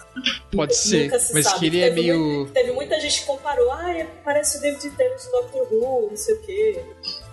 Pode 0.54 0.76
ser, 0.76 1.10
se 1.18 1.34
mas 1.34 1.46
sabe. 1.46 1.58
que 1.58 1.66
ele 1.66 1.80
é 1.80 1.88
Teve 1.88 2.00
meio. 2.02 2.18
muito- 2.20 2.52
teve 2.52 2.70
muita 2.70 3.00
gente 3.00 3.20
que 3.20 3.26
comparou, 3.26 3.72
ah, 3.72 3.92
é- 3.98 4.06
parece 4.24 4.58
o 4.58 4.60
David 4.60 4.88
Tennant 4.90 5.20
do 5.24 5.30
Doctor 5.32 5.68
Who, 5.72 6.06
não 6.10 6.16
sei 6.16 6.34
o 6.36 6.40
quê. 6.42 6.80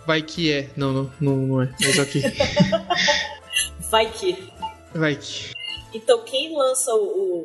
Vai 0.07 0.21
que 0.23 0.51
é. 0.51 0.69
Não, 0.75 0.91
não, 0.93 1.11
não, 1.21 1.35
não 1.35 1.61
é. 1.61 1.69
Mas 1.79 1.99
ok. 1.99 2.21
Vai 3.91 4.09
que. 4.11 4.49
Vai 4.95 5.15
que. 5.15 5.51
Então, 5.93 6.23
quem 6.23 6.55
lança 6.55 6.93
o- 6.93 6.97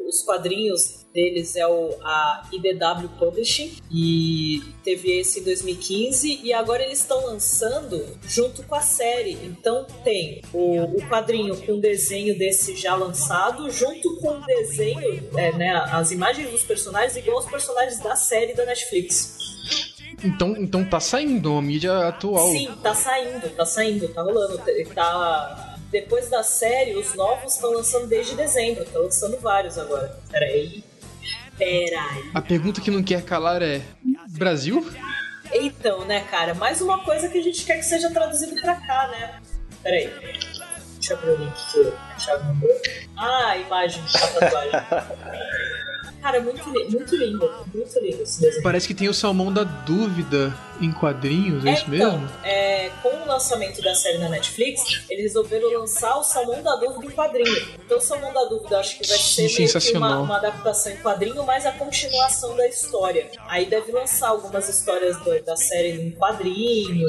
o- 0.05 0.09
os 0.09 0.23
quadrinhos 0.23 1.03
deles 1.15 1.57
é 1.57 1.67
o, 1.67 1.91
a 2.03 2.49
IDW 2.53 3.09
Publishing 3.19 3.77
e 3.91 4.63
teve 4.83 5.19
esse 5.21 5.41
em 5.41 5.45
2015 5.45 6.41
e 6.43 6.53
agora 6.55 6.83
eles 6.83 7.01
estão 7.01 7.27
lançando 7.27 8.03
junto 8.27 8.63
com 8.63 8.75
a 8.75 8.81
série. 8.81 9.33
Então 9.45 9.87
tem 10.03 10.41
o, 10.55 10.81
o 10.81 11.09
quadrinho 11.09 11.55
com 11.67 11.79
desenho 11.79 12.37
desse 12.39 12.75
já 12.77 12.95
lançado 12.95 13.71
junto 13.71 14.17
com 14.21 14.39
o 14.39 14.47
desenho, 14.47 15.29
é, 15.37 15.53
né, 15.53 15.71
as 15.91 16.11
imagens 16.11 16.51
dos 16.51 16.63
personagens 16.63 17.15
igual 17.17 17.39
os 17.41 17.47
personagens 17.51 18.01
da 18.01 18.17
série 18.17 18.55
da 18.55 18.65
Netflix. 18.65 19.37
Então, 20.25 20.57
então 20.57 20.85
tá 20.85 21.01
saindo 21.01 21.53
uma 21.53 21.63
mídia 21.63 22.09
atual. 22.09 22.51
Sim, 22.51 22.71
tá 22.83 22.95
saindo, 22.95 23.49
tá 23.51 23.67
saindo, 23.67 24.09
tá 24.09 24.23
rolando. 24.23 24.61
Tá... 24.95 25.77
Depois 25.91 26.31
da 26.31 26.43
série, 26.43 26.97
os 26.97 27.15
novos 27.15 27.55
estão 27.55 27.73
lançando 27.73 28.07
desde 28.07 28.35
dezembro, 28.35 28.83
estão 28.83 29.03
lançando 29.03 29.39
vários 29.39 29.77
agora. 29.77 30.19
Peraí. 30.31 30.83
Peraí. 31.59 32.31
A 32.33 32.41
pergunta 32.41 32.81
que 32.81 32.91
não 32.91 33.03
quer 33.03 33.23
calar 33.23 33.63
é: 33.63 33.83
Brasil? 34.31 34.87
Então, 35.53 36.05
né, 36.07 36.23
cara, 36.31 36.55
mais 36.55 36.81
uma 36.81 37.05
coisa 37.05 37.29
que 37.29 37.39
a 37.39 37.43
gente 37.43 37.65
quer 37.65 37.77
que 37.77 37.85
seja 37.85 38.11
traduzido 38.11 38.59
pra 38.61 38.75
cá, 38.77 39.09
né? 39.09 39.41
Peraí. 39.83 40.11
Deixa 40.95 41.15
eu 41.15 41.19
abrir 41.19 41.31
o 41.31 41.37
link 41.37 41.55
que 41.73 42.45
mandou. 42.45 42.71
Ah, 43.17 43.49
a 43.49 43.59
imagem 43.59 44.03
da 44.05 44.41
tatuagem. 44.41 44.73
Cara, 46.23 46.41
muito, 46.41 46.71
li- 46.71 46.89
muito 46.89 47.17
lindo, 47.17 47.53
muito 47.75 47.99
lindo 48.01 48.23
esse 48.23 48.41
desenho. 48.41 48.63
Parece 48.63 48.87
que 48.87 48.95
tem 48.95 49.09
o 49.09 49.15
Salmão 49.15 49.53
da 49.53 49.65
Dúvida 49.65 50.55
em 50.81 50.93
quadrinhos, 50.93 51.65
é, 51.67 51.73
isso 51.75 51.85
então, 51.93 52.13
mesmo? 52.21 52.31
é, 52.45 52.91
com 53.03 53.09
o 53.09 53.27
lançamento 53.27 53.83
da 53.83 53.95
série 53.95 54.19
na 54.19 54.29
Netflix, 54.29 55.03
eles 55.11 55.25
resolveram 55.25 55.71
lançar 55.81 56.17
o 56.19 56.23
Salmão 56.23 56.63
da 56.63 56.77
Dúvida 56.77 57.07
em 57.07 57.11
quadrinho. 57.11 57.69
Então, 57.85 57.99
o 57.99 58.01
Salmão 58.01 58.33
da 58.33 58.45
Dúvida 58.45 58.79
acho 58.79 58.99
que 58.99 59.07
vai 59.07 59.19
ser 59.19 59.43
meio 59.43 59.55
que 59.57 59.63
uma, 59.63 59.67
Sensacional. 59.69 60.23
uma 60.23 60.37
adaptação 60.37 60.93
em 60.93 60.97
quadrinho, 60.97 61.45
mas 61.45 61.67
a 61.67 61.73
continuação 61.73 62.57
da 62.57 62.67
história. 62.69 63.29
Aí 63.49 63.67
deve 63.67 63.91
lançar 63.93 64.29
algumas 64.29 64.69
histórias 64.69 65.17
do- 65.19 65.43
da 65.45 65.57
série 65.57 65.91
em 66.01 66.11
quadrinho 66.13 67.07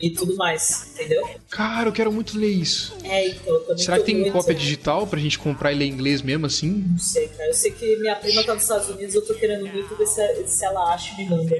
e 0.00 0.10
tudo 0.10 0.36
mais, 0.36 0.92
entendeu? 0.94 1.28
Cara, 1.50 1.88
eu 1.88 1.92
quero 1.92 2.12
muito 2.12 2.38
ler 2.38 2.50
isso. 2.50 2.94
É, 3.04 3.28
então, 3.28 3.78
Será 3.78 3.98
que 3.98 4.04
tem 4.04 4.30
cópia 4.30 4.54
digital 4.54 5.06
pra 5.06 5.18
gente 5.18 5.38
comprar 5.38 5.72
e 5.72 5.74
ler 5.74 5.86
em 5.86 5.92
inglês 5.92 6.20
mesmo 6.22 6.46
assim? 6.46 6.84
Não 6.90 6.98
sei, 6.98 7.28
cara. 7.28 7.48
Eu 7.48 7.54
sei 7.54 7.70
que 7.70 7.96
minha 7.96 8.14
prima 8.16 8.44
tá 8.44 8.54
nos 8.54 8.62
Estados 8.62 8.88
Unidos, 8.88 9.14
eu 9.14 9.24
tô 9.24 9.34
querendo 9.34 9.66
muito 9.66 9.96
ver 9.96 10.06
se, 10.06 10.46
se 10.46 10.64
ela 10.64 10.92
acha 10.92 11.14
e 11.14 11.24
me 11.24 11.30
manda. 11.30 11.56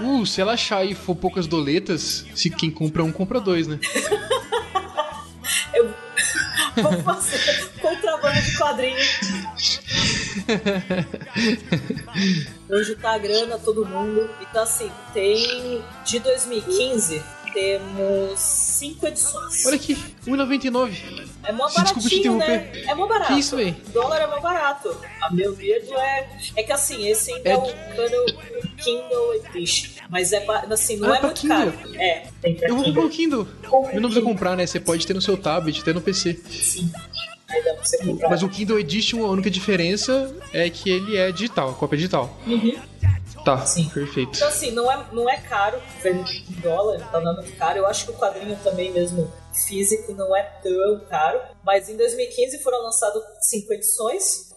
Uh, 0.00 0.26
se 0.26 0.40
ela 0.40 0.52
achar 0.52 0.84
e 0.84 0.94
for 0.94 1.14
poucas 1.14 1.46
doletas, 1.46 2.24
se 2.34 2.50
quem 2.50 2.70
compra 2.70 3.02
um, 3.02 3.12
compra 3.12 3.40
dois, 3.40 3.66
né? 3.66 3.78
Eu 5.74 6.82
vou 6.82 7.02
fazer 7.02 7.70
contrabando 7.80 8.40
de 8.40 8.56
quadrinho. 8.56 8.96
Vou 12.68 12.82
juntar 12.82 13.12
a 13.14 13.18
grana, 13.18 13.58
todo 13.58 13.84
mundo. 13.86 14.28
Então, 14.40 14.62
assim, 14.62 14.90
tem. 15.12 15.82
De 16.04 16.18
2015, 16.18 17.22
temos 17.52 18.40
cinco 18.40 19.06
edições. 19.06 19.64
Olha 19.66 19.76
aqui, 19.76 19.94
1,99. 20.26 21.28
É 21.44 21.52
mó 21.52 21.68
baratinho, 21.70 22.36
né? 22.38 22.72
É 22.86 22.94
mó 22.94 23.06
barato. 23.06 23.32
Que 23.32 23.38
isso, 23.38 23.56
véi? 23.56 23.76
O 23.88 23.90
dólar 23.90 24.20
é 24.22 24.26
mó 24.26 24.40
barato. 24.40 24.96
A 25.20 25.32
meu 25.32 25.54
medo 25.56 25.94
é. 25.94 26.28
É 26.56 26.62
que 26.62 26.72
assim, 26.72 27.06
esse 27.06 27.32
ainda 27.32 27.50
é, 27.50 27.52
É 27.52 27.56
o 27.56 27.62
Kindle, 27.62 28.72
Kindle 28.78 29.34
Edition. 29.34 29.90
Mas 30.08 30.32
é 30.32 30.44
assim, 30.70 30.96
não 30.96 31.12
Ah, 31.12 31.16
é 31.16 31.18
pra 31.18 31.28
muito 31.28 31.40
Kindle. 31.40 31.72
caro. 31.72 31.94
É, 31.96 32.26
tem 32.42 32.54
pra 32.56 32.68
Eu 32.68 32.76
vou 32.76 32.84
comprar 32.84 33.04
o 33.04 33.10
Kindle. 33.10 33.46
Eu 33.62 34.00
não 34.00 34.08
precisa 34.08 34.22
comprar, 34.22 34.56
né? 34.56 34.66
Você 34.66 34.80
pode 34.80 35.06
ter 35.06 35.14
no 35.14 35.20
seu 35.22 35.36
tablet, 35.36 35.80
até 35.80 35.92
no 35.92 36.00
PC. 36.00 36.40
Sim. 36.50 36.90
Aí 37.48 37.62
dá 37.62 37.74
pra 37.74 37.84
você 37.84 37.98
comprar. 37.98 38.30
Mas 38.30 38.42
o 38.42 38.48
Kindle 38.48 38.78
Edition, 38.78 39.24
a 39.24 39.30
única 39.30 39.50
diferença 39.50 40.34
é 40.52 40.68
que 40.70 40.90
ele 40.90 41.16
é 41.16 41.30
digital, 41.30 41.70
a 41.70 41.74
cópia 41.74 41.96
é 41.96 41.98
digital. 41.98 42.36
Uhum. 42.46 42.80
Tá, 43.44 43.58
Sim. 43.66 43.90
perfeito. 43.90 44.36
Então, 44.36 44.48
assim, 44.48 44.70
não 44.70 44.90
é, 44.90 45.06
não 45.12 45.28
é 45.28 45.36
caro, 45.36 45.80
em 46.02 46.60
dólar, 46.60 46.98
tá 47.10 47.20
não 47.20 47.32
é 47.32 47.34
muito 47.36 47.56
caro. 47.58 47.78
Eu 47.78 47.86
acho 47.86 48.06
que 48.06 48.12
o 48.12 48.14
quadrinho 48.14 48.58
também, 48.64 48.90
mesmo 48.90 49.30
físico, 49.66 50.12
não 50.14 50.34
é 50.34 50.42
tão 50.62 51.00
caro. 51.10 51.40
Mas 51.62 51.90
em 51.90 51.96
2015 51.96 52.62
foram 52.62 52.82
lançadas 52.82 53.22
cinco 53.42 53.74
edições. 53.74 54.54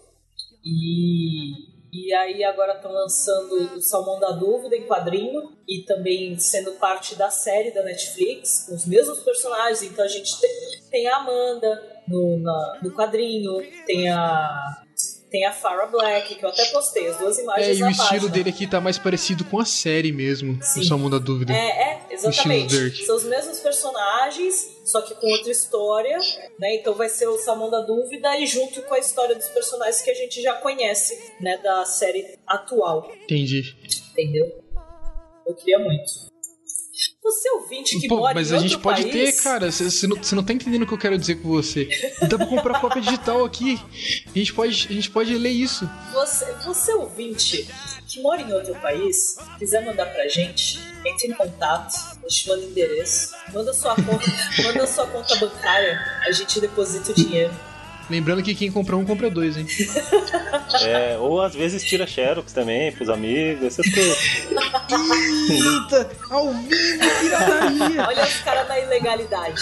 E, 0.63 1.67
e 1.91 2.13
aí 2.13 2.45
agora 2.45 2.75
estão 2.75 2.91
lançando 2.91 3.75
o 3.75 3.81
Salmão 3.81 4.21
da 4.21 4.31
Dúvida 4.31 4.77
em 4.77 4.87
quadrinho. 4.87 5.51
E 5.67 5.83
também 5.83 6.39
sendo 6.39 6.71
parte 6.73 7.13
da 7.15 7.29
série 7.29 7.71
da 7.71 7.83
Netflix, 7.83 8.67
com 8.69 8.75
os 8.75 8.85
mesmos 8.85 9.19
personagens. 9.19 9.83
Então 9.83 10.05
a 10.05 10.07
gente 10.07 10.39
tem, 10.39 10.51
tem 10.89 11.07
a 11.07 11.17
Amanda 11.17 11.96
no, 12.07 12.37
na- 12.39 12.79
no 12.83 12.91
quadrinho, 12.91 13.57
tem 13.85 14.09
a. 14.09 14.83
Tem 15.29 15.45
a 15.45 15.51
Farah 15.51 15.87
Black, 15.87 16.35
que 16.35 16.45
eu 16.45 16.47
até 16.47 16.63
postei 16.67 17.05
as 17.09 17.17
duas 17.17 17.37
imagens 17.37 17.67
É, 17.67 17.73
e 17.73 17.83
o 17.83 17.89
estilo 17.89 18.09
página. 18.11 18.29
dele 18.31 18.49
aqui 18.49 18.65
tá 18.65 18.79
mais 18.79 18.97
parecido 18.97 19.43
com 19.43 19.59
a 19.59 19.65
série 19.65 20.13
mesmo, 20.13 20.57
Sim. 20.63 20.79
o 20.79 20.83
Salmão 20.85 21.09
da 21.09 21.17
Dúvida. 21.17 21.51
É, 21.51 21.67
é, 21.67 22.05
exatamente. 22.11 23.05
São 23.05 23.17
os 23.17 23.25
mesmos 23.25 23.59
personagens, 23.59 24.55
só 24.85 25.01
que 25.01 25.13
com 25.15 25.27
outra 25.27 25.51
história, 25.51 26.17
né? 26.57 26.75
Então 26.75 26.93
vai 26.93 27.09
ser 27.09 27.27
o 27.27 27.37
Salmão 27.39 27.69
da 27.69 27.81
Dúvida 27.81 28.37
e 28.39 28.47
junto 28.47 28.81
com 28.83 28.93
a 28.93 28.99
história 28.99 29.35
dos 29.35 29.49
personagens 29.49 30.01
que 30.01 30.09
a 30.09 30.13
gente 30.15 30.41
já 30.41 30.53
conhece, 30.53 31.33
né, 31.41 31.57
da 31.57 31.83
série 31.83 32.37
atual, 32.47 33.11
Entendi. 33.23 33.75
entendeu? 34.13 34.63
Eu 35.45 35.53
queria 35.55 35.79
muito. 35.79 36.26
Você 37.27 37.49
ouvinte 37.51 37.99
que 37.99 38.07
Pô, 38.07 38.19
mora 38.19 38.33
mas 38.33 38.53
em 38.53 38.55
a 38.55 38.59
gente 38.59 38.77
pode 38.77 39.01
país, 39.01 39.35
ter, 39.35 39.43
cara. 39.43 39.69
Você 39.69 40.07
não, 40.07 40.23
cê 40.23 40.33
não 40.33 40.43
tá 40.43 40.53
entendendo 40.53 40.83
o 40.83 40.87
que 40.87 40.93
eu 40.93 40.97
quero 40.97 41.17
dizer 41.17 41.35
com 41.35 41.49
você. 41.49 41.89
Dá 42.21 42.37
pra 42.37 42.47
comprar 42.47 42.79
cópia 42.79 43.01
digital 43.01 43.43
aqui. 43.43 43.77
A 44.33 44.39
gente 44.39 44.53
pode, 44.53 44.87
a 44.89 44.93
gente 44.93 45.11
pode 45.11 45.37
ler 45.37 45.49
isso. 45.49 45.89
Você, 46.13 46.45
você 46.63 46.93
ouvinte 46.93 47.67
que 48.07 48.21
mora 48.21 48.41
em 48.41 48.53
outro 48.53 48.73
país, 48.75 49.35
quiser 49.59 49.85
mandar 49.85 50.05
pra 50.05 50.25
gente, 50.29 50.79
entre 51.05 51.27
em 51.27 51.33
contato, 51.33 51.93
a 51.93 52.29
gente 52.29 52.47
manda 52.47 52.63
endereço, 52.63 53.35
manda 53.53 53.73
sua 53.73 53.93
conta, 53.95 54.25
manda 54.63 54.87
sua 54.87 55.05
conta 55.07 55.35
bancária, 55.35 55.99
a 56.25 56.31
gente 56.31 56.61
deposita 56.61 57.11
o 57.11 57.13
dinheiro. 57.13 57.53
Lembrando 58.09 58.41
que 58.41 58.55
quem 58.55 58.71
compra 58.71 58.95
um, 58.95 59.05
compra 59.05 59.29
dois, 59.29 59.57
hein? 59.57 59.67
É, 60.83 61.17
ou 61.17 61.41
às 61.41 61.55
vezes 61.55 61.83
tira 61.83 62.05
xerox 62.05 62.53
também 62.53 62.91
pros 62.91 63.09
amigos, 63.09 63.65
essas 63.65 63.89
coisas. 63.89 64.17
Eita! 65.49 66.09
Ao 66.29 66.53
vivo, 66.53 66.69
pirataria! 67.19 68.07
Olha 68.07 68.23
os 68.23 68.39
caras 68.41 68.67
na 68.67 68.79
ilegalidade. 68.79 69.61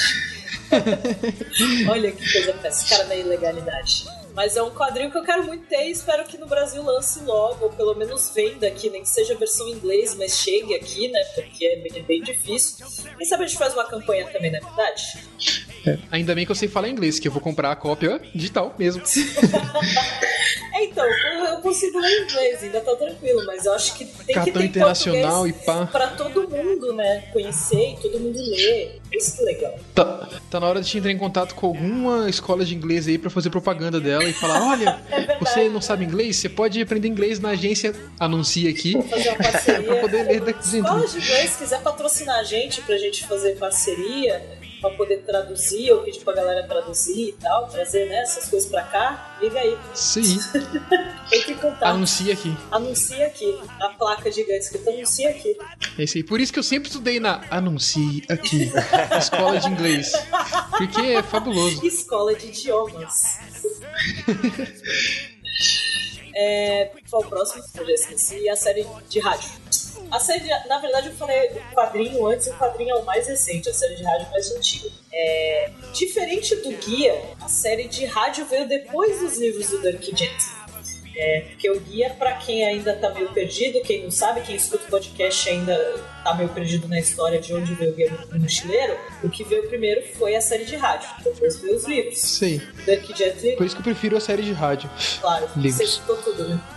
Olha 1.90 2.12
que 2.12 2.32
coisa 2.32 2.54
péssima, 2.54 2.84
os 2.84 2.90
caras 2.90 3.08
na 3.08 3.16
ilegalidade. 3.16 4.06
Mas 4.36 4.58
é 4.58 4.62
um 4.62 4.70
quadrinho 4.70 5.10
que 5.10 5.18
eu 5.18 5.24
quero 5.24 5.46
muito 5.46 5.66
ter 5.68 5.88
e 5.88 5.92
espero 5.92 6.26
que 6.26 6.38
no 6.38 6.46
Brasil 6.46 6.84
lance 6.84 7.22
logo, 7.22 7.66
ou 7.66 7.72
pelo 7.72 7.96
menos 7.96 8.32
venda 8.36 8.68
aqui, 8.68 8.90
nem 8.90 9.02
que 9.02 9.10
seja 9.10 9.34
a 9.34 9.38
versão 9.38 9.68
em 9.68 9.72
inglês, 9.72 10.14
mas 10.16 10.38
chegue 10.38 10.76
aqui, 10.76 11.08
né? 11.08 11.24
Porque 11.34 11.66
é 11.66 12.02
bem, 12.02 12.22
difícil. 12.22 12.86
Quem 13.18 13.26
sabe 13.26 13.46
a 13.46 13.48
gente 13.48 13.58
faz 13.58 13.74
uma 13.74 13.86
campanha 13.86 14.28
também, 14.28 14.52
não 14.52 14.60
é 14.60 14.62
verdade? 14.62 15.04
Ainda 16.12 16.36
bem 16.36 16.46
que 16.46 16.52
eu 16.52 16.56
sei 16.56 16.68
falar 16.68 16.90
inglês, 16.90 17.18
que 17.18 17.28
eu 17.28 17.32
vou 17.32 17.42
comprar 17.42 17.72
a 17.72 17.76
cópia 17.76 18.22
digital 18.34 18.76
mesmo. 18.78 19.04
É, 20.76 20.84
então, 20.84 21.06
eu 21.06 21.62
consigo 21.62 21.98
ler 21.98 22.24
inglês, 22.24 22.64
ainda 22.64 22.82
tá 22.82 22.94
tranquilo, 22.98 23.46
mas 23.46 23.66
eu 23.66 23.74
acho 23.74 23.96
que 23.96 24.04
tem 24.04 24.26
que 24.26 24.34
Cartão 24.34 24.54
ter 24.54 24.64
em 24.64 24.66
internacional 24.66 25.48
e 25.48 25.54
pá. 25.54 25.86
pra 25.86 26.08
todo 26.08 26.50
mundo, 26.50 26.94
né? 26.94 27.30
Conhecer 27.32 27.94
e 27.94 27.98
todo 28.02 28.20
mundo 28.20 28.38
ler. 28.38 29.00
Isso 29.10 29.38
que 29.38 29.44
é 29.44 29.46
legal. 29.46 29.80
Tá, 29.94 30.28
tá 30.52 30.60
na 30.60 30.68
hora 30.68 30.82
de 30.82 30.90
te 30.90 30.98
entrar 30.98 31.12
em 31.12 31.18
contato 31.18 31.56
com 31.56 31.68
alguma 31.68 32.30
escola 32.30 32.66
de 32.66 32.76
inglês 32.76 33.08
aí 33.08 33.18
pra 33.18 33.30
fazer 33.30 33.50
propaganda 33.50 34.02
dela 34.02 34.25
e 34.30 34.34
falar: 34.34 34.68
olha, 34.68 35.00
É 35.10 35.38
você 35.40 35.70
não 35.70 35.82
sabe 35.82 36.06
inglês? 36.06 36.38
Você 36.38 36.50
pode 36.50 36.82
aprender 36.82 37.08
inglês 37.08 37.40
na 37.40 37.50
agência 37.50 37.94
Anuncia 38.20 38.70
aqui. 38.70 38.94
Fazer 39.10 39.30
uma 39.30 39.38
parceria. 39.52 39.84
Pra 39.84 39.96
poder 39.98 40.24
ler 40.24 40.42
daqui 40.42 40.68
dentro. 40.70 41.08
de 41.08 41.18
inglês, 41.18 41.56
quiser 41.58 41.82
patrocinar 41.82 42.40
a 42.40 42.44
gente 42.44 42.82
pra 42.82 42.98
gente 42.98 43.26
fazer 43.28 43.56
parceria, 43.58 44.44
pra 44.86 44.98
poder 44.98 45.24
traduzir, 45.24 45.92
ou 45.92 46.04
pedir 46.04 46.24
pra 46.24 46.34
galera 46.34 46.68
traduzir 46.68 47.30
e 47.30 47.34
tal, 47.34 47.68
trazer 47.68 48.08
né, 48.08 48.22
essas 48.22 48.50
coisas 48.50 48.70
pra 48.70 48.84
cá, 48.84 49.38
liga 49.42 49.60
aí. 49.60 49.78
Sim, 49.94 50.38
Entre 51.32 51.54
em 51.54 51.58
contato. 51.58 51.86
anuncia 51.86 52.34
aqui. 52.34 52.56
Anuncia 52.72 53.26
aqui. 53.26 53.60
A 53.80 53.90
placa 53.90 54.32
gigante 54.32 54.60
escrita 54.60 54.92
anuncia 54.92 55.30
aqui. 55.30 55.58
É 55.98 56.04
isso 56.04 56.18
aí. 56.18 56.24
Por 56.24 56.40
isso 56.40 56.54
que 56.54 56.60
eu 56.60 56.64
sempre 56.64 56.90
estudei 56.90 57.20
na 57.20 57.44
Anuncie 57.50 58.24
aqui, 58.30 58.72
escola 59.18 59.60
de 59.60 59.68
inglês. 59.68 60.12
Porque 60.78 61.02
é 61.02 61.24
fabuloso. 61.24 61.86
Escola 61.86 62.36
de 62.36 62.48
idiomas. 62.48 63.40
é, 66.36 66.92
qual 67.10 67.24
o 67.24 67.28
próximo? 67.28 67.64
Eu 67.78 67.86
já 67.86 67.94
esqueci. 67.94 68.50
A 68.50 68.56
série 68.56 68.86
de 69.10 69.20
rádio. 69.20 69.50
A 70.12 70.20
série, 70.20 70.42
de- 70.42 70.68
na 70.68 70.80
verdade, 70.80 71.08
eu 71.08 71.14
falei 71.16 71.50
o 71.50 71.76
quadrinho 71.76 72.26
antes, 72.28 72.48
o 72.48 72.54
quadrinho 72.58 72.92
é 72.92 73.00
o 73.00 73.06
mais 73.06 73.28
recente, 73.28 73.70
a 73.70 73.74
série 73.74 73.96
de 73.96 74.04
rádio 74.04 74.28
mais 74.32 74.52
antiga. 74.52 74.90
É, 75.14 75.70
diferente 75.94 76.56
do 76.58 76.72
guia, 76.72 77.22
a 77.42 77.48
série 77.48 77.88
de 77.88 78.06
rádio 78.06 78.46
veio 78.46 78.68
depois 78.68 79.20
dos 79.20 79.38
livros 79.38 79.70
do 79.70 79.82
Dirk 79.82 80.06
Gently. 80.16 80.65
É, 81.18 81.42
porque 81.50 81.70
o 81.70 81.80
guia, 81.80 82.10
pra 82.12 82.34
quem 82.34 82.66
ainda 82.66 82.94
tá 82.96 83.10
meio 83.12 83.30
perdido, 83.30 83.82
quem 83.82 84.04
não 84.04 84.12
sabe, 84.12 84.42
quem 84.42 84.56
escuta 84.56 84.84
o 84.86 84.92
podcast 84.92 85.50
ainda 85.50 85.76
tá 86.24 86.34
meio 86.34 86.50
perdido 86.50 86.88
na 86.88 87.00
história 87.00 87.40
de 87.40 87.54
onde 87.54 87.74
veio 87.74 87.92
o 87.92 87.96
guia 87.96 88.10
do 88.10 88.40
mochileiro, 88.40 88.98
o 89.24 89.30
que 89.30 89.44
veio 89.44 89.68
primeiro 89.70 90.02
foi 90.18 90.36
a 90.36 90.42
série 90.42 90.66
de 90.66 90.76
rádio, 90.76 91.08
depois 91.24 91.58
veio 91.60 91.76
os 91.76 91.86
livros. 91.86 92.20
Sei. 92.20 92.62
Dirk 92.86 93.16
Gently, 93.18 93.56
Por 93.56 93.66
isso 93.66 93.76
que 93.76 93.82
eu 93.82 93.86
prefiro 93.86 94.18
a 94.18 94.20
série 94.20 94.44
de 94.44 94.52
rádio. 94.52 94.90
claro, 95.22 95.48
Livros. 95.56 95.78
você 95.78 95.84
escutou 95.84 96.18
tudo, 96.18 96.50
né? 96.50 96.62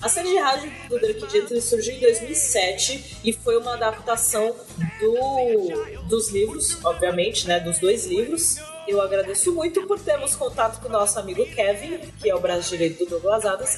A 0.00 0.08
série 0.08 0.28
de 0.28 0.38
rádio 0.38 0.70
do 0.88 1.00
Dirk 1.00 1.32
Gently 1.32 1.60
surgiu 1.60 1.94
em 1.94 2.00
2007 2.00 3.16
e 3.24 3.32
foi 3.32 3.56
uma 3.56 3.74
adaptação 3.74 4.54
do, 5.00 6.02
dos 6.08 6.30
livros, 6.30 6.78
obviamente, 6.84 7.48
né, 7.48 7.58
dos 7.58 7.78
dois 7.80 8.06
livros. 8.06 8.56
Eu 8.86 9.00
agradeço 9.00 9.52
muito 9.52 9.84
por 9.86 9.98
termos 9.98 10.36
contato 10.36 10.80
com 10.80 10.88
o 10.88 10.92
nosso 10.92 11.18
amigo 11.18 11.44
Kevin, 11.46 11.98
que 12.20 12.30
é 12.30 12.34
o 12.34 12.40
braço 12.40 12.70
direito 12.70 13.04
do 13.04 13.10
Douglas 13.10 13.44
Adams, 13.44 13.76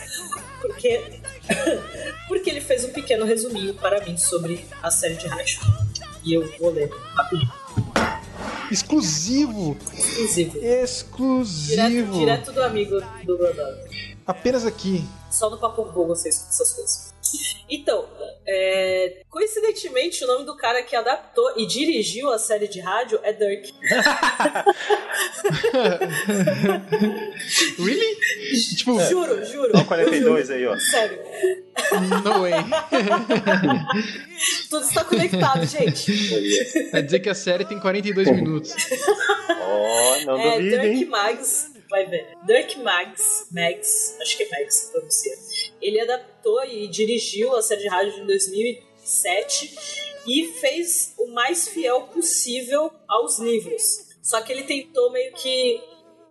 porque, 0.60 1.20
porque 2.28 2.50
ele 2.50 2.60
fez 2.60 2.84
um 2.84 2.92
pequeno 2.92 3.24
resuminho 3.24 3.74
para 3.74 4.04
mim 4.04 4.16
sobre 4.18 4.66
a 4.82 4.90
série 4.90 5.16
de 5.16 5.26
rádio. 5.26 5.60
E 6.22 6.34
eu 6.34 6.46
vou 6.58 6.70
ler 6.70 6.90
rapidinho, 7.14 7.50
Exclusivo! 8.70 9.76
exclusivo. 9.94 10.58
Exclusivo! 10.58 12.12
Direto, 12.12 12.18
direto 12.18 12.52
do 12.52 12.62
amigo 12.62 13.00
do 13.24 13.38
Douglas 13.38 13.78
Apenas 14.26 14.66
aqui. 14.66 15.08
Só 15.30 15.48
no 15.48 15.56
Papo 15.56 15.84
Google 15.84 16.08
você 16.08 16.28
escuta 16.28 16.50
essas 16.50 16.72
coisas. 16.74 17.07
Então, 17.68 18.08
é, 18.46 19.22
coincidentemente, 19.28 20.24
o 20.24 20.26
nome 20.26 20.44
do 20.44 20.56
cara 20.56 20.82
que 20.82 20.96
adaptou 20.96 21.52
e 21.56 21.66
dirigiu 21.66 22.30
a 22.32 22.38
série 22.38 22.66
de 22.68 22.80
rádio 22.80 23.20
é 23.22 23.32
Dirk. 23.32 23.72
Really? 27.78 28.16
tipo, 28.76 29.00
Juro, 29.00 29.44
juro. 29.44 29.78
O 29.78 29.84
42 29.84 30.50
aí, 30.50 30.66
ó. 30.66 30.76
Sério. 30.78 31.18
no 32.24 32.40
way. 32.42 32.52
Tudo 34.70 34.84
está 34.84 35.04
conectado, 35.04 35.64
gente. 35.66 36.90
Quer 36.90 37.02
dizer 37.02 37.20
que 37.20 37.28
a 37.28 37.34
série 37.34 37.64
tem 37.64 37.78
42 37.78 38.30
minutos. 38.30 38.74
Ó, 39.60 40.24
não 40.24 40.38
É 40.40 40.56
duvide, 40.56 40.70
Dirk 40.70 40.86
hein? 40.86 41.04
Mags. 41.06 41.70
Vai 41.90 42.06
ver. 42.06 42.26
Dirk 42.46 42.78
Mags. 42.80 43.46
Mags. 43.52 44.16
Acho 44.20 44.36
que 44.36 44.42
é 44.42 44.48
Mags 44.50 44.74
se 44.74 44.92
pronuncia. 44.92 45.32
Ele 45.80 46.00
adaptou 46.00 46.64
e 46.64 46.88
dirigiu 46.88 47.54
a 47.56 47.62
série 47.62 47.82
de 47.82 47.88
rádio 47.88 48.22
em 48.22 48.26
2007 48.26 49.74
e 50.26 50.46
fez 50.60 51.14
o 51.18 51.28
mais 51.32 51.68
fiel 51.68 52.02
possível 52.02 52.90
aos 53.08 53.38
livros. 53.38 53.82
Só 54.22 54.40
que 54.42 54.52
ele 54.52 54.64
tentou 54.64 55.10
meio 55.12 55.32
que 55.34 55.80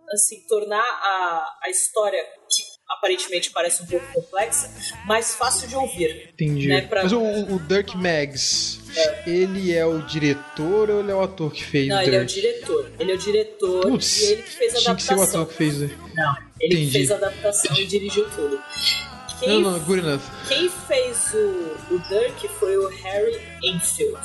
assim, 0.09 0.39
tornar 0.47 0.79
a, 0.79 1.57
a 1.63 1.69
história, 1.69 2.23
que 2.49 2.63
aparentemente 2.87 3.51
parece 3.51 3.83
um 3.83 3.85
pouco 3.85 4.05
complexa, 4.13 4.71
mais 5.05 5.35
fácil 5.35 5.67
de 5.67 5.75
ouvir. 5.75 6.29
Entendi. 6.33 6.67
Né, 6.69 6.81
pra- 6.83 7.03
Mas 7.03 7.11
o, 7.11 7.19
o 7.21 7.59
Dirk 7.59 7.97
Maggs, 7.97 8.79
ele 9.25 9.73
é 9.73 9.85
o 9.85 10.01
diretor 10.03 10.89
ou 10.89 10.99
ele 11.01 11.11
é 11.11 11.15
o 11.15 11.21
ator 11.21 11.51
que 11.51 11.61
fez 11.63 11.89
Não, 11.89 11.97
o 11.97 12.01
ele 12.01 12.15
é 12.15 12.19
o 12.21 12.25
Dirk? 12.25 12.41
diretor. 12.41 12.91
Ele 12.97 13.11
é 13.11 13.15
o 13.15 13.17
diretor 13.17 13.81
Putz, 13.81 14.21
e 14.21 14.31
ele 14.31 14.43
que 14.43 14.49
fez 14.51 14.75
a 14.75 14.79
tinha 14.79 14.95
que 14.95 15.03
ser 15.03 15.09
o 15.09 15.15
adaptação. 15.15 15.41
ator 15.41 15.51
que 15.51 15.57
fez. 15.57 15.77
né? 15.81 15.87
Não, 16.15 16.35
ele 16.61 16.75
que 16.75 16.81
Entendi. 16.81 16.91
fez 16.91 17.11
a 17.11 17.15
adaptação 17.15 17.75
e 17.77 17.85
dirigiu 17.85 18.29
tudo. 18.29 18.63
Quem, 19.39 19.61
Não, 19.61 19.71
não, 19.71 19.79
good 19.81 19.99
enough. 19.99 20.21
quem 20.47 20.69
fez 20.69 21.33
o, 21.33 21.93
o 21.95 21.99
Dirk 22.09 22.47
foi 22.59 22.75
o 22.77 22.87
Harry 22.89 23.39
Enfield. 23.63 24.19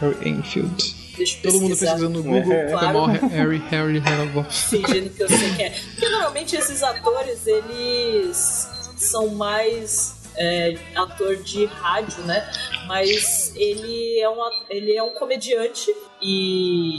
Harry 0.00 0.28
Enfield. 0.28 0.96
Deixa 1.16 1.38
eu 1.38 1.42
Todo 1.50 1.60
mundo 1.60 1.70
pesquisar. 1.70 1.92
pesquisando 1.92 2.18
no 2.18 2.22
Google, 2.24 2.52
É, 2.52 2.66
tá 2.66 2.78
claro. 2.78 2.92
mal 2.98 3.06
Harry, 3.06 3.58
Harry, 3.70 3.98
Harry. 4.00 4.44
fingindo 4.52 5.10
que 5.10 5.22
eu 5.22 5.28
sei 5.28 5.54
quem 5.56 5.66
é. 5.66 5.70
Porque 5.70 6.08
normalmente 6.08 6.56
esses 6.56 6.82
atores, 6.82 7.46
eles 7.46 8.68
são 8.98 9.28
mais 9.28 10.16
é, 10.36 10.76
ator 10.94 11.36
de 11.36 11.64
rádio, 11.66 12.22
né? 12.24 12.50
Mas 12.86 13.52
ele 13.56 14.18
é 14.20 14.28
um, 14.28 14.36
ele 14.68 14.94
é 14.96 15.02
um 15.02 15.10
comediante 15.10 15.90
e, 16.20 16.98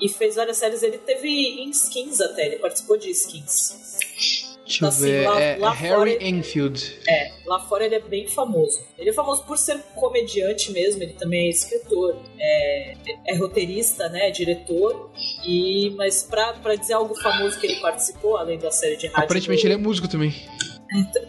e 0.00 0.08
fez 0.08 0.34
várias 0.34 0.58
séries. 0.58 0.82
Ele 0.82 0.98
teve 0.98 1.28
em 1.28 1.70
Skins 1.70 2.20
até, 2.20 2.46
ele 2.46 2.56
participou 2.56 2.98
de 2.98 3.10
Skins. 3.10 3.74
Deixa 4.70 4.84
eu 4.84 4.88
Assim, 4.88 5.02
ver. 5.06 5.26
lá- 5.28 5.40
é 5.40 5.56
lá 5.58 5.70
Harry 5.72 5.94
fora- 6.12 6.24
Enfield. 6.24 7.00
É, 7.08 7.32
lá 7.44 7.58
fora 7.60 7.84
ele 7.84 7.96
é 7.96 8.00
bem 8.00 8.28
famoso. 8.28 8.80
Ele 8.96 9.10
é 9.10 9.12
famoso 9.12 9.42
por 9.44 9.58
ser 9.58 9.78
comediante 9.96 10.70
mesmo, 10.70 11.02
ele 11.02 11.14
também 11.14 11.46
é 11.46 11.50
escritor, 11.50 12.16
é, 12.38 12.94
é 13.26 13.34
roteirista, 13.36 14.08
né, 14.08 14.28
é 14.28 14.30
diretor. 14.30 15.10
E, 15.44 15.90
mas 15.96 16.22
pra, 16.22 16.52
pra 16.54 16.76
dizer 16.76 16.92
algo 16.92 17.14
famoso 17.20 17.58
que 17.58 17.66
ele 17.66 17.80
participou, 17.80 18.36
além 18.36 18.58
da 18.58 18.70
série 18.70 18.96
de 18.96 19.08
rádio. 19.08 19.24
Aparentemente 19.24 19.62
do- 19.62 19.66
ele 19.66 19.74
é 19.74 19.76
músico 19.76 20.06
também. 20.06 20.32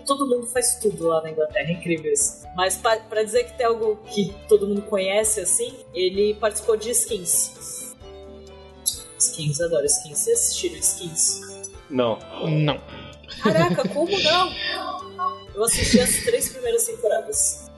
Todo 0.06 0.28
mundo 0.28 0.46
faz 0.48 0.76
tudo 0.80 1.08
lá 1.08 1.22
na 1.22 1.32
Inglaterra, 1.32 1.68
é 1.70 1.74
incrível 1.74 2.12
isso. 2.12 2.44
Mas 2.56 2.78
pra, 2.78 2.98
pra 2.98 3.24
dizer 3.24 3.44
que 3.46 3.58
tem 3.58 3.66
algo 3.66 3.98
que 4.14 4.34
todo 4.48 4.68
mundo 4.68 4.82
conhece 4.84 5.40
assim, 5.40 5.74
ele 5.94 6.36
participou 6.36 6.78
de 6.78 6.92
Skins. 6.92 7.96
Skins, 9.20 9.62
adoro 9.62 9.86
Skins. 9.86 10.18
Vocês 10.20 10.38
assistiram 10.40 10.76
Skins? 10.78 11.42
Não. 11.90 12.18
Não. 12.50 12.80
Caraca, 13.42 13.88
como 13.88 14.12
não? 14.20 14.54
Eu 15.54 15.64
assisti 15.64 16.00
as 16.00 16.24
três 16.24 16.50
primeiras 16.50 16.86
temporadas. 16.86 17.70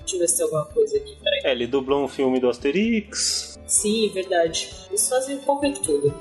Deixa 0.00 0.16
eu 0.16 0.20
ver 0.20 0.28
se 0.28 0.36
tem 0.36 0.44
alguma 0.44 0.64
coisa 0.66 0.96
aqui, 0.96 1.16
peraí. 1.22 1.40
É, 1.44 1.52
ele 1.52 1.66
dublou 1.66 2.04
um 2.04 2.08
filme 2.08 2.38
do 2.38 2.48
Asterix. 2.48 3.58
Sim, 3.66 4.10
verdade. 4.12 4.70
Eles 4.90 5.08
fazem 5.08 5.36
um 5.36 5.40
pouco 5.40 5.66
de 5.70 5.80
tudo. 5.80 6.14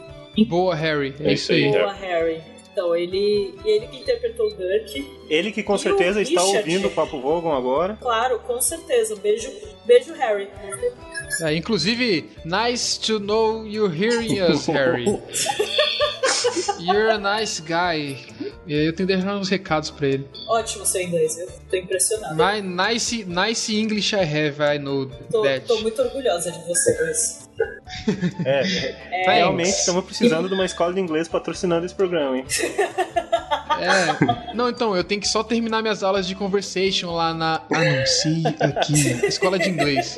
Boa, 0.48 0.74
Harry. 0.74 1.14
É 1.20 1.32
É 1.32 1.34
isso 1.34 1.52
aí. 1.52 1.70
Boa, 1.72 1.92
Harry. 1.94 2.42
Então, 2.74 2.96
ele, 2.96 3.54
ele 3.64 3.86
que 3.88 3.98
interpretou 3.98 4.48
o 4.48 4.56
Dirk. 4.58 5.08
Ele 5.30 5.52
que 5.52 5.62
com 5.62 5.76
E 5.76 5.80
certeza 5.80 6.22
está 6.24 6.42
Richard? 6.42 6.58
ouvindo 6.58 6.88
o 6.88 6.92
Papo 6.92 7.22
Vogon 7.22 7.54
agora. 7.54 7.96
Claro, 8.02 8.40
com 8.40 8.60
certeza. 8.60 9.16
Beijo, 9.16 9.52
beijo 9.86 10.12
Harry. 10.14 10.50
É, 11.42 11.54
inclusive, 11.56 12.30
nice 12.44 13.00
to 13.00 13.20
know 13.20 13.64
you're 13.66 13.96
hearing 13.96 14.42
us, 14.42 14.66
Harry. 14.68 15.06
You're 16.80 17.12
a 17.12 17.18
nice 17.18 17.62
guy. 17.62 18.18
E 18.68 18.74
aí 18.74 18.86
eu 18.86 18.94
tenho 18.94 19.08
que 19.08 19.16
deixar 19.16 19.36
uns 19.38 19.48
recados 19.50 19.90
pra 19.92 20.08
ele. 20.08 20.28
Ótimo 20.50 20.86
seu 20.86 21.02
inglês, 21.02 21.38
eu 21.38 21.48
tô 21.70 21.78
impressionado. 21.78 22.36
My 22.36 22.62
nice, 22.62 23.24
nice 23.26 23.74
English 23.74 24.14
I 24.16 24.20
have, 24.24 24.62
I 24.62 24.78
know 24.80 25.10
Tô, 25.32 25.44
that. 25.44 25.66
tô 25.66 25.80
muito 25.82 26.02
orgulhosa 26.02 26.52
de 26.52 26.60
você, 26.68 27.02
Luiz. 27.02 27.43
É, 28.46 28.62
É, 29.12 29.36
realmente 29.36 29.70
estamos 29.70 30.04
precisando 30.06 30.48
de 30.48 30.54
uma 30.54 30.66
escola 30.66 30.94
de 30.94 31.00
inglês 31.00 31.28
patrocinando 31.28 31.86
esse 31.86 31.96
programa, 31.96 32.38
hein? 32.38 32.46
É. 33.80 34.54
Não, 34.54 34.70
então, 34.70 34.96
eu 34.96 35.04
tenho 35.04 35.20
que 35.22 35.28
só 35.28 35.44
terminar 35.44 35.82
minhas 35.82 36.04
aulas 36.04 36.28
de 36.28 36.36
conversation 36.36 37.12
lá 37.12 37.34
na 37.34 37.62
Anuncie 37.72 38.44
aqui, 38.60 39.26
escola 39.26 39.58
de 39.60 39.70
inglês. 39.70 40.16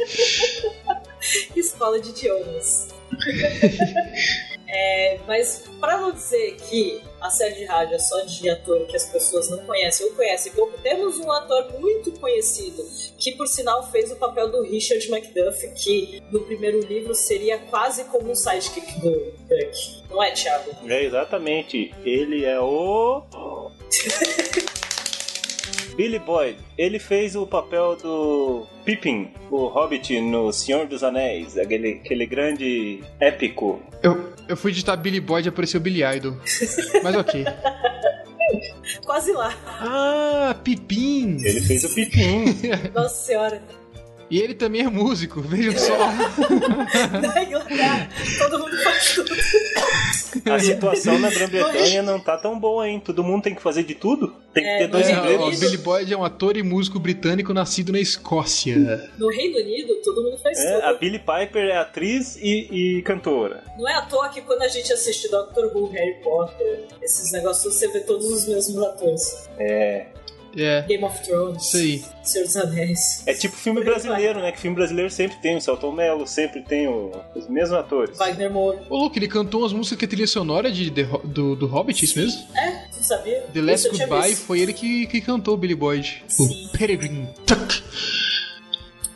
escola 1.56 2.00
de 2.00 2.10
idiomas. 2.10 2.90
É, 4.78 5.20
mas 5.26 5.64
pra 5.80 5.98
não 5.98 6.12
dizer 6.12 6.58
que 6.58 7.02
a 7.22 7.30
série 7.30 7.56
de 7.56 7.64
rádio 7.64 7.96
é 7.96 8.00
só 8.00 8.20
de 8.26 8.50
ator 8.50 8.86
que 8.88 8.96
as 8.98 9.06
pessoas 9.06 9.50
não 9.50 9.60
conhecem 9.60 10.06
ou 10.06 10.12
conhecem 10.14 10.52
pouco, 10.52 10.78
temos 10.84 11.18
um 11.18 11.32
ator 11.32 11.80
muito 11.80 12.12
conhecido 12.20 12.84
que, 13.18 13.32
por 13.32 13.48
sinal, 13.48 13.90
fez 13.90 14.12
o 14.12 14.18
papel 14.18 14.52
do 14.52 14.64
Richard 14.64 15.10
Macduff, 15.10 15.66
que 15.76 16.22
no 16.30 16.42
primeiro 16.42 16.82
livro 16.82 17.16
seria 17.16 17.58
quase 17.58 18.04
como 18.06 18.32
um 18.32 18.36
sidekick 18.36 19.00
do 19.00 19.12
Duck. 19.12 20.04
Não 20.10 20.22
é, 20.22 20.32
Thiago? 20.32 20.72
É, 20.86 21.04
exatamente. 21.06 21.96
Ele 22.04 22.44
é 22.44 22.60
o. 22.60 23.24
Billy 25.96 26.20
Boyd. 26.20 26.58
Ele 26.78 27.00
fez 27.00 27.36
o 27.36 27.48
papel 27.48 27.96
do 27.96 28.68
Pippin, 28.84 29.32
o 29.50 29.68
Hobbit 29.68 30.20
no 30.20 30.52
Senhor 30.52 30.86
dos 30.86 31.04
Anéis, 31.04 31.58
aquele, 31.58 31.94
aquele 31.94 32.26
grande 32.26 33.02
épico. 33.20 33.82
Eu, 34.04 34.35
eu 34.48 34.58
fui 34.58 34.72
digitar 34.72 34.98
Billy 34.98 35.20
Boyd 35.20 35.48
e 35.48 35.50
apareceu 35.50 35.80
Billy 35.80 36.04
Idol. 36.04 36.38
Mas 37.04 37.16
ok. 37.16 37.46
Quase 39.06 39.32
lá. 39.32 39.54
Ah, 39.66 40.56
Pipim! 40.64 41.38
Ele 41.44 41.62
fez 41.62 41.84
o 41.84 41.94
Pippin. 41.94 42.46
Nossa 42.94 43.26
senhora. 43.26 43.62
E 44.30 44.40
ele 44.40 44.56
também 44.56 44.82
é 44.82 44.90
músico, 44.90 45.40
vejam 45.42 45.78
só. 45.78 45.98
Na 47.22 47.44
Inglaterra, 47.44 48.10
todo 48.40 48.60
mundo 48.60 48.76
faz 48.84 49.14
tudo. 49.14 49.32
A 50.52 50.60
situação 50.60 51.18
na 51.20 51.30
Grã-Bretanha 51.30 52.02
não 52.02 52.20
tá 52.20 52.36
tão 52.38 52.60
boa, 52.60 52.88
hein? 52.90 53.00
Todo 53.04 53.24
mundo 53.24 53.44
tem 53.44 53.56
que 53.56 53.62
fazer 53.62 53.84
de 53.84 53.96
tudo. 53.96 54.36
Tem 54.54 54.64
que 54.64 54.70
É, 54.70 54.78
ter 54.80 54.88
dois 54.88 55.08
É, 55.08 55.12
empregos. 55.14 55.60
Billy 55.60 55.78
Boyd 55.78 56.12
é 56.14 56.18
um 56.18 56.24
ator 56.26 56.58
e 56.58 56.64
músico 56.64 57.00
britânico 57.00 57.54
nascido 57.54 57.92
na 57.92 58.00
Escócia. 58.00 59.10
No 59.18 59.30
Reino 59.30 59.58
Unido, 59.60 59.96
todo 60.04 60.22
mundo 60.24 60.38
faz 60.40 60.58
É, 60.60 60.74
tudo. 60.74 60.86
a 60.86 60.94
Billie 60.94 61.20
Piper 61.20 61.66
é 61.70 61.78
atriz 61.78 62.36
e, 62.42 62.98
e 62.98 63.02
cantora. 63.04 63.64
Não 63.78 63.88
é 63.88 63.94
à 63.94 64.02
toa 64.02 64.28
que 64.30 64.42
quando 64.42 64.64
a 64.64 64.68
gente 64.68 64.92
assiste 64.92 65.30
Doctor 65.30 65.66
Who, 65.76 65.88
Harry 65.92 66.16
Potter, 66.24 66.86
esses 67.02 67.32
negócios, 67.32 67.74
você 67.76 67.88
vê 67.90 68.00
todos 68.02 68.26
os 68.26 68.48
mesmos 68.48 68.84
atores. 68.84 69.48
É. 69.60 70.08
É, 70.58 70.82
Game 70.84 71.04
of 71.04 71.22
Thrones, 71.24 71.64
isso 71.64 71.78
aí. 71.78 72.04
Senhor 72.24 72.46
dos 72.46 72.56
Anéis. 72.56 73.24
É 73.26 73.34
tipo 73.34 73.56
filme 73.56 73.84
brasileiro, 73.84 74.40
né? 74.40 74.52
Que 74.52 74.60
filme 74.60 74.76
brasileiro 74.76 75.10
sempre 75.12 75.38
tem 75.38 75.56
o 75.58 75.62
Celton 75.62 75.92
Mello, 75.92 76.26
sempre 76.26 76.62
tem 76.62 76.88
o- 76.88 77.12
os 77.36 77.48
mesmos 77.48 77.78
atores. 77.78 78.18
Wagner 78.18 78.50
Moura. 78.52 78.82
Ô, 78.90 78.98
louco, 78.98 79.18
ele 79.18 79.28
cantou 79.28 79.62
umas 79.62 79.74
músicas 79.74 80.00
que 80.00 80.06
é 80.06 80.08
trilha 80.08 80.28
sonora 80.28 80.72
de, 80.72 80.90
Ho- 81.04 81.22
do, 81.24 81.56
do 81.56 81.68
Hobbit, 81.68 82.04
isso 82.06 82.18
mesmo? 82.18 82.42
É, 82.58 82.86
você 82.92 83.04
sabia? 83.04 83.42
The 83.54 83.62
Last 83.62 83.90
Goodbye 83.90 84.36
foi 84.36 84.60
ele 84.62 84.74
que, 84.74 85.06
que 85.08 85.22
cantou 85.22 85.54
o 85.54 85.58
Billy 85.58 85.76
Boyd. 85.76 86.24
Sim. 86.28 86.68
O 86.68 86.78
Peregrine 86.78 87.28
Tuck. 87.46 87.84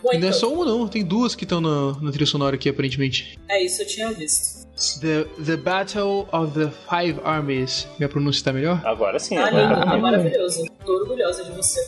Bom, 0.01 0.13
E 0.13 0.17
não 0.17 0.27
é 0.27 0.29
então, 0.29 0.39
só 0.39 0.53
uma, 0.53 0.65
não. 0.65 0.87
Tem 0.87 1.03
duas 1.03 1.35
que 1.35 1.43
estão 1.43 1.59
na, 1.59 1.99
na 2.01 2.11
trilha 2.11 2.25
sonora 2.25 2.55
aqui, 2.55 2.69
aparentemente. 2.69 3.37
É 3.49 3.63
isso, 3.63 3.81
eu 3.81 3.87
tinha 3.87 4.11
visto. 4.11 4.59
The, 5.01 5.25
the 5.43 5.57
Battle 5.57 6.25
of 6.31 6.53
the 6.53 6.69
Five 6.89 7.19
Armies. 7.23 7.85
Minha 7.97 8.07
pronúncia 8.07 8.43
tá 8.45 8.53
melhor? 8.53 8.81
Agora 8.85 9.19
sim, 9.19 9.35
Ah, 9.37 9.47
agora 9.47 9.63
lindo, 9.63 9.75
tá 9.75 9.85
tá 9.85 9.97
maravilhoso. 9.97 10.65
Tô 10.85 10.93
orgulhosa 10.93 11.43
de 11.43 11.51
você. 11.51 11.81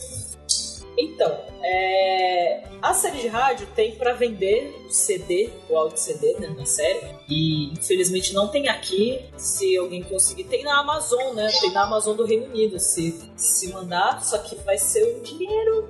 Então, 0.98 1.34
é, 1.64 2.64
a 2.82 2.92
série 2.92 3.20
de 3.22 3.28
rádio 3.28 3.66
tem 3.74 3.92
pra 3.94 4.12
vender 4.12 4.74
o 4.86 4.90
CD, 4.92 5.48
o 5.70 5.76
áudio 5.76 5.96
CD, 5.96 6.34
né, 6.38 6.54
na 6.54 6.66
série. 6.66 7.00
E 7.28 7.72
infelizmente 7.72 8.34
não 8.34 8.48
tem 8.48 8.68
aqui. 8.68 9.20
Se 9.38 9.74
alguém 9.78 10.02
conseguir, 10.02 10.44
tem 10.44 10.62
na 10.62 10.78
Amazon, 10.78 11.34
né? 11.34 11.50
Tem 11.62 11.72
na 11.72 11.84
Amazon 11.84 12.14
do 12.14 12.26
Reino 12.26 12.44
Unido. 12.46 12.78
Se, 12.78 13.18
se 13.34 13.72
mandar, 13.72 14.22
só 14.22 14.36
que 14.36 14.54
vai 14.56 14.76
ser 14.76 15.16
um 15.16 15.22
dinheiro. 15.22 15.88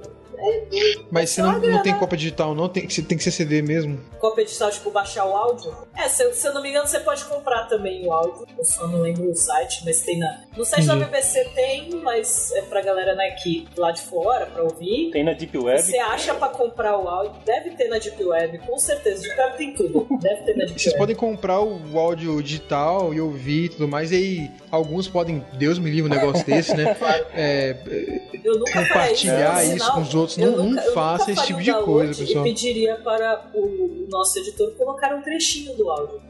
Mas 1.10 1.30
você 1.30 1.42
não, 1.42 1.58
não 1.58 1.82
tem 1.82 1.94
cópia 1.98 2.16
digital, 2.18 2.54
não? 2.54 2.68
Tem, 2.68 2.86
que 2.86 2.94
ser- 2.94 3.02
tem 3.02 3.16
que 3.18 3.24
ser 3.24 3.30
CD 3.30 3.62
mesmo. 3.62 3.98
Cópia 4.18 4.44
digital, 4.44 4.70
tipo, 4.70 4.90
baixar 4.90 5.24
o 5.26 5.36
áudio. 5.36 5.74
É, 5.96 6.08
se, 6.08 6.32
se 6.34 6.46
eu 6.46 6.54
não 6.54 6.62
me 6.62 6.70
engano, 6.70 6.86
você 6.86 7.00
pode 7.00 7.24
comprar 7.24 7.64
também 7.68 8.06
o 8.06 8.12
áudio. 8.12 8.46
Eu 8.58 8.64
só 8.64 8.86
não 8.86 9.00
lembro 9.00 9.30
o 9.30 9.34
site, 9.34 9.82
mas 9.84 10.00
tem 10.02 10.18
na. 10.18 10.42
No 10.56 10.64
site 10.64 10.86
da 10.86 10.94
Entendi. 10.94 11.10
BBC 11.10 11.44
tem, 11.54 11.90
mas 12.02 12.50
é 12.52 12.62
pra 12.62 12.80
galera 12.82 13.14
né, 13.14 13.28
aqui 13.28 13.66
lá 13.76 13.90
de 13.90 14.00
fora 14.02 14.46
pra 14.46 14.62
ouvir. 14.62 15.10
Tem 15.12 15.24
na 15.24 15.32
Deep 15.32 15.56
Web. 15.56 15.82
Você 15.82 15.98
acha 15.98 16.34
pra 16.34 16.48
comprar 16.48 16.96
o 16.98 17.08
áudio? 17.08 17.34
Deve 17.44 17.70
ter 17.70 17.88
na 17.88 17.98
Deep 17.98 18.22
Web, 18.22 18.58
com 18.58 18.78
certeza. 18.78 19.22
Deep 19.22 19.38
Web 19.38 19.56
tem 19.56 19.74
tudo. 19.74 20.06
Deve 20.20 20.42
ter 20.42 20.56
na 20.56 20.64
Deep 20.64 20.72
Vocês 20.80 20.86
Web. 20.94 20.98
podem 20.98 21.16
comprar 21.16 21.60
o 21.60 21.98
áudio 21.98 22.42
digital 22.42 23.12
e 23.14 23.20
ouvir 23.20 23.64
e 23.64 23.68
tudo 23.70 23.88
mais, 23.88 24.12
e 24.12 24.16
aí 24.16 24.50
alguns 24.70 25.08
podem, 25.08 25.44
Deus 25.54 25.78
me 25.78 25.90
livre, 25.90 26.10
um 26.10 26.14
negócio 26.14 26.44
desse, 26.46 26.74
né? 26.76 26.96
É, 27.34 27.76
Eu 28.44 28.58
nunca 28.58 28.82
compartilhar 28.82 29.62
isso 29.64 29.72
sinal, 29.72 29.94
com 29.94 30.00
os 30.02 30.14
outros. 30.14 30.31
Eu 30.40 30.50
Não, 30.50 30.58
não 30.58 30.64
nunca- 30.70 30.82
eu 30.82 30.92
faça 30.94 31.26
nunca 31.28 31.32
esse 31.32 31.46
tipo 31.46 31.58
um 31.58 31.62
de 31.62 31.74
coisa, 31.84 32.24
pessoal. 32.24 32.46
E 32.46 32.50
pediria 32.50 32.96
para 32.96 33.44
o 33.54 34.06
nosso 34.10 34.38
editor 34.38 34.70
colocar 34.72 35.14
um 35.14 35.22
trechinho 35.22 35.74
do 35.76 35.90
áudio. 35.90 36.20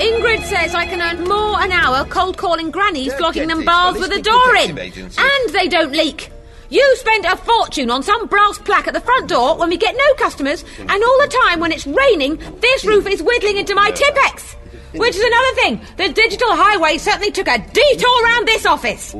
Ingrid 0.00 0.42
says 0.44 0.74
I 0.74 0.86
can 0.86 1.00
earn 1.02 1.28
more 1.28 1.60
an 1.62 1.72
hour 1.72 2.04
cold 2.06 2.36
calling 2.38 2.70
grannies, 2.70 3.08
Dirk 3.08 3.18
flogging 3.18 3.48
them 3.48 3.58
Gently, 3.58 3.64
bars 3.66 3.98
with 3.98 4.12
a 4.12 4.22
door 4.22 4.56
in. 4.56 4.78
And 4.78 5.50
they 5.52 5.68
don't 5.68 5.92
leak. 5.92 6.30
You 6.70 6.96
spend 6.96 7.24
a 7.24 7.36
fortune 7.36 7.90
on 7.90 8.04
some 8.04 8.26
brass 8.28 8.58
plaque 8.58 8.86
at 8.86 8.94
the 8.94 9.00
front 9.00 9.28
door 9.28 9.58
when 9.58 9.70
we 9.70 9.76
get 9.76 9.96
no 9.96 10.14
customers, 10.14 10.64
and 10.78 10.90
all 10.90 11.18
the 11.20 11.36
time 11.46 11.58
when 11.58 11.72
it's 11.72 11.86
raining, 11.86 12.36
this 12.60 12.84
roof 12.84 13.08
is 13.08 13.22
whittling 13.22 13.56
into 13.56 13.74
my 13.74 13.90
Tipex. 13.90 14.54
Which 14.94 15.16
is 15.16 15.22
another 15.22 15.54
thing. 15.56 15.80
The 15.96 16.12
digital 16.12 16.48
highway 16.50 16.98
certainly 16.98 17.32
took 17.32 17.48
a 17.48 17.58
detour 17.58 18.24
around 18.24 18.46
this 18.46 18.66
office. 18.66 19.12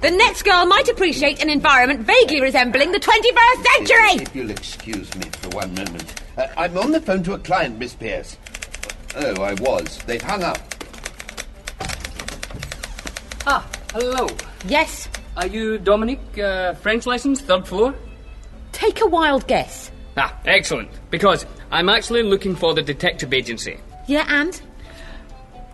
The 0.00 0.10
next 0.10 0.42
girl 0.42 0.66
might 0.66 0.88
appreciate 0.88 1.42
an 1.42 1.48
environment 1.48 2.00
vaguely 2.00 2.40
resembling 2.40 2.92
the 2.92 3.00
21st 3.00 3.64
century. 3.74 4.22
If 4.22 4.36
you'll 4.36 4.50
excuse 4.50 5.12
me 5.16 5.24
for 5.40 5.48
one 5.56 5.74
moment. 5.74 6.22
Uh, 6.36 6.46
I'm 6.56 6.76
on 6.76 6.92
the 6.92 7.00
phone 7.00 7.22
to 7.24 7.34
a 7.34 7.38
client, 7.38 7.78
Miss 7.78 7.94
Pierce. 7.94 8.36
Oh, 9.16 9.42
I 9.42 9.54
was. 9.54 9.98
They've 10.06 10.22
hung 10.22 10.42
up. 10.42 10.58
Ah, 13.46 13.68
hello. 13.92 14.28
Yes, 14.66 15.08
Are 15.36 15.46
you 15.46 15.78
Dominic, 15.78 16.20
uh, 16.38 16.74
French 16.74 17.06
lessons, 17.06 17.40
third 17.40 17.66
floor? 17.66 17.94
take 18.76 19.00
a 19.00 19.06
wild 19.06 19.46
guess. 19.46 19.90
Ah, 20.18 20.38
excellent. 20.44 20.90
Because 21.10 21.46
I'm 21.70 21.88
actually 21.88 22.22
looking 22.22 22.54
for 22.54 22.74
the 22.74 22.82
detective 22.82 23.32
agency. 23.32 23.78
Yeah, 24.06 24.26
and? 24.28 24.60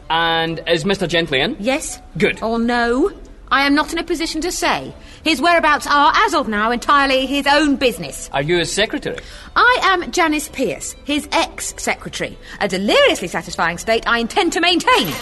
And 0.09 0.63
is 0.69 0.85
Mr. 0.85 1.09
Gently 1.09 1.41
in? 1.41 1.57
Yes? 1.59 2.01
Good. 2.17 2.43
Or 2.43 2.59
no? 2.59 3.11
I 3.51 3.67
am 3.67 3.75
not 3.75 3.93
in 3.93 3.99
a 3.99 4.05
position 4.05 4.41
to 4.43 4.53
say. 4.53 4.95
His 5.25 5.41
whereabouts 5.41 5.87
are, 5.87 6.13
as 6.15 6.33
of 6.33 6.49
now, 6.49 6.71
entirely 6.71 7.27
his 7.27 7.47
own 7.47 7.77
business. 7.77 8.31
Are 8.33 8.41
you 8.41 8.59
his 8.59 8.73
secretary? 8.73 9.19
I 9.57 9.79
am 9.83 10.11
Janice 10.11 10.49
Pierce, 10.49 10.93
his 11.05 11.29
ex 11.33 11.75
secretary. 11.77 12.39
A 12.61 12.69
deliriously 12.69 13.29
satisfying 13.29 13.79
state 13.79 14.07
I 14.07 14.19
intend 14.19 14.53
to 14.55 14.61
maintain. 14.61 15.13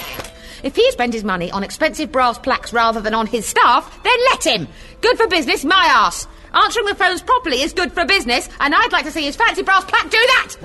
If 0.63 0.77
he 0.77 0.91
spends 0.93 1.15
his 1.15 1.25
money 1.25 1.51
on 1.51 1.65
expensive 1.65 2.13
brass 2.13 2.39
plaques 2.39 2.73
rather 2.73 3.01
than 3.01 3.15
on 3.15 3.27
his 3.27 3.47
staff, 3.47 4.03
then 4.03 4.17
let 4.31 4.47
him. 4.47 4.69
Good 5.01 5.17
for 5.17 5.27
business, 5.27 5.65
my 5.65 5.85
ass. 5.91 6.27
Answering 6.53 6.87
the 6.87 6.95
phones 6.95 7.23
properly 7.23 7.63
is 7.63 7.73
good 7.73 7.93
for 7.93 8.05
business, 8.05 8.49
and 8.59 8.75
I'd 8.75 8.93
like 8.93 9.05
to 9.05 9.11
see 9.11 9.23
his 9.25 9.37
fancy 9.37 9.63
brass 9.63 9.85
plaque 9.85 10.11
do 10.11 10.19
that. 10.19 10.57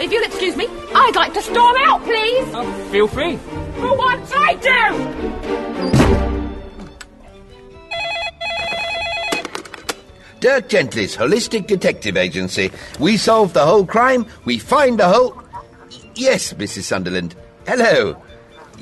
If 0.00 0.12
you'll 0.12 0.24
excuse 0.24 0.56
me, 0.56 0.66
I'd 0.94 1.16
like 1.16 1.32
to 1.34 1.42
storm 1.42 1.76
out, 1.78 2.02
please. 2.02 2.48
Oh, 2.52 2.88
feel 2.90 3.08
free. 3.08 3.36
For 3.36 3.96
once 3.96 4.30
I 4.34 4.54
do! 4.56 5.92
Dirk 10.40 10.68
Gently's 10.68 11.16
Holistic 11.16 11.68
Detective 11.68 12.16
Agency. 12.16 12.72
We 12.98 13.16
solve 13.16 13.52
the 13.52 13.64
whole 13.64 13.86
crime. 13.86 14.26
We 14.44 14.58
find 14.58 14.98
the 14.98 15.08
whole. 15.08 15.40
Yes, 16.16 16.52
Mrs. 16.54 16.82
Sunderland. 16.82 17.36
Hello. 17.64 18.20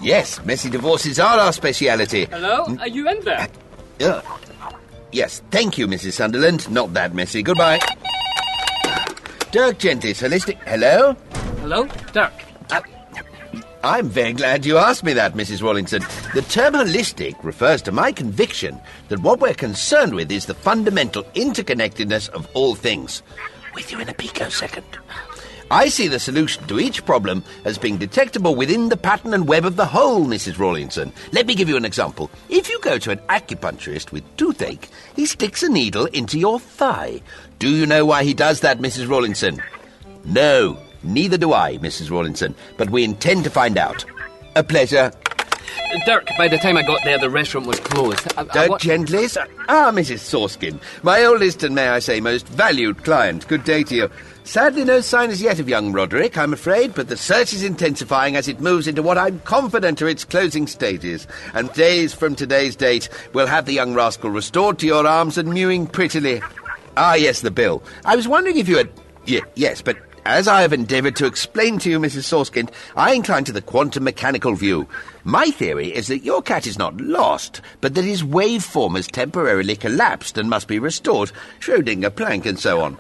Yes, 0.01 0.43
messy 0.45 0.71
divorces 0.71 1.19
are 1.21 1.39
our 1.39 1.53
speciality. 1.53 2.25
Hello? 2.27 2.67
Are 2.81 2.89
you 2.89 3.09
in 3.09 3.21
there? 3.21 3.49
Uh, 4.01 4.23
yes, 5.13 5.43
thank 5.51 5.77
you, 5.77 5.87
Mrs. 5.87 6.13
Sunderland. 6.15 6.71
Not 6.71 6.95
that 6.95 7.15
messy. 7.15 7.43
Goodbye. 7.43 7.81
Dirk 9.53 9.79
Gently's 9.79 10.21
holistic. 10.23 10.57
Hello? 10.67 11.15
Hello? 11.61 11.85
Dirk. 12.13 12.33
Uh, 12.71 12.81
I'm 13.83 14.09
very 14.09 14.33
glad 14.33 14.65
you 14.65 14.79
asked 14.79 15.05
me 15.05 15.13
that, 15.15 15.35
Mrs. 15.35 15.63
Rawlinson. 15.63 16.03
The 16.35 16.43
term 16.43 16.75
holistic 16.75 17.43
refers 17.43 17.83
to 17.83 17.93
my 17.93 18.13
conviction 18.13 18.81
that 19.09 19.21
what 19.21 19.41
we're 19.41 19.55
concerned 19.55 20.15
with 20.15 20.31
is 20.31 20.47
the 20.47 20.55
fundamental 20.55 21.25
interconnectedness 21.35 22.29
of 22.31 22.49
all 22.55 22.75
things. 22.75 23.23
With 23.75 23.91
you 23.93 24.01
in 24.01 24.09
a 24.09 24.15
picosecond. 24.15 24.87
I 25.71 25.89
see 25.89 26.09
the 26.09 26.18
solution 26.18 26.66
to 26.66 26.81
each 26.81 27.05
problem 27.05 27.45
as 27.64 27.79
being 27.79 27.97
detectable 27.97 28.57
within 28.57 28.89
the 28.89 28.97
pattern 28.97 29.33
and 29.35 29.47
web 29.47 29.64
of 29.64 29.77
the 29.77 29.87
whole, 29.87 30.27
Mrs. 30.27 30.59
Rawlinson. 30.59 31.12
Let 31.31 31.47
me 31.47 31.55
give 31.55 31.68
you 31.68 31.77
an 31.77 31.85
example. 31.85 32.29
If 32.49 32.68
you 32.68 32.81
go 32.81 32.99
to 32.99 33.12
an 33.12 33.18
acupuncturist 33.29 34.11
with 34.11 34.25
toothache, 34.37 34.89
he 35.14 35.27
sticks 35.27 35.62
a 35.62 35.68
needle 35.68 36.07
into 36.07 36.41
your 36.41 36.59
thigh. 36.59 37.23
Do 37.61 37.68
you 37.68 37.87
know 37.87 38.05
why 38.05 38.25
he 38.25 38.35
does 38.35 38.61
that, 38.61 38.81
Mrs. 38.81 39.09
Rawlinson? 39.09 39.62
No, 40.25 40.77
neither 41.05 41.39
do 41.39 41.53
I, 41.53 41.79
Mrs. 41.79 42.11
Rawlinson, 42.11 42.57
but 42.77 42.91
we 42.91 43.05
intend 43.05 43.45
to 43.45 43.51
find 43.51 43.79
out. 43.79 44.05
A 44.57 44.64
pleasure. 44.64 45.12
Dirk, 46.07 46.29
by 46.39 46.49
the 46.49 46.59
time 46.59 46.77
I 46.77 46.83
got 46.83 47.03
there, 47.05 47.18
the 47.18 47.31
restaurant 47.31 47.66
was 47.66 47.81
closed. 47.81 48.27
I, 48.37 48.41
I, 48.43 48.45
Dirk 48.45 48.71
wa- 48.71 48.79
Gentlis? 48.79 49.37
Ah, 49.68 49.91
Mrs. 49.93 50.18
Soreskin. 50.21 50.81
My 51.03 51.25
oldest 51.25 51.62
and, 51.62 51.75
may 51.75 51.89
I 51.89 51.99
say, 51.99 52.21
most 52.21 52.47
valued 52.49 53.03
client. 53.05 53.47
Good 53.49 53.64
day 53.64 53.83
to 53.85 53.95
you. 53.95 54.11
Sadly, 54.45 54.85
no 54.85 55.01
sign 55.01 55.31
as 55.31 55.41
yet 55.43 55.61
of 55.61 55.68
young 55.68 55.93
Roderick, 55.93 56.37
I'm 56.39 56.53
afraid, 56.53 56.95
but 56.95 57.09
the 57.09 57.16
search 57.16 57.53
is 57.53 57.62
intensifying 57.62 58.37
as 58.37 58.49
it 58.49 58.59
moves 58.61 58.89
into 58.89 59.03
what 59.03 59.18
I'm 59.18 59.39
confident 59.41 60.01
are 60.03 60.09
its 60.09 60.25
closing 60.25 60.66
stages. 60.66 61.27
And 61.55 61.73
days 61.75 62.14
from 62.14 62.35
today's 62.35 62.75
date, 62.75 63.09
we'll 63.33 63.47
have 63.47 63.66
the 63.66 63.75
young 63.75 63.95
rascal 63.95 64.31
restored 64.31 64.79
to 64.81 64.87
your 64.87 65.07
arms 65.07 65.39
and 65.39 65.51
mewing 65.53 65.87
prettily. 65.87 66.43
Ah, 66.97 67.14
yes, 67.14 67.43
the 67.43 67.51
bill. 67.51 67.83
I 68.05 68.16
was 68.16 68.27
wondering 68.27 68.59
if 68.59 68.68
you 68.68 68.79
had. 68.79 68.91
Ye- 69.27 69.43
yes, 69.55 69.83
but 69.83 69.97
as 70.25 70.49
I 70.49 70.62
have 70.62 70.73
endeavoured 70.73 71.16
to 71.16 71.27
explain 71.27 71.79
to 71.81 71.91
you, 71.91 71.99
Mrs. 71.99 72.25
Soreskind, 72.25 72.71
I 72.97 73.14
incline 73.14 73.45
to 73.45 73.53
the 73.53 73.62
quantum 73.62 74.05
mechanical 74.05 74.55
view. 74.55 74.87
My 75.25 75.51
theory 75.51 75.95
is 75.95 76.09
that 76.09 76.25
your 76.25 76.43
cat 76.43 76.66
is 76.66 76.79
not 76.79 77.01
lost, 77.01 77.61
but 77.81 77.95
that 77.95 78.05
his 78.05 78.23
waveform 78.23 78.97
has 78.97 79.07
temporarily 79.07 79.77
collapsed 79.77 80.39
and 80.39 80.49
must 80.51 80.68
be 80.68 80.79
restored, 80.79 81.33
Schrödinger, 81.61 82.11
Planck, 82.11 82.47
and 82.47 82.59
so 82.59 82.81
on. 82.81 82.97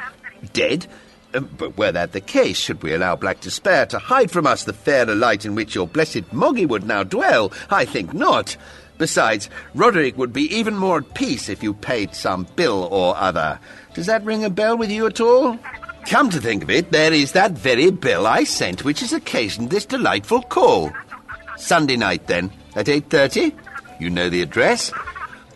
Dead? 0.52 0.86
Uh, 1.34 1.40
But 1.40 1.76
were 1.78 1.92
that 1.92 2.12
the 2.12 2.20
case, 2.20 2.58
should 2.58 2.82
we 2.82 2.92
allow 2.94 3.16
Black 3.16 3.40
Despair 3.40 3.86
to 3.86 3.98
hide 3.98 4.30
from 4.30 4.46
us 4.46 4.64
the 4.64 4.72
fairer 4.72 5.14
light 5.14 5.44
in 5.44 5.54
which 5.54 5.74
your 5.74 5.86
blessed 5.86 6.32
Moggy 6.32 6.66
would 6.66 6.84
now 6.84 7.04
dwell? 7.04 7.52
I 7.70 7.84
think 7.84 8.12
not. 8.12 8.56
Besides, 8.98 9.48
Roderick 9.74 10.18
would 10.18 10.32
be 10.32 10.54
even 10.54 10.76
more 10.76 10.98
at 10.98 11.14
peace 11.14 11.48
if 11.48 11.62
you 11.62 11.72
paid 11.72 12.14
some 12.14 12.46
bill 12.54 12.86
or 12.90 13.16
other. 13.16 13.58
Does 13.94 14.06
that 14.06 14.24
ring 14.24 14.44
a 14.44 14.50
bell 14.50 14.76
with 14.76 14.90
you 14.90 15.06
at 15.06 15.20
all? 15.20 15.58
Come 16.06 16.30
to 16.30 16.40
think 16.40 16.62
of 16.62 16.70
it, 16.70 16.90
there 16.90 17.12
is 17.12 17.32
that 17.32 17.52
very 17.52 17.90
bill 17.90 18.26
I 18.26 18.44
sent 18.44 18.84
which 18.84 19.00
has 19.00 19.12
occasioned 19.12 19.70
this 19.70 19.84
delightful 19.84 20.42
call. 20.42 20.90
Sunday 21.56 21.96
night, 21.96 22.26
then, 22.26 22.50
at 22.74 22.86
8.30? 22.86 23.54
You 24.00 24.10
know 24.10 24.28
the 24.28 24.42
address? 24.42 24.92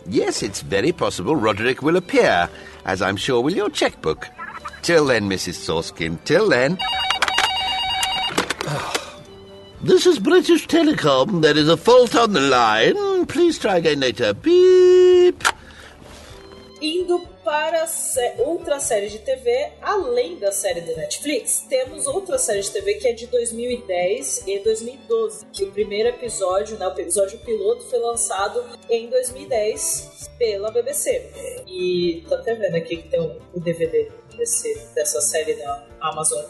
Yes, 0.07 0.43
it's 0.43 0.61
very 0.61 0.91
possible 0.91 1.35
Roderick 1.35 1.81
will 1.81 1.95
appear, 1.95 2.49
as 2.85 3.01
I'm 3.01 3.17
sure 3.17 3.41
will 3.41 3.55
your 3.55 3.69
checkbook. 3.69 4.29
Till 4.81 5.05
then, 5.05 5.29
Mrs. 5.29 5.55
Soreskin, 5.55 6.23
till 6.23 6.49
then. 6.49 6.77
This 9.81 10.07
is 10.07 10.17
British 10.17 10.65
Telecom. 10.65 11.43
There 11.43 11.55
is 11.55 11.69
a 11.69 11.77
fault 11.77 12.15
on 12.15 12.33
the 12.33 12.41
line. 12.41 13.27
Please 13.27 13.59
try 13.59 13.77
again 13.77 13.99
later. 13.99 14.33
Beep. 14.33 15.43
Indo 16.81 17.27
para 17.45 17.85
outra 18.39 18.79
série 18.79 19.07
de 19.07 19.19
TV, 19.19 19.71
além 19.79 20.37
da 20.37 20.51
série 20.51 20.81
da 20.81 20.93
Netflix, 20.95 21.63
temos 21.69 22.07
outra 22.07 22.39
série 22.39 22.61
de 22.61 22.71
TV 22.71 22.95
que 22.95 23.07
é 23.07 23.13
de 23.13 23.27
2010 23.27 24.47
e 24.47 24.59
2012. 24.59 25.45
Que 25.53 25.63
o 25.63 25.71
primeiro 25.71 26.09
episódio, 26.09 26.75
né, 26.79 26.87
o 26.87 26.99
episódio 26.99 27.37
piloto, 27.39 27.83
foi 27.83 27.99
lançado 27.99 28.65
em 28.89 29.07
2010 29.11 30.31
pela 30.39 30.71
BBC. 30.71 31.63
E 31.67 32.25
tô 32.27 32.33
até 32.33 32.55
vendo 32.55 32.75
aqui 32.75 32.97
que 32.97 33.09
tem 33.09 33.21
o, 33.21 33.39
o 33.53 33.59
DVD 33.59 34.11
desse, 34.35 34.73
dessa 34.95 35.21
série 35.21 35.53
da 35.53 35.85
Amazon 36.01 36.43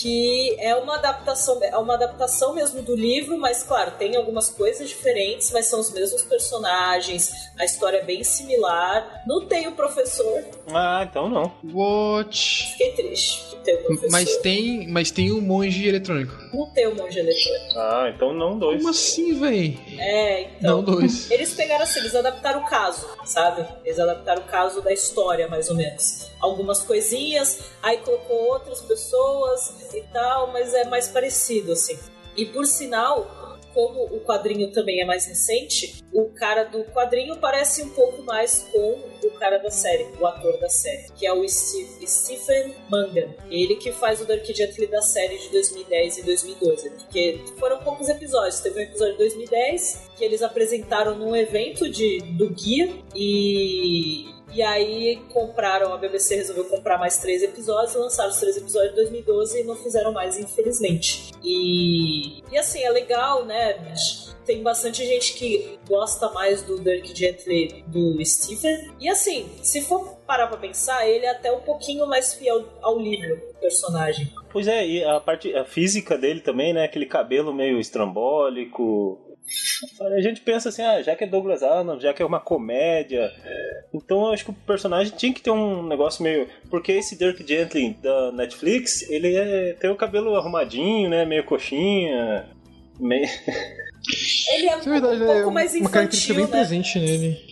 que 0.00 0.56
é 0.58 0.74
uma 0.76 0.96
adaptação 0.96 1.58
é 1.62 1.76
uma 1.76 1.94
adaptação 1.94 2.54
mesmo 2.54 2.82
do 2.82 2.94
livro, 2.96 3.36
mas 3.38 3.62
claro, 3.62 3.92
tem 3.98 4.16
algumas 4.16 4.48
coisas 4.50 4.88
diferentes, 4.88 5.50
mas 5.52 5.66
são 5.66 5.80
os 5.80 5.90
mesmos 5.92 6.22
personagens, 6.22 7.50
a 7.58 7.64
história 7.64 7.98
é 7.98 8.04
bem 8.04 8.22
similar. 8.24 9.22
Não 9.26 9.46
tem 9.46 9.68
o 9.68 9.72
professor, 9.72 10.42
Ah, 10.72 11.06
então 11.08 11.28
não. 11.28 11.52
What? 11.72 12.68
fiquei 12.72 12.92
triste. 12.92 13.50
Não 13.54 13.62
tem 13.62 13.74
o 13.74 13.82
professor. 13.84 14.10
Mas 14.10 14.36
tem, 14.38 14.88
mas 14.88 15.10
tem 15.10 15.30
o 15.32 15.40
monge 15.40 15.86
eletrônico. 15.86 16.34
Não 16.52 16.66
tem 16.72 16.86
o 16.86 16.94
monge 16.94 17.18
eletrônico. 17.18 17.78
Ah, 17.78 18.12
então 18.14 18.32
não 18.32 18.58
dois. 18.58 18.78
Como 18.78 18.88
assim, 18.90 19.38
véi? 19.38 19.78
É, 19.98 20.42
então. 20.42 20.76
Não 20.76 20.82
dois. 20.82 21.30
Eles 21.30 21.52
pegaram 21.54 21.82
assim, 21.84 22.00
eles 22.00 22.14
adaptaram 22.14 22.60
o 22.60 22.66
caso, 22.66 23.06
sabe? 23.24 23.66
Eles 23.84 23.98
adaptaram 23.98 24.42
o 24.42 24.46
caso 24.46 24.80
da 24.80 24.92
história, 24.92 25.46
mais 25.48 25.68
ou 25.68 25.76
menos. 25.76 26.29
Algumas 26.40 26.82
coisinhas, 26.82 27.60
aí 27.82 27.98
colocou 27.98 28.36
outras 28.52 28.80
pessoas 28.82 29.92
e 29.94 30.00
tal, 30.12 30.52
mas 30.52 30.74
é 30.74 30.84
mais 30.84 31.08
parecido, 31.08 31.72
assim. 31.72 31.98
E 32.36 32.46
por 32.46 32.66
sinal, 32.66 33.58
como 33.74 34.04
o 34.04 34.20
quadrinho 34.20 34.72
também 34.72 35.00
é 35.00 35.04
mais 35.04 35.26
recente, 35.26 36.02
o 36.12 36.30
cara 36.30 36.64
do 36.64 36.84
quadrinho 36.84 37.36
parece 37.36 37.82
um 37.82 37.90
pouco 37.90 38.22
mais 38.22 38.68
com 38.72 38.98
o 39.22 39.30
cara 39.32 39.58
da 39.58 39.70
série, 39.70 40.08
o 40.18 40.26
ator 40.26 40.58
da 40.58 40.68
série, 40.68 41.06
que 41.16 41.26
é 41.26 41.32
o 41.32 41.46
Steve, 41.48 42.06
Stephen 42.06 42.74
Mangan. 42.88 43.34
Ele 43.50 43.76
que 43.76 43.92
faz 43.92 44.20
o 44.20 44.24
Dark 44.24 44.44
Gently 44.44 44.86
da 44.86 45.02
série 45.02 45.38
de 45.38 45.50
2010 45.50 46.18
e 46.18 46.22
2012. 46.22 46.90
Porque 46.90 47.40
foram 47.58 47.78
poucos 47.78 48.08
episódios. 48.08 48.60
Teve 48.60 48.80
um 48.80 48.82
episódio 48.82 49.12
de 49.12 49.18
2010 49.18 50.10
que 50.16 50.24
eles 50.24 50.42
apresentaram 50.42 51.16
num 51.16 51.34
evento 51.36 51.88
de, 51.88 52.18
do 52.36 52.50
guia 52.50 52.92
e. 53.14 54.39
E 54.52 54.62
aí 54.62 55.20
compraram, 55.32 55.92
a 55.92 55.96
BBC 55.96 56.36
resolveu 56.36 56.64
comprar 56.64 56.98
mais 56.98 57.18
três 57.18 57.42
episódios, 57.42 57.94
lançaram 57.94 58.30
os 58.30 58.38
três 58.38 58.56
episódios 58.56 58.90
de 58.90 58.96
2012 58.96 59.60
e 59.60 59.64
não 59.64 59.76
fizeram 59.76 60.12
mais, 60.12 60.38
infelizmente. 60.38 61.32
E, 61.42 62.42
e 62.50 62.58
assim, 62.58 62.82
é 62.82 62.90
legal, 62.90 63.44
né? 63.44 63.94
Tem 64.44 64.62
bastante 64.62 65.04
gente 65.04 65.34
que 65.34 65.78
gosta 65.86 66.30
mais 66.30 66.62
do 66.62 66.80
Dirk 66.80 67.16
Gently 67.16 67.84
do 67.86 68.24
Stephen. 68.24 68.90
E 68.98 69.08
assim, 69.08 69.48
se 69.62 69.82
for 69.82 70.16
parar 70.26 70.48
pra 70.48 70.56
pensar, 70.56 71.08
ele 71.08 71.26
é 71.26 71.30
até 71.30 71.52
um 71.52 71.60
pouquinho 71.60 72.06
mais 72.06 72.34
fiel 72.34 72.64
ao 72.82 72.98
livro, 72.98 73.40
o 73.50 73.60
personagem. 73.60 74.32
Pois 74.52 74.66
é, 74.66 74.84
e 74.86 75.04
a 75.04 75.20
parte 75.20 75.54
a 75.54 75.64
física 75.64 76.18
dele 76.18 76.40
também, 76.40 76.72
né? 76.72 76.84
Aquele 76.84 77.06
cabelo 77.06 77.54
meio 77.54 77.78
estrambólico. 77.78 79.29
A 80.00 80.20
gente 80.20 80.40
pensa 80.40 80.68
assim, 80.68 80.82
ah, 80.82 81.02
já 81.02 81.16
que 81.16 81.24
é 81.24 81.26
Douglas 81.26 81.62
Adams, 81.62 82.02
já 82.02 82.14
que 82.14 82.22
é 82.22 82.26
uma 82.26 82.38
comédia, 82.40 83.32
então 83.92 84.26
eu 84.26 84.32
acho 84.32 84.44
que 84.44 84.50
o 84.50 84.54
personagem 84.54 85.12
tinha 85.16 85.32
que 85.32 85.40
ter 85.40 85.50
um 85.50 85.86
negócio 85.86 86.22
meio. 86.22 86.46
Porque 86.70 86.92
esse 86.92 87.16
Dirk 87.16 87.44
Gently 87.46 87.94
da 88.02 88.32
Netflix, 88.32 89.02
ele 89.10 89.34
é... 89.36 89.72
tem 89.74 89.90
o 89.90 89.96
cabelo 89.96 90.34
arrumadinho, 90.36 91.10
né? 91.10 91.24
Meio 91.24 91.44
coxinha. 91.44 92.46
Meio... 92.98 93.28
Ele 94.54 94.66
é 94.66 94.76
um, 94.76 94.80
é 94.80 94.82
verdade, 94.82 95.22
um 95.22 95.26
né? 95.26 95.34
pouco 95.34 95.50
mais 95.50 95.74
uma 95.74 95.90
característica 95.90 96.32
infantil, 96.32 96.34
bem 96.34 96.44
né? 96.44 96.50
presente 96.50 96.98
nele. 96.98 97.50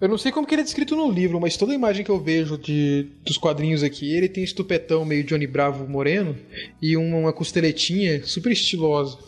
Eu 0.00 0.08
não 0.08 0.18
sei 0.18 0.32
como 0.32 0.46
que 0.46 0.54
ele 0.54 0.62
é 0.62 0.64
descrito 0.64 0.96
no 0.96 1.10
livro, 1.10 1.40
mas 1.40 1.56
toda 1.56 1.72
a 1.72 1.74
imagem 1.74 2.04
que 2.04 2.10
eu 2.10 2.20
vejo 2.20 2.58
de, 2.58 3.06
dos 3.24 3.38
quadrinhos 3.38 3.82
aqui, 3.82 4.14
ele 4.14 4.28
tem 4.28 4.42
esse 4.42 4.54
tupetão 4.54 5.04
meio 5.04 5.24
Johnny 5.24 5.46
Bravo 5.46 5.88
moreno 5.88 6.36
e 6.82 6.96
uma, 6.96 7.16
uma 7.18 7.32
costeletinha 7.32 8.24
super 8.24 8.52
estilosa. 8.52 9.18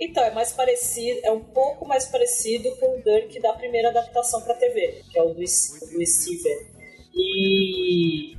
Então, 0.00 0.24
é 0.24 0.30
mais 0.30 0.52
parecido, 0.52 1.20
é 1.22 1.30
um 1.30 1.40
pouco 1.40 1.86
mais 1.86 2.06
parecido 2.06 2.74
com 2.76 2.96
o 2.96 3.02
Dirk 3.02 3.40
da 3.40 3.52
primeira 3.52 3.88
adaptação 3.90 4.42
pra 4.42 4.54
TV, 4.54 5.02
que 5.10 5.18
é 5.18 5.22
o 5.22 5.28
do, 5.28 5.34
do 5.34 5.44
Steven. 5.44 6.66
E. 7.14 8.36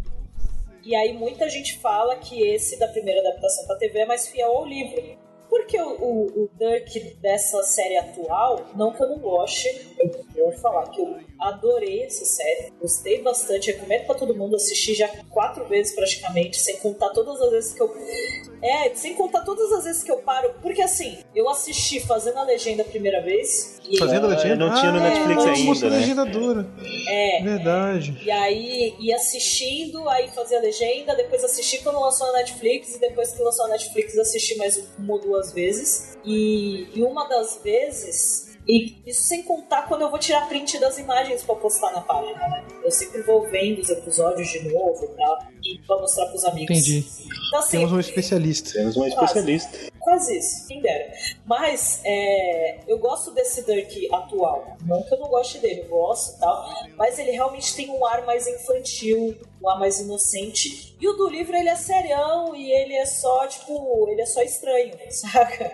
E 0.83 0.95
aí 0.95 1.13
muita 1.13 1.49
gente 1.49 1.79
fala 1.79 2.17
que 2.17 2.47
esse 2.47 2.77
da 2.77 2.87
primeira 2.87 3.19
adaptação 3.21 3.65
pra 3.65 3.75
TV 3.75 3.99
é 3.99 4.05
mais 4.05 4.27
fiel 4.27 4.51
ao 4.51 4.65
livro. 4.65 5.17
Porque 5.49 5.79
o, 5.81 5.89
o, 5.89 6.43
o 6.43 6.49
Dirk 6.59 6.99
dessa 7.21 7.63
série 7.63 7.97
atual, 7.97 8.67
não 8.75 8.91
que 8.91 9.01
eu 9.01 9.09
não 9.09 9.19
goste, 9.19 9.67
eu, 10.35 10.45
vou 10.45 10.51
falar 10.57 10.89
que 10.89 11.01
eu 11.01 11.19
adorei 11.39 12.03
essa 12.03 12.25
série, 12.25 12.71
gostei 12.81 13.21
bastante, 13.21 13.71
recomendo 13.71 14.05
pra 14.05 14.15
todo 14.15 14.35
mundo 14.35 14.55
assistir 14.55 14.95
já 14.95 15.07
quatro 15.29 15.67
vezes 15.67 15.93
praticamente, 15.95 16.57
sem 16.59 16.77
contar 16.77 17.09
todas 17.09 17.41
as 17.41 17.51
vezes 17.51 17.73
que 17.73 17.81
eu. 17.81 17.95
É, 18.61 18.93
sem 18.95 19.13
contar 19.13 19.41
todas 19.41 19.71
as 19.73 19.83
vezes 19.83 20.03
que 20.03 20.11
eu 20.11 20.17
paro, 20.19 20.55
porque 20.61 20.81
assim, 20.81 21.17
eu 21.35 21.47
assisti 21.49 21.99
fazendo 21.99 22.37
a 22.39 22.43
legenda 22.43 22.81
a 22.81 22.85
primeira 22.85 23.21
vez. 23.21 23.79
E 23.87 23.97
Fazendo 23.99 24.25
a 24.25 24.29
Ah, 24.31 24.35
legenda? 24.35 24.55
não 24.55 24.73
tinha 24.73 24.91
no 24.91 24.97
Ah, 24.97 25.01
Netflix 25.01 25.43
não, 25.43 25.51
ainda, 25.53 25.89
né? 25.89 25.97
legenda 25.99 26.25
dura. 26.25 26.67
É, 27.07 27.41
Verdade. 27.43 28.17
E 28.23 28.31
aí 28.31 28.95
ia 28.99 29.15
assistindo, 29.17 30.09
aí 30.09 30.27
fazia 30.29 30.59
legenda, 30.59 31.15
depois 31.15 31.43
assisti 31.43 31.83
quando 31.83 31.99
lançou 31.99 32.25
na 32.31 32.39
Netflix, 32.39 32.95
e 32.95 32.99
depois 32.99 33.31
que 33.33 33.41
lançou 33.43 33.67
na 33.67 33.73
Netflix 33.73 34.17
assisti 34.17 34.57
mais 34.57 34.83
uma 34.97 35.13
ou 35.13 35.19
duas 35.21 35.51
vezes. 35.53 36.17
E, 36.25 36.87
e 36.95 37.03
uma 37.03 37.27
das 37.27 37.59
vezes 37.63 38.44
E 38.67 38.97
isso 39.05 39.23
sem 39.23 39.43
contar 39.43 39.87
quando 39.87 40.01
eu 40.01 40.09
vou 40.09 40.17
tirar 40.17 40.47
print 40.47 40.79
das 40.79 40.97
imagens 40.97 41.43
pra 41.43 41.55
postar 41.55 41.91
na 41.91 42.01
página, 42.01 42.47
né? 42.47 42.63
Eu 42.83 42.91
sempre 42.91 43.21
vou 43.21 43.47
vendo 43.49 43.79
os 43.79 43.89
episódios 43.89 44.47
de 44.47 44.67
novo 44.69 45.05
e 45.05 45.07
tal, 45.15 45.39
e 45.63 45.77
pra 45.85 45.97
mostrar 45.97 46.25
pros 46.27 46.43
amigos. 46.43 46.77
Entendi. 46.77 47.05
Então, 47.47 47.59
assim, 47.59 47.77
Temos 47.77 47.93
um 47.93 47.99
especialista. 47.99 48.73
Temos 48.73 48.95
Quase. 48.95 49.09
especialista. 49.09 49.95
Quase 49.99 50.37
isso, 50.37 50.67
quem 50.67 50.81
dera. 50.81 51.11
Mas 51.45 52.01
é, 52.03 52.79
eu 52.87 52.97
gosto 52.99 53.31
desse 53.31 53.63
Dirk 53.65 54.07
atual. 54.13 54.77
Não 54.85 55.01
que 55.03 55.13
eu 55.13 55.19
não 55.19 55.29
goste 55.29 55.57
dele, 55.59 55.81
eu 55.81 55.89
gosto 55.89 56.37
e 56.37 56.39
tal. 56.39 56.65
Mas 56.95 57.17
ele 57.17 57.31
realmente 57.31 57.75
tem 57.75 57.89
um 57.89 58.05
ar 58.05 58.23
mais 58.25 58.47
infantil, 58.47 59.35
um 59.61 59.69
ar 59.69 59.79
mais 59.79 59.99
inocente. 59.99 60.95
E 60.99 61.07
o 61.07 61.13
do 61.13 61.27
livro 61.27 61.55
ele 61.55 61.69
é 61.69 61.75
serião 61.75 62.55
e 62.55 62.71
ele 62.71 62.93
é 62.93 63.05
só, 63.05 63.47
tipo, 63.47 64.07
ele 64.09 64.21
é 64.21 64.25
só 64.25 64.41
estranho, 64.41 64.93
saca? 65.09 65.71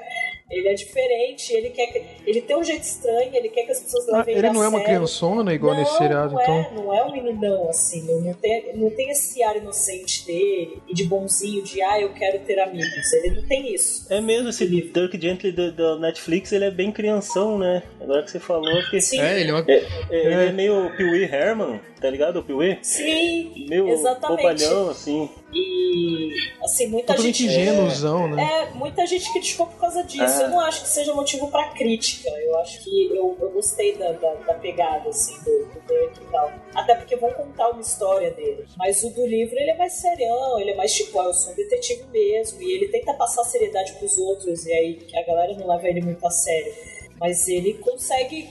Ele 0.51 0.67
é 0.67 0.73
diferente, 0.73 1.53
ele 1.53 1.69
quer 1.69 1.87
que, 1.87 2.03
ele 2.29 2.41
tem 2.41 2.57
um 2.57 2.63
jeito 2.63 2.83
estranho, 2.83 3.33
ele 3.33 3.49
quer 3.49 3.63
que 3.63 3.71
as 3.71 3.79
pessoas 3.79 4.09
Ah, 4.09 4.17
levem 4.17 4.35
ele 4.37 4.47
a 4.47 4.53
não 4.53 4.61
é 4.63 4.67
uma 4.67 4.79
sério. 4.79 4.85
criançona 4.95 5.53
igual 5.53 5.73
não, 5.73 5.81
nesse 5.81 5.97
seriado, 5.97 6.33
não 6.33 6.41
então. 6.41 6.55
É, 6.59 6.73
não 6.75 6.93
é 6.93 7.03
um 7.05 7.11
meninão, 7.11 7.69
assim, 7.69 8.01
não, 8.05 8.21
não, 8.21 8.33
tem, 8.33 8.75
não 8.75 8.89
tem 8.89 9.09
esse 9.09 9.41
ar 9.41 9.55
inocente 9.55 10.25
dele 10.25 10.81
e 10.87 10.93
de 10.93 11.05
bonzinho, 11.05 11.63
de 11.63 11.81
ah, 11.81 11.99
eu 12.01 12.13
quero 12.13 12.39
ter 12.39 12.59
amigos. 12.59 13.13
Ele 13.13 13.35
não 13.41 13.47
tem 13.47 13.73
isso. 13.73 14.05
É 14.11 14.19
mesmo, 14.19 14.49
esse 14.49 14.67
Dirk 14.67 15.19
Gently 15.21 15.51
do, 15.51 15.71
do 15.71 15.99
Netflix, 15.99 16.51
ele 16.51 16.65
é 16.65 16.71
bem 16.71 16.91
crianção, 16.91 17.57
né? 17.57 17.83
Agora 17.99 18.21
que 18.23 18.31
você 18.31 18.39
falou, 18.39 18.81
fiquei... 18.83 19.01
Sim. 19.01 19.21
É, 19.21 19.39
ele 19.39 19.51
é 19.51 19.53
uma. 19.53 19.65
É, 19.67 19.83
é, 20.09 20.25
Ele 20.25 20.33
é 20.33 20.51
meio 20.51 20.91
Pee 20.97 21.05
Wee 21.05 21.23
Herman, 21.23 21.79
tá 21.99 22.09
ligado? 22.09 22.39
O 22.39 22.43
Pee 22.43 22.53
Wee? 22.53 22.77
Sim, 22.81 23.65
Meio 23.69 23.87
exatamente. 23.89 24.37
bobalhão, 24.37 24.89
assim. 24.89 25.29
E 25.53 26.29
assim, 26.63 26.87
muita 26.87 27.07
Totalmente 27.07 27.43
gente. 27.43 27.51
ingênuozão, 27.51 28.27
né? 28.29 28.43
É, 28.43 28.73
muita 28.73 29.05
gente 29.05 29.31
criticou 29.31 29.67
por 29.67 29.79
causa 29.79 30.03
disso. 30.03 30.41
Ah. 30.41 30.43
Eu 30.43 30.49
não 30.49 30.59
acho 30.61 30.81
que 30.83 30.89
seja 30.89 31.13
motivo 31.13 31.49
pra 31.49 31.69
crítica. 31.69 32.29
Eu 32.29 32.57
acho 32.59 32.83
que 32.83 33.07
eu, 33.07 33.37
eu 33.39 33.49
gostei 33.51 33.97
da, 33.97 34.11
da, 34.13 34.33
da 34.35 34.53
pegada, 34.53 35.09
assim, 35.09 35.37
do, 35.43 35.65
do 35.65 35.81
Dirk 35.87 36.21
e 36.21 36.31
tal. 36.31 36.51
Até 36.73 36.95
porque 36.95 37.15
vão 37.15 37.31
contar 37.33 37.69
uma 37.69 37.81
história 37.81 38.31
dele. 38.31 38.65
Mas 38.77 39.03
o 39.03 39.09
do 39.09 39.25
livro, 39.25 39.57
ele 39.57 39.71
é 39.71 39.77
mais 39.77 39.93
serião, 39.93 40.59
ele 40.59 40.71
é 40.71 40.75
mais 40.75 40.93
tipo, 40.93 41.19
ah, 41.19 41.25
eu 41.25 41.33
sou 41.33 41.51
um 41.51 41.55
detetive 41.55 42.05
mesmo. 42.11 42.61
E 42.61 42.71
ele 42.73 42.87
tenta 42.87 43.13
passar 43.13 43.43
seriedade 43.43 43.93
pros 43.93 44.17
outros, 44.17 44.65
e 44.65 44.73
aí 44.73 44.99
a 45.13 45.23
galera 45.23 45.53
não 45.53 45.67
leva 45.67 45.87
ele 45.87 46.01
muito 46.01 46.25
a 46.25 46.31
sério. 46.31 46.73
Mas 47.19 47.47
ele 47.47 47.75
consegue 47.75 48.49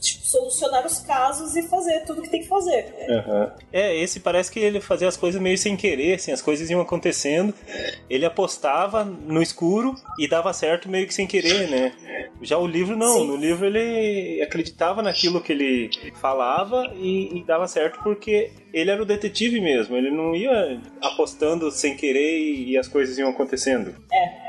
tipo, 0.00 0.24
solucionar 0.24 0.84
os 0.86 0.98
casos 1.00 1.56
e 1.56 1.62
fazer 1.62 2.04
tudo 2.04 2.22
que 2.22 2.30
tem 2.30 2.40
que 2.40 2.48
fazer. 2.48 2.94
É, 3.72 3.96
esse 3.96 4.20
parece 4.20 4.50
que 4.50 4.58
ele 4.58 4.80
fazia 4.80 5.08
as 5.08 5.16
coisas 5.16 5.40
meio 5.40 5.58
sem 5.58 5.76
querer, 5.76 6.14
assim, 6.14 6.32
as 6.32 6.42
coisas 6.42 6.68
iam 6.70 6.80
acontecendo. 6.80 7.54
Ele 8.08 8.24
apostava 8.24 9.04
no 9.04 9.42
escuro 9.42 9.94
e 10.18 10.28
dava 10.28 10.52
certo 10.52 10.88
meio 10.88 11.06
que 11.06 11.14
sem 11.14 11.26
querer, 11.26 11.68
né? 11.68 11.92
Já 12.42 12.58
o 12.58 12.66
livro 12.66 12.96
não, 12.96 13.20
Sim. 13.20 13.26
no 13.28 13.36
livro 13.36 13.66
ele 13.66 14.42
acreditava 14.42 15.02
naquilo 15.02 15.40
que 15.40 15.52
ele 15.52 15.90
falava 16.20 16.92
e, 16.96 17.38
e 17.38 17.44
dava 17.44 17.66
certo 17.66 17.98
porque 18.02 18.50
ele 18.72 18.90
era 18.90 19.02
o 19.02 19.06
detetive 19.06 19.60
mesmo, 19.60 19.96
ele 19.96 20.10
não 20.10 20.34
ia 20.34 20.80
apostando 21.00 21.70
sem 21.70 21.96
querer 21.96 22.38
e, 22.38 22.72
e 22.72 22.78
as 22.78 22.88
coisas 22.88 23.16
iam 23.16 23.30
acontecendo. 23.30 23.94
É 24.12 24.45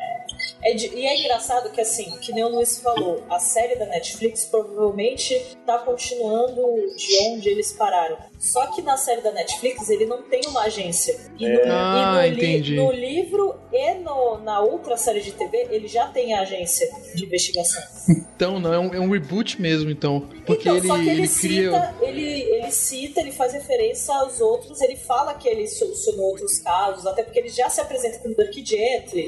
de- 0.74 0.88
e 0.96 1.06
é 1.06 1.20
engraçado 1.20 1.70
que, 1.72 1.80
assim, 1.80 2.10
que 2.20 2.34
nem 2.34 2.44
o 2.44 2.50
Luiz 2.50 2.80
falou, 2.80 3.24
a 3.30 3.40
série 3.40 3.76
da 3.76 3.86
Netflix 3.86 4.46
provavelmente 4.46 5.40
tá 5.66 5.78
continuando 5.80 6.62
de 6.96 7.18
onde 7.30 7.50
eles 7.50 7.74
pararam. 7.74 8.18
Só 8.40 8.68
que 8.68 8.82
na 8.82 8.98
série 8.98 9.22
da 9.22 9.32
Netflix 9.32 9.90
ele 9.90 10.06
não 10.06 10.24
tem 10.24 10.42
uma 10.48 10.64
agência. 10.64 11.16
E 11.40 11.48
no, 11.48 11.60
Ah, 11.66 12.26
e 12.28 12.32
no, 12.32 12.36
li- 12.36 12.46
entendi. 12.46 12.76
no 12.76 12.92
livro 12.92 13.56
e 13.72 13.94
no- 13.96 14.40
na 14.40 14.60
outra 14.62 14.98
série 14.98 15.22
de 15.22 15.32
TV 15.32 15.68
ele 15.72 15.88
já 15.88 16.08
tem 16.08 16.34
a 16.34 16.42
agência 16.42 16.88
de 17.16 17.24
investigação. 17.26 17.82
Então, 18.36 18.60
não, 18.60 18.74
é 18.74 18.80
um, 18.80 18.94
é 18.94 19.00
um 19.00 19.10
reboot 19.10 19.62
mesmo, 19.62 19.90
então. 19.90 20.22
Porque 20.46 20.70
então, 20.70 20.78
ele, 20.78 20.88
só 20.88 20.96
que 20.96 21.02
ele, 21.02 21.10
ele 21.12 21.28
cita, 21.28 21.50
cria. 21.50 21.96
ele, 22.02 22.42
ele 22.42 22.72
cita, 22.72 23.20
ele 23.22 23.32
faz 23.32 23.54
referência 23.54 24.14
aos 24.16 24.40
outros, 24.40 24.80
ele 24.82 24.96
fala 24.96 25.34
que 25.34 25.48
ele 25.48 25.68
solucionou 25.68 26.26
outros 26.28 26.60
casos, 26.60 27.06
até 27.06 27.24
porque 27.24 27.40
ele 27.40 27.50
já 27.50 27.70
se 27.70 27.82
apresenta 27.82 28.20
como 28.20 28.36
Dirk 28.36 28.64
Gently, 28.66 29.28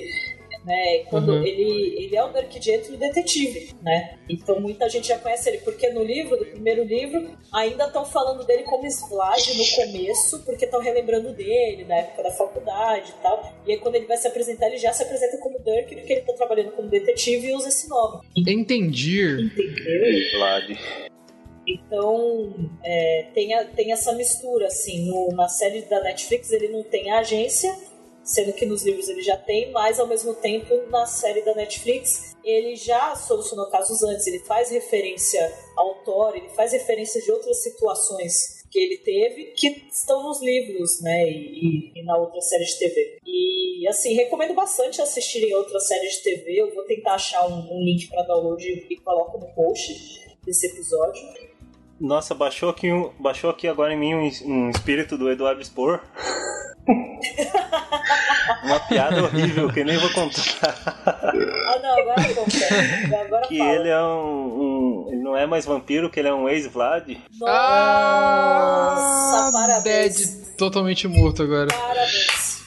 né? 0.66 1.00
Quando 1.10 1.30
Uhum. 1.34 1.44
ele, 1.46 1.96
ele 2.04 2.16
é 2.16 2.24
o 2.24 2.32
Dirk 2.34 2.62
Gently 2.62 2.98
detetive, 2.98 3.74
né? 3.82 4.18
Então 4.30 4.60
muita 4.60 4.90
gente 4.90 5.08
já 5.08 5.18
conhece 5.18 5.50
ele, 5.50 5.60
porque 5.60 5.90
no 5.90 6.04
livro, 6.04 6.38
do 6.38 6.46
primeiro 6.46 6.84
livro, 6.84 7.30
ainda 7.54 7.86
estão 7.86 8.06
falando 8.06 8.46
dele 8.46 8.64
como 8.64 8.84
Vlad 9.10 9.48
no 9.56 9.66
começo, 9.76 10.44
porque 10.46 10.66
estão 10.66 10.82
relembrando 10.82 11.34
dele, 11.34 11.86
na 11.86 11.96
época 11.98 12.24
da 12.24 12.32
faculdade 12.32 13.12
e 13.18 13.22
tal. 13.24 13.54
E 13.66 13.72
aí 13.72 13.78
quando 13.80 13.96
ele 13.96 14.06
vai 14.06 14.18
se 14.18 14.28
apresentar, 14.28 14.68
ele 14.68 14.78
já 14.78 14.92
se 14.94 15.04
apresenta 15.04 15.38
como 15.38 15.60
Dirk, 15.60 15.96
porque 15.96 16.14
ele 16.14 16.22
tá 16.22 16.34
trabalhando 16.34 16.72
como 16.72 16.88
detetive 16.90 17.48
e 17.48 17.54
usa 17.54 17.70
esse 17.70 17.88
nome. 17.90 18.22
Entendi. 18.38 19.22
Entendeu? 19.24 20.38
Vlad. 20.38 20.70
Então, 21.68 22.54
é, 22.84 23.28
tem, 23.34 23.54
a- 23.54 23.66
tem 23.66 23.92
essa 23.92 24.12
mistura, 24.14 24.68
assim, 24.68 25.08
no- 25.08 25.28
na 25.36 25.48
série 25.48 25.82
da 25.84 26.02
Netflix 26.02 26.52
ele 26.52 26.70
não 26.70 26.82
tem 26.84 27.12
a 27.12 27.20
agência, 27.20 27.72
sendo 28.30 28.54
que 28.54 28.66
nos 28.66 28.84
livros 28.84 29.10
ele 29.10 29.24
já 29.24 29.36
tem, 29.36 29.72
mas 29.72 30.00
ao 30.00 30.06
mesmo 30.08 30.36
tempo 30.36 30.76
na 30.90 31.06
série 31.06 31.42
da 31.42 31.56
Netflix 31.56 32.36
ele 32.44 32.76
já 32.76 33.16
solucionou 33.16 33.70
casos 33.70 34.04
antes, 34.04 34.26
ele 34.28 34.40
faz 34.40 34.70
referência 34.70 35.52
ao 35.76 35.96
Thor, 36.04 36.36
ele 36.36 36.50
faz 36.50 36.72
referência 36.72 37.22
de 37.22 37.32
outras 37.32 37.62
situações 37.64 38.60
que 38.72 38.78
ele 38.80 38.98
teve 39.00 39.46
que 39.56 39.68
estão 39.92 40.24
nos 40.24 40.40
livros, 40.42 41.02
né, 41.02 41.28
e, 41.28 41.92
e- 41.96 42.04
na 42.04 42.16
outra 42.18 42.40
série 42.40 42.66
de 42.66 42.78
TV. 42.78 43.18
E 43.26 43.88
assim, 43.88 44.14
recomendo 44.14 44.54
bastante 44.54 45.02
assistirem 45.02 45.54
outra 45.56 45.80
série 45.80 46.08
de 46.08 46.22
TV, 46.22 46.62
eu 46.62 46.74
vou 46.76 46.84
tentar 46.86 47.16
achar 47.16 47.48
um, 47.48 47.68
um 47.74 47.84
link 47.84 48.08
para 48.10 48.22
download 48.24 48.64
e 48.90 48.96
coloco 48.98 49.40
no 49.40 49.48
post 49.56 49.92
desse 50.46 50.68
episódio. 50.68 51.22
Nossa, 52.00 52.34
baixou 52.34 52.70
aqui, 52.70 52.92
um, 52.92 53.12
baixou 53.20 53.50
aqui 53.50 53.68
agora 53.68 53.94
em 53.94 53.98
mim 53.98 54.14
um, 54.16 54.30
um 54.46 54.70
espírito 54.70 55.18
do 55.18 55.30
Eduardo 55.30 55.62
Spor. 55.64 56.00
Uma 58.64 58.80
piada 58.80 59.24
horrível 59.24 59.72
que 59.72 59.82
eu 59.82 59.86
nem 59.86 59.98
vou 59.98 60.10
contar. 60.12 60.42
Ah, 61.06 61.80
não, 61.82 62.00
agora 62.00 62.34
conta. 62.34 62.58
Agora 63.26 63.48
Que 63.48 63.58
fala. 63.60 63.72
ele 63.72 63.90
é 63.90 64.02
um, 64.02 65.06
um- 65.06 65.08
Ele 65.12 65.22
não 65.22 65.38
é 65.38 65.46
mais 65.46 65.66
vampiro, 65.66 66.10
que 66.10 66.20
ele 66.20 66.30
é 66.30 66.34
um 66.34 66.50
ex-Vlad. 66.50 67.08
Nossa, 67.40 67.52
Ah, 69.48 69.50
parabéns. 69.54 70.18
Dead 70.18 70.56
totalmente 70.58 71.08
morto 71.08 71.44
agora. 71.44 71.68
Parabéns. 71.68 72.60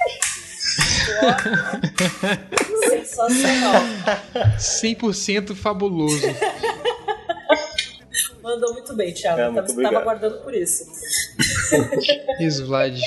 Sensacional. 2.88 3.82
100% 4.58 5.54
fabuloso. 5.56 6.26
Mandou 8.42 8.72
muito 8.72 8.94
bem, 8.94 9.12
Thiago. 9.12 9.40
É, 9.40 9.62
tava, 9.62 9.72
muito 9.72 9.96
aguardando 9.96 10.38
por 10.38 10.54
isso. 10.54 10.84
Slade. 12.40 13.00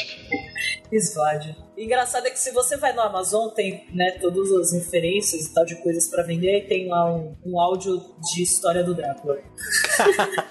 Slade. 0.92 1.56
Engraçado 1.78 2.28
é 2.28 2.30
que 2.30 2.40
se 2.40 2.52
você 2.52 2.78
vai 2.78 2.94
no 2.94 3.02
Amazon, 3.02 3.50
tem 3.50 3.86
né, 3.94 4.12
todas 4.22 4.50
as 4.52 4.72
referências 4.72 5.48
e 5.48 5.54
tal 5.54 5.66
de 5.66 5.76
coisas 5.76 6.08
pra 6.08 6.24
vender, 6.24 6.60
e 6.60 6.62
tem 6.62 6.88
lá 6.88 7.14
um, 7.14 7.36
um 7.46 7.60
áudio 7.60 8.02
de 8.34 8.42
história 8.42 8.82
do 8.82 8.94
Drácula. 8.94 9.38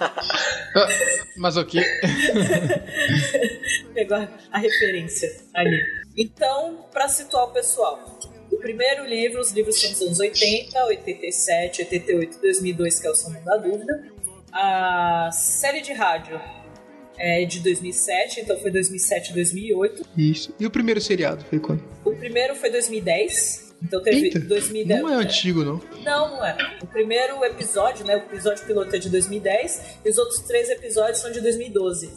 Mas 1.39 1.57
o 1.57 1.64
quê? 1.64 1.82
Pegou 3.95 4.18
a, 4.18 4.28
a 4.53 4.59
referência 4.59 5.35
ali. 5.55 5.82
Então, 6.16 6.85
pra 6.93 7.09
situar 7.09 7.45
o 7.45 7.53
pessoal. 7.53 8.18
O 8.53 8.59
primeiro 8.59 9.07
livro, 9.07 9.41
os 9.41 9.51
livros 9.53 9.80
são 9.80 9.91
dos 9.91 10.03
anos 10.03 10.20
80, 10.20 10.85
87, 10.85 11.82
88 11.82 12.41
2002, 12.41 13.01
que 13.01 13.07
é 13.07 13.11
o 13.11 13.14
Som 13.14 13.32
da 13.45 13.57
Dúvida. 13.57 14.14
A 14.55 15.31
série 15.33 15.81
de 15.81 15.93
rádio 15.93 16.41
é 17.19 17.45
de 17.45 17.59
2007, 17.59 18.41
então 18.41 18.57
foi 18.59 18.71
2007 18.71 19.31
e 19.31 19.35
2008. 19.35 20.07
Isso. 20.17 20.55
E 20.61 20.65
o 20.65 20.71
primeiro 20.71 21.01
seriado 21.01 21.45
foi 21.45 21.59
quando? 21.59 21.83
O 22.05 22.15
primeiro 22.15 22.55
foi 22.55 22.71
2010, 22.71 23.75
então 23.83 24.01
teve 24.01 24.27
Eita, 24.27 24.39
2010. 24.39 25.03
não 25.03 25.11
é 25.11 25.15
antigo, 25.15 25.65
não. 25.65 25.81
Não, 26.05 26.37
não 26.37 26.45
é. 26.45 26.57
O 26.81 26.87
primeiro 26.87 27.45
episódio, 27.45 28.07
né? 28.07 28.15
O 28.17 28.21
episódio 28.21 28.65
piloto 28.65 28.95
é 28.95 28.99
de 28.99 29.11
2010 29.11 29.99
e 30.05 30.09
os 30.09 30.19
outros 30.19 30.39
três 30.41 30.71
episódios 30.71 31.19
são 31.19 31.33
de 31.33 31.41
2012. 31.41 32.11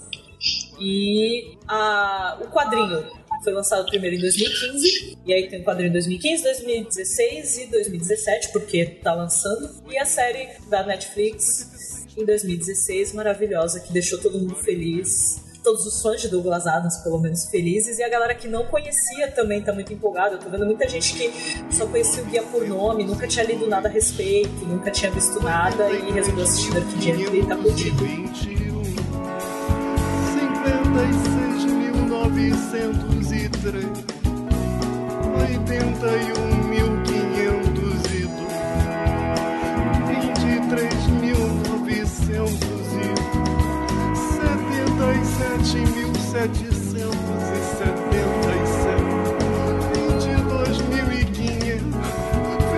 E 0.80 1.58
a, 1.68 2.38
o 2.40 2.52
quadrinho 2.52 3.04
foi 3.44 3.54
lançado 3.54 3.88
primeiro 3.88 4.16
em 4.16 4.20
2015, 4.20 5.18
e 5.26 5.34
aí 5.34 5.48
tem 5.50 5.62
o 5.62 5.64
quadrinho 5.64 5.90
em 5.90 5.94
2015, 5.94 6.44
2016 6.44 7.58
e 7.58 7.66
2017, 7.68 8.50
porque 8.52 8.86
tá 8.86 9.14
lançando. 9.14 9.70
E 9.90 9.98
a 9.98 10.06
série 10.06 10.50
da 10.70 10.84
Netflix 10.84 11.77
em 12.18 12.26
2016, 12.26 13.14
maravilhosa, 13.14 13.80
que 13.80 13.94
deixou 13.94 14.20
todo 14.20 14.40
mundo 14.40 14.56
feliz. 14.56 15.40
Todos 15.64 15.86
os 15.86 16.02
fãs 16.02 16.20
de 16.22 16.30
Douglas 16.30 16.66
Adams, 16.66 16.98
pelo 16.98 17.20
menos, 17.20 17.46
felizes. 17.46 18.00
E 18.00 18.04
a 18.04 18.10
galera 18.10 18.34
que 18.34 18.48
não 18.48 18.66
conhecia 18.66 19.30
também 19.32 19.62
tá 19.62 19.72
muito 19.74 19.94
empolgada. 19.94 20.36
Eu 20.36 20.40
tô 20.40 20.50
vendo 20.50 20.66
muita 20.66 20.88
gente 20.88 21.14
que 21.14 21.32
só 21.76 21.86
conhecia 21.86 22.24
o 22.24 22.26
guia 22.26 22.42
por 22.44 22.66
nome, 22.68 23.04
nunca 23.04 23.28
tinha 23.28 23.46
lido 23.46 23.68
nada 23.68 23.88
a 23.88 23.92
respeito, 23.92 24.66
nunca 24.66 24.90
tinha 24.90 25.12
visto 25.12 25.40
nada 25.44 25.92
e 25.92 26.12
resolveu 26.12 26.44
assistir 26.44 26.74
Dark 26.74 26.90
Gently 27.00 27.42
e 27.42 27.46
tá 27.46 27.56
curtindo. 27.56 28.04
56.903 33.68 34.18
81.502 35.38 37.88
23 40.70 41.17
em 45.48 45.86
1777. 45.86 47.08
Vinte 49.94 50.26
e 50.26 50.36
dois 50.50 50.78
mil 50.90 51.08
e 51.12 51.26
quinhentos. 51.26 52.08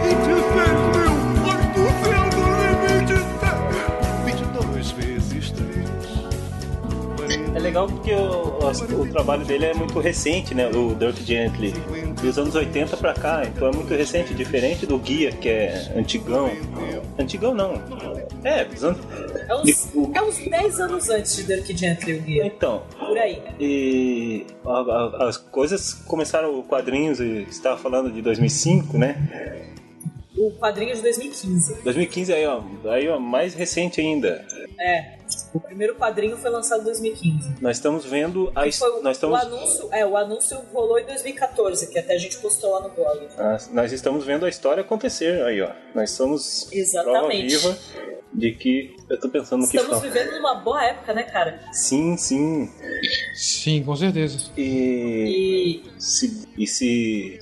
Vinte 0.04 0.28
e 0.30 0.34
seis 0.54 0.80
mil 0.90 1.12
oitocentos 1.46 2.46
e 2.60 2.70
vinte 2.88 3.12
e 3.12 3.18
sete. 3.40 3.78
Vinte 4.26 4.42
e 4.42 4.46
dois 4.64 4.88
vezes 4.92 5.46
três. 5.52 5.90
É 7.56 7.60
legal 7.60 7.88
porque 7.88 8.14
o, 8.14 8.60
o, 8.60 9.02
o 9.02 9.06
trabalho 9.12 9.44
dele 9.46 9.66
é 9.66 9.74
muito 9.74 10.00
recente, 10.00 10.54
né? 10.56 10.70
O 10.70 10.96
Dirk 10.96 11.24
Gently. 11.24 11.74
Dos 12.22 12.38
anos 12.38 12.54
80 12.56 12.98
pra 12.98 13.14
cá, 13.14 13.44
então 13.46 13.70
é 13.70 13.72
muito 13.72 13.94
recente, 13.94 14.34
diferente 14.34 14.86
do 14.86 14.98
Guia, 14.98 15.32
que 15.32 15.48
é 15.48 15.94
antigão. 15.96 16.52
Antigão 17.18 17.54
não. 17.54 17.82
É, 18.44 18.66
dos 18.66 18.84
anos. 18.84 19.00
É 19.50 19.56
uns, 19.56 19.90
é 20.16 20.22
uns 20.22 20.38
10 20.50 20.80
anos 20.80 21.10
antes 21.10 21.36
de 21.36 21.44
Dirk 21.44 21.76
Gently 21.76 22.14
o 22.14 22.22
guia. 22.22 22.46
Então, 22.46 22.84
Por 23.00 23.18
aí. 23.18 23.42
e 23.60 24.46
a- 24.66 24.70
a- 25.24 25.28
as 25.30 25.38
coisas 25.38 25.94
começaram, 25.94 26.62
quadrinhos, 26.64 27.20
e 27.20 27.46
você 27.46 27.50
estava 27.50 27.78
falando 27.78 28.12
de 28.12 28.22
2005, 28.22 28.98
né? 28.98 29.18
O 30.38 30.52
quadrinho 30.52 30.92
é 30.92 30.96
de 30.96 31.02
2015. 31.02 31.82
2015 31.84 32.32
aí, 32.32 32.46
ó, 32.46 32.62
aí, 32.86 33.10
ó, 33.10 33.20
mais 33.20 33.54
recente 33.54 34.00
ainda. 34.00 34.46
É. 34.80 35.18
O 35.54 35.60
primeiro 35.60 35.96
quadrinho 35.96 36.38
foi 36.38 36.50
lançado 36.50 36.82
em 36.82 36.86
2015. 36.86 37.56
Nós 37.60 37.76
estamos 37.78 38.06
vendo 38.06 38.50
a 38.56 38.72
Foi 38.72 38.90
o, 38.90 39.02
nós 39.04 39.18
estamos 39.18 39.38
o 39.38 39.42
anúncio, 39.42 39.90
é, 39.92 40.06
o 40.06 40.16
anúncio 40.16 40.58
rolou 40.72 40.98
em 40.98 41.06
2014, 41.06 41.88
que 41.88 42.00
até 42.00 42.14
a 42.14 42.18
gente 42.18 42.38
postou 42.38 42.72
lá 42.72 42.82
no 42.88 42.90
blog. 42.90 43.28
nós, 43.38 43.70
nós 43.74 43.92
estamos 43.92 44.24
vendo 44.24 44.46
a 44.46 44.50
história 44.50 44.82
acontecer 44.82 45.44
aí, 45.44 45.62
ó. 45.62 45.72
Nós 45.94 46.12
somos 46.12 46.70
Exatamente. 46.72 47.58
prova 47.60 47.74
viva 47.74 47.78
de 48.40 48.52
que 48.54 48.96
eu 49.10 49.20
tô 49.20 49.30
pensando 49.30 49.62
no 49.62 49.68
que 49.70 49.78
Estamos 49.78 50.00
fala. 50.00 50.12
vivendo 50.12 50.32
numa 50.38 50.56
boa 50.56 50.84
época, 50.84 51.14
né, 51.14 51.24
cara? 51.24 51.60
Sim, 51.74 52.16
sim. 52.18 52.70
Sim, 53.36 53.84
com 53.84 53.96
certeza. 53.96 54.52
E 54.58 55.84
E. 55.86 56.02
se 56.02 56.48
e 56.58 56.66
se 56.68 57.40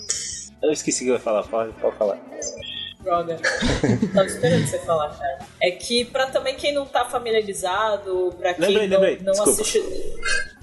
eu 0.61 0.71
esqueci 0.71 1.03
o 1.03 1.05
que 1.05 1.09
eu 1.11 1.13
ia 1.15 1.19
falar, 1.19 1.43
pode, 1.43 1.71
pode 1.73 1.95
falar. 1.97 2.17
Droga. 3.01 3.37
Tava 4.13 4.27
esperando 4.27 4.65
você 4.67 4.79
falar, 4.79 5.09
cara. 5.17 5.39
É 5.61 5.71
que 5.71 6.03
pra 6.05 6.27
também 6.27 6.55
quem 6.55 6.73
não 6.73 6.85
tá 6.85 7.05
familiarizado, 7.05 8.33
pra 8.37 8.53
quem 8.53 8.65
Lembrei, 8.67 8.87
não, 8.87 8.99
lembrei. 8.99 9.17
não 9.23 9.31
Desculpa. 9.33 9.61
assiste. 9.61 9.83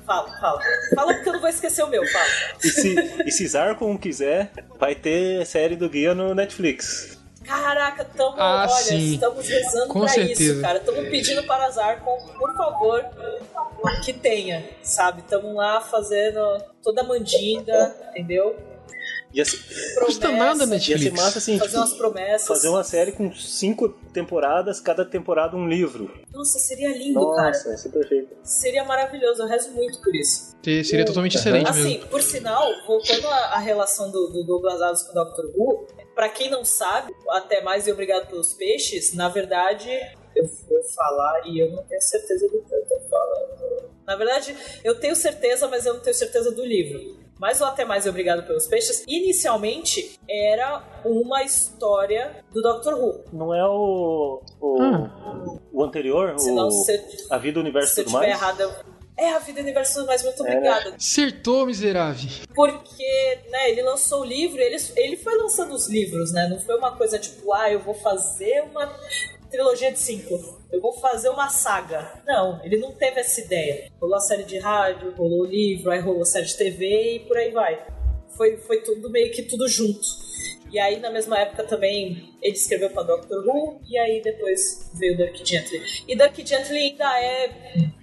Fala, 0.04 0.28
fala. 0.38 0.60
Fala 0.94 1.14
porque 1.14 1.28
eu 1.30 1.32
não 1.32 1.40
vou 1.40 1.48
esquecer 1.48 1.82
o 1.82 1.86
meu, 1.88 2.06
fala. 2.06 2.26
E 2.62 2.68
se, 2.68 2.94
e 3.26 3.30
se 3.32 3.46
Zarkon 3.48 3.96
quiser, 3.96 4.50
vai 4.78 4.94
ter 4.94 5.46
série 5.46 5.76
do 5.76 5.88
guia 5.88 6.14
no 6.14 6.34
Netflix. 6.34 7.18
Caraca, 7.44 8.04
tamo, 8.04 8.34
Ah, 8.38 8.66
olha, 8.68 8.68
sim. 8.82 9.14
estamos 9.14 9.46
rezando 9.48 9.88
Com 9.88 10.00
pra 10.00 10.08
certeza. 10.08 10.42
isso, 10.42 10.60
cara. 10.60 10.78
Estamos 10.78 11.08
pedindo 11.08 11.42
para 11.44 11.70
Zarkon, 11.70 12.18
por 12.38 12.56
favor, 12.56 13.04
que 14.04 14.12
tenha, 14.12 14.64
sabe? 14.82 15.20
Estamos 15.20 15.54
lá 15.54 15.80
fazendo 15.80 16.40
toda 16.82 17.02
a 17.02 17.04
mandinga, 17.04 17.94
entendeu? 18.10 18.56
Ia 19.32 19.44
ser, 19.44 19.58
Custa 19.98 20.30
nada, 20.30 20.64
ia 20.64 20.78
ser 20.96 21.10
massa 21.10 21.38
assim, 21.38 21.58
Fazer 21.58 21.76
umas 21.76 21.92
promessas. 21.94 22.46
fazer 22.46 22.68
uma 22.68 22.84
série 22.84 23.10
com 23.10 23.34
cinco 23.34 23.88
temporadas, 24.12 24.78
cada 24.78 25.04
temporada 25.04 25.56
um 25.56 25.68
livro. 25.68 26.08
Nossa, 26.32 26.60
seria 26.60 26.96
lindo, 26.96 27.14
Nossa, 27.20 27.34
cara. 27.64 27.70
ia 27.72 27.76
ser 27.76 27.88
perfeito. 27.88 28.28
Seria 28.44 28.84
maravilhoso, 28.84 29.42
eu 29.42 29.48
rezo 29.48 29.72
muito 29.72 30.00
por 30.00 30.14
isso. 30.14 30.54
Seria 30.84 31.04
totalmente 31.04 31.36
excelente 31.36 31.68
Assim, 31.68 31.94
mesmo. 31.96 32.06
por 32.06 32.22
sinal, 32.22 32.64
voltando 32.86 33.26
à, 33.26 33.36
à 33.54 33.58
relação 33.58 34.08
do, 34.08 34.28
do 34.28 34.44
Douglas 34.44 34.80
Adams 34.80 35.02
com 35.02 35.18
o 35.18 35.24
Dr. 35.24 35.46
Who, 35.56 35.86
pra 36.14 36.28
quem 36.28 36.50
não 36.50 36.64
sabe, 36.64 37.12
até 37.30 37.60
mais 37.62 37.86
e 37.86 37.92
obrigado 37.92 38.28
pelos 38.28 38.52
peixes, 38.54 39.14
na 39.14 39.28
verdade, 39.28 39.90
eu 40.34 40.46
vou 40.68 40.82
falar 40.94 41.42
e 41.46 41.58
eu 41.58 41.70
não 41.72 41.82
tenho 41.84 42.00
certeza 42.02 42.46
do 42.48 42.62
que 42.62 42.74
eu 42.74 42.84
tô 42.86 43.00
falando. 43.08 43.90
Na 44.06 44.16
verdade, 44.16 44.54
eu 44.84 44.98
tenho 45.00 45.16
certeza, 45.16 45.66
mas 45.68 45.86
eu 45.86 45.94
não 45.94 46.00
tenho 46.00 46.14
certeza 46.14 46.50
do 46.52 46.64
livro. 46.64 47.22
Mas 47.38 47.60
o 47.60 47.64
Até 47.64 47.84
Mais 47.84 48.06
e 48.06 48.08
Obrigado 48.08 48.46
pelos 48.46 48.66
Peixes, 48.66 49.02
inicialmente 49.08 50.18
era 50.28 50.82
uma 51.04 51.42
história 51.42 52.44
do 52.52 52.62
Dr. 52.62 52.94
Who. 52.94 53.24
Não 53.32 53.52
é 53.54 53.66
o. 53.66 54.40
O, 54.60 54.82
Hum. 54.82 55.58
o 55.72 55.82
anterior? 55.82 56.38
Se 56.38 56.50
não, 56.52 56.68
o, 56.68 56.70
se, 56.70 57.26
A 57.30 57.38
Vida, 57.38 57.58
o 57.58 57.62
Universo 57.62 57.94
se 57.94 58.00
e 58.00 58.02
eu 58.02 58.06
tudo 58.06 58.14
estiver 58.22 58.30
mais? 58.30 58.42
errada, 58.42 58.62
eu... 58.62 58.94
É 59.16 59.30
a 59.30 59.38
vida 59.38 59.60
universal, 59.60 60.06
mas 60.06 60.22
muito 60.24 60.44
É, 60.44 60.50
obrigada. 60.50 60.94
Acertou, 60.96 61.66
miserável. 61.66 62.28
Porque, 62.54 63.38
né, 63.48 63.70
ele 63.70 63.82
lançou 63.82 64.22
o 64.22 64.24
livro, 64.24 64.60
ele, 64.60 64.76
ele 64.96 65.16
foi 65.16 65.36
lançando 65.36 65.72
os 65.72 65.88
livros, 65.88 66.32
né? 66.32 66.48
Não 66.48 66.58
foi 66.60 66.76
uma 66.76 66.96
coisa 66.96 67.18
tipo, 67.18 67.52
ah, 67.52 67.70
eu 67.70 67.78
vou 67.78 67.94
fazer 67.94 68.62
uma 68.62 68.86
trilogia 69.50 69.92
de 69.92 70.00
cinco. 70.00 70.60
Eu 70.72 70.80
vou 70.80 70.92
fazer 70.94 71.28
uma 71.28 71.48
saga. 71.48 72.20
Não, 72.26 72.60
ele 72.64 72.76
não 72.78 72.90
teve 72.90 73.20
essa 73.20 73.40
ideia. 73.40 73.88
Rolou 74.00 74.16
a 74.16 74.20
série 74.20 74.42
de 74.42 74.58
rádio, 74.58 75.14
rolou 75.16 75.42
o 75.42 75.46
livro, 75.46 75.92
aí 75.92 76.00
rolou 76.00 76.22
a 76.22 76.26
série 76.26 76.46
de 76.46 76.56
TV 76.56 77.14
e 77.14 77.20
por 77.20 77.36
aí 77.36 77.52
vai. 77.52 77.86
Foi, 78.36 78.56
foi 78.58 78.80
tudo 78.80 79.10
meio 79.10 79.32
que 79.32 79.42
tudo 79.42 79.68
junto. 79.68 80.24
E 80.74 80.78
aí, 80.78 80.98
na 80.98 81.08
mesma 81.08 81.38
época 81.38 81.62
também, 81.62 82.34
ele 82.42 82.56
escreveu 82.56 82.90
pra 82.90 83.04
Doctor 83.04 83.46
Who, 83.46 83.80
e 83.88 83.96
aí 83.96 84.20
depois 84.20 84.90
veio 84.94 85.16
Dirk 85.16 85.48
Gently. 85.48 85.80
E 86.08 86.16
Dirk 86.16 86.44
Gently 86.44 86.78
ainda 86.78 87.20
é 87.20 87.48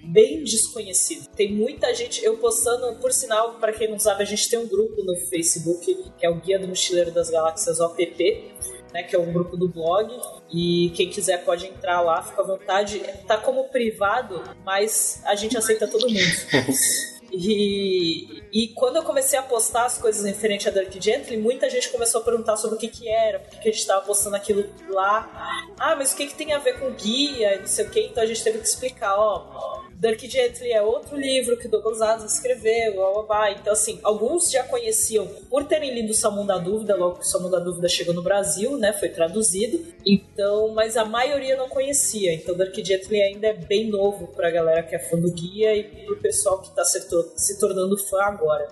bem 0.06 0.42
desconhecido. 0.42 1.28
Tem 1.36 1.52
muita 1.52 1.94
gente, 1.94 2.24
eu 2.24 2.38
postando, 2.38 2.98
por 3.02 3.12
sinal, 3.12 3.56
para 3.56 3.74
quem 3.74 3.90
não 3.90 4.00
sabe, 4.00 4.24
a 4.24 4.26
gente 4.26 4.50
tem 4.50 4.58
um 4.58 4.68
grupo 4.68 5.04
no 5.04 5.18
Facebook, 5.28 6.12
que 6.18 6.26
é 6.26 6.30
o 6.30 6.36
Guia 6.36 6.58
do 6.60 6.68
Mochileiro 6.68 7.12
das 7.12 7.30
Galáxias 7.30 7.82
OPP, 7.82 8.54
né, 8.94 9.04
que 9.04 9.18
é 9.18 9.20
um 9.20 9.34
grupo 9.34 9.58
do 9.58 9.68
blog, 9.68 10.10
e 10.50 10.92
quem 10.96 11.10
quiser 11.10 11.44
pode 11.44 11.66
entrar 11.66 12.00
lá, 12.00 12.24
fica 12.24 12.42
à 12.42 12.46
vontade. 12.46 13.00
Tá 13.28 13.38
como 13.38 13.66
privado, 13.66 14.42
mas 14.64 15.22
a 15.26 15.36
gente 15.36 15.58
aceita 15.58 15.88
todo 15.90 16.08
mundo. 16.08 16.20
E, 17.34 18.41
e 18.52 18.70
quando 18.70 18.98
eu 18.98 19.04
comecei 19.04 19.40
a 19.40 19.44
postar 19.44 19.86
as 19.86 19.98
coisas 19.98 20.26
referente 20.26 20.68
a 20.68 20.72
Dark 20.72 20.92
Gently, 21.00 21.38
muita 21.38 21.70
gente 21.70 21.90
começou 21.90 22.22
a 22.22 22.24
perguntar 22.24 22.58
sobre 22.58 22.76
o 22.78 22.80
que 22.80 22.88
que 22.88 23.08
era, 23.08 23.40
por 23.40 23.50
que 23.50 23.70
a 23.70 23.72
gente 23.72 23.82
estava 23.82 24.06
postando 24.06 24.36
aquilo 24.36 24.66
lá. 24.90 25.74
Ah, 25.80 25.96
mas 25.96 26.14
o 26.14 26.16
que 26.16 26.28
que 26.28 26.36
tem 26.36 26.54
a 26.54 26.60
ver 26.60 26.80
com 26.80 26.92
guia 26.92 27.56
e 27.56 27.60
não 27.60 27.68
sei 27.68 27.86
o 27.86 27.90
que, 27.90 28.02
então 28.02 28.22
a 28.22 28.26
gente 28.26 28.44
teve 28.44 28.60
que 28.60 28.68
explicar, 28.68 29.16
ó. 29.18 29.82
Dark 30.02 30.20
Gently 30.20 30.72
é 30.72 30.82
outro 30.82 31.16
livro 31.16 31.56
que 31.56 31.68
Douglas 31.68 32.02
Adams 32.02 32.34
escreveu, 32.34 32.96
blá, 32.96 33.12
blá, 33.12 33.24
blá. 33.24 33.52
Então, 33.52 33.72
assim, 33.72 34.00
alguns 34.02 34.50
já 34.50 34.64
conheciam 34.64 35.28
por 35.48 35.64
terem 35.66 35.94
lido 35.94 36.12
Salmão 36.12 36.44
da 36.44 36.58
Dúvida, 36.58 36.96
logo 36.96 37.20
que 37.20 37.28
Salmão 37.28 37.52
da 37.52 37.60
Dúvida 37.60 37.88
chegou 37.88 38.12
no 38.12 38.24
Brasil, 38.24 38.76
né? 38.78 38.94
Foi 38.94 39.10
traduzido. 39.10 39.80
Então, 40.04 40.70
mas 40.70 40.98
a 40.98 41.06
maioria 41.06 41.56
não 41.56 41.70
conhecia. 41.70 42.34
Então, 42.34 42.58
Dark 42.58 42.74
Gently 42.74 43.22
ainda 43.22 43.50
é 43.50 43.54
bem 43.54 43.92
novo 43.92 44.26
pra 44.30 44.50
galera 44.50 44.82
que 44.82 44.96
é 44.96 45.00
fã 45.00 45.20
do 45.20 45.32
guia 45.32 45.76
e 45.76 45.84
pro 45.84 46.18
pessoal 46.18 46.60
que 46.60 46.72
tá 46.72 46.84
se, 46.84 47.00
se 47.36 47.60
tornando 47.60 47.96
fã 47.96 48.24
agora. 48.42 48.68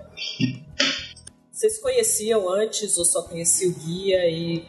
Vocês 1.51 1.77
conheciam 1.79 2.49
antes 2.49 2.97
ou 2.97 3.03
só 3.03 3.21
conheciam 3.23 3.71
o 3.71 3.75
guia 3.75 4.25
e, 4.29 4.63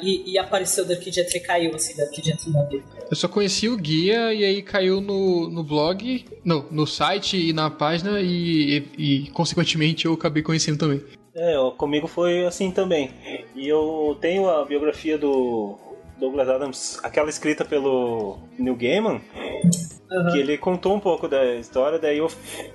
e, 0.00 0.32
e 0.32 0.38
apareceu 0.38 0.84
Dark 0.84 1.02
Gently 1.02 1.38
e 1.38 1.40
caiu 1.40 1.74
assim, 1.74 1.96
Dark 1.96 2.14
Gently 2.14 2.52
na 2.52 2.62
vida? 2.62 2.84
Eu 3.10 3.16
só 3.16 3.26
conheci 3.26 3.68
o 3.68 3.76
guia 3.76 4.32
e 4.32 4.44
aí 4.44 4.62
caiu 4.62 5.00
no, 5.00 5.50
no 5.50 5.64
blog, 5.64 6.24
não, 6.44 6.66
no 6.70 6.86
site 6.86 7.48
e 7.48 7.52
na 7.52 7.68
página 7.68 8.20
e, 8.20 8.78
e, 8.96 9.24
e, 9.24 9.30
consequentemente 9.32 10.06
eu 10.06 10.12
acabei 10.12 10.40
conhecendo 10.40 10.78
também. 10.78 11.02
É, 11.34 11.56
comigo 11.76 12.06
foi 12.06 12.46
assim 12.46 12.70
também. 12.70 13.10
E 13.56 13.66
eu 13.66 14.16
tenho 14.20 14.48
a 14.48 14.64
biografia 14.64 15.18
do 15.18 15.76
Douglas 16.18 16.48
Adams, 16.48 16.98
aquela 17.02 17.28
escrita 17.28 17.64
pelo 17.64 18.38
Neil 18.58 18.76
Gaiman, 18.76 19.20
que 20.32 20.38
ele 20.38 20.56
contou 20.56 20.94
um 20.94 21.00
pouco 21.00 21.28
da 21.28 21.56
história, 21.56 21.98
daí 21.98 22.18
eu 22.18 22.30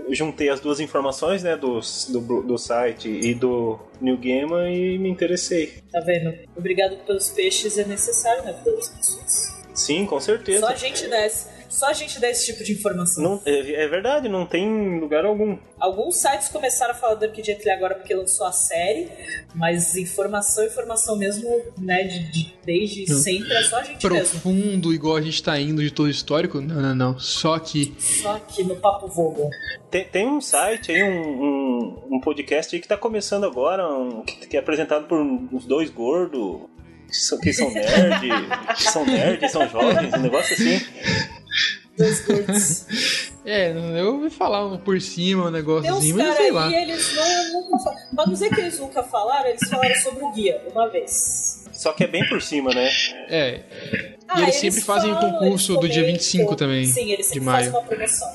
juntei 0.10 0.50
as 0.50 0.60
duas 0.60 0.80
informações, 0.80 1.44
né, 1.44 1.56
do, 1.56 1.80
do, 2.10 2.44
do 2.44 2.58
site 2.58 3.10
e 3.10 3.34
do 3.34 3.80
Neil 4.00 4.18
Gaiman 4.18 4.72
e 4.74 4.98
me 4.98 5.10
interessei. 5.10 5.74
Tá 5.92 6.00
vendo? 6.02 6.34
Obrigado 6.56 6.98
pelos 7.06 7.30
peixes 7.30 7.78
é 7.78 7.86
necessário 7.86 8.44
vida 8.44 8.76
das 8.76 8.90
pessoas. 8.90 9.62
Sim, 9.74 10.06
com 10.06 10.20
certeza. 10.20 10.60
Só 10.60 10.68
a 10.68 10.76
gente 10.76 11.08
dá 11.08 11.26
esse, 11.26 11.48
só 11.72 11.88
a 11.88 11.94
gente 11.94 12.20
dá 12.20 12.30
esse 12.30 12.46
tipo 12.46 12.64
de 12.64 12.74
informação. 12.74 13.24
Não, 13.24 13.42
é, 13.46 13.84
é 13.84 13.88
verdade, 13.88 14.28
não 14.30 14.46
tem 14.46 15.00
lugar 15.00 15.26
algum. 15.26 15.58
Alguns 15.80 16.18
sites 16.18 16.50
começaram 16.50 16.92
a 16.94 16.96
falar 16.96 17.16
do 17.16 17.26
Gently 17.34 17.70
agora 17.72 17.96
porque 17.96 18.14
lançou 18.14 18.46
a 18.46 18.52
série, 18.52 19.10
mas 19.56 19.96
informação, 19.96 20.66
informação 20.66 21.16
mesmo, 21.18 21.50
né, 21.78 22.04
de, 22.04 22.32
de- 22.32 22.54
desde 22.64 23.12
sempre 23.14 23.52
é 23.54 23.64
só 23.64 23.78
a 23.80 23.84
gente 23.84 24.08
mesmo. 24.08 24.30
Profundo, 24.42 24.94
igual 24.94 25.16
a 25.16 25.22
gente 25.22 25.42
tá 25.42 25.60
indo 25.60 25.82
de 25.82 25.90
todo 25.92 26.10
histórico? 26.10 26.62
Não, 26.62 26.76
não, 26.82 26.94
não. 26.96 27.20
Só 27.20 27.58
que. 27.58 27.96
Só 28.00 28.36
aqui 28.36 28.64
no 28.64 28.76
Papo 28.76 29.08
Vogon. 29.08 29.50
Tem, 29.90 30.06
tem 30.06 30.28
um 30.28 30.40
site 30.42 30.92
aí, 30.92 31.04
um, 31.04 31.10
um, 31.10 32.08
um 32.12 32.20
podcast 32.20 32.76
aí 32.76 32.82
que 32.82 32.88
tá 32.88 32.98
começando 32.98 33.46
agora, 33.46 33.88
um- 33.88 34.24
que, 34.24 34.48
que 34.48 34.58
é 34.58 34.60
apresentado 34.60 35.08
por 35.08 35.20
uns 35.20 35.66
dois 35.66 35.90
gordos. 35.90 36.70
Que 37.08 37.18
são, 37.18 37.40
que 37.40 37.52
são 37.52 37.70
nerd, 37.74 38.30
que 38.78 38.84
são 38.84 39.06
nerd, 39.06 39.50
são 39.50 39.68
jovens, 39.68 40.14
um 40.14 40.20
negócio 40.22 40.54
assim. 40.54 40.80
É, 43.44 43.72
eu 44.00 44.14
ouvi 44.16 44.30
falar 44.30 44.68
um 44.68 44.78
por 44.78 45.02
cima, 45.02 45.48
um 45.48 45.52
negócio 45.52 45.92
uns 45.92 45.98
assim, 45.98 46.14
mas 46.14 46.24
caras 46.24 46.38
sei 46.38 46.52
lá. 46.52 46.68
aí, 46.68 46.76
eles 46.76 47.16
não, 47.16 47.54
nunca 47.54 47.80
falaram. 47.80 48.16
Pra 48.16 48.26
não 48.28 48.34
dizer 48.34 48.50
que 48.54 48.62
eles 48.62 48.80
nunca 48.80 49.04
falaram, 49.04 49.50
eles 49.50 49.68
falaram 49.68 49.96
sobre 49.96 50.24
o 50.24 50.32
guia 50.32 50.62
uma 50.72 50.88
vez. 50.90 51.66
Só 51.72 51.92
que 51.94 52.04
é 52.04 52.08
bem 52.08 52.28
por 52.30 52.40
cima, 52.40 52.72
né? 52.72 52.88
É. 53.28 53.62
Ah, 54.28 54.40
e 54.40 54.44
eles 54.44 54.56
sempre 54.56 54.82
fazem 54.82 55.12
o 55.12 55.16
falam, 55.16 55.40
concurso 55.40 55.72
eles 55.72 55.82
do 55.82 55.88
dia 55.88 56.02
comentam. 56.04 56.14
25 56.14 56.56
também. 56.56 56.86
Sim, 56.86 57.12
eles 57.12 57.26
de 57.26 57.34
sempre 57.34 57.40
maio. 57.42 57.66
fazem 57.66 57.80
uma 57.80 57.88
promoção. 57.88 58.30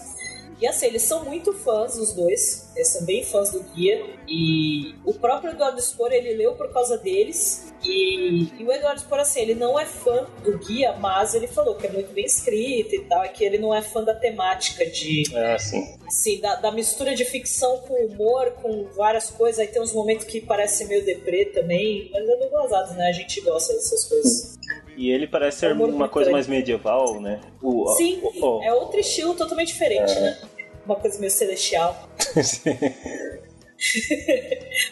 E 0.61 0.67
assim, 0.67 0.87
eles 0.87 1.03
são 1.03 1.25
muito 1.25 1.53
fãs, 1.53 1.97
os 1.97 2.13
dois. 2.15 2.66
São 2.85 3.05
bem 3.05 3.25
fãs 3.25 3.51
do 3.51 3.61
guia. 3.75 4.05
E 4.29 4.95
o 5.05 5.15
próprio 5.15 5.53
Eduardo 5.53 5.81
Spor, 5.81 6.13
ele 6.13 6.35
leu 6.35 6.55
por 6.55 6.73
causa 6.73 6.97
deles. 6.99 7.73
E, 7.85 8.49
e 8.59 8.65
o 8.65 8.73
Eduardo 8.73 9.01
Spor, 9.01 9.19
assim, 9.21 9.41
ele 9.41 9.55
não 9.55 9.79
é 9.79 9.85
fã 9.87 10.27
do 10.43 10.59
guia, 10.59 10.93
mas 10.99 11.35
ele 11.35 11.47
falou 11.47 11.75
que 11.77 11.87
é 11.87 11.91
muito 11.91 12.13
bem 12.13 12.25
escrito 12.25 12.95
e 12.95 13.01
tal. 13.05 13.23
É 13.25 13.29
que 13.29 13.45
ele 13.45 13.59
não 13.59 13.75
é 13.75 13.83
fã 13.83 14.03
da 14.03 14.15
temática 14.15 14.85
de. 14.87 15.23
É 15.35 15.55
assim. 15.55 15.97
Assim, 16.07 16.41
da, 16.41 16.57
da 16.57 16.71
mistura 16.73 17.15
de 17.15 17.25
ficção 17.25 17.79
com 17.79 17.95
humor, 18.07 18.51
com 18.63 18.85
várias 18.97 19.31
coisas. 19.31 19.59
Aí 19.61 19.69
tem 19.69 19.81
uns 19.83 19.93
momentos 19.93 20.25
que 20.27 20.41
parece 20.41 20.85
meio 20.87 21.05
deprê 21.05 21.47
também. 21.47 22.11
Mas 22.13 22.29
é 22.29 22.37
do 22.37 22.49
gozado, 22.51 22.95
né? 22.95 23.09
A 23.09 23.13
gente 23.13 23.41
gosta 23.41 23.73
dessas 23.75 24.05
coisas. 24.05 24.57
E 24.97 25.11
ele 25.11 25.27
parece 25.27 25.59
ser 25.61 25.73
uma 25.73 26.09
coisa 26.09 26.31
mais 26.31 26.47
medieval, 26.47 27.21
né? 27.21 27.41
O, 27.63 27.87
Sim, 27.97 28.19
o- 28.23 28.59
o- 28.59 28.63
é 28.63 28.73
outro 28.73 28.99
estilo 28.99 29.35
totalmente 29.35 29.69
diferente, 29.69 30.15
né? 30.21 30.39
Uma 30.87 30.97
coisa 30.97 31.19
meio 31.19 31.31
celestial. 31.31 32.09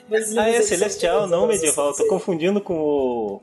Mas 0.08 0.36
ah, 0.36 0.48
é 0.48 0.56
eles- 0.56 0.66
celestial, 0.66 1.20
eles- 1.20 1.30
não 1.30 1.46
medieval. 1.46 1.94
Tô 1.94 2.06
confundindo 2.06 2.60
com 2.60 2.74
o, 2.78 3.40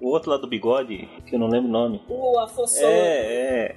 o 0.00 0.08
outro 0.08 0.30
lá 0.30 0.36
do 0.38 0.46
bigode, 0.48 1.08
que 1.26 1.34
eu 1.34 1.38
não 1.38 1.48
lembro 1.48 1.68
o 1.68 1.72
nome. 1.72 2.02
O 2.08 2.38
Afonso. 2.38 2.82
É, 2.84 3.66
é. 3.66 3.76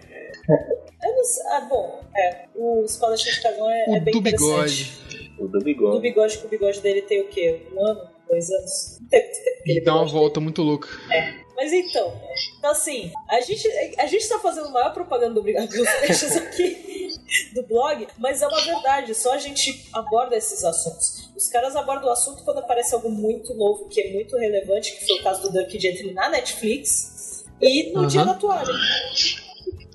Eu 1.03 1.15
não 1.15 1.23
sei- 1.23 1.43
Ah, 1.47 1.61
bom, 1.69 2.01
é. 2.15 2.45
O 2.55 2.83
Espadachim 2.85 3.31
de 3.31 3.41
Dragão 3.41 3.69
é, 3.69 3.85
O 3.89 3.95
é 3.95 3.99
bem 3.99 4.13
do 4.13 4.21
bigode. 4.21 4.91
O 5.37 5.47
do 5.47 5.57
O 5.57 5.59
do 5.59 5.59
bigode. 5.63 5.99
bigode, 6.01 6.37
que 6.37 6.45
o 6.45 6.49
bigode 6.49 6.79
dele 6.81 7.01
tem 7.01 7.21
o 7.21 7.27
quê? 7.27 7.61
Um 7.75 7.85
ano? 7.85 8.01
Dois 8.29 8.49
anos? 8.49 8.99
Não 9.01 9.07
tem 9.09 9.21
muito 9.23 9.43
tempo 9.43 9.59
aquele 9.59 9.79
E 9.79 9.83
dá 9.83 9.91
uma 9.93 9.99
bigode. 10.05 10.13
volta 10.19 10.39
muito 10.39 10.61
louca. 10.61 10.87
Mas 11.55 11.71
então, 11.71 12.13
então 12.57 12.71
assim, 12.71 13.11
a 13.29 13.39
gente, 13.41 13.67
a 13.97 14.05
gente 14.07 14.27
tá 14.27 14.39
fazendo 14.39 14.71
maior 14.71 14.91
propaganda 14.91 15.35
do 15.35 15.43
pelos 15.43 15.89
Peixes 16.01 16.35
aqui 16.35 17.02
do 17.53 17.63
blog, 17.63 18.07
mas 18.17 18.41
é 18.41 18.47
uma 18.47 18.61
verdade, 18.61 19.13
só 19.15 19.33
a 19.33 19.37
gente 19.37 19.89
aborda 19.93 20.35
esses 20.35 20.63
assuntos. 20.63 21.31
Os 21.35 21.47
caras 21.47 21.75
abordam 21.75 22.09
o 22.09 22.11
assunto 22.11 22.43
quando 22.43 22.59
aparece 22.59 22.93
algo 22.93 23.09
muito 23.09 23.53
novo, 23.53 23.87
que 23.89 24.01
é 24.01 24.11
muito 24.11 24.37
relevante, 24.37 24.91
que 24.97 25.05
foi 25.05 25.19
o 25.19 25.23
caso 25.23 25.43
do 25.43 25.51
Dirk 25.51 25.79
Gently 25.79 26.13
na 26.13 26.29
Netflix, 26.29 27.45
e 27.61 27.91
no 27.91 28.01
Aham. 28.01 28.07
dia 28.07 28.25
da 28.25 28.33
toalha. 28.33 28.73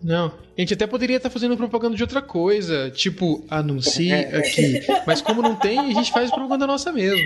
Não. 0.02 0.26
A 0.26 0.60
gente 0.60 0.74
até 0.74 0.86
poderia 0.86 1.16
estar 1.16 1.30
fazendo 1.30 1.56
propaganda 1.56 1.96
de 1.96 2.02
outra 2.02 2.22
coisa, 2.22 2.90
tipo, 2.90 3.44
anuncie 3.48 4.12
aqui. 4.12 4.80
Mas 5.06 5.20
como 5.20 5.42
não 5.42 5.56
tem, 5.56 5.78
a 5.78 5.94
gente 5.94 6.10
faz 6.10 6.30
propaganda 6.30 6.66
nossa 6.66 6.92
mesmo. 6.92 7.20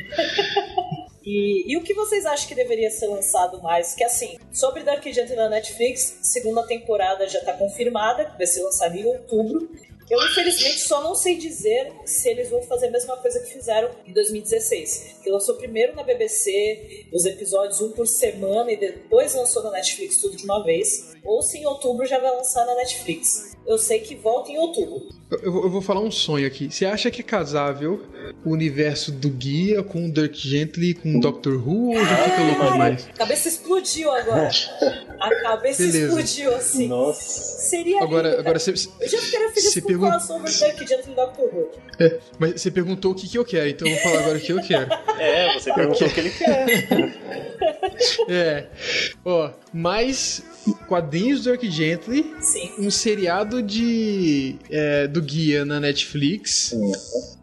E, 1.25 1.73
e 1.73 1.77
o 1.77 1.83
que 1.83 1.95
vocês 1.95 2.27
acham 2.27 2.49
que 2.49 2.55
deveria 2.55 2.91
ser 2.91 3.07
lançado 3.07 3.63
mais? 3.63 3.95
Que 3.95 4.03
assim, 4.03 4.37
sobre 4.53 4.83
Dark 4.83 5.05
Gently 5.05 5.37
na 5.37 5.49
Netflix, 5.49 6.19
segunda 6.23 6.67
temporada 6.67 7.29
já 7.29 7.41
tá 7.41 7.53
confirmada, 7.53 8.25
que 8.25 8.37
vai 8.37 8.47
ser 8.47 8.63
lançada 8.63 8.97
em 8.97 9.05
outubro. 9.05 9.71
Eu, 10.11 10.19
infelizmente, 10.27 10.81
só 10.81 11.03
não 11.03 11.15
sei 11.15 11.37
dizer 11.37 11.93
se 12.05 12.29
eles 12.29 12.51
vão 12.51 12.63
fazer 12.63 12.89
a 12.89 12.91
mesma 12.91 13.17
coisa 13.17 13.41
que 13.41 13.53
fizeram 13.53 13.91
em 14.07 14.13
2016. 14.13 15.17
Que 15.23 15.31
lançou 15.31 15.55
primeiro 15.57 15.95
na 15.95 16.03
BBC, 16.03 17.07
os 17.13 17.25
episódios 17.25 17.81
um 17.81 17.93
por 17.93 18.07
semana, 18.07 18.71
e 18.71 18.77
depois 18.77 19.35
lançou 19.35 19.63
na 19.63 19.71
Netflix 19.71 20.19
tudo 20.19 20.37
de 20.37 20.45
uma 20.45 20.63
vez. 20.63 21.13
Ou 21.25 21.43
se 21.43 21.59
em 21.59 21.67
outubro 21.67 22.05
já 22.07 22.19
vai 22.19 22.31
lançar 22.31 22.67
na 22.67 22.75
Netflix. 22.75 23.57
Eu 23.67 23.79
sei 23.79 24.01
que 24.01 24.15
volta 24.17 24.51
em 24.51 24.59
outubro. 24.59 25.09
Eu, 25.43 25.63
eu 25.65 25.71
vou- 25.71 25.81
falar 25.83 26.01
um 26.01 26.11
sonho 26.11 26.47
aqui. 26.47 26.71
Você 26.71 26.85
acha 26.85 27.11
que 27.11 27.21
é 27.21 27.25
casável 27.25 28.03
o 28.45 28.51
universo 28.51 29.11
do 29.11 29.29
Guia 29.31 29.83
com 29.83 30.07
o 30.07 30.13
Dirk 30.13 30.37
Gently 30.37 30.95
com 30.95 31.17
o 31.17 31.21
Doctor 31.21 31.55
Who 31.67 31.95
ou 31.97 32.05
já 32.05 32.17
fica 32.17 32.43
louco 32.43 32.73
demais? 32.73 33.09
A 33.15 33.19
cabeça 33.19 33.49
explodiu 33.49 34.11
agora. 34.13 34.51
A 35.21 35.35
cabeça 35.43 35.83
Beleza. 35.85 36.07
explodiu 36.21 36.55
assim. 36.57 36.89
Nossa. 36.89 37.23
Seria 37.63 38.03
Agora, 38.03 38.29
lindo, 38.29 38.41
agora 38.41 38.45
cara. 38.45 38.59
você, 38.59 38.89
Eu 39.01 39.09
já 39.09 39.19
ficaria 39.19 39.51
feliz 39.53 39.75
com 39.75 39.81
pergun- 39.87 40.07
o 40.07 40.11
crossover 40.11 40.59
Dark 40.61 40.89
Gently 40.89 41.15
Doctor 41.15 41.45
Who. 41.55 41.69
é, 42.01 42.19
mas 42.39 42.61
você 42.61 42.71
perguntou 42.71 43.13
o 43.13 43.15
que, 43.15 43.29
que 43.29 43.39
eu 43.39 43.45
quero, 43.45 43.69
então 43.69 43.87
eu 43.89 43.95
vou 43.95 44.03
falar 44.03 44.19
agora 44.21 44.39
o 44.39 44.41
que 44.41 44.53
eu 44.53 44.61
quero. 44.63 44.91
É, 45.23 45.55
você 45.59 45.73
perguntou 45.73 46.07
o 46.09 46.11
que 46.11 46.21
ele 46.21 46.31
quer. 46.31 47.23
É. 48.29 48.67
Ó, 49.25 49.51
mais 49.73 50.43
quadrinhos 50.89 51.43
do 51.45 51.51
Dirk 51.51 51.71
Gently, 51.71 52.35
Sim. 52.41 52.73
um 52.79 52.91
seriado 52.91 53.63
de 53.63 54.57
é, 54.71 55.07
do 55.07 55.22
guia 55.23 55.65
na 55.65 55.81
Netflix, 55.81 56.75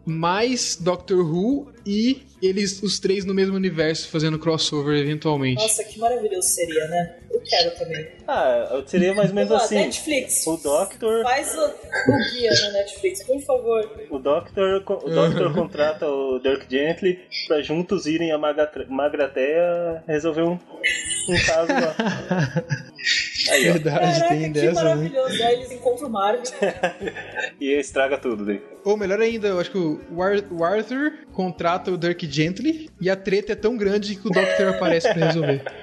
mais 0.06 0.76
Doctor 0.80 1.18
Who 1.18 1.72
e 1.86 2.22
eles 2.42 2.82
os 2.82 2.98
três 2.98 3.24
no 3.24 3.34
mesmo 3.34 3.56
universo 3.56 4.08
fazendo 4.08 4.38
crossover 4.38 4.96
eventualmente. 4.98 5.60
Nossa, 5.60 5.84
que 5.84 5.98
maravilhoso 5.98 6.48
seria, 6.48 6.86
né? 6.88 7.19
Eu 7.32 7.40
quero 7.42 7.70
também. 7.78 8.08
Ah, 8.26 8.82
seria 8.86 9.14
mais 9.14 9.28
ou 9.30 9.34
menos 9.36 9.52
assim. 9.52 9.76
Netflix. 9.76 10.46
O 10.46 10.56
Doctor, 10.56 11.22
Faz 11.22 11.54
o, 11.56 11.64
o 11.64 12.30
guia 12.32 12.50
na 12.60 12.70
Netflix, 12.72 13.22
por 13.24 13.40
favor. 13.42 13.88
o 14.10 14.18
Doctor, 14.18 14.82
o 14.86 15.08
Doctor 15.10 15.54
contrata 15.54 16.06
o 16.08 16.40
Dirk 16.40 16.66
Gently 16.68 17.20
pra 17.46 17.62
juntos 17.62 18.06
irem 18.06 18.32
a 18.32 18.38
Magatre- 18.38 18.86
Magrateia 18.88 20.02
resolver 20.08 20.42
um, 20.42 20.54
um 20.54 21.46
caso 21.46 21.72
lá. 21.72 22.64
Aí, 23.50 23.68
ó. 23.70 23.72
Verdade, 23.72 23.98
Caraca, 24.20 24.28
tem 24.28 24.52
que 24.52 24.60
dessa, 24.60 24.66
né? 24.84 24.88
maravilhoso. 24.94 25.42
Aí 25.42 25.54
eles 25.54 25.72
encontram 25.72 26.08
o 26.08 26.10
Marvin. 26.10 26.42
E 27.60 27.78
estraga 27.78 28.16
tudo 28.16 28.44
daí. 28.46 28.62
Ou 28.84 28.96
melhor 28.96 29.20
ainda, 29.20 29.48
eu 29.48 29.60
acho 29.60 29.70
que 29.70 29.76
o 29.76 30.22
Ar- 30.22 30.42
o 30.50 30.64
Arthur 30.64 31.12
contrata 31.34 31.90
o 31.90 31.98
Dirk 31.98 32.26
Gently 32.30 32.88
e 32.98 33.10
a 33.10 33.16
treta 33.16 33.52
é 33.52 33.54
tão 33.54 33.76
grande 33.76 34.16
que 34.16 34.26
o 34.26 34.30
Doctor 34.30 34.68
aparece 34.68 35.12
pra 35.12 35.26
resolver. 35.26 35.62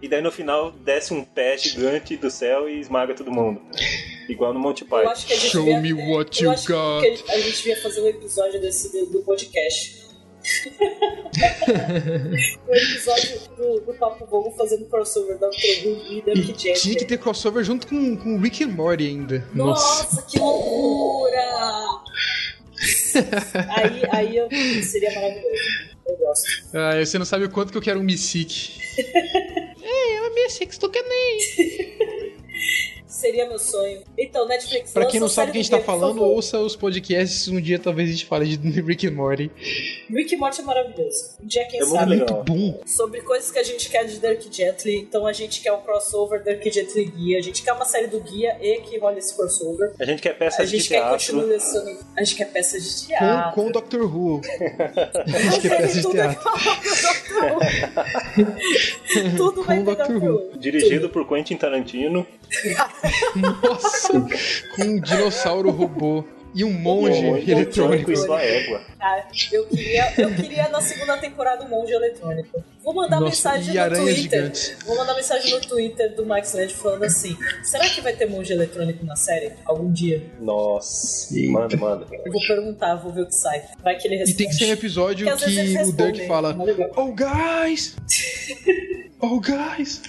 E 0.00 0.08
daí 0.08 0.20
no 0.20 0.30
final 0.30 0.70
desce 0.72 1.12
um 1.14 1.24
pé 1.24 1.56
gigante 1.56 2.16
do 2.16 2.30
céu 2.30 2.68
e 2.68 2.80
esmaga 2.80 3.14
todo 3.14 3.30
mundo. 3.30 3.60
Igual 4.28 4.52
no 4.54 4.60
Monty 4.60 4.82
Eu 4.82 4.88
Python. 4.88 5.10
acho 5.10 5.26
que 5.26 5.32
a 5.32 5.36
gente 5.36 5.50
Show 5.50 5.64
devia, 5.64 5.80
me 5.80 5.92
what 5.92 6.42
eu 6.42 6.46
you 6.46 6.52
acho 6.52 6.66
que 6.66 6.72
got. 6.72 7.30
a 7.30 7.38
gente 7.38 7.56
devia 7.56 7.82
fazer 7.82 8.00
um 8.00 8.08
episódio 8.08 8.60
desse 8.60 8.92
do, 8.92 9.06
do 9.06 9.22
podcast. 9.22 10.04
o 12.68 12.74
episódio 12.74 13.40
do, 13.56 13.80
do 13.80 13.94
Papo 13.94 14.26
Vogo 14.26 14.50
fazendo 14.56 14.84
crossover 14.86 15.38
da 15.38 15.46
Who 15.48 15.52
e 16.10 16.22
Dark 16.24 16.36
Gently. 16.58 16.74
Tinha 16.74 16.96
que 16.96 17.04
ter 17.04 17.18
crossover 17.18 17.64
junto 17.64 17.86
com, 17.86 18.16
com 18.16 18.38
Rick 18.38 18.64
and 18.64 18.68
Morty 18.68 19.06
ainda. 19.06 19.46
Nossa, 19.54 20.22
que 20.22 20.38
loucura! 20.38 21.40
aí, 23.76 24.02
aí 24.10 24.36
eu, 24.36 24.48
seria 24.82 25.12
maravilhoso. 25.14 25.93
Eu 26.06 26.16
gosto. 26.16 26.46
Ah, 26.74 27.04
você 27.04 27.18
não 27.18 27.24
sabe 27.24 27.44
o 27.44 27.50
quanto 27.50 27.72
que 27.72 27.78
eu 27.78 27.82
quero 27.82 28.00
um 28.00 28.02
Mystic. 28.02 28.78
é, 29.82 30.20
uma 30.20 30.30
Mystic, 30.30 30.76
tu 30.78 30.90
quer 30.90 31.02
nem. 31.02 31.38
Seria 33.24 33.48
meu 33.48 33.58
sonho. 33.58 34.02
Então, 34.18 34.46
Netflix 34.46 34.92
Pra 34.92 35.06
quem 35.06 35.18
não 35.18 35.30
sabe 35.30 35.48
o 35.48 35.52
que 35.54 35.58
a 35.58 35.62
série 35.62 35.64
gente 35.64 35.70
do 35.70 35.70
tá 35.70 35.76
Guia, 35.78 35.86
por 35.86 35.98
falando, 35.98 36.22
ouça 36.22 36.58
os 36.58 36.76
podcasts. 36.76 37.48
Um 37.48 37.58
dia 37.58 37.78
talvez 37.78 38.10
a 38.10 38.12
gente 38.12 38.26
fale 38.26 38.54
de 38.54 38.68
Rick 38.82 39.06
and 39.06 39.12
Morty. 39.12 39.50
Rick 40.10 40.34
e 40.34 40.36
Morty 40.36 40.60
é 40.60 40.64
maravilhoso. 40.64 41.38
Um 41.42 41.46
dia, 41.46 41.64
quem 41.66 41.80
É 41.80 41.84
muito 41.84 41.94
sabe. 41.98 42.10
legal. 42.16 42.44
Bom. 42.44 42.82
Sobre 42.84 43.22
coisas 43.22 43.50
que 43.50 43.58
a 43.58 43.62
gente 43.62 43.88
quer 43.88 44.04
de 44.04 44.18
Dirk 44.18 44.46
Gently. 44.54 44.96
Então, 44.98 45.26
a 45.26 45.32
gente 45.32 45.62
quer 45.62 45.72
um 45.72 45.80
crossover 45.80 46.42
Dirk 46.42 46.70
Gently 46.70 47.06
Guia. 47.06 47.38
A 47.38 47.42
gente 47.42 47.62
quer 47.62 47.72
uma 47.72 47.86
série 47.86 48.08
do 48.08 48.20
Guia 48.20 48.58
e 48.60 48.82
que 48.82 48.98
rola 48.98 49.16
esse 49.18 49.34
crossover. 49.34 49.92
A 49.98 50.04
gente 50.04 50.20
quer 50.20 50.32
A 50.32 50.34
peças 50.34 50.70
de 50.70 50.76
gente 50.76 50.88
quer 50.90 50.96
teatro. 51.00 51.40
A 52.18 52.22
gente 52.22 52.36
quer 52.36 52.52
peças 52.52 52.82
de 52.84 52.90
Com, 53.00 53.06
teatro. 53.08 53.52
com 53.54 53.66
o 53.68 53.72
Doctor 53.72 54.02
Who. 54.02 54.40
a 55.34 55.38
gente 55.38 55.60
quer 55.62 55.76
peça 55.78 55.94
de 55.94 56.02
Tudo 56.02 56.12
teatro. 56.12 56.50
é 59.16 59.30
Tudo 59.36 59.62
vai 59.62 59.78
Com 59.78 59.84
Doctor 59.84 60.10
Who. 60.22 60.30
Who. 60.52 60.58
Dirigido 60.58 61.08
por 61.08 61.26
Quentin 61.26 61.56
Tarantino. 61.56 62.26
Nossa! 63.36 64.12
Com 64.76 64.82
um 64.82 65.00
dinossauro 65.00 65.70
robô 65.70 66.24
e 66.54 66.62
um 66.62 66.72
monge 66.72 67.18
Um 67.24 67.36
eletrônico. 67.36 68.12
e 68.12 68.16
sua 68.16 68.40
égua. 68.40 68.80
Ah, 69.00 69.24
eu 69.50 69.66
queria, 69.66 70.12
eu 70.16 70.32
queria 70.34 70.68
na 70.68 70.80
segunda 70.80 71.16
temporada 71.18 71.64
um 71.64 71.68
monge 71.68 71.92
eletrônico. 71.92 72.62
Vou 72.82 72.94
mandar 72.94 73.18
Nossa, 73.18 73.50
mensagem 73.56 73.74
e 73.74 73.78
no 73.90 73.96
Twitter. 73.96 74.14
gigantes. 74.14 74.76
Vou 74.86 74.96
mandar 74.96 75.14
mensagem 75.14 75.50
no 75.52 75.60
Twitter 75.60 76.14
do 76.14 76.24
Max 76.24 76.52
Land 76.54 76.72
falando 76.74 77.02
assim: 77.04 77.36
será 77.64 77.88
que 77.88 78.00
vai 78.00 78.14
ter 78.14 78.26
monge 78.26 78.52
eletrônico 78.52 79.04
na 79.04 79.16
série? 79.16 79.52
Algum 79.64 79.90
dia? 79.92 80.22
Nossa. 80.40 81.34
Manda, 81.50 81.76
manda. 81.76 82.06
Eu 82.24 82.30
vou 82.32 82.40
perguntar, 82.46 82.94
vou 82.96 83.12
ver 83.12 83.22
o 83.22 83.26
que 83.26 83.34
sai. 83.34 83.62
Vai 83.82 83.96
que 83.96 84.06
ele 84.06 84.14
E 84.14 84.18
responde. 84.18 84.36
tem 84.38 84.48
que 84.48 84.54
ser 84.54 84.66
um 84.66 84.72
episódio 84.72 85.26
Porque 85.28 85.44
que 85.46 85.78
o 85.82 85.92
Dirk 85.92 86.26
fala. 86.28 86.56
Oh, 86.96 87.12
guys! 87.12 87.96
Oh, 89.26 89.40
guys! 89.40 90.02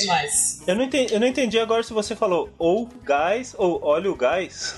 Que 0.00 0.06
mais? 0.06 0.62
Eu 0.66 0.74
não, 0.74 0.84
entendi, 0.84 1.14
eu 1.14 1.20
não 1.20 1.26
entendi 1.26 1.58
agora 1.58 1.82
se 1.82 1.92
você 1.92 2.14
falou 2.16 2.50
ou 2.58 2.86
gás 3.04 3.54
ou 3.58 3.80
olha 3.82 4.10
o 4.10 4.14
gás. 4.16 4.74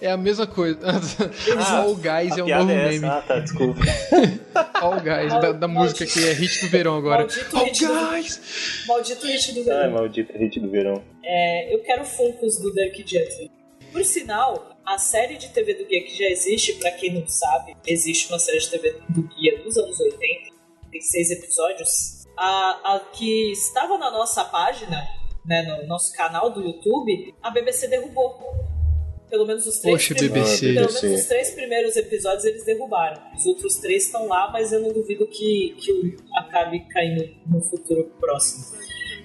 É 0.00 0.10
a 0.10 0.16
mesma 0.16 0.46
coisa. 0.46 0.78
All 1.82 1.94
Guys 1.96 2.38
é 2.38 2.44
um 2.44 2.46
novo 2.48 2.70
é 2.70 2.88
meme. 2.88 3.04
Ah, 3.06 3.22
tá, 3.26 3.40
desculpa. 3.40 3.80
All 4.74 5.00
Guys, 5.00 5.32
da, 5.40 5.52
da 5.52 5.66
música 5.68 6.06
que 6.06 6.24
é 6.28 6.32
hit 6.32 6.60
do 6.60 6.68
verão 6.68 6.96
agora. 6.96 7.24
Maldito 7.24 7.56
All 7.56 7.64
hit 7.64 7.84
do- 7.86 8.10
Guys! 8.10 8.40
Maldito 8.86 9.26
hit 9.26 9.52
do 9.52 9.58
Ai, 9.60 9.64
verão. 9.64 9.90
maldito 9.92 10.38
hit 10.38 10.60
do 10.60 10.70
verão. 10.70 11.02
É, 11.24 11.74
eu 11.74 11.80
quero 11.82 12.04
Funkos 12.04 12.60
do 12.60 12.72
Dirk 12.72 13.02
Gently. 13.04 13.50
Por 13.90 14.04
sinal, 14.04 14.76
a 14.86 14.98
série 14.98 15.36
de 15.36 15.48
TV 15.48 15.74
do 15.74 15.84
Guia 15.86 16.04
que 16.04 16.16
já 16.16 16.26
existe, 16.28 16.74
pra 16.74 16.92
quem 16.92 17.12
não 17.14 17.26
sabe, 17.26 17.76
existe 17.86 18.28
uma 18.28 18.38
série 18.38 18.58
de 18.60 18.70
TV 18.70 18.94
do 19.08 19.22
Guia 19.22 19.58
dos 19.64 19.76
anos 19.76 19.98
80, 19.98 20.20
tem 20.92 21.00
seis 21.00 21.30
episódios. 21.32 22.15
A, 22.36 22.96
a 22.96 23.00
que 23.00 23.52
estava 23.52 23.96
na 23.98 24.10
nossa 24.10 24.44
página, 24.44 25.02
né, 25.44 25.62
no 25.62 25.86
nosso 25.86 26.12
canal 26.12 26.50
do 26.50 26.60
YouTube, 26.60 27.34
a 27.42 27.50
BBC 27.50 27.88
derrubou. 27.88 28.38
Pelo 29.28 29.44
menos 29.44 29.66
os 29.66 29.78
três 29.78 29.96
Poxa, 29.96 30.14
primeiros. 30.14 30.60
BBC. 30.60 30.74
Pelo 30.74 30.92
menos 30.92 31.20
os 31.20 31.26
três 31.26 31.50
primeiros 31.50 31.96
episódios 31.96 32.44
eles 32.44 32.64
derrubaram. 32.64 33.20
Os 33.34 33.44
outros 33.44 33.76
três 33.78 34.06
estão 34.06 34.28
lá, 34.28 34.50
mas 34.52 34.72
eu 34.72 34.80
não 34.80 34.92
duvido 34.92 35.26
que, 35.26 35.74
que 35.80 36.16
acabe 36.36 36.80
caindo 36.88 37.28
no 37.46 37.60
futuro 37.60 38.04
próximo. 38.20 38.76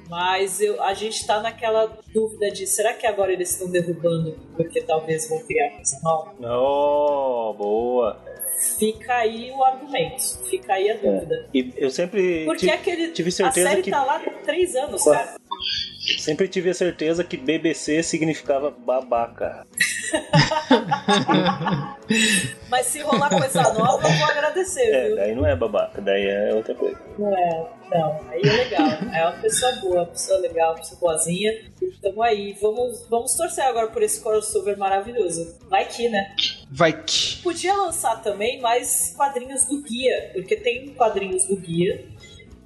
Mas 0.09 0.59
eu, 0.59 0.81
a 0.83 0.93
gente 0.93 1.25
tá 1.25 1.39
naquela 1.39 1.97
dúvida 2.13 2.51
de 2.51 2.67
será 2.67 2.93
que 2.93 3.07
agora 3.07 3.31
eles 3.31 3.51
estão 3.51 3.69
derrubando 3.69 4.37
porque 4.57 4.81
talvez 4.81 5.29
vão 5.29 5.39
criar 5.45 5.69
coisa 5.71 5.99
nova? 6.03 6.33
Oh, 6.41 7.53
boa. 7.53 8.21
Fica 8.77 9.15
aí 9.15 9.51
o 9.51 9.63
argumento, 9.63 10.37
fica 10.45 10.73
aí 10.73 10.91
a 10.91 10.95
dúvida. 10.95 11.49
E 11.53 11.73
eu 11.77 11.89
sempre 11.89 12.45
Porque 12.45 12.61
tive, 12.61 12.71
aquele, 12.71 13.07
tive 13.09 13.29
a 13.29 13.31
certeza 13.31 13.69
série 13.69 13.81
que 13.81 13.89
tá 13.89 14.03
lá 14.03 14.17
há 14.17 14.29
três 14.43 14.75
anos, 14.75 15.03
cara. 15.03 15.35
Sempre 16.19 16.47
tive 16.47 16.69
a 16.69 16.73
certeza 16.73 17.23
que 17.23 17.37
BBC 17.37 18.01
significava 18.03 18.71
babaca. 18.71 19.65
Mas 22.69 22.87
se 22.87 22.99
rolar 23.01 23.29
coisa 23.29 23.61
nova, 23.73 24.07
eu 24.07 24.13
vou 24.17 24.27
agradecer, 24.29 24.81
É, 24.93 25.07
viu? 25.07 25.15
daí 25.15 25.35
não 25.35 25.45
é 25.45 25.55
babaca, 25.55 26.01
daí 26.01 26.25
é 26.27 26.53
outra 26.53 26.75
coisa. 26.75 26.97
Não 27.17 27.33
é, 27.35 27.69
não. 27.89 28.19
Aí 28.29 28.41
é 28.43 28.51
legal. 28.51 28.87
É 29.13 29.27
uma 29.27 29.37
pessoa 29.41 29.71
boa, 29.77 29.95
uma 29.95 30.05
pessoa 30.07 30.39
legal, 30.39 30.71
uma 30.71 30.79
pessoa 30.79 30.99
boazinha. 30.99 31.53
Tamo 32.01 32.21
aí. 32.21 32.57
Vamos, 32.61 33.05
vamos 33.09 33.33
torcer 33.35 33.63
agora 33.65 33.87
por 33.87 34.01
esse 34.03 34.21
crossover 34.21 34.77
maravilhoso. 34.77 35.57
Vai 35.69 35.85
que, 35.85 36.09
né? 36.09 36.35
Vai 36.69 36.93
que. 37.03 37.41
Podia 37.41 37.73
lançar 37.75 38.21
também 38.21 38.59
mais 38.61 39.13
quadrinhos 39.15 39.65
do 39.65 39.81
guia, 39.81 40.31
porque 40.33 40.55
tem 40.55 40.89
quadrinhos 40.93 41.45
do 41.45 41.55
guia. 41.55 42.03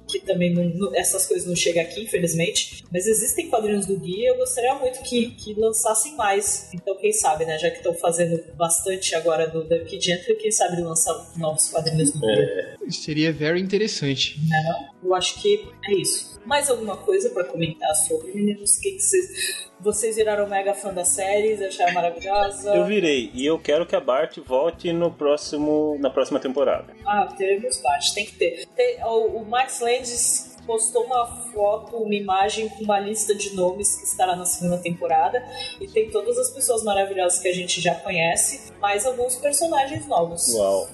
Que 0.08 0.20
também 0.20 0.54
não- 0.54 0.94
essas 0.94 1.26
coisas 1.26 1.46
não 1.48 1.56
chegam 1.56 1.82
aqui, 1.82 2.02
infelizmente. 2.02 2.84
Mas 2.92 3.06
existem 3.06 3.48
quadrinhos 3.50 3.86
do 3.86 3.98
guia 3.98 4.28
eu 4.30 4.36
gostaria 4.36 4.74
muito 4.74 5.02
que, 5.02 5.30
que 5.32 5.54
lançassem 5.54 6.14
mais. 6.16 6.68
Então, 6.72 6.96
quem 6.96 7.12
sabe, 7.12 7.44
né? 7.44 7.58
Já 7.58 7.70
que 7.70 7.78
estão 7.78 7.94
fazendo 7.94 8.42
bastante 8.54 9.14
agora 9.14 9.48
do 9.48 9.64
Dark 9.64 9.88
Gently, 9.88 10.36
quem 10.36 10.50
sabe 10.50 10.80
lançar 10.80 11.14
novos 11.36 11.68
quadrinhos 11.68 12.12
do 12.12 12.20
guia. 12.20 12.76
Seria 12.90 13.32
very 13.32 13.60
interessante. 13.60 14.38
Né, 14.48 14.62
não? 15.02 15.08
Eu 15.10 15.14
acho 15.14 15.40
que 15.40 15.64
é 15.84 15.92
isso. 16.00 16.38
Mais 16.44 16.70
alguma 16.70 16.96
coisa 16.96 17.30
pra 17.30 17.44
comentar 17.44 17.94
sobre, 18.06 18.32
meninos? 18.32 18.76
O 18.76 18.80
que 18.80 18.92
que 18.92 19.00
vocês... 19.00 19.66
Vocês 19.80 20.16
viraram 20.16 20.48
mega 20.48 20.72
fã 20.74 20.92
da 20.92 21.04
série, 21.04 21.52
acharam 21.64 21.92
maravilhosa? 21.92 22.74
Eu 22.74 22.84
virei 22.86 23.30
e 23.34 23.44
eu 23.44 23.58
quero 23.58 23.84
que 23.84 23.94
a 23.94 24.00
Bart 24.00 24.38
volte 24.38 24.90
no 24.92 25.10
próximo, 25.12 25.96
na 26.00 26.08
próxima 26.10 26.40
temporada. 26.40 26.94
Ah, 27.06 27.26
teremos 27.36 27.76
parte, 27.78 28.14
tem 28.14 28.24
que 28.24 28.36
ter. 28.36 28.66
Tem- 28.74 29.04
o, 29.04 29.38
o 29.38 29.44
Max 29.44 29.80
Landis 29.80 30.56
postou 30.66 31.04
uma 31.04 31.26
foto, 31.52 31.96
uma 31.98 32.14
imagem 32.14 32.68
com 32.70 32.82
uma 32.84 32.98
lista 32.98 33.34
de 33.34 33.54
nomes 33.54 33.96
que 33.96 34.04
estará 34.04 34.34
na 34.34 34.46
segunda 34.46 34.78
temporada. 34.78 35.40
E 35.80 35.86
tem 35.86 36.10
todas 36.10 36.38
as 36.38 36.50
pessoas 36.50 36.82
maravilhosas 36.82 37.38
que 37.38 37.48
a 37.48 37.54
gente 37.54 37.80
já 37.80 37.94
conhece, 37.94 38.72
mais 38.80 39.06
alguns 39.06 39.36
personagens 39.36 40.06
novos. 40.08 40.54
Uau. 40.54 40.88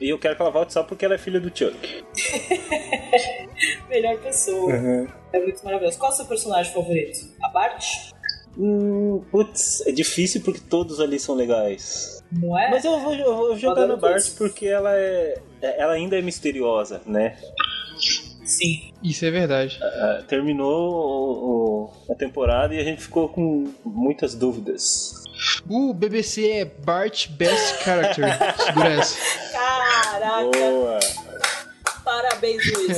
E 0.00 0.08
eu 0.08 0.18
quero 0.18 0.34
que 0.36 0.42
ela 0.42 0.50
volte 0.50 0.72
só 0.72 0.82
porque 0.82 1.04
ela 1.04 1.14
é 1.14 1.18
filha 1.18 1.40
do 1.40 1.48
Chuck. 1.56 1.76
Melhor 3.90 4.16
pessoa. 4.18 4.72
É 5.32 5.38
muito 5.40 5.62
maravilhoso. 5.64 5.98
Qual 5.98 6.10
é 6.10 6.14
o 6.14 6.16
seu 6.16 6.26
personagem 6.26 6.72
favorito? 6.72 7.18
A 7.42 7.48
Bart? 7.48 7.84
Hum, 8.56 9.22
putz, 9.30 9.86
é 9.86 9.92
difícil 9.92 10.40
porque 10.42 10.60
todos 10.60 11.00
ali 11.00 11.18
são 11.18 11.34
legais. 11.34 12.22
Não 12.32 12.58
é? 12.58 12.70
Mas 12.70 12.84
eu 12.84 12.98
vou, 13.00 13.14
eu 13.14 13.36
vou 13.36 13.56
jogar 13.56 13.86
na 13.86 13.96
Bart 13.96 14.14
todos. 14.22 14.28
porque 14.30 14.66
ela 14.66 14.94
é. 14.94 15.40
Ela 15.62 15.92
ainda 15.94 16.18
é 16.18 16.22
misteriosa, 16.22 17.00
né? 17.06 17.36
Sim. 18.44 18.92
Isso 19.02 19.24
é 19.24 19.30
verdade. 19.30 19.78
Ah, 19.82 20.22
terminou 20.26 20.90
o- 20.92 21.90
o- 22.08 22.12
a 22.12 22.14
temporada 22.14 22.74
e 22.74 22.78
a 22.80 22.84
gente 22.84 23.02
ficou 23.02 23.28
com 23.28 23.64
muitas 23.84 24.34
dúvidas. 24.34 25.12
O 25.68 25.92
BBC 25.94 26.50
é 26.50 26.64
Bart 26.64 27.28
Best 27.30 27.82
Character. 27.84 28.24
Segura 28.64 28.88
essa. 28.94 29.16
Caraca! 29.52 30.58
Boa! 30.58 30.98
Parabéns, 32.08 32.62
Luiz. 32.72 32.96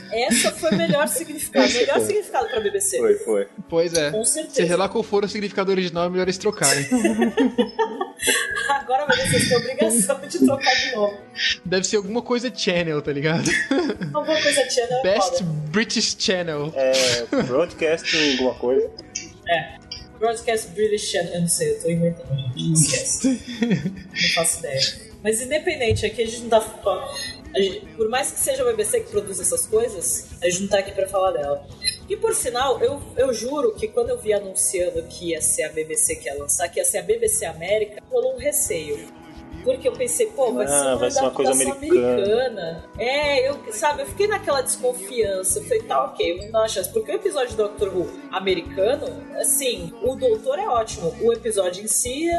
Essa 0.10 0.50
foi 0.52 0.70
o 0.70 0.76
melhor 0.78 1.06
significado. 1.06 1.70
Melhor 1.70 2.00
significado 2.00 2.48
pra 2.48 2.60
BBC. 2.60 2.96
Foi, 2.96 3.14
foi. 3.16 3.48
Pois 3.68 3.92
é. 3.92 4.10
Com 4.10 4.24
certeza. 4.24 4.54
Seja 4.54 4.74
lá 4.74 4.88
qual 4.88 5.04
for 5.04 5.22
o 5.22 5.28
significado 5.28 5.70
original, 5.70 6.06
é 6.06 6.08
melhor 6.08 6.22
eles 6.22 6.38
trocarem. 6.38 6.86
Agora 8.70 9.04
vai 9.04 9.18
vocês 9.18 9.48
têm 9.48 9.58
obrigação 9.58 10.18
de 10.26 10.38
trocar 10.38 10.74
de 10.76 10.96
novo. 10.96 11.18
Deve 11.62 11.86
ser 11.86 11.96
alguma 11.96 12.22
coisa 12.22 12.50
channel, 12.54 13.02
tá 13.02 13.12
ligado? 13.12 13.50
Alguma 14.14 14.40
coisa 14.40 14.66
tinha, 14.66 14.86
né? 14.86 15.02
Best 15.02 15.38
Foda. 15.38 15.50
British 15.68 16.16
Channel. 16.18 16.72
É, 16.74 17.26
broadcasting, 17.42 18.32
alguma 18.32 18.54
coisa. 18.54 18.90
É. 19.46 19.76
Broadcast 20.18 20.68
British 20.68 21.10
Channel. 21.10 21.34
Eu 21.34 21.40
não 21.42 21.48
sei, 21.48 21.70
eu 21.72 21.82
tô 21.82 21.90
inventando. 21.90 22.32
Esquece. 22.56 23.42
não 23.92 24.28
faço 24.34 24.60
ideia. 24.60 25.06
Mas 25.22 25.40
independente, 25.40 26.06
aqui 26.06 26.22
a 26.22 26.26
gente 26.26 26.42
não 26.42 26.50
tá. 26.50 26.60
Gente- 27.60 27.80
por 27.96 28.08
mais 28.08 28.30
que 28.30 28.38
seja 28.40 28.62
a 28.62 28.66
BBC 28.66 29.00
que 29.00 29.10
produz 29.10 29.40
essas 29.40 29.66
coisas, 29.66 30.26
a 30.42 30.48
gente 30.48 30.62
não 30.62 30.68
tá 30.68 30.78
aqui 30.78 30.92
pra 30.92 31.06
falar 31.08 31.30
dela. 31.32 31.66
E 32.08 32.16
por 32.16 32.34
sinal, 32.34 32.80
eu, 32.82 33.00
eu 33.16 33.32
juro 33.32 33.74
que 33.74 33.88
quando 33.88 34.10
eu 34.10 34.18
vi 34.18 34.32
anunciando 34.32 35.02
que 35.04 35.30
ia 35.30 35.40
ser 35.40 35.64
a 35.64 35.68
BBC 35.70 36.16
que 36.16 36.28
ia 36.28 36.34
lançar, 36.38 36.68
que 36.68 36.78
ia 36.78 36.84
ser 36.84 36.98
a 36.98 37.02
BBC 37.02 37.44
América, 37.46 38.02
rolou 38.10 38.34
um 38.34 38.38
receio. 38.38 39.08
Porque 39.64 39.88
eu 39.88 39.92
pensei, 39.92 40.26
pô, 40.26 40.52
vai 40.52 40.64
Ah, 40.64 40.68
ser 40.68 40.74
uma 40.86 40.96
vai 40.96 41.10
ser 41.10 41.20
uma 41.22 41.30
coisa 41.32 41.50
adaptação 41.50 41.76
americana. 41.76 42.84
É, 42.98 43.48
eu, 43.48 43.58
sabe, 43.72 44.02
eu 44.02 44.06
fiquei 44.06 44.28
naquela 44.28 44.60
desconfiança. 44.60 45.58
Eu 45.58 45.64
falei, 45.64 45.82
tá, 45.82 46.04
ok, 46.04 46.36
vamos 46.36 46.52
dar 46.52 46.58
uma 46.60 46.68
chance. 46.68 46.88
Porque 46.92 47.10
o 47.10 47.14
episódio 47.16 47.56
do 47.56 47.64
Doctor 47.64 47.88
Who 47.88 48.08
americano, 48.30 49.06
assim, 49.40 49.92
o 50.02 50.14
doutor 50.14 50.58
é 50.60 50.68
ótimo. 50.68 51.12
O 51.20 51.32
episódio 51.32 51.82
em 51.82 51.88
si 51.88 52.28
é, 52.28 52.34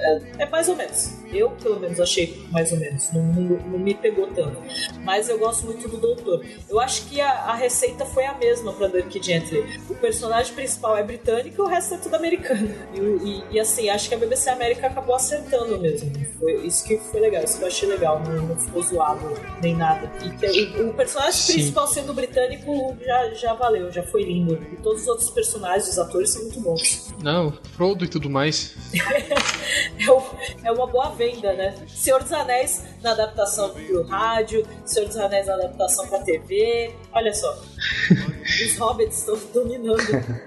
é, 0.00 0.20
é 0.42 0.46
mais 0.46 0.68
ou 0.68 0.76
menos. 0.76 1.10
Eu, 1.32 1.50
pelo 1.50 1.78
menos, 1.78 2.00
achei 2.00 2.46
mais 2.50 2.72
ou 2.72 2.78
menos. 2.78 3.10
Não, 3.12 3.22
não, 3.22 3.42
não 3.58 3.78
me 3.78 3.94
pegou 3.94 4.26
tanto. 4.28 4.56
Mas 5.04 5.28
eu 5.28 5.38
gosto 5.38 5.66
muito 5.66 5.88
do 5.88 5.96
doutor. 5.96 6.44
Eu 6.68 6.80
acho 6.80 7.06
que 7.06 7.20
a, 7.20 7.30
a 7.30 7.54
receita 7.54 8.04
foi 8.04 8.24
a 8.24 8.34
mesma 8.34 8.72
pra 8.72 8.88
Dirk 8.88 9.22
Gently. 9.22 9.78
O 9.88 9.94
personagem 9.94 10.54
principal 10.54 10.96
é 10.96 11.02
britânico 11.02 11.60
e 11.62 11.64
o 11.64 11.66
resto 11.66 11.94
é 11.94 11.98
tudo 11.98 12.14
americano. 12.16 12.74
E, 12.94 12.98
e- 13.28 13.44
e, 13.52 13.60
assim, 13.60 13.88
acho 13.88 14.08
que 14.08 14.14
a 14.14 14.18
BBC 14.18 14.50
América 14.50 14.86
acabou 14.86 15.14
acertando 15.14 15.78
mesmo. 15.78 16.10
Foi 16.38 16.66
isso 16.66 16.84
que 16.84 16.96
foi 16.98 17.20
legal, 17.20 17.42
isso 17.44 17.58
que 17.58 17.64
eu 17.64 17.68
achei 17.68 17.88
legal. 17.88 18.20
Não, 18.20 18.42
não 18.48 18.56
ficou 18.58 18.82
zoado 18.82 19.34
nem 19.62 19.74
nada. 19.76 20.10
E 20.24 20.30
que 20.30 20.80
o, 20.80 20.90
o 20.90 20.94
personagem 20.94 21.32
Sim. 21.40 21.52
principal 21.54 21.86
sendo 21.88 22.12
britânico 22.14 22.96
já, 23.04 23.34
já 23.34 23.54
valeu, 23.54 23.90
já 23.92 24.02
foi 24.02 24.22
lindo. 24.22 24.54
E 24.72 24.76
todos 24.76 25.02
os 25.02 25.08
outros 25.08 25.30
personagens, 25.30 25.88
os 25.88 25.98
atores 25.98 26.30
são 26.30 26.42
muito 26.42 26.60
bons. 26.60 27.14
Não, 27.22 27.52
Frodo 27.76 28.04
e 28.04 28.08
tudo 28.08 28.28
mais. 28.30 28.74
É, 30.00 30.10
o- 30.10 30.22
é 30.64 30.72
uma 30.72 30.86
boa 30.86 31.10
venda, 31.18 31.52
né? 31.52 31.74
Senhor 31.88 32.22
dos 32.22 32.32
Anéis 32.32 32.84
na 33.02 33.10
adaptação 33.10 33.70
pro 33.70 34.02
rádio, 34.04 34.64
Senhor 34.84 35.08
dos 35.08 35.16
Anéis 35.18 35.46
na 35.46 35.54
adaptação 35.54 36.06
pra 36.06 36.20
TV. 36.20 36.94
Olha 37.12 37.34
só. 37.34 37.52
Os 38.64 38.78
hobbits 38.78 39.18
estão 39.18 39.38
dominando 39.52 39.98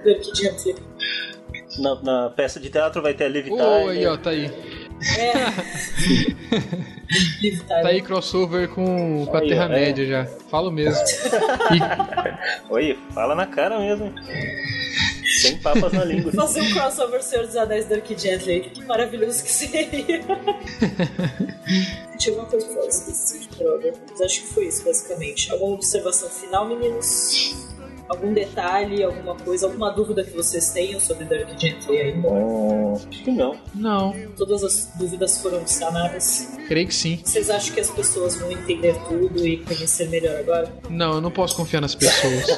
Dirk 0.04 0.36
Gently. 0.36 0.76
Na, 1.78 2.02
na 2.02 2.30
peça 2.30 2.60
de 2.60 2.70
teatro 2.70 3.02
vai 3.02 3.14
ter 3.14 3.26
a 3.26 3.30
Liv 3.30 3.52
Ô, 3.52 3.58
Tyler. 3.58 3.90
aí, 3.90 4.06
ó, 4.08 4.18
tá 4.18 4.30
aí. 4.32 4.46
É. 5.18 6.92
Tá 7.68 7.88
aí 7.90 8.02
crossover 8.02 8.70
com, 8.70 9.26
com 9.26 9.38
a 9.38 9.42
Terra-média 9.42 10.06
já. 10.06 10.26
Falo 10.50 10.72
mesmo. 10.72 11.04
Oi, 12.70 12.98
fala 13.14 13.36
na 13.36 13.46
cara 13.46 13.78
mesmo. 13.80 14.14
Sem 15.40 15.58
papas 15.58 15.94
na 15.94 16.04
língua. 16.04 16.32
Fazer 16.34 16.62
um 16.62 16.72
crossover 16.72 17.24
Senhor 17.24 17.46
dos 17.46 17.56
Anéis 17.56 17.86
Dark 17.86 18.08
Gently. 18.18 18.70
Que 18.74 18.84
maravilhoso 18.84 19.44
que 19.44 19.52
seria. 19.52 20.22
Tinha 22.18 22.36
uma 22.36 22.46
coisa 22.46 22.66
pra 22.66 22.76
falar, 22.76 22.88
esqueci, 22.88 23.48
droga. 23.58 23.94
Mas 24.10 24.22
acho 24.22 24.42
que 24.42 24.48
foi 24.48 24.68
isso, 24.68 24.84
basicamente. 24.84 25.52
Alguma 25.52 25.76
observação 25.76 26.30
final, 26.30 26.68
meninos? 26.68 27.56
Algum 28.12 28.34
detalhe, 28.34 29.02
alguma 29.04 29.36
coisa, 29.36 29.68
alguma 29.68 29.90
dúvida 29.90 30.22
que 30.22 30.32
vocês 30.36 30.72
tenham 30.72 31.00
sobre 31.00 31.24
Dark 31.24 31.48
Gently 31.58 31.98
ainda? 31.98 32.28
Hum, 32.28 32.94
acho 32.94 33.08
que 33.24 33.32
não. 33.32 33.56
Não, 33.74 34.14
Todas 34.36 34.66
as 34.66 34.92
dúvidas 35.00 35.42
foram 35.42 35.66
sanadas. 35.66 36.50
creio 36.68 36.88
que 36.88 36.94
sim. 36.94 37.22
Vocês 37.24 37.50
acham 37.50 37.74
que 37.74 37.80
as 37.80 37.90
pessoas 37.90 38.36
vão 38.36 38.52
entender 38.52 38.94
tudo 39.08 39.48
e 39.48 39.58
conhecer 39.60 40.10
melhor 40.10 40.36
agora? 40.38 40.74
Não, 40.90 41.14
eu 41.14 41.22
não 41.22 41.32
posso 41.32 41.56
confiar 41.56 41.80
nas 41.80 41.96
pessoas. 41.96 42.48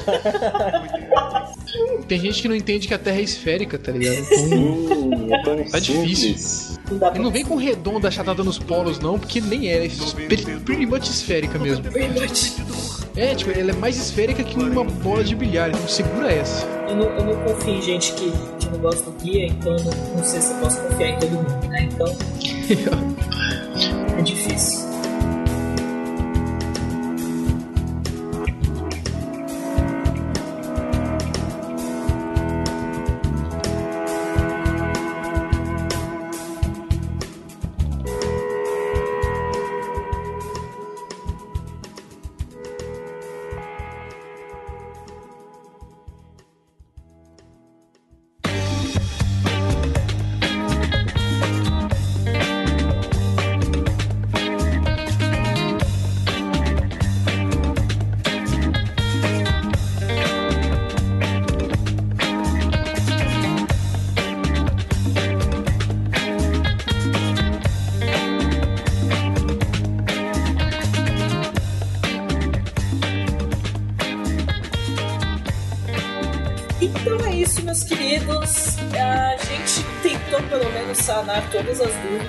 Tem 2.08 2.20
gente 2.20 2.42
que 2.42 2.48
não 2.48 2.56
entende 2.56 2.88
que 2.88 2.94
a 2.94 2.98
Terra 2.98 3.18
é 3.18 3.22
esférica, 3.22 3.78
tá 3.78 3.92
ligado? 3.92 4.16
Então, 4.32 4.58
Hum, 4.58 5.28
é 5.32 5.64
Tá 5.70 5.78
difícil. 5.78 6.78
Não 6.90 7.14
não 7.24 7.30
vem 7.30 7.44
com 7.44 7.54
redonda 7.56 8.08
achatada 8.08 8.42
nos 8.42 8.58
polos, 8.58 8.98
não, 8.98 9.18
porque 9.18 9.40
nem 9.40 9.68
é. 9.70 9.86
É 9.86 9.90
pretty 10.26 10.56
pretty 10.64 10.86
much 10.86 11.08
esférica 11.08 11.58
mesmo. 11.58 11.84
Pretty 11.84 12.20
much. 12.20 13.03
É, 13.16 13.32
tipo, 13.32 13.52
ela 13.52 13.70
é 13.70 13.74
mais 13.74 13.96
esférica 13.96 14.42
que 14.42 14.58
uma 14.58 14.84
bola 14.84 15.22
de 15.22 15.36
bilhar, 15.36 15.68
então 15.68 15.86
segura 15.86 16.32
essa. 16.32 16.66
Eu 16.88 16.96
não, 16.96 17.06
eu 17.10 17.24
não 17.24 17.44
confio 17.44 17.74
em 17.74 17.82
gente 17.82 18.12
que, 18.14 18.32
que 18.58 18.68
não 18.68 18.78
gosta 18.78 19.08
do 19.08 19.16
guia, 19.22 19.46
então 19.46 19.76
não, 19.76 20.16
não 20.16 20.24
sei 20.24 20.40
se 20.40 20.52
eu 20.52 20.58
posso 20.58 20.80
confiar 20.82 21.10
em 21.10 21.18
todo 21.20 21.30
mundo, 21.30 21.68
né? 21.68 21.88
Então 21.92 22.08
é 24.18 24.22
difícil. 24.22 24.93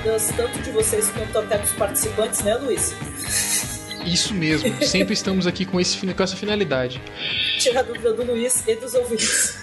Dúvidas, 0.05 0.29
tanto 0.37 0.61
de 0.61 0.71
vocês 0.71 1.09
quanto 1.09 1.39
até 1.39 1.57
dos 1.57 1.71
participantes, 1.71 2.41
né, 2.41 2.55
Luiz? 2.55 2.93
Isso 4.05 4.33
mesmo. 4.33 4.85
Sempre 4.85 5.13
estamos 5.15 5.47
aqui 5.47 5.65
com, 5.65 5.79
esse, 5.79 5.97
com 5.97 6.23
essa 6.23 6.35
finalidade. 6.35 7.01
Tirar 7.57 7.79
a 7.79 7.83
dúvida 7.83 8.13
do 8.13 8.23
Luiz 8.23 8.63
e 8.67 8.75
dos 8.75 8.93
ouvintes. 8.93 9.57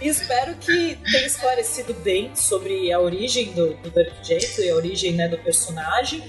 e 0.00 0.06
espero 0.06 0.54
que 0.56 0.98
tenha 1.10 1.26
esclarecido 1.26 1.94
bem 1.94 2.30
sobre 2.36 2.92
a 2.92 3.00
origem 3.00 3.52
do, 3.52 3.74
do 3.74 3.90
Dirk 3.90 4.12
Gently, 4.22 4.70
a 4.70 4.76
origem 4.76 5.12
né, 5.14 5.26
do 5.26 5.38
personagem. 5.38 6.22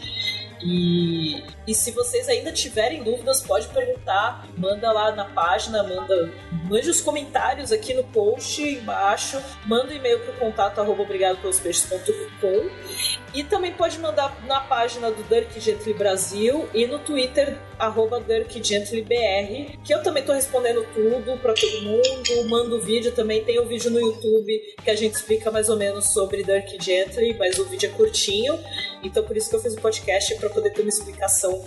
E, 0.65 1.43
e 1.67 1.75
se 1.75 1.91
vocês 1.91 2.29
ainda 2.29 2.51
tiverem 2.51 3.03
dúvidas, 3.03 3.41
pode 3.41 3.67
perguntar, 3.67 4.47
manda 4.57 4.91
lá 4.91 5.11
na 5.11 5.25
página, 5.25 5.83
manda, 5.83 6.31
mande 6.69 6.89
os 6.89 7.01
comentários 7.01 7.71
aqui 7.71 7.93
no 7.93 8.03
post 8.05 8.61
embaixo, 8.61 9.41
manda 9.65 9.91
um 9.91 9.95
e-mail 9.95 10.19
pro 10.21 10.33
contato 10.33 10.79
arroba 10.79 11.03
e 13.33 13.43
também 13.43 13.73
pode 13.73 13.99
mandar 13.99 14.35
na 14.45 14.61
página 14.61 15.11
do 15.11 15.23
Dirk 15.23 15.59
Gently 15.59 15.93
Brasil 15.93 16.69
e 16.73 16.85
no 16.85 16.99
Twitter 16.99 17.57
arroba 17.79 18.19
Dirk 18.21 18.63
Gently 18.63 19.01
BR, 19.01 19.77
que 19.83 19.93
eu 19.93 20.01
também 20.01 20.23
tô 20.23 20.33
respondendo 20.33 20.85
tudo 20.93 21.37
pra 21.39 21.53
todo 21.53 21.81
mundo, 21.81 22.49
mando 22.49 22.81
vídeo 22.81 23.11
também, 23.11 23.43
tem 23.43 23.59
um 23.59 23.65
vídeo 23.65 23.91
no 23.91 23.99
YouTube 23.99 24.59
que 24.83 24.89
a 24.89 24.95
gente 24.95 25.13
explica 25.15 25.51
mais 25.51 25.69
ou 25.69 25.77
menos 25.77 26.13
sobre 26.13 26.43
Dirk 26.43 26.77
Gently, 26.83 27.35
mas 27.37 27.57
o 27.57 27.65
vídeo 27.65 27.89
é 27.89 27.91
curtinho, 27.93 28.59
então 29.03 29.23
por 29.23 29.35
isso 29.35 29.49
que 29.49 29.55
eu 29.55 29.61
fiz 29.61 29.73
o 29.73 29.81
podcast 29.81 30.35
para 30.35 30.49
poder 30.49 30.71
ter 30.71 30.81
uma 30.81 30.89
explicação 30.89 31.63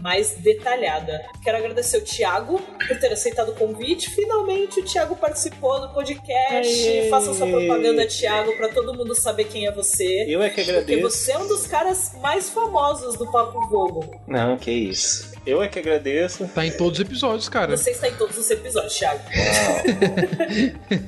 mais 0.00 0.34
detalhada. 0.34 1.20
Quero 1.42 1.58
agradecer 1.58 1.98
o 1.98 2.02
Thiago 2.02 2.60
por 2.86 2.98
ter 2.98 3.12
aceitado 3.12 3.50
o 3.50 3.54
convite. 3.54 4.10
Finalmente 4.10 4.80
o 4.80 4.84
Thiago 4.84 5.16
participou 5.16 5.80
do 5.80 5.92
podcast. 5.92 6.88
Aê! 6.88 7.08
Faça 7.08 7.34
sua 7.34 7.46
propaganda, 7.46 8.06
Thiago, 8.06 8.56
para 8.56 8.68
todo 8.68 8.94
mundo 8.94 9.14
saber 9.14 9.44
quem 9.44 9.66
é 9.66 9.72
você. 9.72 10.24
Eu 10.28 10.42
é 10.42 10.48
que 10.48 10.56
Porque 10.56 10.70
agradeço. 10.70 11.02
você 11.02 11.32
é 11.32 11.38
um 11.38 11.46
dos 11.46 11.66
caras 11.66 12.12
mais 12.20 12.48
famosos 12.50 13.16
do 13.16 13.30
Papo 13.30 13.68
Vogo. 13.68 14.20
Não, 14.26 14.56
que 14.56 14.70
isso. 14.70 15.30
Eu 15.46 15.62
é 15.62 15.68
que 15.68 15.78
agradeço. 15.78 16.48
Tá 16.54 16.66
em 16.66 16.70
todos 16.76 16.98
os 16.98 17.06
episódios, 17.06 17.48
cara. 17.48 17.76
Você 17.76 17.90
está 17.90 18.08
em 18.08 18.14
todos 18.14 18.36
os 18.36 18.50
episódios, 18.50 18.94
Thiago. 18.94 19.20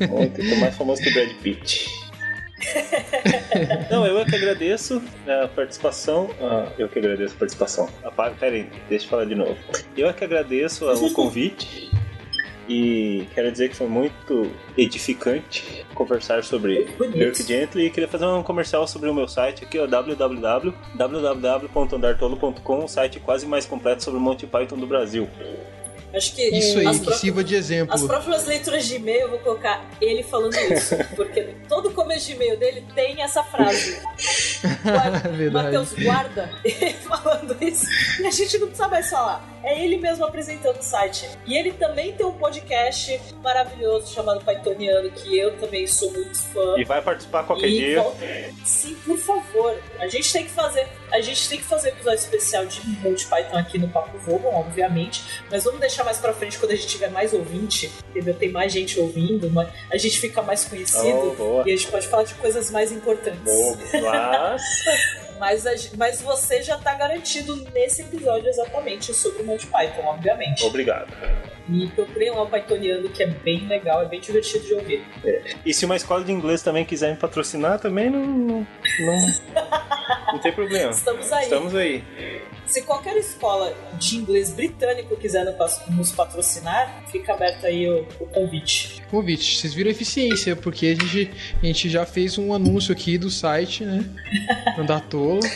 Muito, 0.09 0.49
tô 0.49 0.57
mais 0.57 0.75
famoso 0.77 1.03
que 1.03 1.11
o 1.11 1.13
Brad 1.13 1.31
Pitt. 1.43 1.87
Não, 3.91 4.07
eu 4.07 4.19
é 4.19 4.25
que 4.25 4.37
agradeço 4.37 5.03
a 5.27 5.49
participação. 5.49 6.31
Ah, 6.41 6.69
eu 6.79 6.89
que 6.89 6.99
agradeço 6.99 7.35
a 7.35 7.39
participação. 7.39 7.89
Ah, 8.05 8.11
Pera 8.11 8.55
aí, 8.55 8.71
deixa 8.89 9.05
eu 9.05 9.11
falar 9.11 9.25
de 9.27 9.35
novo. 9.35 9.57
Eu 9.97 10.09
é 10.09 10.13
que 10.13 10.25
agradeço 10.25 10.87
o 10.87 11.13
convite 11.13 11.91
e 12.69 13.27
quero 13.35 13.51
dizer 13.51 13.71
que 13.71 13.77
foi 13.77 13.89
muito 13.89 14.51
edificante 14.77 15.85
conversar 15.95 16.45
sobre. 16.45 16.85
Dirk 17.13 17.43
Gently 17.43 17.87
e 17.87 17.91
queria 17.91 18.09
fazer 18.09 18.27
um 18.27 18.43
comercial 18.43 18.87
sobre 18.87 19.09
o 19.11 19.15
meu 19.15 19.27
site 19.29 19.65
aqui, 19.65 19.79
ó, 19.79 19.87
www.www.andartolo.com, 19.87 22.85
o 22.85 22.89
site 22.89 23.21
quase 23.21 23.47
mais 23.47 23.65
completo 23.67 24.03
sobre 24.05 24.19
o 24.19 24.23
Monty 24.23 24.47
Python 24.47 24.77
do 24.77 24.87
Brasil. 24.87 25.29
Acho 26.15 26.35
que 26.35 26.43
Isso 26.43 26.79
aí, 26.79 26.99
que 26.99 27.15
sirva 27.15 27.43
de 27.43 27.55
exemplo. 27.55 27.95
As 27.95 28.03
próximas 28.03 28.47
leituras 28.47 28.85
de 28.85 28.97
e-mail 28.97 29.23
eu 29.23 29.31
vou 29.31 29.39
colocar 29.39 29.83
ele 30.01 30.23
falando 30.23 30.55
isso. 30.55 30.95
Porque 31.17 31.55
todo 31.67 31.91
começo 31.93 32.27
de 32.27 32.33
e-mail 32.33 32.59
dele 32.59 32.85
tem 32.95 33.23
essa 33.23 33.43
frase. 33.43 33.99
Guarda-. 34.85 35.51
Matheus 35.51 35.95
guarda 35.97 36.51
ele 36.63 36.93
falando 36.93 37.57
isso. 37.63 37.87
E 38.21 38.27
a 38.27 38.31
gente 38.31 38.59
não 38.59 38.67
precisa 38.67 38.89
mais 38.89 39.09
falar. 39.09 39.52
É 39.65 39.81
ele 39.83 39.97
mesmo 39.99 40.25
apresentando 40.25 40.79
o 40.79 40.83
site. 40.83 41.29
E 41.47 41.57
ele 41.57 41.73
também 41.73 42.13
tem 42.13 42.27
um 42.27 42.33
podcast 42.33 43.21
maravilhoso 43.43 44.13
chamado 44.13 44.45
Pythoniano, 44.45 45.11
que 45.11 45.39
eu 45.39 45.57
também 45.59 45.87
sou 45.87 46.11
muito 46.13 46.37
fã. 46.39 46.75
E 46.79 46.85
vai 46.85 47.01
participar 47.01 47.45
qualquer 47.45 47.69
E 47.69 47.79
dia. 47.79 48.03
vol- 48.03 48.17
Sim, 48.65 48.95
por 49.05 49.17
favor. 49.19 49.77
A 49.99 50.09
gente 50.09 50.33
tem 50.33 50.45
que 50.45 50.51
fazer. 50.51 50.87
A 51.13 51.21
gente 51.21 51.49
tem 51.49 51.59
que 51.59 51.65
fazer 51.65 51.91
um 51.91 51.93
episódio 51.93 52.19
especial 52.19 52.65
de 52.67 52.81
Monty 53.01 53.27
Python 53.27 53.57
aqui 53.59 53.79
no 53.79 53.89
Papo 53.89 54.17
Vogon, 54.19 54.55
obviamente. 54.55 55.23
Mas 55.51 55.65
vamos 55.65 55.79
deixar 55.81 56.05
mais 56.05 56.19
pra 56.19 56.33
frente 56.33 56.59
quando 56.59 56.73
a 56.73 56.75
gente 56.75 56.87
tiver 56.89 57.11
mais 57.11 57.33
ouvinte, 57.33 57.93
entendeu? 58.11 58.35
Tem 58.35 58.51
mais 58.51 58.73
gente 58.73 58.99
ouvindo, 58.99 59.51
mas 59.51 59.69
a 59.91 59.97
gente 59.99 60.19
fica 60.19 60.41
mais 60.43 60.65
conhecido 60.65 61.37
Oh, 61.39 61.63
e 61.67 61.73
a 61.73 61.77
gente 61.77 61.89
pode 61.89 62.09
falar 62.09 62.25
de 62.25 62.35
coisas 62.35 62.71
mais 62.71 62.91
importantes. 62.91 63.43
Boa. 63.45 63.77
Nossa. 64.01 65.22
Mas, 65.43 65.91
mas 65.97 66.21
você 66.21 66.63
já 66.63 66.79
tá 66.79 66.95
garantido 66.95 67.57
nesse 67.75 68.03
episódio 68.03 68.49
exatamente 68.49 69.13
sobre 69.13 69.43
o 69.43 69.45
Monty 69.45 69.67
Python, 69.67 70.05
obviamente. 70.05 70.65
Obrigado. 70.65 71.13
E 71.69 71.87
procurem 71.89 72.31
lá 72.31 72.43
o 72.43 72.47
Pythoniano, 72.51 73.09
que 73.09 73.23
é 73.23 73.27
bem 73.27 73.67
legal, 73.69 74.03
é 74.03 74.07
bem 74.07 74.21
divertido 74.21 74.65
de 74.67 74.75
ouvir. 74.75 75.05
E 75.65 75.73
se 75.73 75.85
uma 75.85 75.97
escola 75.97 76.25
de 76.25 76.33
inglês 76.33 76.63
também 76.63 76.85
quiser 76.85 77.11
me 77.11 77.17
patrocinar, 77.17 77.79
também 77.79 78.11
não. 78.11 78.27
Não, 78.27 78.67
não, 78.67 79.29
não 80.33 80.39
tem 80.41 80.53
problema. 80.53 80.91
Estamos 80.93 81.33
aí. 81.33 81.43
Estamos 81.45 81.75
aí. 81.75 82.05
Se 82.67 82.83
qualquer 82.83 83.17
escola 83.17 83.75
de 83.95 84.17
inglês 84.17 84.51
britânico 84.51 85.15
quiser 85.17 85.45
no- 85.45 85.97
nos 85.97 86.11
patrocinar, 86.13 87.05
fica 87.11 87.33
aberto 87.35 87.67
aí 87.67 87.89
o, 87.89 88.07
o 88.21 88.27
convite. 88.27 89.03
Convite, 89.11 89.59
vocês 89.59 89.75
viram 89.75 89.89
a 89.89 89.93
eficiência, 89.93 90.57
porque 90.57 90.87
a 90.87 90.95
gente, 90.95 91.31
a 91.63 91.67
gente 91.67 91.91
já 91.91 92.07
fez 92.07 92.39
um 92.39 92.55
anúncio 92.55 92.93
aqui 92.93 93.19
do 93.19 93.31
site, 93.31 93.85
né? 93.85 94.05
Andar 94.79 95.01
tolo. 95.09 95.41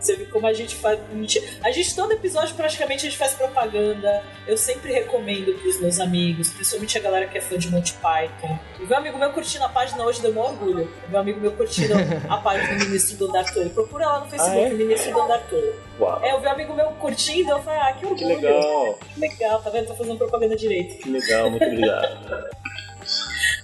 Você 0.00 0.16
viu 0.16 0.28
como 0.30 0.46
a 0.46 0.52
gente 0.54 0.74
faz. 0.76 0.98
A 0.98 1.14
gente, 1.14 1.42
a 1.62 1.70
gente, 1.70 1.94
todo 1.94 2.10
episódio, 2.12 2.54
praticamente, 2.54 3.06
a 3.06 3.10
gente 3.10 3.18
faz 3.18 3.34
propaganda. 3.34 4.24
Eu 4.46 4.56
sempre 4.56 4.90
recomendo 4.94 5.19
pros 5.24 5.80
meus 5.80 6.00
amigos, 6.00 6.50
principalmente 6.50 6.98
a 6.98 7.00
galera 7.00 7.26
que 7.26 7.38
é 7.38 7.40
fã 7.40 7.58
de 7.58 7.68
Monty 7.70 7.94
Python. 7.94 8.58
O 8.80 8.86
meu 8.86 8.96
amigo 8.98 9.18
meu 9.18 9.30
curtindo 9.32 9.64
a 9.64 9.68
página 9.68 10.04
hoje 10.04 10.20
deu 10.22 10.32
maior 10.32 10.50
orgulho. 10.50 10.90
O 11.06 11.10
meu 11.10 11.20
amigo 11.20 11.40
meu 11.40 11.52
curtindo 11.52 11.94
a 12.28 12.36
página 12.38 12.78
do 12.78 12.84
Ministro 12.86 13.16
do 13.16 13.28
Andar 13.28 13.44
Tolo. 13.52 13.70
Procura 13.70 14.06
lá 14.06 14.20
no 14.20 14.26
Facebook, 14.26 14.56
Ah, 14.58 14.60
é? 14.66 14.70
Ministro 14.70 15.12
do 15.12 15.20
Andar 15.22 15.40
Tolo. 15.48 15.74
Uau. 16.00 16.20
É, 16.24 16.32
eu 16.32 16.40
vi 16.40 16.46
um 16.46 16.50
amigo 16.50 16.74
meu 16.74 16.86
curtindo, 16.92 17.50
eu 17.50 17.62
falei, 17.62 17.80
ah, 17.80 17.92
que 17.92 18.00
Que 18.00 18.06
orgulho. 18.06 18.28
legal. 18.36 18.98
Que 19.14 19.20
legal, 19.20 19.62
tá 19.62 19.70
vendo? 19.70 19.86
Tô 19.88 19.94
fazendo 19.94 20.18
propaganda 20.18 20.56
direito. 20.56 21.02
Que 21.02 21.10
legal, 21.10 21.50
muito 21.50 21.64
obrigado. 21.64 22.50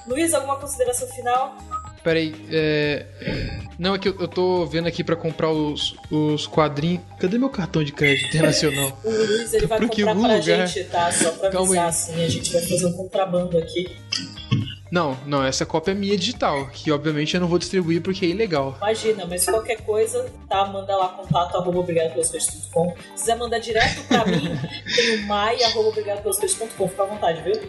Luiz, 0.06 0.32
alguma 0.34 0.56
consideração 0.56 1.08
final? 1.08 1.56
Peraí, 2.06 2.32
é. 2.52 3.04
Não, 3.76 3.96
é 3.96 3.98
que 3.98 4.08
eu, 4.08 4.14
eu 4.20 4.28
tô 4.28 4.64
vendo 4.64 4.86
aqui 4.86 5.02
pra 5.02 5.16
comprar 5.16 5.50
os, 5.50 5.96
os 6.08 6.46
quadrinhos. 6.46 7.02
Cadê 7.18 7.36
meu 7.36 7.50
cartão 7.50 7.82
de 7.82 7.90
crédito 7.90 8.28
internacional? 8.28 8.96
O 9.02 9.10
Luiz 9.10 9.52
ele 9.52 9.66
vai 9.66 9.78
Procure 9.78 10.04
comprar 10.04 10.20
pra 10.28 10.36
lugar. 10.36 10.66
gente, 10.68 10.84
tá? 10.84 11.10
Só 11.10 11.32
pra 11.32 11.50
Calma 11.50 11.66
avisar 11.66 11.82
aí. 11.82 11.88
assim, 11.88 12.24
a 12.24 12.28
gente 12.28 12.52
vai 12.52 12.62
fazer 12.62 12.86
um 12.86 12.92
contrabando 12.92 13.58
aqui. 13.58 13.96
Não, 14.88 15.18
não, 15.26 15.44
essa 15.44 15.66
cópia 15.66 15.90
é 15.90 15.94
minha 15.94 16.16
digital, 16.16 16.68
que 16.68 16.92
obviamente 16.92 17.34
eu 17.34 17.40
não 17.40 17.48
vou 17.48 17.58
distribuir 17.58 18.00
porque 18.00 18.24
é 18.24 18.28
ilegal. 18.28 18.76
Imagina, 18.76 19.26
mas 19.26 19.44
qualquer 19.44 19.78
coisa, 19.82 20.30
tá? 20.48 20.64
Manda 20.66 20.96
lá 20.96 21.08
contato 21.08 21.56
arroba 21.56 21.80
obrigado 21.80 22.12
pelos 22.12 22.28
peixes.com. 22.28 22.94
Se 23.16 23.22
quiser 23.22 23.36
mandar 23.36 23.58
direto 23.58 24.06
pra 24.06 24.24
mim, 24.24 24.56
tem 24.94 25.16
o 25.16 25.26
mai 25.26 25.60
arroba 25.64 25.88
obrigado 25.88 26.22
pelos 26.22 26.38
peixes.com. 26.38 26.86
Fica 26.88 27.02
à 27.02 27.06
vontade, 27.06 27.42
viu? 27.42 27.60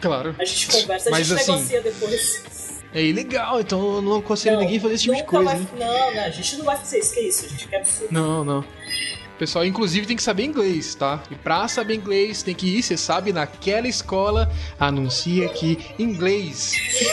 Claro. 0.00 0.34
A 0.38 0.44
gente 0.46 0.68
conversa, 0.68 1.10
a 1.10 1.12
Mas 1.12 1.26
gente 1.26 1.38
assim, 1.38 1.52
negocia 1.52 1.82
depois. 1.82 2.67
É 2.92 3.02
ilegal, 3.02 3.60
então 3.60 3.96
eu 3.96 4.02
não 4.02 4.16
aconselho 4.16 4.56
Não, 4.56 4.62
ninguém 4.62 4.78
a 4.78 4.80
fazer 4.80 4.94
esse 4.94 5.04
tipo 5.04 5.16
de 5.16 5.24
coisa, 5.24 5.44
vai-? 5.44 5.66
Não, 5.78 6.14
não, 6.14 6.24
a 6.24 6.30
gente 6.30 6.56
não 6.56 6.64
vai 6.64 6.76
fazer 6.76 6.98
isso, 6.98 7.12
que 7.12 7.20
é 7.20 7.22
isso, 7.24 7.44
a 7.44 7.48
gente 7.48 7.68
quer 7.68 7.76
absurdo. 7.76 8.12
Não, 8.12 8.44
não. 8.44 8.60
O 8.60 9.38
pessoal, 9.38 9.64
inclusive, 9.64 10.04
tem 10.04 10.16
que 10.16 10.22
saber 10.22 10.42
inglês, 10.42 10.96
tá? 10.96 11.22
E 11.30 11.36
pra 11.36 11.68
saber 11.68 11.94
inglês, 11.94 12.42
tem 12.42 12.56
que 12.56 12.78
ir, 12.78 12.82
você 12.82 12.96
sabe, 12.96 13.32
naquela 13.32 13.86
escola, 13.86 14.50
anuncia 14.80 15.46
aqui 15.46 15.78
inglês 15.96 16.72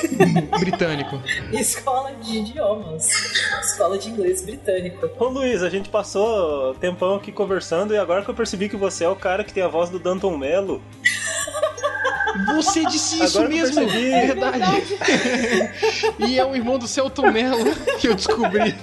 britânico. 0.60 1.22
Escola 1.54 2.14
de 2.16 2.38
idiomas. 2.40 3.08
Escola 3.62 4.00
de 4.00 4.10
inglês 4.10 4.44
britânico. 4.44 5.08
Ô 5.20 5.28
Luiz, 5.28 5.62
a 5.62 5.70
gente 5.70 5.90
passou 5.90 6.74
tempão 6.76 7.16
aqui 7.16 7.32
conversando 7.32 7.94
e 7.94 7.98
agora 7.98 8.24
que 8.24 8.30
eu 8.30 8.34
percebi 8.34 8.70
que 8.70 8.78
você 8.78 9.04
é 9.04 9.10
o 9.10 9.16
cara 9.16 9.44
que 9.44 9.54
tem 9.54 9.62
a 9.62 9.68
voz 9.68 9.92
do 9.92 10.00
Danton 10.00 10.36
Mello. 10.36 10.82
Você 12.56 12.86
disse 12.86 13.24
isso 13.24 13.38
Agora 13.38 13.50
mesmo, 13.50 13.82
é 13.82 14.28
verdade. 14.28 14.84
e 16.28 16.38
é 16.38 16.46
o 16.46 16.56
irmão 16.56 16.78
do 16.78 16.88
Celton 16.88 17.32
Mello 17.32 17.74
que 18.00 18.08
eu 18.08 18.16
descobri. 18.16 18.76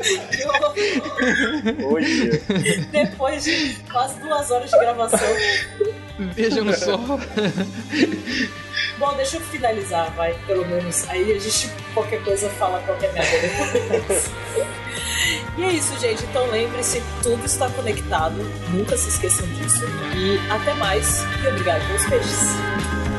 Hoje. 1.84 2.42
Depois 2.90 3.44
de 3.44 3.76
quase 3.90 4.18
duas 4.20 4.50
horas 4.50 4.70
de 4.70 4.78
gravação. 4.78 5.28
Vejam 6.34 6.72
só. 6.72 6.96
Bom, 8.98 9.14
deixa 9.16 9.36
eu 9.36 9.40
finalizar, 9.40 10.10
vai, 10.14 10.34
pelo 10.46 10.66
menos. 10.66 11.08
Aí 11.08 11.32
a 11.32 11.38
gente, 11.38 11.70
qualquer 11.92 12.22
coisa, 12.22 12.48
fala 12.50 12.80
qualquer 12.86 13.12
merda 13.12 13.38
depois. 13.90 14.30
E 15.56 15.64
é 15.64 15.72
isso, 15.72 15.98
gente. 15.98 16.22
Então 16.24 16.46
lembre-se, 16.50 17.02
tudo 17.22 17.44
está 17.44 17.68
conectado. 17.70 18.36
Nunca 18.70 18.96
se 18.96 19.08
esqueçam 19.08 19.46
disso. 19.48 19.84
E 20.16 20.38
até 20.50 20.72
mais. 20.74 21.22
E 21.42 21.48
obrigado 21.48 21.86
pelos 21.86 22.06
beijos. 22.06 23.11